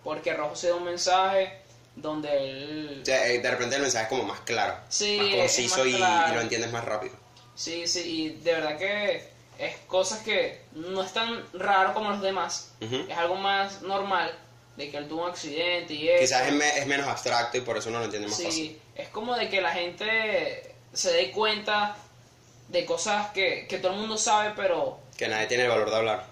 Porque 0.03 0.35
Rojo 0.35 0.57
se 0.57 0.68
da 0.70 0.74
un 0.74 0.85
mensaje 0.85 1.61
donde 1.95 2.51
él... 2.51 3.03
Sea, 3.05 3.29
eh, 3.29 3.39
de 3.39 3.51
repente 3.51 3.76
el 3.76 3.83
mensaje 3.83 4.05
es 4.05 4.09
como 4.09 4.24
más 4.24 4.41
claro, 4.41 4.76
Sí, 4.89 5.18
más 5.18 5.37
conciso 5.37 5.79
más 5.79 5.87
y- 5.87 6.31
y, 6.31 6.35
lo 6.35 6.41
entiendes 6.41 6.72
más 6.72 6.85
rápido. 6.85 7.14
Sí, 7.55 7.87
sí, 7.87 8.01
y 8.01 8.29
de 8.43 8.53
verdad 8.53 8.79
que 8.79 9.38
es 9.59 9.77
cosas 9.89 10.21
que 10.23 10.61
no 10.73 11.03
es 11.03 11.13
tan 11.13 11.45
raro 11.53 11.93
como 11.95 12.11
los 12.11 12.21
demás, 12.23 12.73
es 12.81 13.17
algo 13.17 13.35
más 13.37 13.83
normal, 13.83 14.33
de 14.77 14.91
que 14.91 14.97
él 14.97 15.09
tuvo 15.09 15.25
un 15.25 15.31
accidente 15.31 15.95
y 15.95 16.09
eso. 16.09 16.21
Quizás 16.21 16.47
es, 16.47 16.53
me- 16.55 16.79
es 16.79 16.87
menos 16.87 17.07
abstracto 17.09 17.59
y 17.59 17.63
por 17.63 17.77
eso 17.77 17.89
uno 17.89 17.99
lo 17.99 18.05
entiende 18.05 18.29
más 18.29 18.37
fácil. 18.37 18.53
Sí, 18.53 18.81
es 18.95 19.09
como 19.09 19.35
de 19.37 19.49
que 19.49 19.61
la 19.61 19.73
gente 19.73 20.75
se 20.93 21.13
dé 21.13 21.31
cuenta 21.33 21.97
de 22.69 22.85
cosas 22.85 23.31
que, 23.33 23.67
que 23.69 23.79
todo 23.79 23.93
el 23.93 23.99
mundo 23.99 24.17
sabe, 24.17 24.53
pero 24.57 25.01
Que 25.17 25.27
nadie 25.29 25.47
tiene 25.47 25.65
el 25.65 25.71
valor 25.71 25.91
de 25.91 25.97
hablar. 25.97 26.27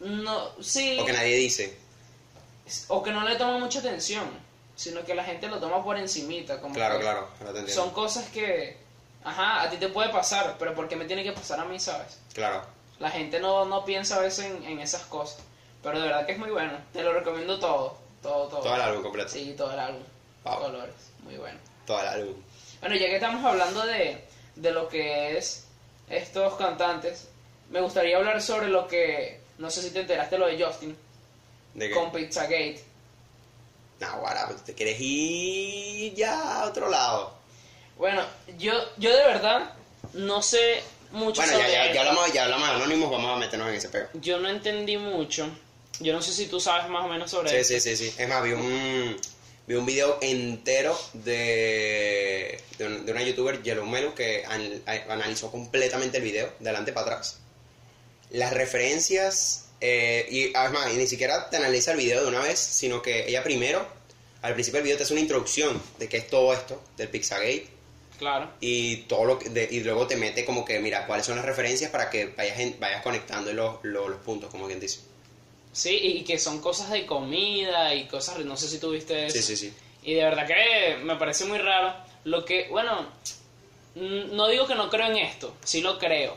no, 0.00 0.50
sí, 0.62 0.96
O 1.00 1.04
que 1.04 1.12
nadie 1.12 1.34
dice. 1.36 1.76
o 2.88 3.02
que 3.02 3.10
no 3.10 3.26
le 3.28 3.34
toma 3.36 3.58
mucha 3.58 3.80
atención, 3.80 4.24
sino 4.76 5.04
que 5.04 5.14
la 5.16 5.24
gente 5.24 5.48
lo 5.48 5.58
toma 5.58 5.82
por 5.82 5.96
encimita, 5.98 6.60
como 6.60 6.74
Claro, 6.74 7.00
claro, 7.00 7.28
ahora 7.40 7.52
te 7.54 7.58
entiendo. 7.60 7.82
son 7.82 7.90
cosas 7.90 8.28
que, 8.28 8.76
ajá, 9.28 9.62
a 9.62 9.70
ti 9.70 9.76
te 9.76 9.88
puede 9.88 10.08
pasar, 10.10 10.56
pero 10.58 10.74
¿por 10.74 10.88
qué 10.88 10.96
me 10.96 11.04
tiene 11.04 11.22
que 11.22 11.32
pasar 11.32 11.60
a 11.60 11.64
mí, 11.64 11.78
sabes? 11.78 12.18
Claro. 12.34 12.62
La 12.98 13.10
gente 13.10 13.38
no, 13.40 13.64
no 13.64 13.84
piensa 13.84 14.16
a 14.16 14.20
veces 14.20 14.46
en, 14.46 14.64
en 14.64 14.80
esas 14.80 15.02
cosas, 15.02 15.38
pero 15.82 16.00
de 16.00 16.06
verdad 16.08 16.26
que 16.26 16.32
es 16.32 16.38
muy 16.38 16.50
bueno, 16.50 16.72
te 16.92 17.02
lo 17.02 17.12
recomiendo 17.12 17.58
todo, 17.60 17.96
todo, 18.22 18.48
todo. 18.48 18.60
Todo 18.60 18.74
el 18.74 18.80
álbum 18.80 19.02
completo. 19.02 19.28
Sí, 19.30 19.54
todo 19.56 19.72
el 19.72 19.78
álbum, 19.78 20.02
Wow. 20.44 20.58
colores, 20.60 20.94
muy 21.22 21.36
bueno. 21.36 21.58
Todo 21.86 22.00
el 22.00 22.08
álbum. 22.08 22.34
Bueno, 22.80 22.96
ya 22.96 23.06
que 23.06 23.14
estamos 23.16 23.44
hablando 23.44 23.84
de, 23.86 24.24
de 24.56 24.70
lo 24.72 24.88
que 24.88 25.36
es 25.38 25.64
estos 26.08 26.54
cantantes, 26.54 27.28
me 27.70 27.80
gustaría 27.80 28.16
hablar 28.16 28.40
sobre 28.42 28.68
lo 28.68 28.88
que, 28.88 29.40
no 29.58 29.70
sé 29.70 29.82
si 29.82 29.90
te 29.90 30.00
enteraste 30.00 30.38
lo 30.38 30.46
de 30.46 30.62
Justin, 30.64 30.96
¿De 31.74 31.88
qué? 31.88 31.94
con 31.94 32.10
Pizzagate. 32.10 32.82
No, 34.00 34.18
guara, 34.20 34.46
pues 34.46 34.62
te 34.64 34.74
quieres 34.74 34.96
ir 35.00 36.14
ya 36.14 36.60
a 36.62 36.64
otro 36.66 36.88
lado. 36.88 37.34
Bueno, 37.98 38.24
yo, 38.58 38.72
yo 38.96 39.10
de 39.14 39.24
verdad 39.24 39.72
no 40.14 40.40
sé 40.42 40.80
mucho 41.10 41.40
Bueno, 41.42 41.58
ya, 41.58 41.58
sobre 41.64 41.72
ya, 41.72 41.82
esto. 41.84 41.94
ya 41.94 42.00
hablamos, 42.02 42.32
ya 42.32 42.44
hablamos 42.44 42.68
de 42.68 42.74
anónimos, 42.74 43.10
vamos 43.10 43.36
a 43.36 43.38
meternos 43.38 43.68
en 43.68 43.74
ese 43.74 43.88
pego. 43.88 44.08
Yo 44.14 44.38
no 44.38 44.48
entendí 44.48 44.96
mucho. 44.96 45.48
Yo 46.00 46.12
no 46.12 46.22
sé 46.22 46.32
si 46.32 46.46
tú 46.46 46.60
sabes 46.60 46.88
más 46.88 47.04
o 47.04 47.08
menos 47.08 47.30
sobre 47.30 47.50
Sí, 47.50 47.56
esto. 47.74 47.88
sí, 47.90 47.96
sí, 47.96 48.10
sí. 48.10 48.14
Es 48.22 48.28
más, 48.28 48.42
vi 48.44 48.52
un, 48.52 49.16
vi 49.66 49.74
un 49.74 49.84
video 49.84 50.18
entero 50.20 50.96
de, 51.12 52.60
de, 52.78 52.86
un- 52.86 53.04
de 53.06 53.12
una 53.12 53.22
youtuber, 53.22 53.62
Yellow 53.62 53.84
Melu, 53.86 54.14
que 54.14 54.44
an- 54.46 54.82
analizó 55.08 55.50
completamente 55.50 56.18
el 56.18 56.22
video, 56.24 56.52
de 56.60 56.68
adelante 56.70 56.92
para 56.92 57.06
atrás. 57.06 57.38
Las 58.30 58.52
referencias, 58.52 59.66
eh, 59.80 60.26
y 60.30 60.52
además, 60.54 60.92
y 60.92 60.96
ni 60.98 61.06
siquiera 61.06 61.50
te 61.50 61.56
analiza 61.56 61.92
el 61.92 61.98
video 61.98 62.22
de 62.22 62.28
una 62.28 62.40
vez, 62.40 62.58
sino 62.58 63.02
que 63.02 63.26
ella 63.28 63.42
primero, 63.42 63.84
al 64.42 64.52
principio 64.54 64.78
del 64.78 64.84
video 64.84 64.98
te 64.98 65.02
hace 65.04 65.14
una 65.14 65.22
introducción 65.22 65.82
de 65.98 66.08
qué 66.08 66.18
es 66.18 66.28
todo 66.28 66.52
esto, 66.52 66.80
del 66.96 67.08
Pixagate, 67.08 67.66
Claro. 68.18 68.50
y 68.60 68.96
todo 69.04 69.24
lo 69.24 69.38
que- 69.38 69.48
de- 69.48 69.68
y 69.70 69.80
luego 69.80 70.06
te 70.08 70.16
mete 70.16 70.44
como 70.44 70.64
que, 70.64 70.80
mira, 70.80 71.06
cuáles 71.06 71.24
son 71.26 71.36
las 71.36 71.44
referencias 71.44 71.90
para 71.92 72.10
que 72.10 72.26
vayas, 72.26 72.58
en- 72.58 72.78
vayas 72.80 73.02
conectando 73.02 73.52
los, 73.52 73.76
los, 73.84 74.08
los 74.10 74.18
puntos, 74.20 74.50
como 74.50 74.66
quien 74.66 74.80
dice. 74.80 75.00
Sí, 75.72 75.96
y 75.96 76.24
que 76.24 76.38
son 76.38 76.60
cosas 76.60 76.90
de 76.90 77.06
comida 77.06 77.94
y 77.94 78.06
cosas, 78.08 78.38
no 78.40 78.56
sé 78.56 78.66
si 78.68 78.78
tuviste 78.80 79.26
eso. 79.26 79.36
Sí, 79.36 79.42
sí, 79.42 79.56
sí. 79.56 79.74
Y 80.02 80.14
de 80.14 80.24
verdad 80.24 80.46
que 80.46 80.96
me 81.04 81.14
parece 81.16 81.44
muy 81.44 81.58
raro. 81.58 81.94
Lo 82.24 82.44
que, 82.44 82.66
bueno, 82.68 83.06
no 83.94 84.48
digo 84.48 84.66
que 84.66 84.74
no 84.74 84.90
creo 84.90 85.06
en 85.06 85.18
esto, 85.18 85.54
sí 85.64 85.80
lo 85.80 85.98
creo. 85.98 86.36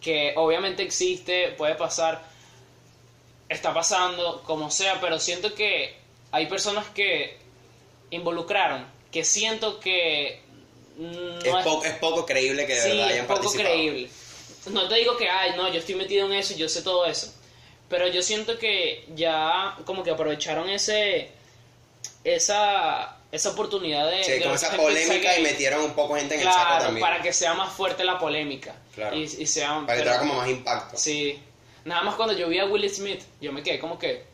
Que 0.00 0.32
obviamente 0.36 0.82
existe, 0.82 1.48
puede 1.58 1.74
pasar, 1.74 2.22
está 3.48 3.74
pasando, 3.74 4.42
como 4.44 4.70
sea, 4.70 5.00
pero 5.00 5.18
siento 5.18 5.54
que 5.54 5.94
hay 6.30 6.46
personas 6.46 6.86
que 6.88 7.36
involucraron, 8.10 8.86
que 9.10 9.24
siento 9.24 9.80
que 9.80 10.40
no 10.98 11.58
es, 11.58 11.64
poco, 11.64 11.84
es 11.84 11.94
poco 11.94 12.26
creíble 12.26 12.66
que 12.66 12.74
de 12.74 12.82
sí, 12.82 12.88
verdad 12.88 13.06
es 13.06 13.12
hayan 13.12 13.26
poco 13.26 13.40
participado. 13.40 13.74
creíble. 13.74 14.10
No 14.72 14.88
te 14.88 14.94
digo 14.96 15.16
que, 15.16 15.28
ay, 15.28 15.52
no, 15.56 15.72
yo 15.72 15.78
estoy 15.78 15.94
metido 15.94 16.26
en 16.26 16.32
eso 16.32 16.52
y 16.52 16.56
yo 16.56 16.68
sé 16.68 16.82
todo 16.82 17.06
eso. 17.06 17.32
Pero 17.88 18.08
yo 18.08 18.22
siento 18.22 18.58
que 18.58 19.06
ya 19.14 19.76
como 19.84 20.02
que 20.02 20.10
aprovecharon 20.10 20.68
ese 20.68 21.30
esa 22.24 23.18
esa 23.30 23.50
oportunidad 23.50 24.10
de... 24.10 24.24
Sí, 24.24 24.32
de 24.32 24.42
con 24.42 24.52
esa 24.52 24.74
polémica 24.76 25.38
y 25.38 25.42
metieron 25.42 25.82
un 25.84 25.92
poco 25.92 26.16
gente 26.16 26.34
en 26.34 26.40
el 26.40 26.46
saco 26.46 26.84
también. 26.84 27.00
para 27.00 27.20
que 27.20 27.32
sea 27.32 27.54
más 27.54 27.72
fuerte 27.72 28.04
la 28.04 28.18
polémica. 28.18 28.74
Claro. 28.94 29.16
Y, 29.16 29.22
y 29.24 29.46
sea... 29.46 29.82
Para 29.86 29.98
que 29.98 30.04
tenga 30.04 30.18
como 30.18 30.34
más 30.34 30.48
impacto. 30.48 30.96
Sí. 30.96 31.38
Nada 31.84 32.02
más 32.02 32.14
cuando 32.14 32.34
yo 32.34 32.48
vi 32.48 32.58
a 32.58 32.64
Will 32.64 32.88
Smith, 32.88 33.22
yo 33.40 33.52
me 33.52 33.62
quedé 33.62 33.78
como 33.78 33.98
que... 33.98 34.24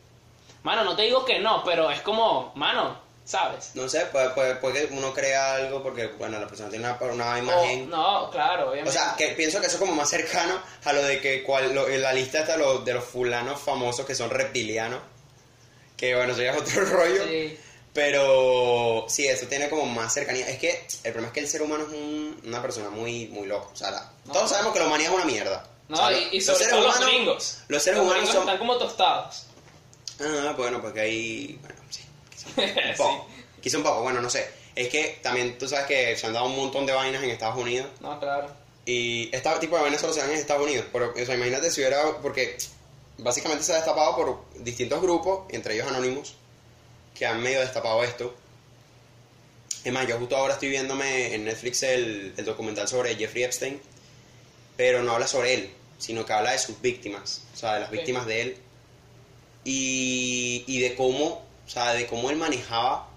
Mano, 0.63 0.83
no 0.83 0.95
te 0.95 1.03
digo 1.03 1.25
que 1.25 1.39
no, 1.39 1.63
pero 1.63 1.91
es 1.91 1.99
como... 2.01 2.53
Mano, 2.55 2.97
¿sabes? 3.25 3.71
No 3.73 3.89
sé, 3.89 4.05
puede, 4.05 4.29
puede, 4.29 4.55
puede 4.55 4.87
que 4.87 4.93
uno 4.93 5.13
crea 5.13 5.55
algo 5.55 5.81
porque, 5.83 6.07
bueno, 6.07 6.39
la 6.39 6.47
persona 6.47 6.69
tiene 6.69 6.85
una, 6.87 6.97
una 7.11 7.39
imagen. 7.39 7.89
no, 7.89 8.29
claro, 8.31 8.69
obviamente. 8.69 8.89
O 8.89 8.93
sea, 8.93 9.15
que 9.17 9.29
pienso 9.29 9.59
que 9.59 9.65
eso 9.67 9.75
es 9.75 9.79
como 9.81 9.93
más 9.95 10.09
cercano 10.09 10.61
a 10.83 10.93
lo 10.93 11.03
de 11.03 11.19
que 11.19 11.43
cual, 11.43 11.73
lo- 11.75 11.87
en 11.89 12.01
la 12.01 12.13
lista 12.13 12.39
está 12.41 12.55
lo, 12.55 12.79
de 12.79 12.93
los 12.93 13.03
fulanos 13.03 13.59
famosos 13.59 14.05
que 14.05 14.15
son 14.15 14.29
reptilianos. 14.29 15.01
Que 15.97 16.15
bueno, 16.15 16.33
eso 16.33 16.41
ya 16.43 16.51
es 16.51 16.61
otro 16.61 16.85
rollo. 16.85 17.23
Sí. 17.25 17.57
Pero 17.93 19.05
sí, 19.07 19.25
eso 19.27 19.47
tiene 19.47 19.69
como 19.69 19.85
más 19.85 20.13
cercanía. 20.13 20.47
Es 20.49 20.59
que 20.59 20.85
el 21.03 21.11
problema 21.13 21.27
es 21.27 21.33
que 21.33 21.39
el 21.39 21.47
ser 21.47 21.61
humano 21.61 21.85
es 21.85 21.93
un- 21.93 22.41
una 22.45 22.61
persona 22.61 22.89
muy, 22.89 23.27
muy 23.29 23.47
loco. 23.47 23.71
O 23.73 23.75
sea, 23.75 23.91
la- 23.91 24.11
No. 24.25 24.33
todos 24.33 24.49
sabemos 24.49 24.73
que 24.73 24.79
la 24.79 24.87
humanidad 24.87 25.11
es 25.11 25.15
una 25.15 25.25
mierda. 25.25 25.63
No, 25.87 25.95
O 25.95 26.07
sea, 26.07 26.11
y, 26.17 26.29
y 26.31 26.41
los 26.41 26.57
seres 26.57 26.69
todo 26.69 26.81
los 26.81 26.95
humanos- 26.97 27.09
gringos. 27.15 27.57
Los 27.69 27.83
seres 27.83 27.97
Los 27.99 28.07
humanos 28.07 28.29
son. 28.29 28.39
están 28.41 28.57
como 28.57 28.77
tostados. 28.77 29.45
Ah, 30.19 30.53
bueno, 30.57 30.81
porque 30.81 30.99
hay. 31.01 31.57
Bueno, 31.61 31.74
un 32.57 32.63
Sí. 32.65 32.71
poco. 32.97 33.27
Quizá 33.61 33.77
un 33.77 33.83
poco, 33.83 34.01
bueno, 34.03 34.21
no 34.21 34.29
sé. 34.29 34.47
Es 34.75 34.89
que 34.89 35.19
también 35.23 35.57
tú 35.57 35.67
sabes 35.67 35.85
que 35.87 36.15
se 36.17 36.27
han 36.27 36.33
dado 36.33 36.45
un 36.47 36.55
montón 36.55 36.85
de 36.85 36.93
vainas 36.93 37.23
en 37.23 37.29
Estados 37.31 37.57
Unidos. 37.57 37.87
No, 38.01 38.19
claro. 38.19 38.47
Y 38.85 39.29
este 39.35 39.49
tipo 39.61 39.75
de 39.77 39.81
vainas 39.83 40.01
solo 40.01 40.13
se 40.13 40.19
dan 40.19 40.29
en 40.31 40.37
Estados 40.37 40.63
Unidos. 40.63 40.85
Pero, 40.91 41.13
o 41.19 41.25
sea, 41.25 41.33
imagínate 41.35 41.71
si 41.71 41.81
hubiera. 41.81 42.17
Porque 42.21 42.57
básicamente 43.17 43.63
se 43.63 43.71
ha 43.71 43.77
destapado 43.77 44.15
por 44.15 44.45
distintos 44.63 45.01
grupos, 45.01 45.45
entre 45.49 45.73
ellos 45.75 45.87
anónimos, 45.87 46.35
que 47.17 47.25
han 47.25 47.41
medio 47.41 47.61
destapado 47.61 48.03
esto. 48.03 48.35
Es 49.83 49.93
más, 49.93 50.07
yo 50.07 50.17
justo 50.17 50.35
ahora 50.35 50.53
estoy 50.55 50.69
viéndome 50.69 51.33
en 51.33 51.45
Netflix 51.45 51.83
el, 51.83 52.33
el 52.35 52.45
documental 52.45 52.87
sobre 52.87 53.15
Jeffrey 53.15 53.43
Epstein, 53.43 53.79
pero 54.75 55.01
no 55.03 55.11
habla 55.13 55.27
sobre 55.27 55.53
él, 55.53 55.71
sino 55.99 56.25
que 56.25 56.33
habla 56.33 56.51
de 56.51 56.57
sus 56.59 56.81
víctimas, 56.81 57.43
o 57.53 57.57
sea, 57.57 57.75
de 57.75 57.79
las 57.81 57.89
Ok. 57.89 57.93
víctimas 57.95 58.25
de 58.25 58.41
él 58.41 58.57
y, 59.63 60.63
y 60.67 60.79
de 60.79 60.95
cómo, 60.95 61.44
o 61.65 61.69
sea, 61.69 61.93
de 61.93 62.07
cómo 62.07 62.29
él 62.29 62.35
manejaba 62.37 63.09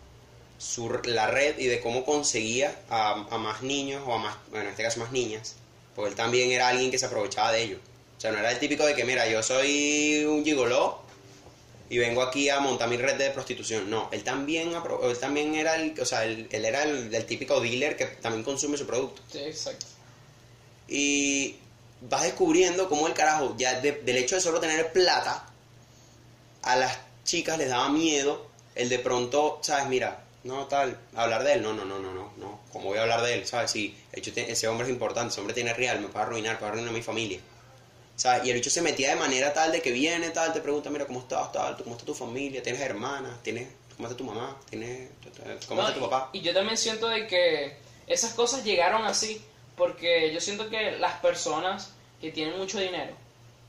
su, 0.59 0.89
la 1.05 1.27
red 1.29 1.59
y 1.59 1.67
de 1.67 1.81
cómo 1.81 2.05
conseguía 2.05 2.81
a, 2.91 3.27
a 3.31 3.39
más 3.39 3.63
niños 3.63 4.03
o 4.07 4.15
a 4.15 4.19
más, 4.19 4.37
bueno, 4.51 4.65
en 4.65 4.71
este 4.71 4.83
caso 4.83 5.01
más 5.01 5.13
niñas, 5.13 5.55
porque 5.95 6.11
él 6.11 6.17
también 6.17 6.51
era 6.51 6.69
alguien 6.69 6.91
que 6.91 6.99
se 6.99 7.07
aprovechaba 7.07 7.53
de 7.53 7.63
ellos. 7.63 7.81
O 8.17 8.21
sea, 8.21 8.33
no 8.33 8.39
era 8.39 8.51
el 8.51 8.59
típico 8.59 8.85
de 8.85 8.95
que, 8.95 9.05
mira, 9.05 9.29
yo 9.29 9.43
soy 9.43 10.25
un 10.29 10.45
gigoló 10.45 11.01
y 11.91 11.99
vengo 11.99 12.21
aquí 12.23 12.49
a 12.49 12.59
montar 12.59 12.89
mi 12.89 12.97
red 12.97 13.17
de 13.17 13.31
prostitución. 13.31 13.89
No, 13.89 14.09
él 14.13 14.25
también, 14.25 14.73
él 15.03 15.19
también 15.19 15.55
era 15.55 15.77
el, 15.77 15.99
o 16.01 16.05
sea, 16.05 16.25
él, 16.25 16.49
él 16.51 16.65
era 16.65 16.83
el, 16.83 17.15
el 17.15 17.25
típico 17.27 17.61
dealer 17.61 17.97
que 17.97 18.07
también 18.07 18.43
consume 18.43 18.77
su 18.77 18.87
producto. 18.87 19.23
Sí, 19.31 19.39
exacto. 19.39 19.87
Y 20.89 21.57
vas 22.01 22.23
descubriendo 22.25 22.89
cómo 22.89 23.07
el 23.07 23.15
carajo, 23.15 23.55
ya 23.59 23.81
de- 23.81 23.93
del 23.93 24.17
hecho 24.17 24.35
de 24.35 24.41
solo 24.41 24.59
tener 24.61 24.93
plata, 24.93 25.47
a 26.63 26.77
las 26.77 26.99
chicas 27.29 27.59
les 27.59 27.69
daba 27.69 27.91
miedo 27.91 28.47
el 28.75 28.89
de 28.89 28.99
pronto, 28.99 29.59
¿sabes? 29.63 29.87
Mira, 29.87 30.25
no 30.45 30.67
tal, 30.67 30.99
hablar 31.15 31.45
de 31.45 31.55
él, 31.55 31.63
no, 31.63 31.75
no, 31.75 31.85
no, 31.85 31.99
no, 31.99 32.13
no, 32.15 32.33
no, 32.39 32.61
¿cómo 32.73 32.87
voy 32.87 32.99
a 32.99 33.03
hablar 33.03 33.21
de 33.23 33.35
él? 33.35 33.47
¿Sabes? 33.47 33.71
Si 33.71 33.95
de 34.13 34.21
hecho 34.21 34.33
ese 34.35 34.67
hombre 34.69 34.87
es 34.87 34.93
importante, 34.93 35.31
ese 35.33 35.41
hombre 35.41 35.53
tiene 35.55 35.75
real, 35.75 36.01
me 36.01 36.09
puede 36.09 36.25
arruinar, 36.25 36.59
puede 36.59 36.71
arruinar 36.71 36.91
a 36.91 36.97
mi 36.97 37.03
familia. 37.03 37.39
¿Sabes? 38.17 38.47
Y 38.47 38.51
el 38.51 38.57
hecho 38.57 38.71
se 38.71 38.81
metía 38.83 39.11
de 39.11 39.17
manera 39.17 39.53
tal 39.53 39.71
de 39.73 39.83
que 39.83 39.93
viene, 39.93 40.31
tal, 40.31 40.53
te 40.55 40.61
pregunta, 40.61 40.89
mira, 40.91 41.07
¿cómo 41.07 41.21
estás, 41.21 41.53
tal, 41.53 41.77
¿Tú- 41.77 41.85
cómo 41.85 41.97
está 41.97 42.07
tu 42.07 42.15
familia? 42.15 42.63
¿Tienes 42.63 42.81
hermanas? 42.81 43.43
¿Tienes, 43.43 43.69
¿Cómo 43.97 44.09
está 44.09 44.17
tu 44.17 44.25
mamá? 44.25 44.57
¿Tienes, 44.71 45.11
¿Cómo 45.69 45.83
No, 45.83 45.89
está 45.89 46.01
tu 46.01 46.09
papá? 46.09 46.31
Y 46.33 46.41
yo 46.41 46.55
también 46.55 46.77
siento 46.79 47.09
de 47.09 47.27
que 47.27 47.77
esas 48.07 48.33
cosas 48.33 48.65
llegaron 48.65 49.05
así, 49.05 49.41
porque 49.77 50.33
yo 50.33 50.41
siento 50.41 50.69
que 50.71 50.93
las 50.93 51.21
personas 51.21 51.91
que 52.21 52.33
tienen 52.33 52.57
mucho 52.59 52.79
dinero, 52.81 53.13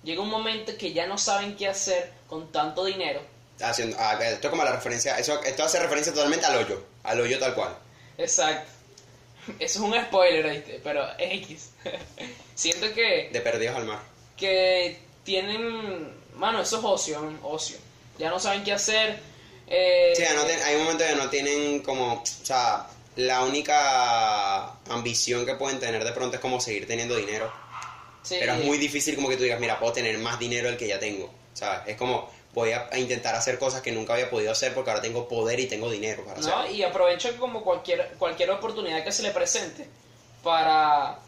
llega 0.04 0.22
un 0.22 0.30
momento 0.30 0.72
que 0.78 0.94
ya 0.94 1.06
no 1.08 1.18
saben 1.18 1.56
qué 1.58 1.68
hacer 1.68 2.12
con 2.28 2.52
tanto 2.52 2.86
dinero. 2.86 3.22
Haciendo, 3.62 3.98
ah, 4.00 4.18
esto 4.22 4.48
es 4.48 4.52
como 4.52 4.64
la 4.64 4.72
referencia, 4.72 5.18
eso, 5.20 5.42
esto 5.44 5.64
hace 5.64 5.80
referencia 5.80 6.14
totalmente 6.14 6.46
al 6.46 6.58
hoyo, 6.58 6.84
al 7.04 7.20
hoyo 7.20 7.38
tal 7.40 7.54
cual. 7.56 7.76
Exacto. 8.18 8.70
Eso 9.60 9.80
es 9.80 9.86
un 9.86 9.94
spoiler, 10.06 10.50
¿viste? 10.50 10.80
Pero 10.84 11.04
es 11.18 11.34
X. 11.44 11.70
siento 12.56 12.94
que, 12.94 13.30
De 13.32 13.42
perdidos 13.42 13.76
al 13.76 13.86
mar. 13.86 14.00
que 14.38 15.00
tienen... 15.24 16.14
Mano, 16.36 16.62
eso 16.62 16.78
es 16.80 16.84
ocio, 16.86 17.34
ocio. 17.44 17.78
Ya 18.18 18.30
no 18.30 18.40
saben 18.40 18.64
qué 18.64 18.72
hacer. 18.74 19.20
eh, 19.68 20.14
Sí, 20.16 20.24
no 20.36 20.44
ten- 20.44 20.62
hay 20.64 20.76
un 20.76 20.84
momento 20.84 21.04
que 21.06 21.16
no 21.16 21.30
tienen 21.30 21.80
como, 21.82 22.14
o 22.14 22.24
sea, 22.26 22.88
la 23.18 23.44
única 23.44 24.74
ambición 24.90 25.46
que 25.46 25.56
pueden 25.56 25.80
tener 25.80 26.04
de 26.04 26.12
pronto 26.14 26.36
es 26.36 26.42
como 26.42 26.62
seguir 26.62 26.88
teniendo 26.88 27.16
dinero. 27.16 27.52
sí. 28.24 28.38
Pero 28.40 28.54
es 28.54 28.64
muy 28.66 28.78
difícil 28.78 29.16
como 29.16 29.28
que 29.30 29.36
tú 29.38 29.44
digas, 29.44 29.60
mira, 29.60 29.80
puedo 29.80 29.92
tener 29.94 30.18
más 30.20 30.40
dinero 30.40 30.68
del 30.70 30.78
que 30.78 30.88
ya 30.88 31.00
tengo. 31.00 31.34
¿Sabes? 31.54 31.82
Es 31.88 31.98
como, 31.98 32.32
voy 32.54 32.72
a, 32.72 32.90
intentar 32.98 33.36
hacer 33.36 33.60
cosas 33.60 33.82
que 33.82 33.92
nunca 33.92 34.14
había 34.14 34.30
podido 34.30 34.52
hacer 34.52 34.74
porque 34.74 34.90
ahora 34.90 35.02
tengo 35.02 35.28
poder 35.28 35.60
y 35.60 35.68
tengo 35.68 35.90
dinero 35.90 36.24
para 36.26 36.42
¿no? 36.42 36.70
Y 36.70 36.84
aprovecha 36.84 37.36
como 37.38 37.64
cualquier, 37.64 38.16
cualquier 38.18 38.52
oportunidad 38.52 39.04
que 39.04 39.12
se 39.12 39.24
le 39.24 39.32
presente 39.32 39.88
para, 40.44 41.20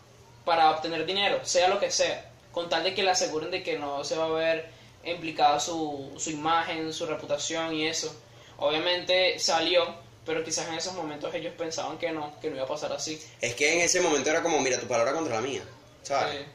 para 0.46 0.72
obtener 0.72 1.06
dinero, 1.06 1.40
sea 1.44 1.68
lo 1.68 1.80
que 1.80 1.92
sea. 1.92 2.30
con 2.52 2.70
tal 2.70 2.84
de 2.84 2.94
que 2.94 3.04
le 3.04 3.12
aseguren 3.12 3.52
de 3.52 3.64
que 3.64 3.78
no 3.78 4.04
se 4.04 4.18
va 4.18 4.26
a 4.26 4.30
ver 4.30 4.70
implicada 5.04 5.60
su, 5.60 6.12
su 6.18 6.32
imagen, 6.32 6.94
su 6.94 7.06
reputación 7.06 7.74
y 7.74 7.88
eso. 7.88 8.14
Obviamente 8.58 9.40
salió, 9.40 9.96
pero 10.26 10.44
quizás 10.44 10.68
en 10.68 10.76
esos 10.76 10.94
momentos 10.94 11.34
ellos 11.34 11.54
pensaban 11.58 11.98
que 11.98 12.12
no, 12.12 12.40
que 12.40 12.50
no 12.50 12.58
iba 12.58 12.66
a 12.66 12.68
pasar 12.68 12.94
así. 12.94 13.20
Es 13.40 13.56
que 13.56 13.74
en 13.74 13.82
ese 13.82 14.02
momento 14.02 14.30
era 14.30 14.44
como, 14.44 14.60
mira, 14.60 14.80
tu 14.80 14.88
palabra 14.88 15.14
contra 15.14 15.36
la 15.36 15.42
mía, 15.42 15.64
¿sabes? 16.04 16.40
Sí. 16.40 16.46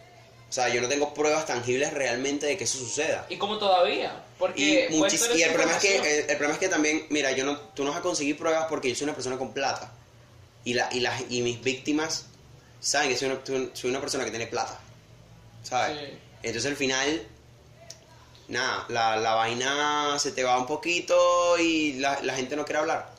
O 0.49 0.53
sea, 0.53 0.69
yo 0.69 0.81
no 0.81 0.89
tengo 0.89 1.13
pruebas 1.13 1.47
tangibles 1.47 1.93
realmente 1.93 2.47
de 2.47 2.57
que 2.57 2.65
eso 2.65 2.79
suceda. 2.79 3.27
Y 3.29 3.37
como 3.37 3.59
todavía, 3.59 4.13
porque... 4.39 4.61
Y, 4.61 4.99
puede 4.99 5.11
muchis- 5.13 5.37
y 5.37 5.43
el 5.43 5.53
problema 5.53 5.77
es 5.77 5.83
que 5.83 5.97
el, 5.97 6.31
el 6.31 6.37
problema 6.37 6.55
es 6.55 6.59
que 6.61 6.69
también, 6.69 7.07
mira, 7.11 7.33
yo 7.33 7.45
no, 7.45 7.59
tú 7.59 7.85
no 7.85 7.91
vas 7.91 7.99
a 8.01 8.03
conseguir 8.03 8.37
pruebas 8.37 8.67
porque 8.69 8.89
yo 8.89 8.95
soy 8.95 9.05
una 9.05 9.15
persona 9.15 9.39
con 9.39 9.53
plata. 9.53 9.93
Y 10.65 10.75
la, 10.75 10.89
y 10.93 11.01
las 11.01 11.23
y 11.31 11.43
mis 11.43 11.63
víctimas 11.63 12.27
saben 12.81 13.09
que 13.09 13.17
soy 13.17 13.29
una, 13.29 13.71
soy 13.75 13.91
una 13.91 14.01
persona 14.01 14.25
que 14.25 14.31
tiene 14.31 14.47
plata. 14.47 14.79
¿Sabes? 15.63 15.99
Sí. 15.99 16.19
Entonces 16.43 16.71
al 16.71 16.77
final, 16.77 17.27
nada, 18.49 18.85
la, 18.89 19.17
la 19.17 19.35
vaina 19.35 20.19
se 20.19 20.33
te 20.33 20.45
va 20.45 20.59
un 20.59 20.67
poquito 20.67 21.59
y 21.59 21.95
la, 21.95 22.21
la 22.23 22.35
gente 22.35 22.57
no 22.57 22.65
quiere 22.65 22.81
hablar. 22.81 23.11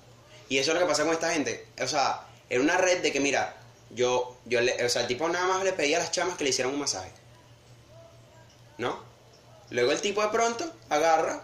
Y 0.50 0.58
eso 0.60 0.72
es 0.72 0.76
lo 0.76 0.82
que 0.82 0.90
pasa 0.90 1.04
con 1.04 1.14
esta 1.14 1.34
gente. 1.34 1.68
O 1.82 1.88
sea, 1.88 2.26
era 2.50 2.62
una 2.62 2.78
red 2.78 3.02
de 3.02 3.12
que, 3.12 3.20
mira, 3.20 3.58
yo, 3.90 4.38
yo 4.46 4.62
le, 4.62 4.86
o 4.86 4.90
sea, 4.90 5.02
el 5.02 5.08
tipo 5.08 5.28
nada 5.28 5.48
más 5.48 5.64
le 5.64 5.74
pedía 5.74 5.98
a 5.98 6.02
las 6.02 6.12
chamas 6.12 6.38
que 6.38 6.44
le 6.46 6.52
hicieran 6.52 6.74
un 6.74 6.80
masaje. 6.80 7.12
¿No? 8.78 9.07
Luego 9.70 9.92
el 9.92 10.02
tipo 10.02 10.22
de 10.22 10.30
pronto 10.30 10.72
agarra, 10.90 11.44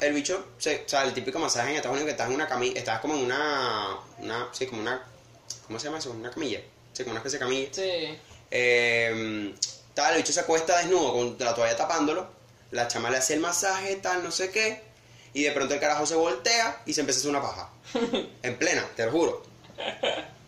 el 0.00 0.12
bicho, 0.12 0.46
se, 0.58 0.84
o 0.84 0.88
sea, 0.88 1.04
el 1.04 1.12
típico 1.14 1.38
masaje 1.38 1.70
en 1.70 1.76
Estados 1.76 1.94
Unidos 1.94 2.06
que 2.06 2.12
estás 2.12 2.28
en 2.28 2.34
una 2.34 2.48
camilla, 2.48 2.78
estás 2.78 3.00
como 3.00 3.14
en 3.14 3.24
una, 3.24 3.96
una, 4.18 4.48
sí, 4.52 4.66
como 4.66 4.80
una, 4.80 5.02
¿cómo 5.66 5.78
se 5.78 5.86
llama 5.86 5.98
eso? 5.98 6.10
Una 6.10 6.30
camilla. 6.30 6.60
Sí, 6.92 7.02
como 7.02 7.12
una 7.12 7.20
especie 7.20 7.38
de 7.38 7.44
camilla. 7.44 7.68
Sí. 7.72 8.18
Eh, 8.50 9.54
tal, 9.94 10.12
el 10.14 10.18
bicho 10.22 10.32
se 10.32 10.40
acuesta 10.40 10.78
desnudo 10.78 11.12
con 11.12 11.36
la 11.38 11.54
toalla 11.54 11.76
tapándolo. 11.76 12.28
La 12.70 12.88
chama 12.88 13.10
le 13.10 13.18
hace 13.18 13.34
el 13.34 13.40
masaje, 13.40 13.96
tal, 13.96 14.22
no 14.24 14.30
sé 14.30 14.50
qué. 14.50 14.82
Y 15.32 15.42
de 15.42 15.52
pronto 15.52 15.74
el 15.74 15.80
carajo 15.80 16.06
se 16.06 16.14
voltea 16.14 16.80
y 16.86 16.94
se 16.94 17.00
empieza 17.00 17.18
a 17.18 17.20
hacer 17.20 17.30
una 17.30 17.42
paja. 17.42 17.68
en 18.42 18.56
plena, 18.56 18.86
te 18.96 19.04
lo 19.06 19.12
juro. 19.12 19.42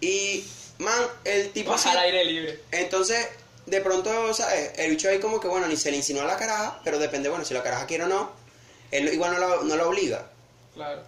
Y, 0.00 0.44
man, 0.78 1.02
el 1.24 1.50
tipo. 1.52 1.72
Así- 1.72 1.88
al 1.88 1.98
aire 1.98 2.24
libre. 2.24 2.60
entonces, 2.70 3.28
de 3.66 3.80
pronto, 3.80 4.32
¿sabes? 4.32 4.72
El 4.76 4.92
bicho 4.92 5.08
ahí 5.08 5.18
como 5.18 5.40
que, 5.40 5.48
bueno, 5.48 5.66
ni 5.66 5.76
se 5.76 5.90
le 5.90 5.96
insinúa 5.96 6.22
a 6.22 6.26
la 6.26 6.36
caraja, 6.36 6.80
pero 6.84 6.98
depende, 6.98 7.28
bueno, 7.28 7.44
si 7.44 7.52
la 7.54 7.62
caraja 7.62 7.86
quiere 7.86 8.04
o 8.04 8.08
no. 8.08 8.30
Él 8.90 9.12
igual 9.12 9.32
no 9.32 9.38
la, 9.38 9.56
no 9.64 9.76
la 9.76 9.86
obliga. 9.86 10.26
Claro. 10.74 11.02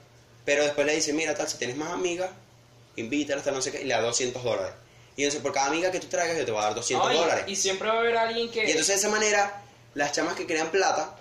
Pero 0.45 0.65
después 0.65 0.87
le 0.87 0.95
dice, 0.95 1.13
mira, 1.13 1.35
tal, 1.35 1.49
si 1.49 1.57
tienes 1.59 1.77
más 1.77 1.93
amigas, 1.93 2.31
invítalas, 2.97 3.45
tal, 3.45 3.55
no 3.55 3.63
sé 3.63 3.71
qué, 3.71 3.83
y 3.83 3.85
le 3.85 3.95
da 3.95 4.01
200 4.01 4.43
dólares. 4.43 4.73
Y 5.17 5.23
entonces, 5.23 5.43
por 5.43 5.53
cada 5.53 5.67
amiga 5.67 5.91
que 5.91 6.01
tú 6.01 6.07
traigas, 6.09 6.37
yo 6.39 6.45
te 6.45 6.51
voy 6.53 6.61
a 6.61 6.65
dar 6.65 6.75
200 6.75 7.07
No, 7.07 7.13
y- 7.13 7.17
dólares. 7.19 7.45
Y, 7.47 7.57
siempre 7.57 7.89
va 7.89 7.95
a 7.95 7.99
haber 7.99 8.17
alguien 8.17 8.51
que... 8.51 8.61
Y 8.61 8.71
entonces 8.71 8.89
de 8.89 8.95
esa 8.95 9.09
manera, 9.09 9.63
las 9.95 10.13
chamas 10.13 10.35
que 10.35 10.47
querían 10.47 10.71
plata, 10.71 11.17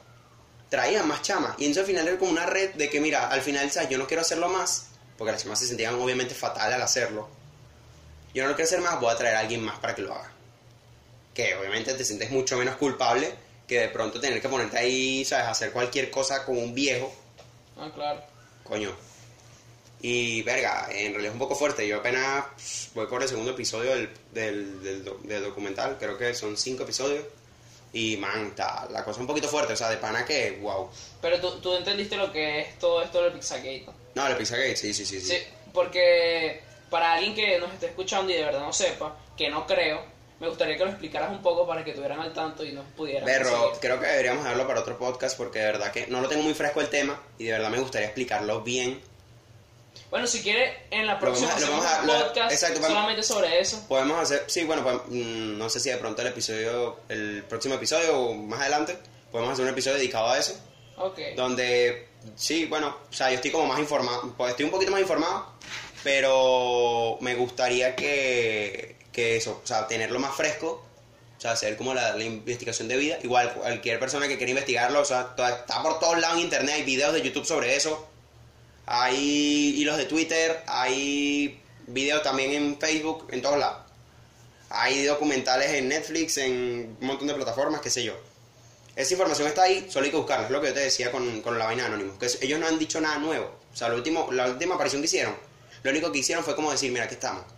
traían 0.70 1.08
más 1.08 1.22
chamas. 1.22 1.56
Y 1.58 1.66
entonces 1.66 1.82
al 1.82 1.86
final 1.88 2.08
era 2.08 2.18
como 2.18 2.32
una 2.32 2.46
red 2.46 2.74
de 2.76 2.90
que, 2.90 3.00
mira, 3.00 3.28
al 3.30 3.42
final, 3.42 3.70
¿sabes? 3.72 3.90
Yo 3.90 3.98
no 3.98 4.08
quiero 4.08 4.22
hacerlo 4.22 4.50
más, 4.50 4.88
porque 5.18 5.32
las 5.32 5.44
chamas 5.44 5.60
se 5.60 5.68
sentían 5.68 5.96
obviamente 5.96 6.34
fatal 6.36 6.72
al 6.74 6.82
hacerlo. 6.82 7.28
Yo 8.34 8.44
no 8.44 8.50
lo 8.50 8.56
quiero 8.56 8.68
hacer 8.68 8.82
más, 8.82 9.00
voy 9.00 9.12
a 9.14 9.18
traer 9.18 9.36
a 9.36 9.40
alguien 9.40 9.64
más 9.64 9.80
para 9.80 9.96
que 9.96 10.02
lo 10.04 10.14
haga. 10.14 10.32
Que 11.38 11.56
obviamente 11.56 11.94
te 11.94 12.04
sientes 12.04 12.32
mucho 12.32 12.58
menos 12.58 12.78
culpable 12.78 13.32
que 13.68 13.80
de 13.82 13.90
pronto 13.90 14.20
tener 14.20 14.42
que 14.42 14.50
ponerte 14.50 14.78
ahí, 14.80 15.24
¿sabes? 15.24 15.46
Hacer 15.48 15.72
cualquier 15.72 16.10
cosa 16.10 16.44
con 16.44 16.58
un 16.58 16.74
viejo, 16.74 17.14
Ah, 17.78 17.92
claro. 17.94 18.22
coño. 18.64 18.92
Y 20.02 20.42
verga, 20.44 20.88
en 20.92 21.12
realidad 21.12 21.28
es 21.28 21.34
un 21.34 21.40
poco 21.40 21.56
fuerte. 21.56 21.88
Yo 21.88 21.98
apenas 21.98 22.46
pss, 22.58 22.90
voy 22.94 23.08
por 23.08 23.22
el 23.22 23.30
segundo 23.30 23.52
episodio 23.52 23.92
del, 23.92 24.10
del, 24.32 24.82
del 24.84 25.04
del 25.28 25.44
documental, 25.44 25.98
creo 26.00 26.18
que 26.18 26.34
son 26.34 26.56
cinco 26.58 26.84
episodios. 26.84 27.24
Y 27.94 28.18
man, 28.18 28.48
está 28.48 28.88
la 28.92 29.04
cosa 29.04 29.22
un 29.22 29.28
poquito 29.28 29.48
fuerte, 29.48 29.74
o 29.74 29.76
sea, 29.76 29.90
de 29.90 29.98
pana 29.98 30.26
que, 30.26 30.58
wow. 30.62 30.90
Pero 31.22 31.40
tú, 31.40 31.60
tú 31.62 31.74
entendiste 31.76 32.16
lo 32.16 32.32
que 32.32 32.62
es 32.62 32.80
todo 32.80 33.02
esto 33.02 33.24
del 33.24 33.34
Pizzagate, 33.34 33.86
¿no? 33.88 33.94
No, 34.16 34.28
el 34.28 34.36
Pizzagate, 34.38 34.76
sí, 34.76 34.94
sí, 34.94 35.06
sí. 35.06 35.20
sí. 35.22 35.28
Sí, 35.30 35.38
porque 35.74 36.62
para 36.90 37.14
alguien 37.14 37.34
que 37.34 37.58
nos 37.60 37.72
esté 37.74 37.88
escuchando 37.88 38.32
y 38.32 38.36
de 38.36 38.44
verdad 38.44 38.60
no 38.62 38.74
sepa, 38.74 39.16
que 39.38 39.50
no 39.50 39.66
creo, 39.66 40.04
me 40.40 40.48
gustaría 40.48 40.78
que 40.78 40.84
lo 40.86 40.92
explicaras 40.92 41.32
un 41.32 41.42
poco 41.42 41.66
para 41.68 41.84
que 41.84 41.94
tuvieran 41.94 42.20
al 42.20 42.34
tanto 42.34 42.64
y 42.64 42.72
nos 42.72 42.86
pudieran 42.96 43.28
seguir. 43.28 43.80
creo 43.82 44.00
que 44.00 44.06
deberíamos 44.06 44.44
dejarlo 44.44 44.68
para 44.68 44.80
otro 44.82 44.98
podcast 44.98 45.36
porque 45.38 45.60
de 45.60 45.66
verdad 45.66 45.92
que 45.92 46.08
no 46.08 46.22
lo 46.22 46.28
tengo 46.28 46.44
muy 46.44 46.54
fresco 46.54 46.80
el 46.82 46.90
tema 46.90 47.20
y 47.40 47.46
de 47.46 47.52
verdad 47.54 47.70
me 47.70 47.80
gustaría 47.80 48.08
explicarlo 48.08 48.62
bien. 48.62 49.02
Bueno, 50.12 50.26
si 50.28 50.42
quiere, 50.42 50.84
en 50.92 51.06
la 51.08 51.20
próxima 51.20 51.50
vamos 51.50 51.64
a- 51.64 51.68
lo 51.68 51.74
hacemos 51.76 51.84
vamos 51.86 51.98
a- 51.98 52.02
un 52.02 52.08
lo- 52.20 52.28
podcast 52.28 52.52
exacto, 52.54 52.82
solamente 52.82 53.24
sobre 53.24 53.60
eso. 53.60 53.84
Podemos 53.90 54.22
hacer, 54.22 54.44
sí, 54.48 54.64
bueno, 54.64 54.84
pues, 54.84 54.96
mm, 55.08 55.58
no 55.58 55.70
sé 55.70 55.80
si 55.80 55.90
de 55.90 55.98
pronto 55.98 56.22
el 56.22 56.28
episodio, 56.30 56.98
el 57.10 57.44
próximo 57.50 57.76
episodio 57.76 58.18
o 58.18 58.34
más 58.36 58.62
adelante, 58.62 58.98
podemos 59.32 59.54
hacer 59.54 59.66
un 59.66 59.72
episodio 59.72 59.98
dedicado 59.98 60.30
a 60.30 60.38
eso. 60.38 60.54
Ok. 61.00 61.20
donde 61.36 62.08
sí, 62.36 62.66
bueno, 62.66 62.96
o 63.10 63.14
sea, 63.14 63.30
yo 63.30 63.36
estoy 63.36 63.52
como 63.52 63.68
más 63.68 63.78
informado, 63.80 64.34
pues 64.36 64.50
estoy 64.52 64.66
un 64.66 64.72
poquito 64.72 64.92
más 64.92 65.00
informado, 65.02 65.46
pero 66.04 67.18
me 67.22 67.36
gustaría 67.36 67.96
que, 67.96 68.96
que 69.18 69.36
eso, 69.36 69.60
o 69.64 69.66
sea, 69.66 69.88
tenerlo 69.88 70.20
más 70.20 70.36
fresco, 70.36 70.86
o 71.36 71.42
sea, 71.42 71.54
hacer 71.54 71.76
como 71.76 71.96
la, 71.96 72.16
investigación 72.24 72.88
de 72.88 72.98
vida, 72.98 73.18
igual 73.24 73.52
cualquier 73.52 74.00
persona 74.00 74.28
que 74.28 74.38
quiera 74.38 74.52
investigarlo, 74.52 75.02
o 75.02 75.06
sea, 75.06 75.34
está 75.36 75.82
por 75.82 76.00
todos 76.00 76.20
lados 76.20 76.38
en 76.38 76.44
internet, 76.44 76.76
hay 76.76 76.84
videos 76.84 77.14
de 77.14 77.24
YouTube 77.24 77.44
sobre 77.44 77.76
eso, 77.76 78.08
hay 78.86 79.74
hilos 79.76 79.98
de 79.98 80.06
Twitter, 80.06 80.62
hay 80.68 81.60
videos 81.88 82.22
también 82.22 82.52
en 82.52 82.80
Facebook, 82.80 83.28
en 83.32 83.42
todos 83.42 83.58
lados. 83.58 83.80
Hay 84.70 85.04
documentales 85.06 85.72
en 85.72 85.88
Netflix, 85.88 86.38
en 86.38 86.96
un 87.02 87.08
montón 87.08 87.28
de 87.28 87.34
plataformas, 87.34 87.82
qué 87.82 87.90
sé 87.90 88.04
yo. 88.04 88.14
Esa 88.96 89.14
información 89.16 89.48
está 89.48 89.64
ahí, 89.64 89.88
solo 89.90 90.06
hay 90.06 90.12
que 90.12 90.18
buscarla. 90.18 90.46
Es 90.46 90.52
lo 90.52 90.62
que 90.62 90.68
yo 90.68 90.74
te 90.76 90.82
decía 90.82 91.12
con, 91.12 91.42
con 91.42 91.58
la 91.58 91.66
vaina 91.66 91.84
de 91.84 91.88
Anonymous. 91.88 92.20
Que 92.20 92.46
ellos 92.46 92.60
no 92.60 92.68
han 92.68 92.78
dicho 92.78 93.02
nada 93.02 93.18
nuevo. 93.18 93.60
O 93.74 93.76
sea, 93.76 93.90
lo 93.90 93.96
último, 93.96 94.30
la 94.32 94.48
última 94.48 94.76
aparición 94.76 95.02
que 95.02 95.08
hicieron, 95.08 95.36
lo 95.84 95.92
único 95.92 96.12
que 96.12 96.20
hicieron 96.20 96.44
fue 96.44 96.56
como 96.56 96.72
decir, 96.72 96.92
mira, 96.92 97.06
aquí 97.06 97.14
estamos. 97.16 97.57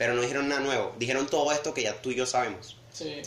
Pero 0.00 0.14
no 0.14 0.22
dijeron 0.22 0.48
nada 0.48 0.62
nuevo. 0.62 0.94
Dijeron 0.96 1.26
todo 1.26 1.52
esto 1.52 1.74
que 1.74 1.82
ya 1.82 2.00
tú 2.00 2.10
y 2.10 2.14
yo 2.14 2.24
sabemos. 2.24 2.74
Sí. 2.90 3.20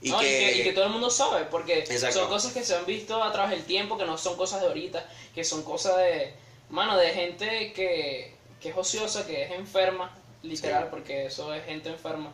Y, 0.00 0.10
No, 0.10 0.20
que, 0.20 0.26
y, 0.26 0.54
que, 0.54 0.60
y 0.60 0.62
que 0.62 0.72
todo 0.72 0.84
el 0.84 0.90
mundo 0.90 1.10
sabe, 1.10 1.46
porque 1.46 1.80
Exacto. 1.80 2.20
son 2.20 2.28
cosas 2.28 2.52
que 2.52 2.62
se 2.62 2.76
han 2.76 2.86
visto 2.86 3.20
a 3.24 3.32
través 3.32 3.50
del 3.50 3.64
tiempo, 3.64 3.98
que 3.98 4.04
no 4.04 4.16
son 4.16 4.36
cosas 4.36 4.60
de 4.60 4.68
ahorita, 4.68 5.04
que 5.34 5.42
son 5.42 5.64
cosas 5.64 5.96
de, 5.96 6.32
mano, 6.70 6.96
de 6.96 7.10
gente 7.10 7.72
que, 7.72 8.36
que 8.60 8.68
es 8.68 8.76
ociosa, 8.76 9.26
que 9.26 9.42
es 9.42 9.50
enferma, 9.50 10.16
literal, 10.44 10.84
Sí. 10.84 10.88
porque 10.92 11.26
eso 11.26 11.52
es 11.52 11.64
gente 11.64 11.88
enferma. 11.88 12.32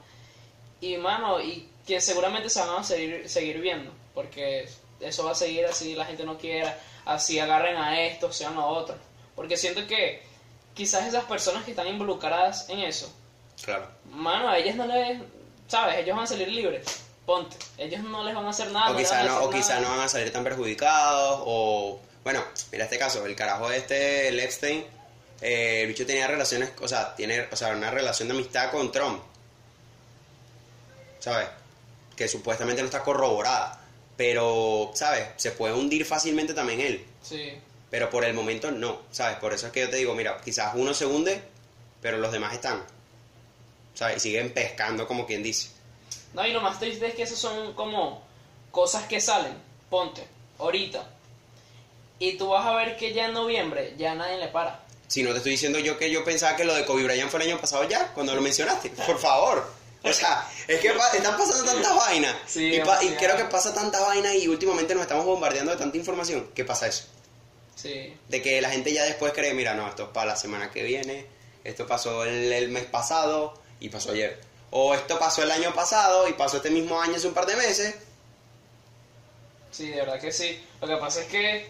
Y, 0.83 0.99
mano, 0.99 1.41
y 1.41 1.67
que 1.87 1.99
seguramente 2.03 2.51
se 2.51 2.61
van 2.61 2.81
a 2.81 2.85
seguir, 2.85 3.27
seguir 3.27 3.59
viendo, 3.63 3.91
porque 4.13 4.69
eso 5.01 5.25
va 5.25 5.31
a 5.31 5.35
seguir 5.35 5.65
así, 5.65 5.95
la 5.95 6.05
gente 6.05 6.25
no 6.25 6.37
quiera, 6.37 6.79
así 7.07 7.39
agarren 7.39 7.79
a 7.79 8.03
esto, 8.03 8.31
sean 8.35 8.59
a 8.59 8.67
otros. 8.67 8.99
Porque 9.35 9.57
siento 9.57 9.87
que 9.87 10.21
quizás 10.75 11.07
esas 11.07 11.25
personas 11.25 11.65
que 11.65 11.71
están 11.71 11.87
involucradas 11.89 12.69
en 12.69 12.81
eso, 12.81 13.11
Claro. 13.65 13.87
Mano, 14.11 14.49
a 14.49 14.59
ellas 14.59 14.77
no 14.77 14.87
les. 14.87 15.21
¿Sabes? 15.69 15.99
Ellos 15.99 16.15
van 16.17 16.25
a 16.25 16.29
salir 16.29 16.49
libres. 16.49 16.85
Ponte. 17.25 17.57
Ellos 17.79 18.03
no 18.03 18.25
les 18.25 18.35
van 18.35 18.45
a 18.47 18.51
hacer 18.51 18.71
nada. 18.73 18.91
o 18.91 18.95
les 18.95 19.03
quizá 19.07 19.19
van 19.19 19.27
a 19.27 19.29
no, 19.31 19.45
o 19.45 19.51
quizá 19.51 19.81
no 19.81 19.89
van 19.91 20.01
a 20.01 20.09
salir 20.09 20.33
tan 20.33 20.45
perjudicados. 20.45 21.43
O. 21.45 22.01
Bueno, 22.25 22.43
mira 22.71 22.85
este 22.85 22.99
caso, 22.99 23.25
el 23.27 23.35
carajo 23.37 23.71
este, 23.71 24.29
el 24.29 24.39
Epstein. 24.41 24.85
eh, 25.41 25.83
el 25.83 25.89
bicho 25.89 26.07
tenía 26.07 26.27
relaciones, 26.29 26.71
o 26.81 26.87
sea, 26.87 27.15
tiene, 27.17 27.49
o 27.51 27.57
sea, 27.57 27.69
una 27.75 27.91
relación 27.91 28.29
de 28.29 28.35
amistad 28.35 28.71
con 28.71 28.93
Trump. 28.93 29.23
¿Sabes? 31.19 31.49
Que 32.17 32.29
supuestamente 32.29 32.83
no 32.83 32.87
está 32.87 33.03
corroborada. 33.03 33.79
Pero, 34.17 34.91
¿sabes? 34.95 35.29
Se 35.37 35.53
puede 35.53 35.75
hundir 35.75 36.05
fácilmente 36.05 36.55
también 36.55 36.81
él. 36.81 37.05
Sí. 37.23 37.55
Pero 37.91 38.11
por 38.11 38.25
el 38.25 38.35
momento 38.35 38.71
no, 38.71 39.01
¿sabes? 39.11 39.39
Por 39.39 39.53
eso 39.53 39.67
es 39.67 39.73
que 39.73 39.81
yo 39.81 39.91
te 39.91 39.97
digo, 39.97 40.15
mira, 40.15 40.39
quizás 40.45 40.73
uno 40.75 40.95
se 40.95 41.07
hunde, 41.07 41.43
pero 42.01 42.19
los 42.19 42.33
demás 42.33 42.55
están. 42.55 42.83
¿Sabes? 43.95 44.17
Y 44.19 44.21
siguen 44.21 44.53
pescando 44.53 45.07
como 45.07 45.27
quien 45.27 45.43
dice. 45.43 45.69
No, 46.35 46.47
y 46.47 46.53
lo 46.53 46.61
más 46.61 46.79
triste 46.79 47.07
es 47.09 47.15
que 47.15 47.23
esas 47.23 47.39
son 47.39 47.75
como 47.75 48.23
cosas 48.71 49.05
que 49.07 49.21
salen. 49.21 49.55
Ponte. 49.91 50.25
Ahorita. 50.59 51.07
Y 52.19 52.35
tú 52.39 52.49
vas 52.51 52.65
a 52.67 52.75
ver 52.75 52.97
que 52.97 53.13
ya 53.13 53.27
en 53.27 53.35
noviembre 53.35 53.95
ya 53.99 54.15
nadie 54.15 54.39
le 54.39 54.49
para. 54.49 54.81
Si 55.09 55.23
no 55.23 55.31
te 55.33 55.39
estoy 55.39 55.53
diciendo 55.53 55.79
yo 55.79 55.99
que 55.99 56.11
yo 56.11 56.25
pensaba 56.25 56.57
que 56.57 56.65
lo 56.65 56.75
de 56.75 56.85
Kobe 56.87 57.05
Bryant 57.05 57.31
fue 57.31 57.43
el 57.43 57.49
año 57.51 57.61
pasado 57.61 57.87
ya, 57.89 58.13
cuando 58.15 58.35
lo 58.35 58.41
mencionaste. 58.41 58.91
Por 58.91 59.19
favor. 59.19 59.71
O 60.05 60.13
sea, 60.13 60.49
es 60.67 60.81
que 60.81 60.89
están 60.89 61.37
pasando 61.37 61.65
tantas 61.65 61.95
vainas. 61.97 62.35
Sí, 62.47 62.75
y, 62.75 62.81
pa- 62.81 63.03
y 63.03 63.09
demasiado. 63.09 63.17
creo 63.19 63.37
que 63.37 63.45
pasa 63.53 63.75
tanta 63.75 64.01
vaina 64.01 64.35
y 64.35 64.49
últimamente 64.49 64.95
nos 64.95 65.03
estamos 65.03 65.25
bombardeando 65.25 65.71
de 65.73 65.79
tanta 65.79 65.97
información. 65.97 66.49
¿Qué 66.55 66.65
pasa 66.65 66.87
eso? 66.89 67.05
Sí. 67.77 68.15
De 68.29 68.43
que 68.43 68.61
la 68.61 68.71
gente 68.71 68.93
ya 68.93 69.05
después 69.05 69.33
cree, 69.33 69.55
mira, 69.55 69.75
no, 69.75 69.87
esto 69.89 70.05
es 70.05 70.09
para 70.11 70.27
la 70.33 70.37
semana 70.37 70.71
que 70.71 70.83
viene, 70.83 71.27
esto 71.63 71.87
pasó 71.87 72.25
el, 72.25 72.53
el 72.53 72.69
mes 72.71 72.85
pasado 72.85 73.55
y 73.85 73.89
pasó 73.89 74.13
ayer. 74.13 74.41
O 74.71 74.95
esto 74.95 75.19
pasó 75.19 75.43
el 75.43 75.51
año 75.51 75.75
pasado 75.75 76.29
y 76.29 76.33
pasó 76.33 76.57
este 76.59 76.71
mismo 76.71 77.01
año 77.01 77.17
hace 77.17 77.27
un 77.29 77.35
par 77.35 77.47
de 77.47 77.57
meses. 77.57 77.95
Sí, 79.71 79.89
de 79.89 79.97
verdad 79.97 80.21
que 80.21 80.33
sí. 80.33 80.63
Lo 80.81 80.89
que 80.89 80.97
pasa 80.97 81.21
es 81.21 81.27
que. 81.27 81.67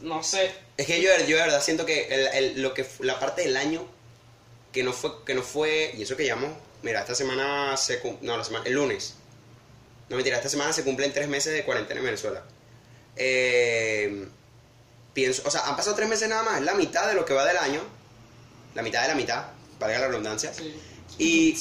No 0.00 0.22
sé. 0.22 0.52
Es 0.76 0.86
que 0.86 1.00
yo, 1.00 1.10
yo 1.26 1.36
de 1.36 1.42
verdad 1.42 1.62
siento 1.62 1.86
que, 1.86 2.06
el, 2.08 2.26
el- 2.28 2.62
lo 2.62 2.74
que 2.74 2.86
la 3.00 3.18
parte 3.18 3.42
del 3.42 3.56
año 3.56 3.86
que 4.72 4.82
no 4.82 4.92
fue, 4.92 5.10
que 5.24 5.34
no 5.34 5.42
fue, 5.42 5.94
y 5.96 6.02
eso 6.02 6.16
que 6.18 6.26
llamamos, 6.26 6.54
mira, 6.82 7.00
esta 7.00 7.14
semana, 7.14 7.74
se, 7.78 8.02
no, 8.20 8.36
la 8.36 8.44
semana, 8.44 8.66
el 8.66 8.74
lunes, 8.74 9.14
No 10.10 10.16
mentira, 10.16 10.36
esta 10.36 10.50
semana 10.50 10.72
se 10.74 10.84
cumplen 10.84 11.14
tres 11.14 11.28
meses 11.28 11.54
de 11.54 11.64
cuarentena 11.64 12.00
en 12.00 12.04
Venezuela. 12.06 12.42
Eh, 13.16 14.28
pienso, 15.14 15.42
o 15.46 15.50
sea, 15.50 15.62
han 15.66 15.76
pasado 15.76 15.96
tres 15.96 16.08
meses 16.10 16.28
nada 16.28 16.42
más, 16.42 16.58
es 16.58 16.64
la 16.66 16.74
mitad 16.74 17.06
de 17.08 17.14
lo 17.14 17.24
que 17.24 17.32
va 17.32 17.46
del 17.46 17.56
año. 17.56 17.80
La 18.74 18.82
mitad 18.82 19.00
de 19.00 19.08
la 19.08 19.14
mitad, 19.14 19.46
valga 19.80 19.98
la 19.98 20.08
redundancia. 20.08 20.52
Sí. 20.52 20.78
Y, 21.18 21.56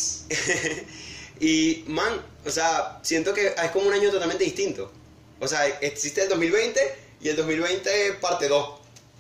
y, 1.40 1.84
man, 1.88 2.22
o 2.46 2.50
sea, 2.50 3.00
siento 3.02 3.34
que 3.34 3.48
es 3.48 3.72
como 3.72 3.88
un 3.88 3.94
año 3.94 4.12
totalmente 4.12 4.44
distinto. 4.44 4.92
O 5.40 5.48
sea, 5.48 5.68
existe 5.80 6.24
el 6.24 6.30
2020 6.30 6.96
y 7.22 7.30
el 7.30 7.36
2020 7.36 8.14
parte 8.22 8.48
2. 8.48 8.70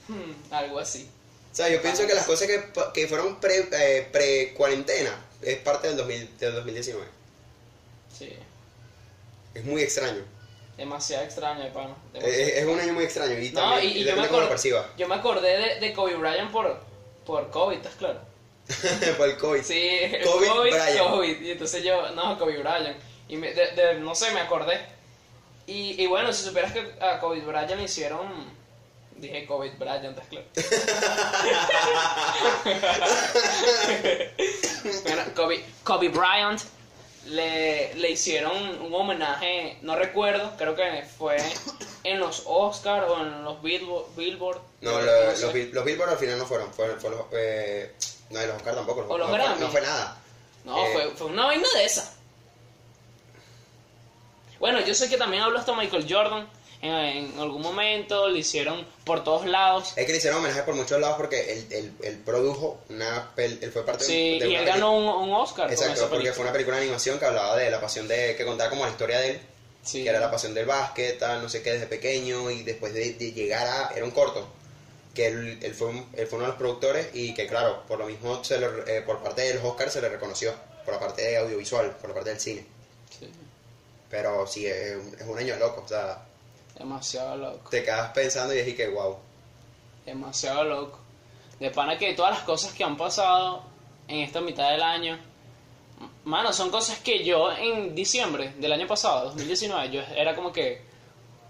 Hmm, 0.08 0.54
algo 0.54 0.80
así. 0.80 1.10
O 1.52 1.56
sea, 1.56 1.70
yo 1.70 1.82
pienso 1.82 2.06
que 2.06 2.14
las 2.14 2.26
cosas 2.26 2.48
que, 2.48 2.64
que 2.94 3.08
fueron 3.08 3.40
eh, 3.44 4.10
pre-cuarentena 4.12 5.26
es 5.42 5.58
parte 5.60 5.88
del, 5.88 5.98
2000, 5.98 6.38
del 6.38 6.54
2019. 6.56 7.06
Sí. 8.18 8.34
Es 9.54 9.64
muy 9.64 9.82
extraño. 9.82 10.24
Demasiado 10.78 11.24
extraño, 11.24 11.72
pana. 11.74 11.96
Es, 12.14 12.26
es 12.58 12.66
un 12.66 12.80
año 12.80 12.94
muy 12.94 13.06
extraño 13.06 13.40
y 13.40 13.52
No, 13.52 13.62
también 13.62 13.84
y, 13.84 13.88
y 14.00 14.04
yo, 14.04 14.06
depende 14.06 14.22
me 14.22 14.28
cómo 14.28 14.40
lo 14.42 14.48
acordé, 14.48 14.50
perciba. 14.50 14.94
yo 14.98 15.08
me 15.08 15.16
acordé 15.16 15.58
de, 15.58 15.80
de 15.80 15.94
Kobe 15.94 16.16
Bryant 16.16 16.52
por, 16.52 16.82
por 17.26 17.50
COVID, 17.50 17.78
¿estás 17.78 17.96
claro? 17.96 18.20
Por 19.18 19.30
el 19.30 19.38
COVID. 19.38 19.62
Sí, 19.64 19.88
el 20.02 20.24
COVID. 20.24 20.74
COVID. 21.10 21.42
Y 21.42 21.52
entonces 21.52 21.84
yo, 21.84 22.10
no, 22.12 22.38
Kobe 22.40 22.58
Bryant. 22.58 22.98
Y 23.28 23.38
me, 23.38 23.54
de, 23.54 23.72
de- 23.72 23.96
no 24.00 24.14
sé, 24.16 24.32
me 24.32 24.40
acordé. 24.42 24.80
Y, 25.68 26.02
y 26.02 26.08
bueno, 26.08 26.32
si 26.34 26.44
supieras 26.44 26.72
que 26.74 26.94
a 27.02 27.20
Kobe 27.20 27.42
Bryant 27.42 27.72
le 27.72 27.84
hicieron. 27.84 28.54
Dije 29.18 29.46
Kobe 29.46 29.72
Bryant, 29.78 30.04
¿estás 30.06 30.28
claro? 30.28 30.46
bueno, 35.04 35.24
Kobe, 35.36 35.64
Kobe 35.84 36.10
Bryant 36.10 36.62
le, 37.28 37.94
le 37.96 38.12
hicieron 38.12 38.56
un 38.82 38.94
homenaje, 38.94 39.78
no 39.82 39.96
recuerdo, 39.96 40.54
creo 40.58 40.76
que 40.76 41.04
fue 41.18 41.38
en 42.04 42.20
los 42.20 42.44
Oscars 42.46 43.10
o 43.10 43.22
en 43.22 43.44
los 43.44 43.62
Billboard. 43.64 44.60
No, 44.82 44.92
no 44.92 45.02
lo- 45.02 45.36
sé. 45.36 45.46
los, 45.46 45.74
los 45.74 45.86
Billboard 45.86 46.10
al 46.12 46.18
final 46.18 46.38
no 46.38 46.46
fueron. 46.46 46.72
Fueron, 46.74 47.00
fueron 47.00 47.20
los, 47.20 47.28
eh, 47.32 47.92
no, 48.30 48.44
y 48.44 48.48
los 48.48 48.56
Oscar 48.58 48.76
tampoco. 48.76 49.06
O 49.08 49.18
los 49.18 49.28
no, 49.30 49.36
fue, 49.36 49.44
Grammy. 49.44 49.60
no 49.62 49.70
fue 49.70 49.82
nada. 49.82 50.18
No, 50.64 50.86
Eh, 50.86 50.90
fue, 50.94 51.12
fue 51.16 51.28
una 51.28 51.46
vaina 51.46 51.68
de 51.76 51.86
esa. 51.86 52.12
Bueno, 54.60 54.80
yo 54.82 54.94
sé 54.96 55.10
que 55.10 55.18
también 55.18 55.44
habló 55.44 55.60
hasta 55.60 55.74
Michael 55.76 56.06
Jordan. 56.10 56.48
En, 56.82 56.92
en 56.94 57.40
algún 57.40 57.62
momento 57.62 58.28
le 58.30 58.40
hicieron 58.40 58.86
por 59.06 59.24
todos 59.24 59.46
lados. 59.46 59.94
Es 59.96 60.06
que 60.06 60.12
le 60.12 60.18
hicieron 60.18 60.40
homenaje 60.40 60.62
por 60.64 60.76
muchos 60.76 61.00
lados 61.00 61.16
porque 61.18 61.54
él, 61.54 61.68
él, 61.72 61.94
él 62.04 62.20
produjo 62.24 62.80
una 62.90 63.32
él 63.38 63.72
fue 63.72 63.84
parte 63.86 64.04
de- 64.04 64.10
Sí, 64.10 64.40
de 64.40 64.48
y 64.48 64.52
una 64.52 64.60
él 64.60 64.66
ganó 64.66 64.92
un, 64.96 65.30
un 65.30 65.34
Oscar 65.34 65.72
Exacto, 65.72 65.94
porque 66.02 66.10
película. 66.18 66.34
fue 66.34 66.44
una 66.44 66.52
película 66.52 66.78
de 66.78 66.84
animación 66.84 67.18
que 67.18 67.26
hablaba 67.26 67.56
de 67.56 67.72
la 67.72 67.82
pasión 67.82 68.08
de 68.08 68.36
que 68.36 68.46
contaba 68.46 68.70
como 68.70 68.86
la 68.86 68.92
historia 68.92 69.20
de 69.20 69.30
él, 69.32 69.42
Sí. 69.84 70.04
que 70.04 70.10
era 70.10 70.20
la 70.20 70.30
pasión 70.30 70.54
del 70.54 70.66
básquet, 70.66 71.18
tal, 71.18 71.42
no 71.42 71.50
sé 71.50 71.64
qué 71.64 71.72
desde 71.74 71.88
pequeño 71.88 72.52
y 72.52 72.62
después 72.64 72.94
de, 72.94 73.14
de 73.14 73.32
llegar 73.32 73.66
a 73.68 73.92
era 73.96 74.04
un 74.06 74.12
corto 74.12 74.48
que 75.16 75.28
él, 75.28 75.58
él 75.64 75.74
fue 75.74 75.88
un- 75.88 76.08
él 76.14 76.28
fue 76.28 76.38
uno 76.38 76.46
de 76.46 76.50
los 76.52 76.58
productores 76.60 77.10
y 77.16 77.34
que 77.34 77.48
claro, 77.48 77.82
por 77.88 77.98
lo 77.98 78.06
mismo 78.06 78.44
se 78.44 78.60
le- 78.60 78.98
eh, 78.98 79.02
por 79.02 79.24
parte 79.24 79.42
de 79.42 79.56
los 79.56 79.64
Oscars 79.64 79.94
se 79.94 80.02
le 80.02 80.10
reconoció 80.10 80.54
por 80.84 80.94
la 80.94 81.00
parte 81.00 81.24
de 81.24 81.38
audiovisual, 81.38 81.92
por 82.00 82.10
la 82.10 82.14
parte 82.16 82.30
del 82.32 82.40
cine. 82.40 82.66
Sí, 83.18 83.32
Pero 84.10 84.46
sí 84.46 84.68
es, 84.68 84.96
un- 84.98 85.16
es 85.20 85.26
un 85.28 85.38
año 85.40 85.56
loco, 85.58 85.82
o 85.84 85.88
sea, 85.88 86.24
demasiado 86.78 87.36
loco. 87.38 87.70
te 87.72 87.84
quedas 87.84 88.12
pensando 88.12 88.54
y 88.54 88.60
es 88.60 88.76
que 88.76 88.88
wow. 88.90 89.18
Demasiado 90.06 90.64
loco. 90.66 91.00
De 91.60 91.72
pana 91.72 91.98
que 91.98 92.14
todas 92.14 92.32
las 92.36 92.44
cosas 92.44 92.74
que 92.74 92.84
han 92.84 92.98
pasado 92.98 93.64
en 94.08 94.20
esta 94.20 94.42
mitad 94.42 94.70
del 94.72 94.84
año. 94.84 95.18
Mano, 96.26 96.52
son 96.52 96.70
cosas 96.70 97.00
que 97.00 97.24
yo 97.24 97.52
en 97.54 97.96
diciembre 97.96 98.54
del 98.58 98.74
año 98.74 98.88
pasado, 98.88 99.26
2019, 99.26 99.90
yo 99.92 100.02
era 100.16 100.36
como 100.36 100.52
que. 100.52 100.82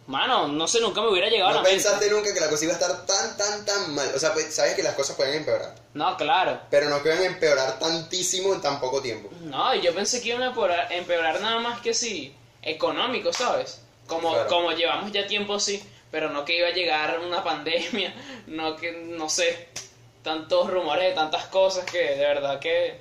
Mano, 0.08 0.48
no 0.48 0.68
sé, 0.68 0.80
nunca 0.82 1.02
me 1.02 1.10
hubiera 1.10 1.30
llegado 1.30 1.50
a 1.50 1.54
No 1.54 1.58
la 1.60 1.64
mente. 1.64 1.84
pensaste 1.84 2.10
nunca 2.12 2.32
que 2.34 2.40
la 2.40 2.50
cosa 2.50 2.64
iba 2.66 2.74
a 2.74 2.78
estar 2.78 3.06
tan, 3.08 3.38
tan, 3.38 3.66
tan 3.66 3.96
mal. 3.96 4.12
O 4.16 4.20
sea, 4.20 4.34
pues, 4.34 4.54
sabes 4.54 4.76
que 4.76 4.84
las 4.84 4.94
cosas 4.94 5.16
pueden 5.16 5.34
empeorar. 5.36 5.74
No, 5.96 6.16
claro. 6.16 6.60
Pero 6.70 6.90
no 6.90 6.98
a 7.24 7.26
empeorar 7.26 7.80
tantísimo 7.80 8.54
en 8.54 8.62
tan 8.62 8.80
poco 8.80 9.02
tiempo. 9.02 9.30
No, 9.42 9.74
y 9.74 9.82
yo 9.82 9.96
pensé 9.96 10.22
que 10.22 10.30
iban 10.30 10.44
a 10.44 10.48
empeorar, 10.48 10.92
empeorar 10.94 11.42
nada 11.42 11.60
más 11.60 11.82
que 11.82 11.94
sí, 11.94 12.36
económico, 12.62 13.34
¿sabes? 13.34 13.82
Como, 14.08 14.32
Claro. 14.34 14.48
como 14.50 14.72
llevamos 14.74 15.12
ya 15.12 15.26
tiempo 15.26 15.60
sí, 15.60 15.82
pero 16.12 16.30
no 16.30 16.46
que 16.46 16.58
iba 16.60 16.68
a 16.68 16.72
llegar 16.72 17.20
una 17.20 17.44
pandemia, 17.44 18.14
no 18.48 18.76
que, 18.76 18.92
no 18.92 19.28
sé, 19.28 19.70
tantos 20.24 20.70
rumores 20.70 21.10
de 21.10 21.14
tantas 21.16 21.46
cosas 21.48 21.84
que 21.86 21.98
de 22.00 22.18
verdad 22.26 22.60
que, 22.60 23.00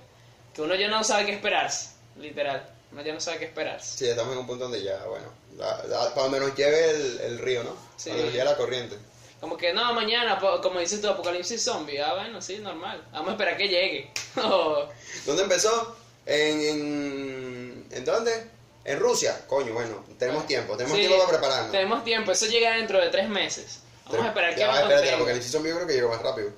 que 0.54 0.62
uno 0.62 0.74
ya 0.74 0.88
no 0.88 1.04
sabe 1.04 1.26
qué 1.26 1.32
esperarse, 1.34 1.90
literal, 2.16 2.66
uno 2.92 3.02
ya 3.02 3.12
no 3.12 3.20
sabe 3.20 3.38
qué 3.38 3.44
esperarse. 3.44 3.98
Sí, 3.98 4.08
estamos 4.08 4.32
en 4.32 4.38
un 4.38 4.46
punto 4.46 4.64
donde 4.64 4.82
ya, 4.82 5.04
bueno, 5.04 5.26
la- 5.56 5.82
la- 5.84 6.14
para 6.14 6.22
donde 6.28 6.40
nos 6.40 6.54
lleve 6.54 6.90
el, 6.90 7.20
el 7.20 7.38
río, 7.38 7.62
¿no? 7.64 7.76
Sí. 7.96 8.10
Donde 8.10 8.24
nos 8.24 8.32
lleve 8.32 8.44
la 8.44 8.56
corriente. 8.56 8.96
Como 9.40 9.56
que 9.58 9.72
no, 9.74 9.92
mañana, 9.92 10.38
como 10.62 10.80
dices 10.80 11.00
tu 11.02 11.08
apocalipsis 11.08 11.62
zombie, 11.62 12.00
ah, 12.00 12.14
bueno, 12.14 12.40
sí, 12.40 12.58
normal, 12.58 13.04
vamos 13.12 13.28
a 13.28 13.32
esperar 13.32 13.56
que 13.58 13.68
llegue. 13.68 14.10
¿Dónde 15.26 15.42
empezó? 15.42 15.96
En, 16.26 16.60
en, 16.60 17.86
¿en 17.90 18.04
dónde? 18.04 18.50
En 18.84 18.98
Rusia. 18.98 19.44
Coño, 19.46 19.72
bueno, 19.74 20.02
tenemos 20.18 20.46
tiempo, 20.46 20.76
tenemos 20.76 20.96
Sí, 20.98 21.06
tiempo 21.06 21.24
para 21.26 21.38
prepararnos. 21.38 21.72
Tenemos 21.72 22.04
tiempo, 22.04 22.32
eso 22.32 22.46
llega 22.46 22.76
dentro 22.76 22.98
de 23.00 23.08
tres 23.10 23.28
meses. 23.28 23.80
Vamos 24.06 24.24
a 24.24 24.28
esperar 24.28 24.54
que 24.54 24.60
ya, 24.60 24.66
nos 24.68 24.78
espérate, 24.80 25.08
el 25.08 25.14
apocalipsis 25.14 25.52
zombie 25.52 25.70
yo 25.70 25.76
creo 25.76 25.86
que 25.88 25.94
llegó 25.94 26.08
más 26.10 26.22
rápido. 26.22 26.50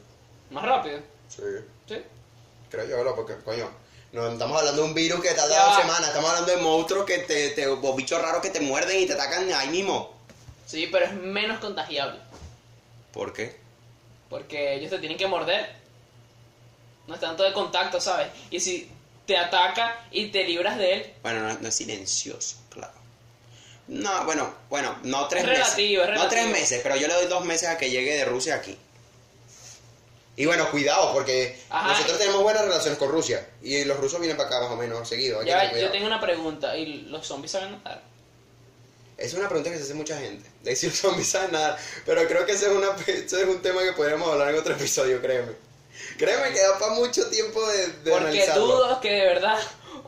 Más 0.50 0.64
rápido, 0.64 0.98
Sí, 1.28 1.42
¿sí? 1.88 1.96
creo 2.70 2.86
yo, 2.86 3.02
¿no? 3.04 3.14
porque, 3.16 3.34
coño, 3.44 3.68
no 4.12 4.28
estamos 4.32 4.58
hablando 4.58 4.82
de 4.82 4.88
un 4.88 4.94
virus 4.94 5.20
que 5.20 5.30
tarda 5.34 5.54
Ya. 5.54 5.64
dos 5.66 5.76
semanas, 5.76 6.08
estamos 6.08 6.30
hablando 6.30 6.50
de 6.52 6.58
monstruos 6.62 7.04
que 7.04 7.18
te, 7.18 7.50
te, 7.50 7.66
o 7.66 7.94
bichos 7.94 8.20
raros 8.20 8.40
que 8.42 8.50
te 8.50 8.60
muerden 8.60 9.00
y 9.02 9.06
te 9.06 9.12
atacan 9.12 9.52
ahí 9.52 9.68
mismo. 9.68 10.14
Sí, 10.66 10.88
pero 10.90 11.04
es 11.06 11.12
menos 11.12 11.58
contagiable. 11.60 12.18
¿Por 13.12 13.32
qué? 13.32 13.56
Porque 14.28 14.74
ellos 14.74 14.90
te 14.90 14.98
tienen 14.98 15.16
que 15.18 15.26
morder. 15.26 15.70
No 17.06 17.14
es 17.14 17.20
tanto 17.20 17.42
de 17.44 17.52
contacto, 17.52 18.00
¿sabes? 18.00 18.28
Y 18.50 18.58
si 18.58 18.90
te 19.26 19.36
ataca 19.36 20.04
y 20.10 20.28
te 20.28 20.44
libras 20.44 20.76
de 20.78 20.92
él, 20.94 21.14
Bueno, 21.22 21.40
no, 21.40 21.58
no 21.60 21.68
es 21.68 21.74
silencioso, 21.74 22.56
claro. 22.70 22.92
No, 23.88 24.24
bueno, 24.24 24.52
bueno, 24.68 24.96
no 25.04 25.28
tres 25.28 25.42
Es 25.44 25.48
meses. 25.48 25.64
relativo, 25.64 26.02
es 26.02 26.08
No 26.10 26.14
tres 26.28 26.30
relativo. 26.42 26.52
meses, 26.60 26.80
pero 26.82 26.96
yo 26.96 27.06
le 27.06 27.14
doy 27.14 27.26
dos 27.26 27.44
meses 27.44 27.68
a 27.68 27.78
que 27.78 27.90
llegue 27.90 28.16
de 28.16 28.24
Rusia 28.24 28.56
aquí. 28.56 28.76
Y 30.36 30.44
bueno, 30.44 30.70
cuidado, 30.70 31.12
porque 31.14 31.58
Ajá. 31.70 31.88
nosotros 31.88 32.18
tenemos 32.18 32.42
buenas 32.42 32.62
relaciones 32.62 32.98
con 32.98 33.10
Rusia. 33.10 33.48
Y 33.62 33.84
los 33.84 33.96
rusos 33.98 34.20
vienen 34.20 34.36
para 34.36 34.48
acá 34.50 34.60
más 34.60 34.70
o 34.70 34.76
menos 34.76 35.08
seguido. 35.08 35.40
hay 35.40 35.46
ya, 35.46 35.72
yo 35.78 35.90
tengo 35.90 36.06
una 36.06 36.20
pregunta. 36.20 36.76
¿Y 36.76 37.02
los 37.08 37.26
zombies 37.26 37.52
saben 37.52 37.72
nadar? 37.82 38.02
Es 39.16 39.32
una 39.32 39.48
pregunta 39.48 39.70
que 39.70 39.78
se 39.78 39.84
hace 39.84 39.94
mucha 39.94 40.18
gente. 40.18 40.46
De 40.62 40.76
si 40.76 40.88
los 40.88 40.96
zombies 40.98 41.28
saben 41.28 41.52
nadar. 41.52 41.78
Pero 42.04 42.26
creo 42.28 42.44
que 42.44 42.52
ese 42.52 42.66
es, 42.66 42.72
una, 42.72 42.88
ese 43.06 43.42
es 43.42 43.48
un 43.48 43.62
tema 43.62 43.82
que 43.82 43.92
podríamos 43.94 44.30
hablar 44.30 44.50
en 44.50 44.60
otro 44.60 44.74
episodio, 44.74 45.22
créeme. 45.22 45.52
Créeme 46.18 46.52
que 46.52 46.60
da 46.60 46.78
para 46.78 46.92
mucho 46.92 47.26
tiempo 47.30 47.66
de, 47.68 47.78
de 47.86 48.10
Porque 48.10 48.14
analizarlo. 48.16 48.66
dudo 48.66 49.00
que 49.00 49.10
de 49.10 49.24
verdad 49.24 49.58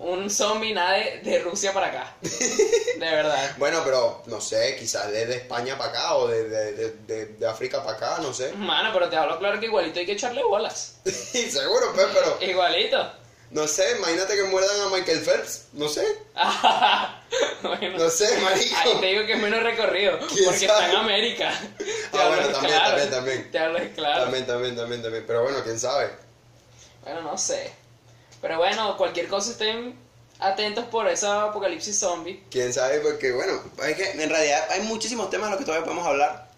un 0.00 0.30
zombie 0.30 0.72
nade 0.74 1.20
de 1.22 1.38
Rusia 1.40 1.72
para 1.72 1.86
acá. 1.88 2.16
De 2.22 2.98
verdad. 2.98 3.54
Bueno, 3.58 3.80
pero 3.84 4.22
no 4.26 4.40
sé, 4.40 4.76
quizás 4.78 5.10
desde 5.12 5.36
España 5.36 5.76
para 5.78 5.90
acá 5.90 6.14
o 6.16 6.28
de, 6.28 6.48
de, 6.48 6.72
de, 6.72 6.90
de- 7.06 7.26
de 7.26 7.46
África 7.48 7.82
para 7.82 7.96
acá, 7.96 8.18
no 8.22 8.32
sé. 8.32 8.52
Mano, 8.54 8.90
pero 8.92 9.08
te 9.08 9.16
hablo 9.16 9.38
claro 9.38 9.58
que 9.60 9.66
igualito 9.66 9.98
hay 10.00 10.06
que 10.06 10.12
echarle 10.12 10.42
bolas. 10.42 10.96
Seguro, 11.04 11.92
pues, 11.94 12.06
pero 12.14 12.38
Igualito. 12.40 13.12
no 13.50 13.66
sé, 13.66 13.96
imagínate 13.98 14.36
que 14.36 14.42
muerdan 14.44 14.80
a 14.82 14.88
Michael 14.96 15.20
Phelps, 15.20 15.66
no 15.72 15.88
sé, 15.88 16.04
bueno, 17.62 17.98
no 17.98 18.10
sé, 18.10 18.38
marico. 18.40 18.76
ahí 18.76 19.00
te 19.00 19.06
digo 19.06 19.26
que 19.26 19.32
es 19.34 19.38
menos 19.40 19.62
recorrido. 19.62 20.18
¿Quién 20.32 20.44
Porque 20.44 20.66
sabe? 20.66 20.84
está 20.84 20.90
en 20.90 20.96
América. 20.96 21.52
Te 21.78 22.18
Ah, 22.18 22.28
bueno, 22.28 22.48
también, 22.48 22.74
claro. 22.74 22.88
también, 22.90 23.10
también. 23.10 23.50
Te 23.50 23.58
hablo 23.58 23.78
claro. 23.94 24.22
También, 24.24 24.46
también, 24.46 24.76
también, 24.76 25.02
también. 25.02 25.24
Pero 25.26 25.42
bueno, 25.42 25.58
quién 25.64 25.78
sabe. 25.78 26.10
Bueno, 27.02 27.22
no 27.22 27.38
sé. 27.38 27.72
Pero 28.40 28.58
bueno, 28.58 28.96
cualquier 28.96 29.28
cosa 29.28 29.50
estén 29.50 29.94
atentos 30.38 30.84
por 30.86 31.08
esa 31.08 31.44
apocalipsis 31.44 31.98
zombie. 31.98 32.44
Quién 32.50 32.72
sabe, 32.72 33.00
porque 33.00 33.32
bueno, 33.32 33.60
es 33.86 33.96
que 33.96 34.10
en 34.10 34.30
realidad 34.30 34.66
hay 34.70 34.82
muchísimos 34.82 35.30
temas 35.30 35.46
de 35.46 35.50
los 35.52 35.58
que 35.58 35.64
todavía 35.64 35.84
podemos 35.84 36.06
hablar. 36.06 36.48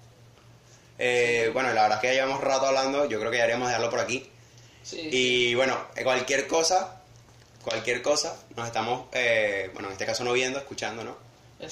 Eh, 0.99 1.51
bueno, 1.55 1.73
la 1.73 1.83
verdad 1.83 1.99
es 1.99 2.01
que 2.03 2.07
ya 2.09 2.13
llevamos 2.13 2.43
rato 2.43 2.67
hablando, 2.67 3.07
yo 3.07 3.19
creo 3.19 3.31
que 3.31 3.39
ya 3.39 3.45
deberíamos 3.45 3.69
dejarlo 3.69 3.89
por 3.89 4.01
aquí. 4.01 4.31
Sí. 4.83 5.09
Y 5.11 5.55
bueno, 5.55 5.79
eh, 5.97 6.05
cualquier 6.05 6.47
cosa, 6.47 7.01
cualquier 7.65 8.03
cosa, 8.03 8.37
nos 8.55 8.67
estamos, 8.67 9.07
eh, 9.13 9.71
bueno, 9.73 9.89
en 9.89 9.93
este 9.93 10.05
caso 10.05 10.25
no 10.25 10.33
viendo, 10.33 10.59
escuchando, 10.59 11.03
¿no? 11.03 11.17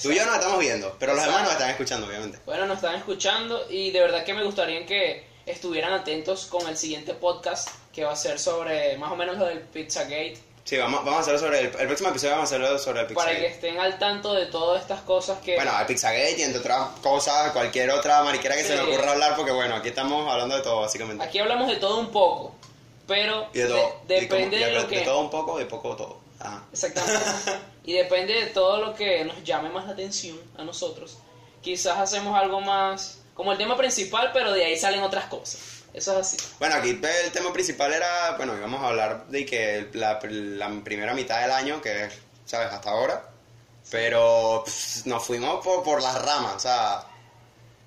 Tú 0.01 0.11
y 0.11 0.15
yo 0.15 0.25
nos 0.25 0.35
estamos 0.35 0.59
viendo, 0.59 0.95
pero 0.99 1.15
los 1.15 1.25
demás 1.25 1.43
nos 1.43 1.53
están 1.53 1.71
escuchando, 1.71 2.05
obviamente. 2.05 2.37
Bueno, 2.45 2.67
nos 2.67 2.77
están 2.77 2.95
escuchando 2.95 3.65
y 3.71 3.89
de 3.89 3.99
verdad 3.99 4.23
que 4.23 4.33
me 4.33 4.43
gustaría 4.43 4.85
que 4.85 5.28
estuvieran 5.51 5.93
atentos 5.93 6.45
con 6.45 6.67
el 6.67 6.77
siguiente 6.77 7.13
podcast 7.13 7.69
que 7.93 8.03
va 8.05 8.11
a 8.13 8.15
ser 8.15 8.39
sobre 8.39 8.97
más 8.97 9.11
o 9.11 9.15
menos 9.15 9.37
lo 9.37 9.45
del 9.45 9.59
Pizzagate. 9.61 10.37
Sí, 10.65 10.77
vamos, 10.77 11.03
vamos 11.03 11.19
a 11.19 11.21
hacerlo 11.21 11.39
sobre 11.39 11.59
el, 11.61 11.65
el 11.79 11.87
próximo 11.87 12.09
episodio 12.09 12.33
vamos 12.35 12.51
a 12.51 12.55
hacerlo 12.55 12.77
sobre 12.77 13.01
el 13.01 13.07
Para 13.07 13.31
que 13.31 13.35
Pizzagate. 13.37 13.55
estén 13.55 13.79
al 13.79 13.97
tanto 13.97 14.33
de 14.33 14.45
todas 14.47 14.81
estas 14.81 15.01
cosas 15.01 15.39
que... 15.39 15.55
Bueno, 15.55 15.71
el 15.79 15.85
Pizzagate 15.87 16.35
y 16.37 16.41
entre 16.43 16.59
otras 16.59 16.89
cosas, 17.01 17.51
cualquier 17.51 17.89
otra 17.89 18.21
mariquera 18.23 18.55
que 18.55 18.63
se 18.63 18.75
me 18.75 18.83
Sí. 18.85 18.91
ocurra 18.91 19.11
hablar, 19.13 19.35
porque 19.35 19.51
bueno, 19.51 19.75
aquí 19.75 19.89
estamos 19.89 20.31
hablando 20.31 20.55
de 20.55 20.61
todo, 20.61 20.81
básicamente. 20.81 21.23
Aquí 21.23 21.39
hablamos 21.39 21.67
de 21.67 21.77
todo 21.77 21.99
un 21.99 22.11
poco, 22.11 22.53
pero 23.07 23.47
Y 23.53 23.59
de 23.59 23.67
todo. 23.67 24.01
de- 24.07 24.23
Y 24.23 24.27
como- 24.27 24.37
depende 24.39 24.57
y 24.57 24.59
de 24.59 24.65
de 24.67 24.71
lo 24.73 24.87
que... 24.87 24.99
todo 25.01 25.19
un 25.21 25.29
poco, 25.31 25.57
de 25.57 25.65
poco 25.65 25.95
todo. 25.95 26.17
Ajá. 26.39 26.63
Exactamente. 26.71 27.19
Y 27.85 27.93
depende 27.93 28.33
de 28.35 28.45
todo 28.47 28.77
lo 28.85 28.93
que 28.93 29.25
nos 29.25 29.43
llame 29.43 29.69
más 29.69 29.87
la 29.87 29.93
atención 29.93 30.39
a 30.57 30.63
nosotros. 30.63 31.17
Quizás 31.63 31.97
hacemos 31.97 32.37
algo 32.37 32.61
más 32.61 33.18
como 33.39 33.53
el 33.53 33.57
tema 33.57 33.77
principal, 33.77 34.31
pero 34.33 34.51
de 34.51 34.65
ahí 34.65 34.77
salen 34.77 35.01
otras 35.01 35.27
cosas. 35.27 35.61
Eso 35.93 36.11
es 36.11 36.27
así. 36.27 36.37
Bueno, 36.59 36.75
aquí 36.75 36.89
el 36.89 37.31
tema 37.31 37.53
principal 37.53 37.93
era, 37.93 38.35
bueno, 38.35 38.53
íbamos 38.57 38.81
a 38.81 38.87
hablar 38.87 39.27
de 39.27 39.45
que 39.45 39.87
la, 39.93 40.19
la 40.21 40.83
primera 40.83 41.13
mitad 41.13 41.39
del 41.39 41.51
año, 41.51 41.81
que 41.81 42.03
es, 42.03 42.13
¿sabes? 42.45 42.67
Hasta 42.67 42.89
ahora. 42.89 43.29
Pero 43.89 44.63
pff, 44.65 45.05
nos 45.05 45.23
fuimos 45.23 45.63
por, 45.63 45.83
por 45.85 46.03
las 46.03 46.21
ramas, 46.21 46.55
o 46.57 46.59
sea, 46.59 47.05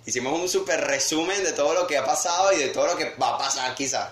hicimos 0.06 0.32
un 0.40 0.48
super 0.48 0.80
resumen 0.80 1.44
de 1.44 1.52
todo 1.52 1.74
lo 1.74 1.86
que 1.86 1.98
ha 1.98 2.04
pasado 2.06 2.50
y 2.54 2.56
de 2.56 2.68
todo 2.68 2.86
lo 2.86 2.96
que 2.96 3.14
va 3.16 3.34
a 3.34 3.38
pasar 3.38 3.74
quizás. 3.74 4.08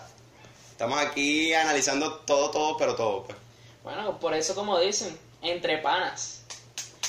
Estamos 0.73 1.01
aquí 1.01 1.55
analizando 1.55 2.17
todo, 2.17 2.51
todo, 2.51 2.77
pero 2.77 2.95
todo. 2.95 3.25
Pues. 3.25 3.39
Bueno, 3.83 4.21
por 4.21 4.35
eso 4.35 4.55
como 4.55 4.79
dicen, 4.79 5.19
entre 5.41 5.79
panas. 5.79 6.43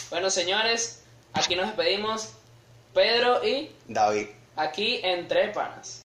Bueno, 0.09 0.29
señores, 0.29 1.01
aquí 1.33 1.53
nos 1.53 1.67
despedimos. 1.67 2.29
Pedro 2.93 3.41
y 3.45 3.71
David. 3.87 4.27
aquí 4.57 4.99
entre 5.03 5.47
panas. 5.49 6.00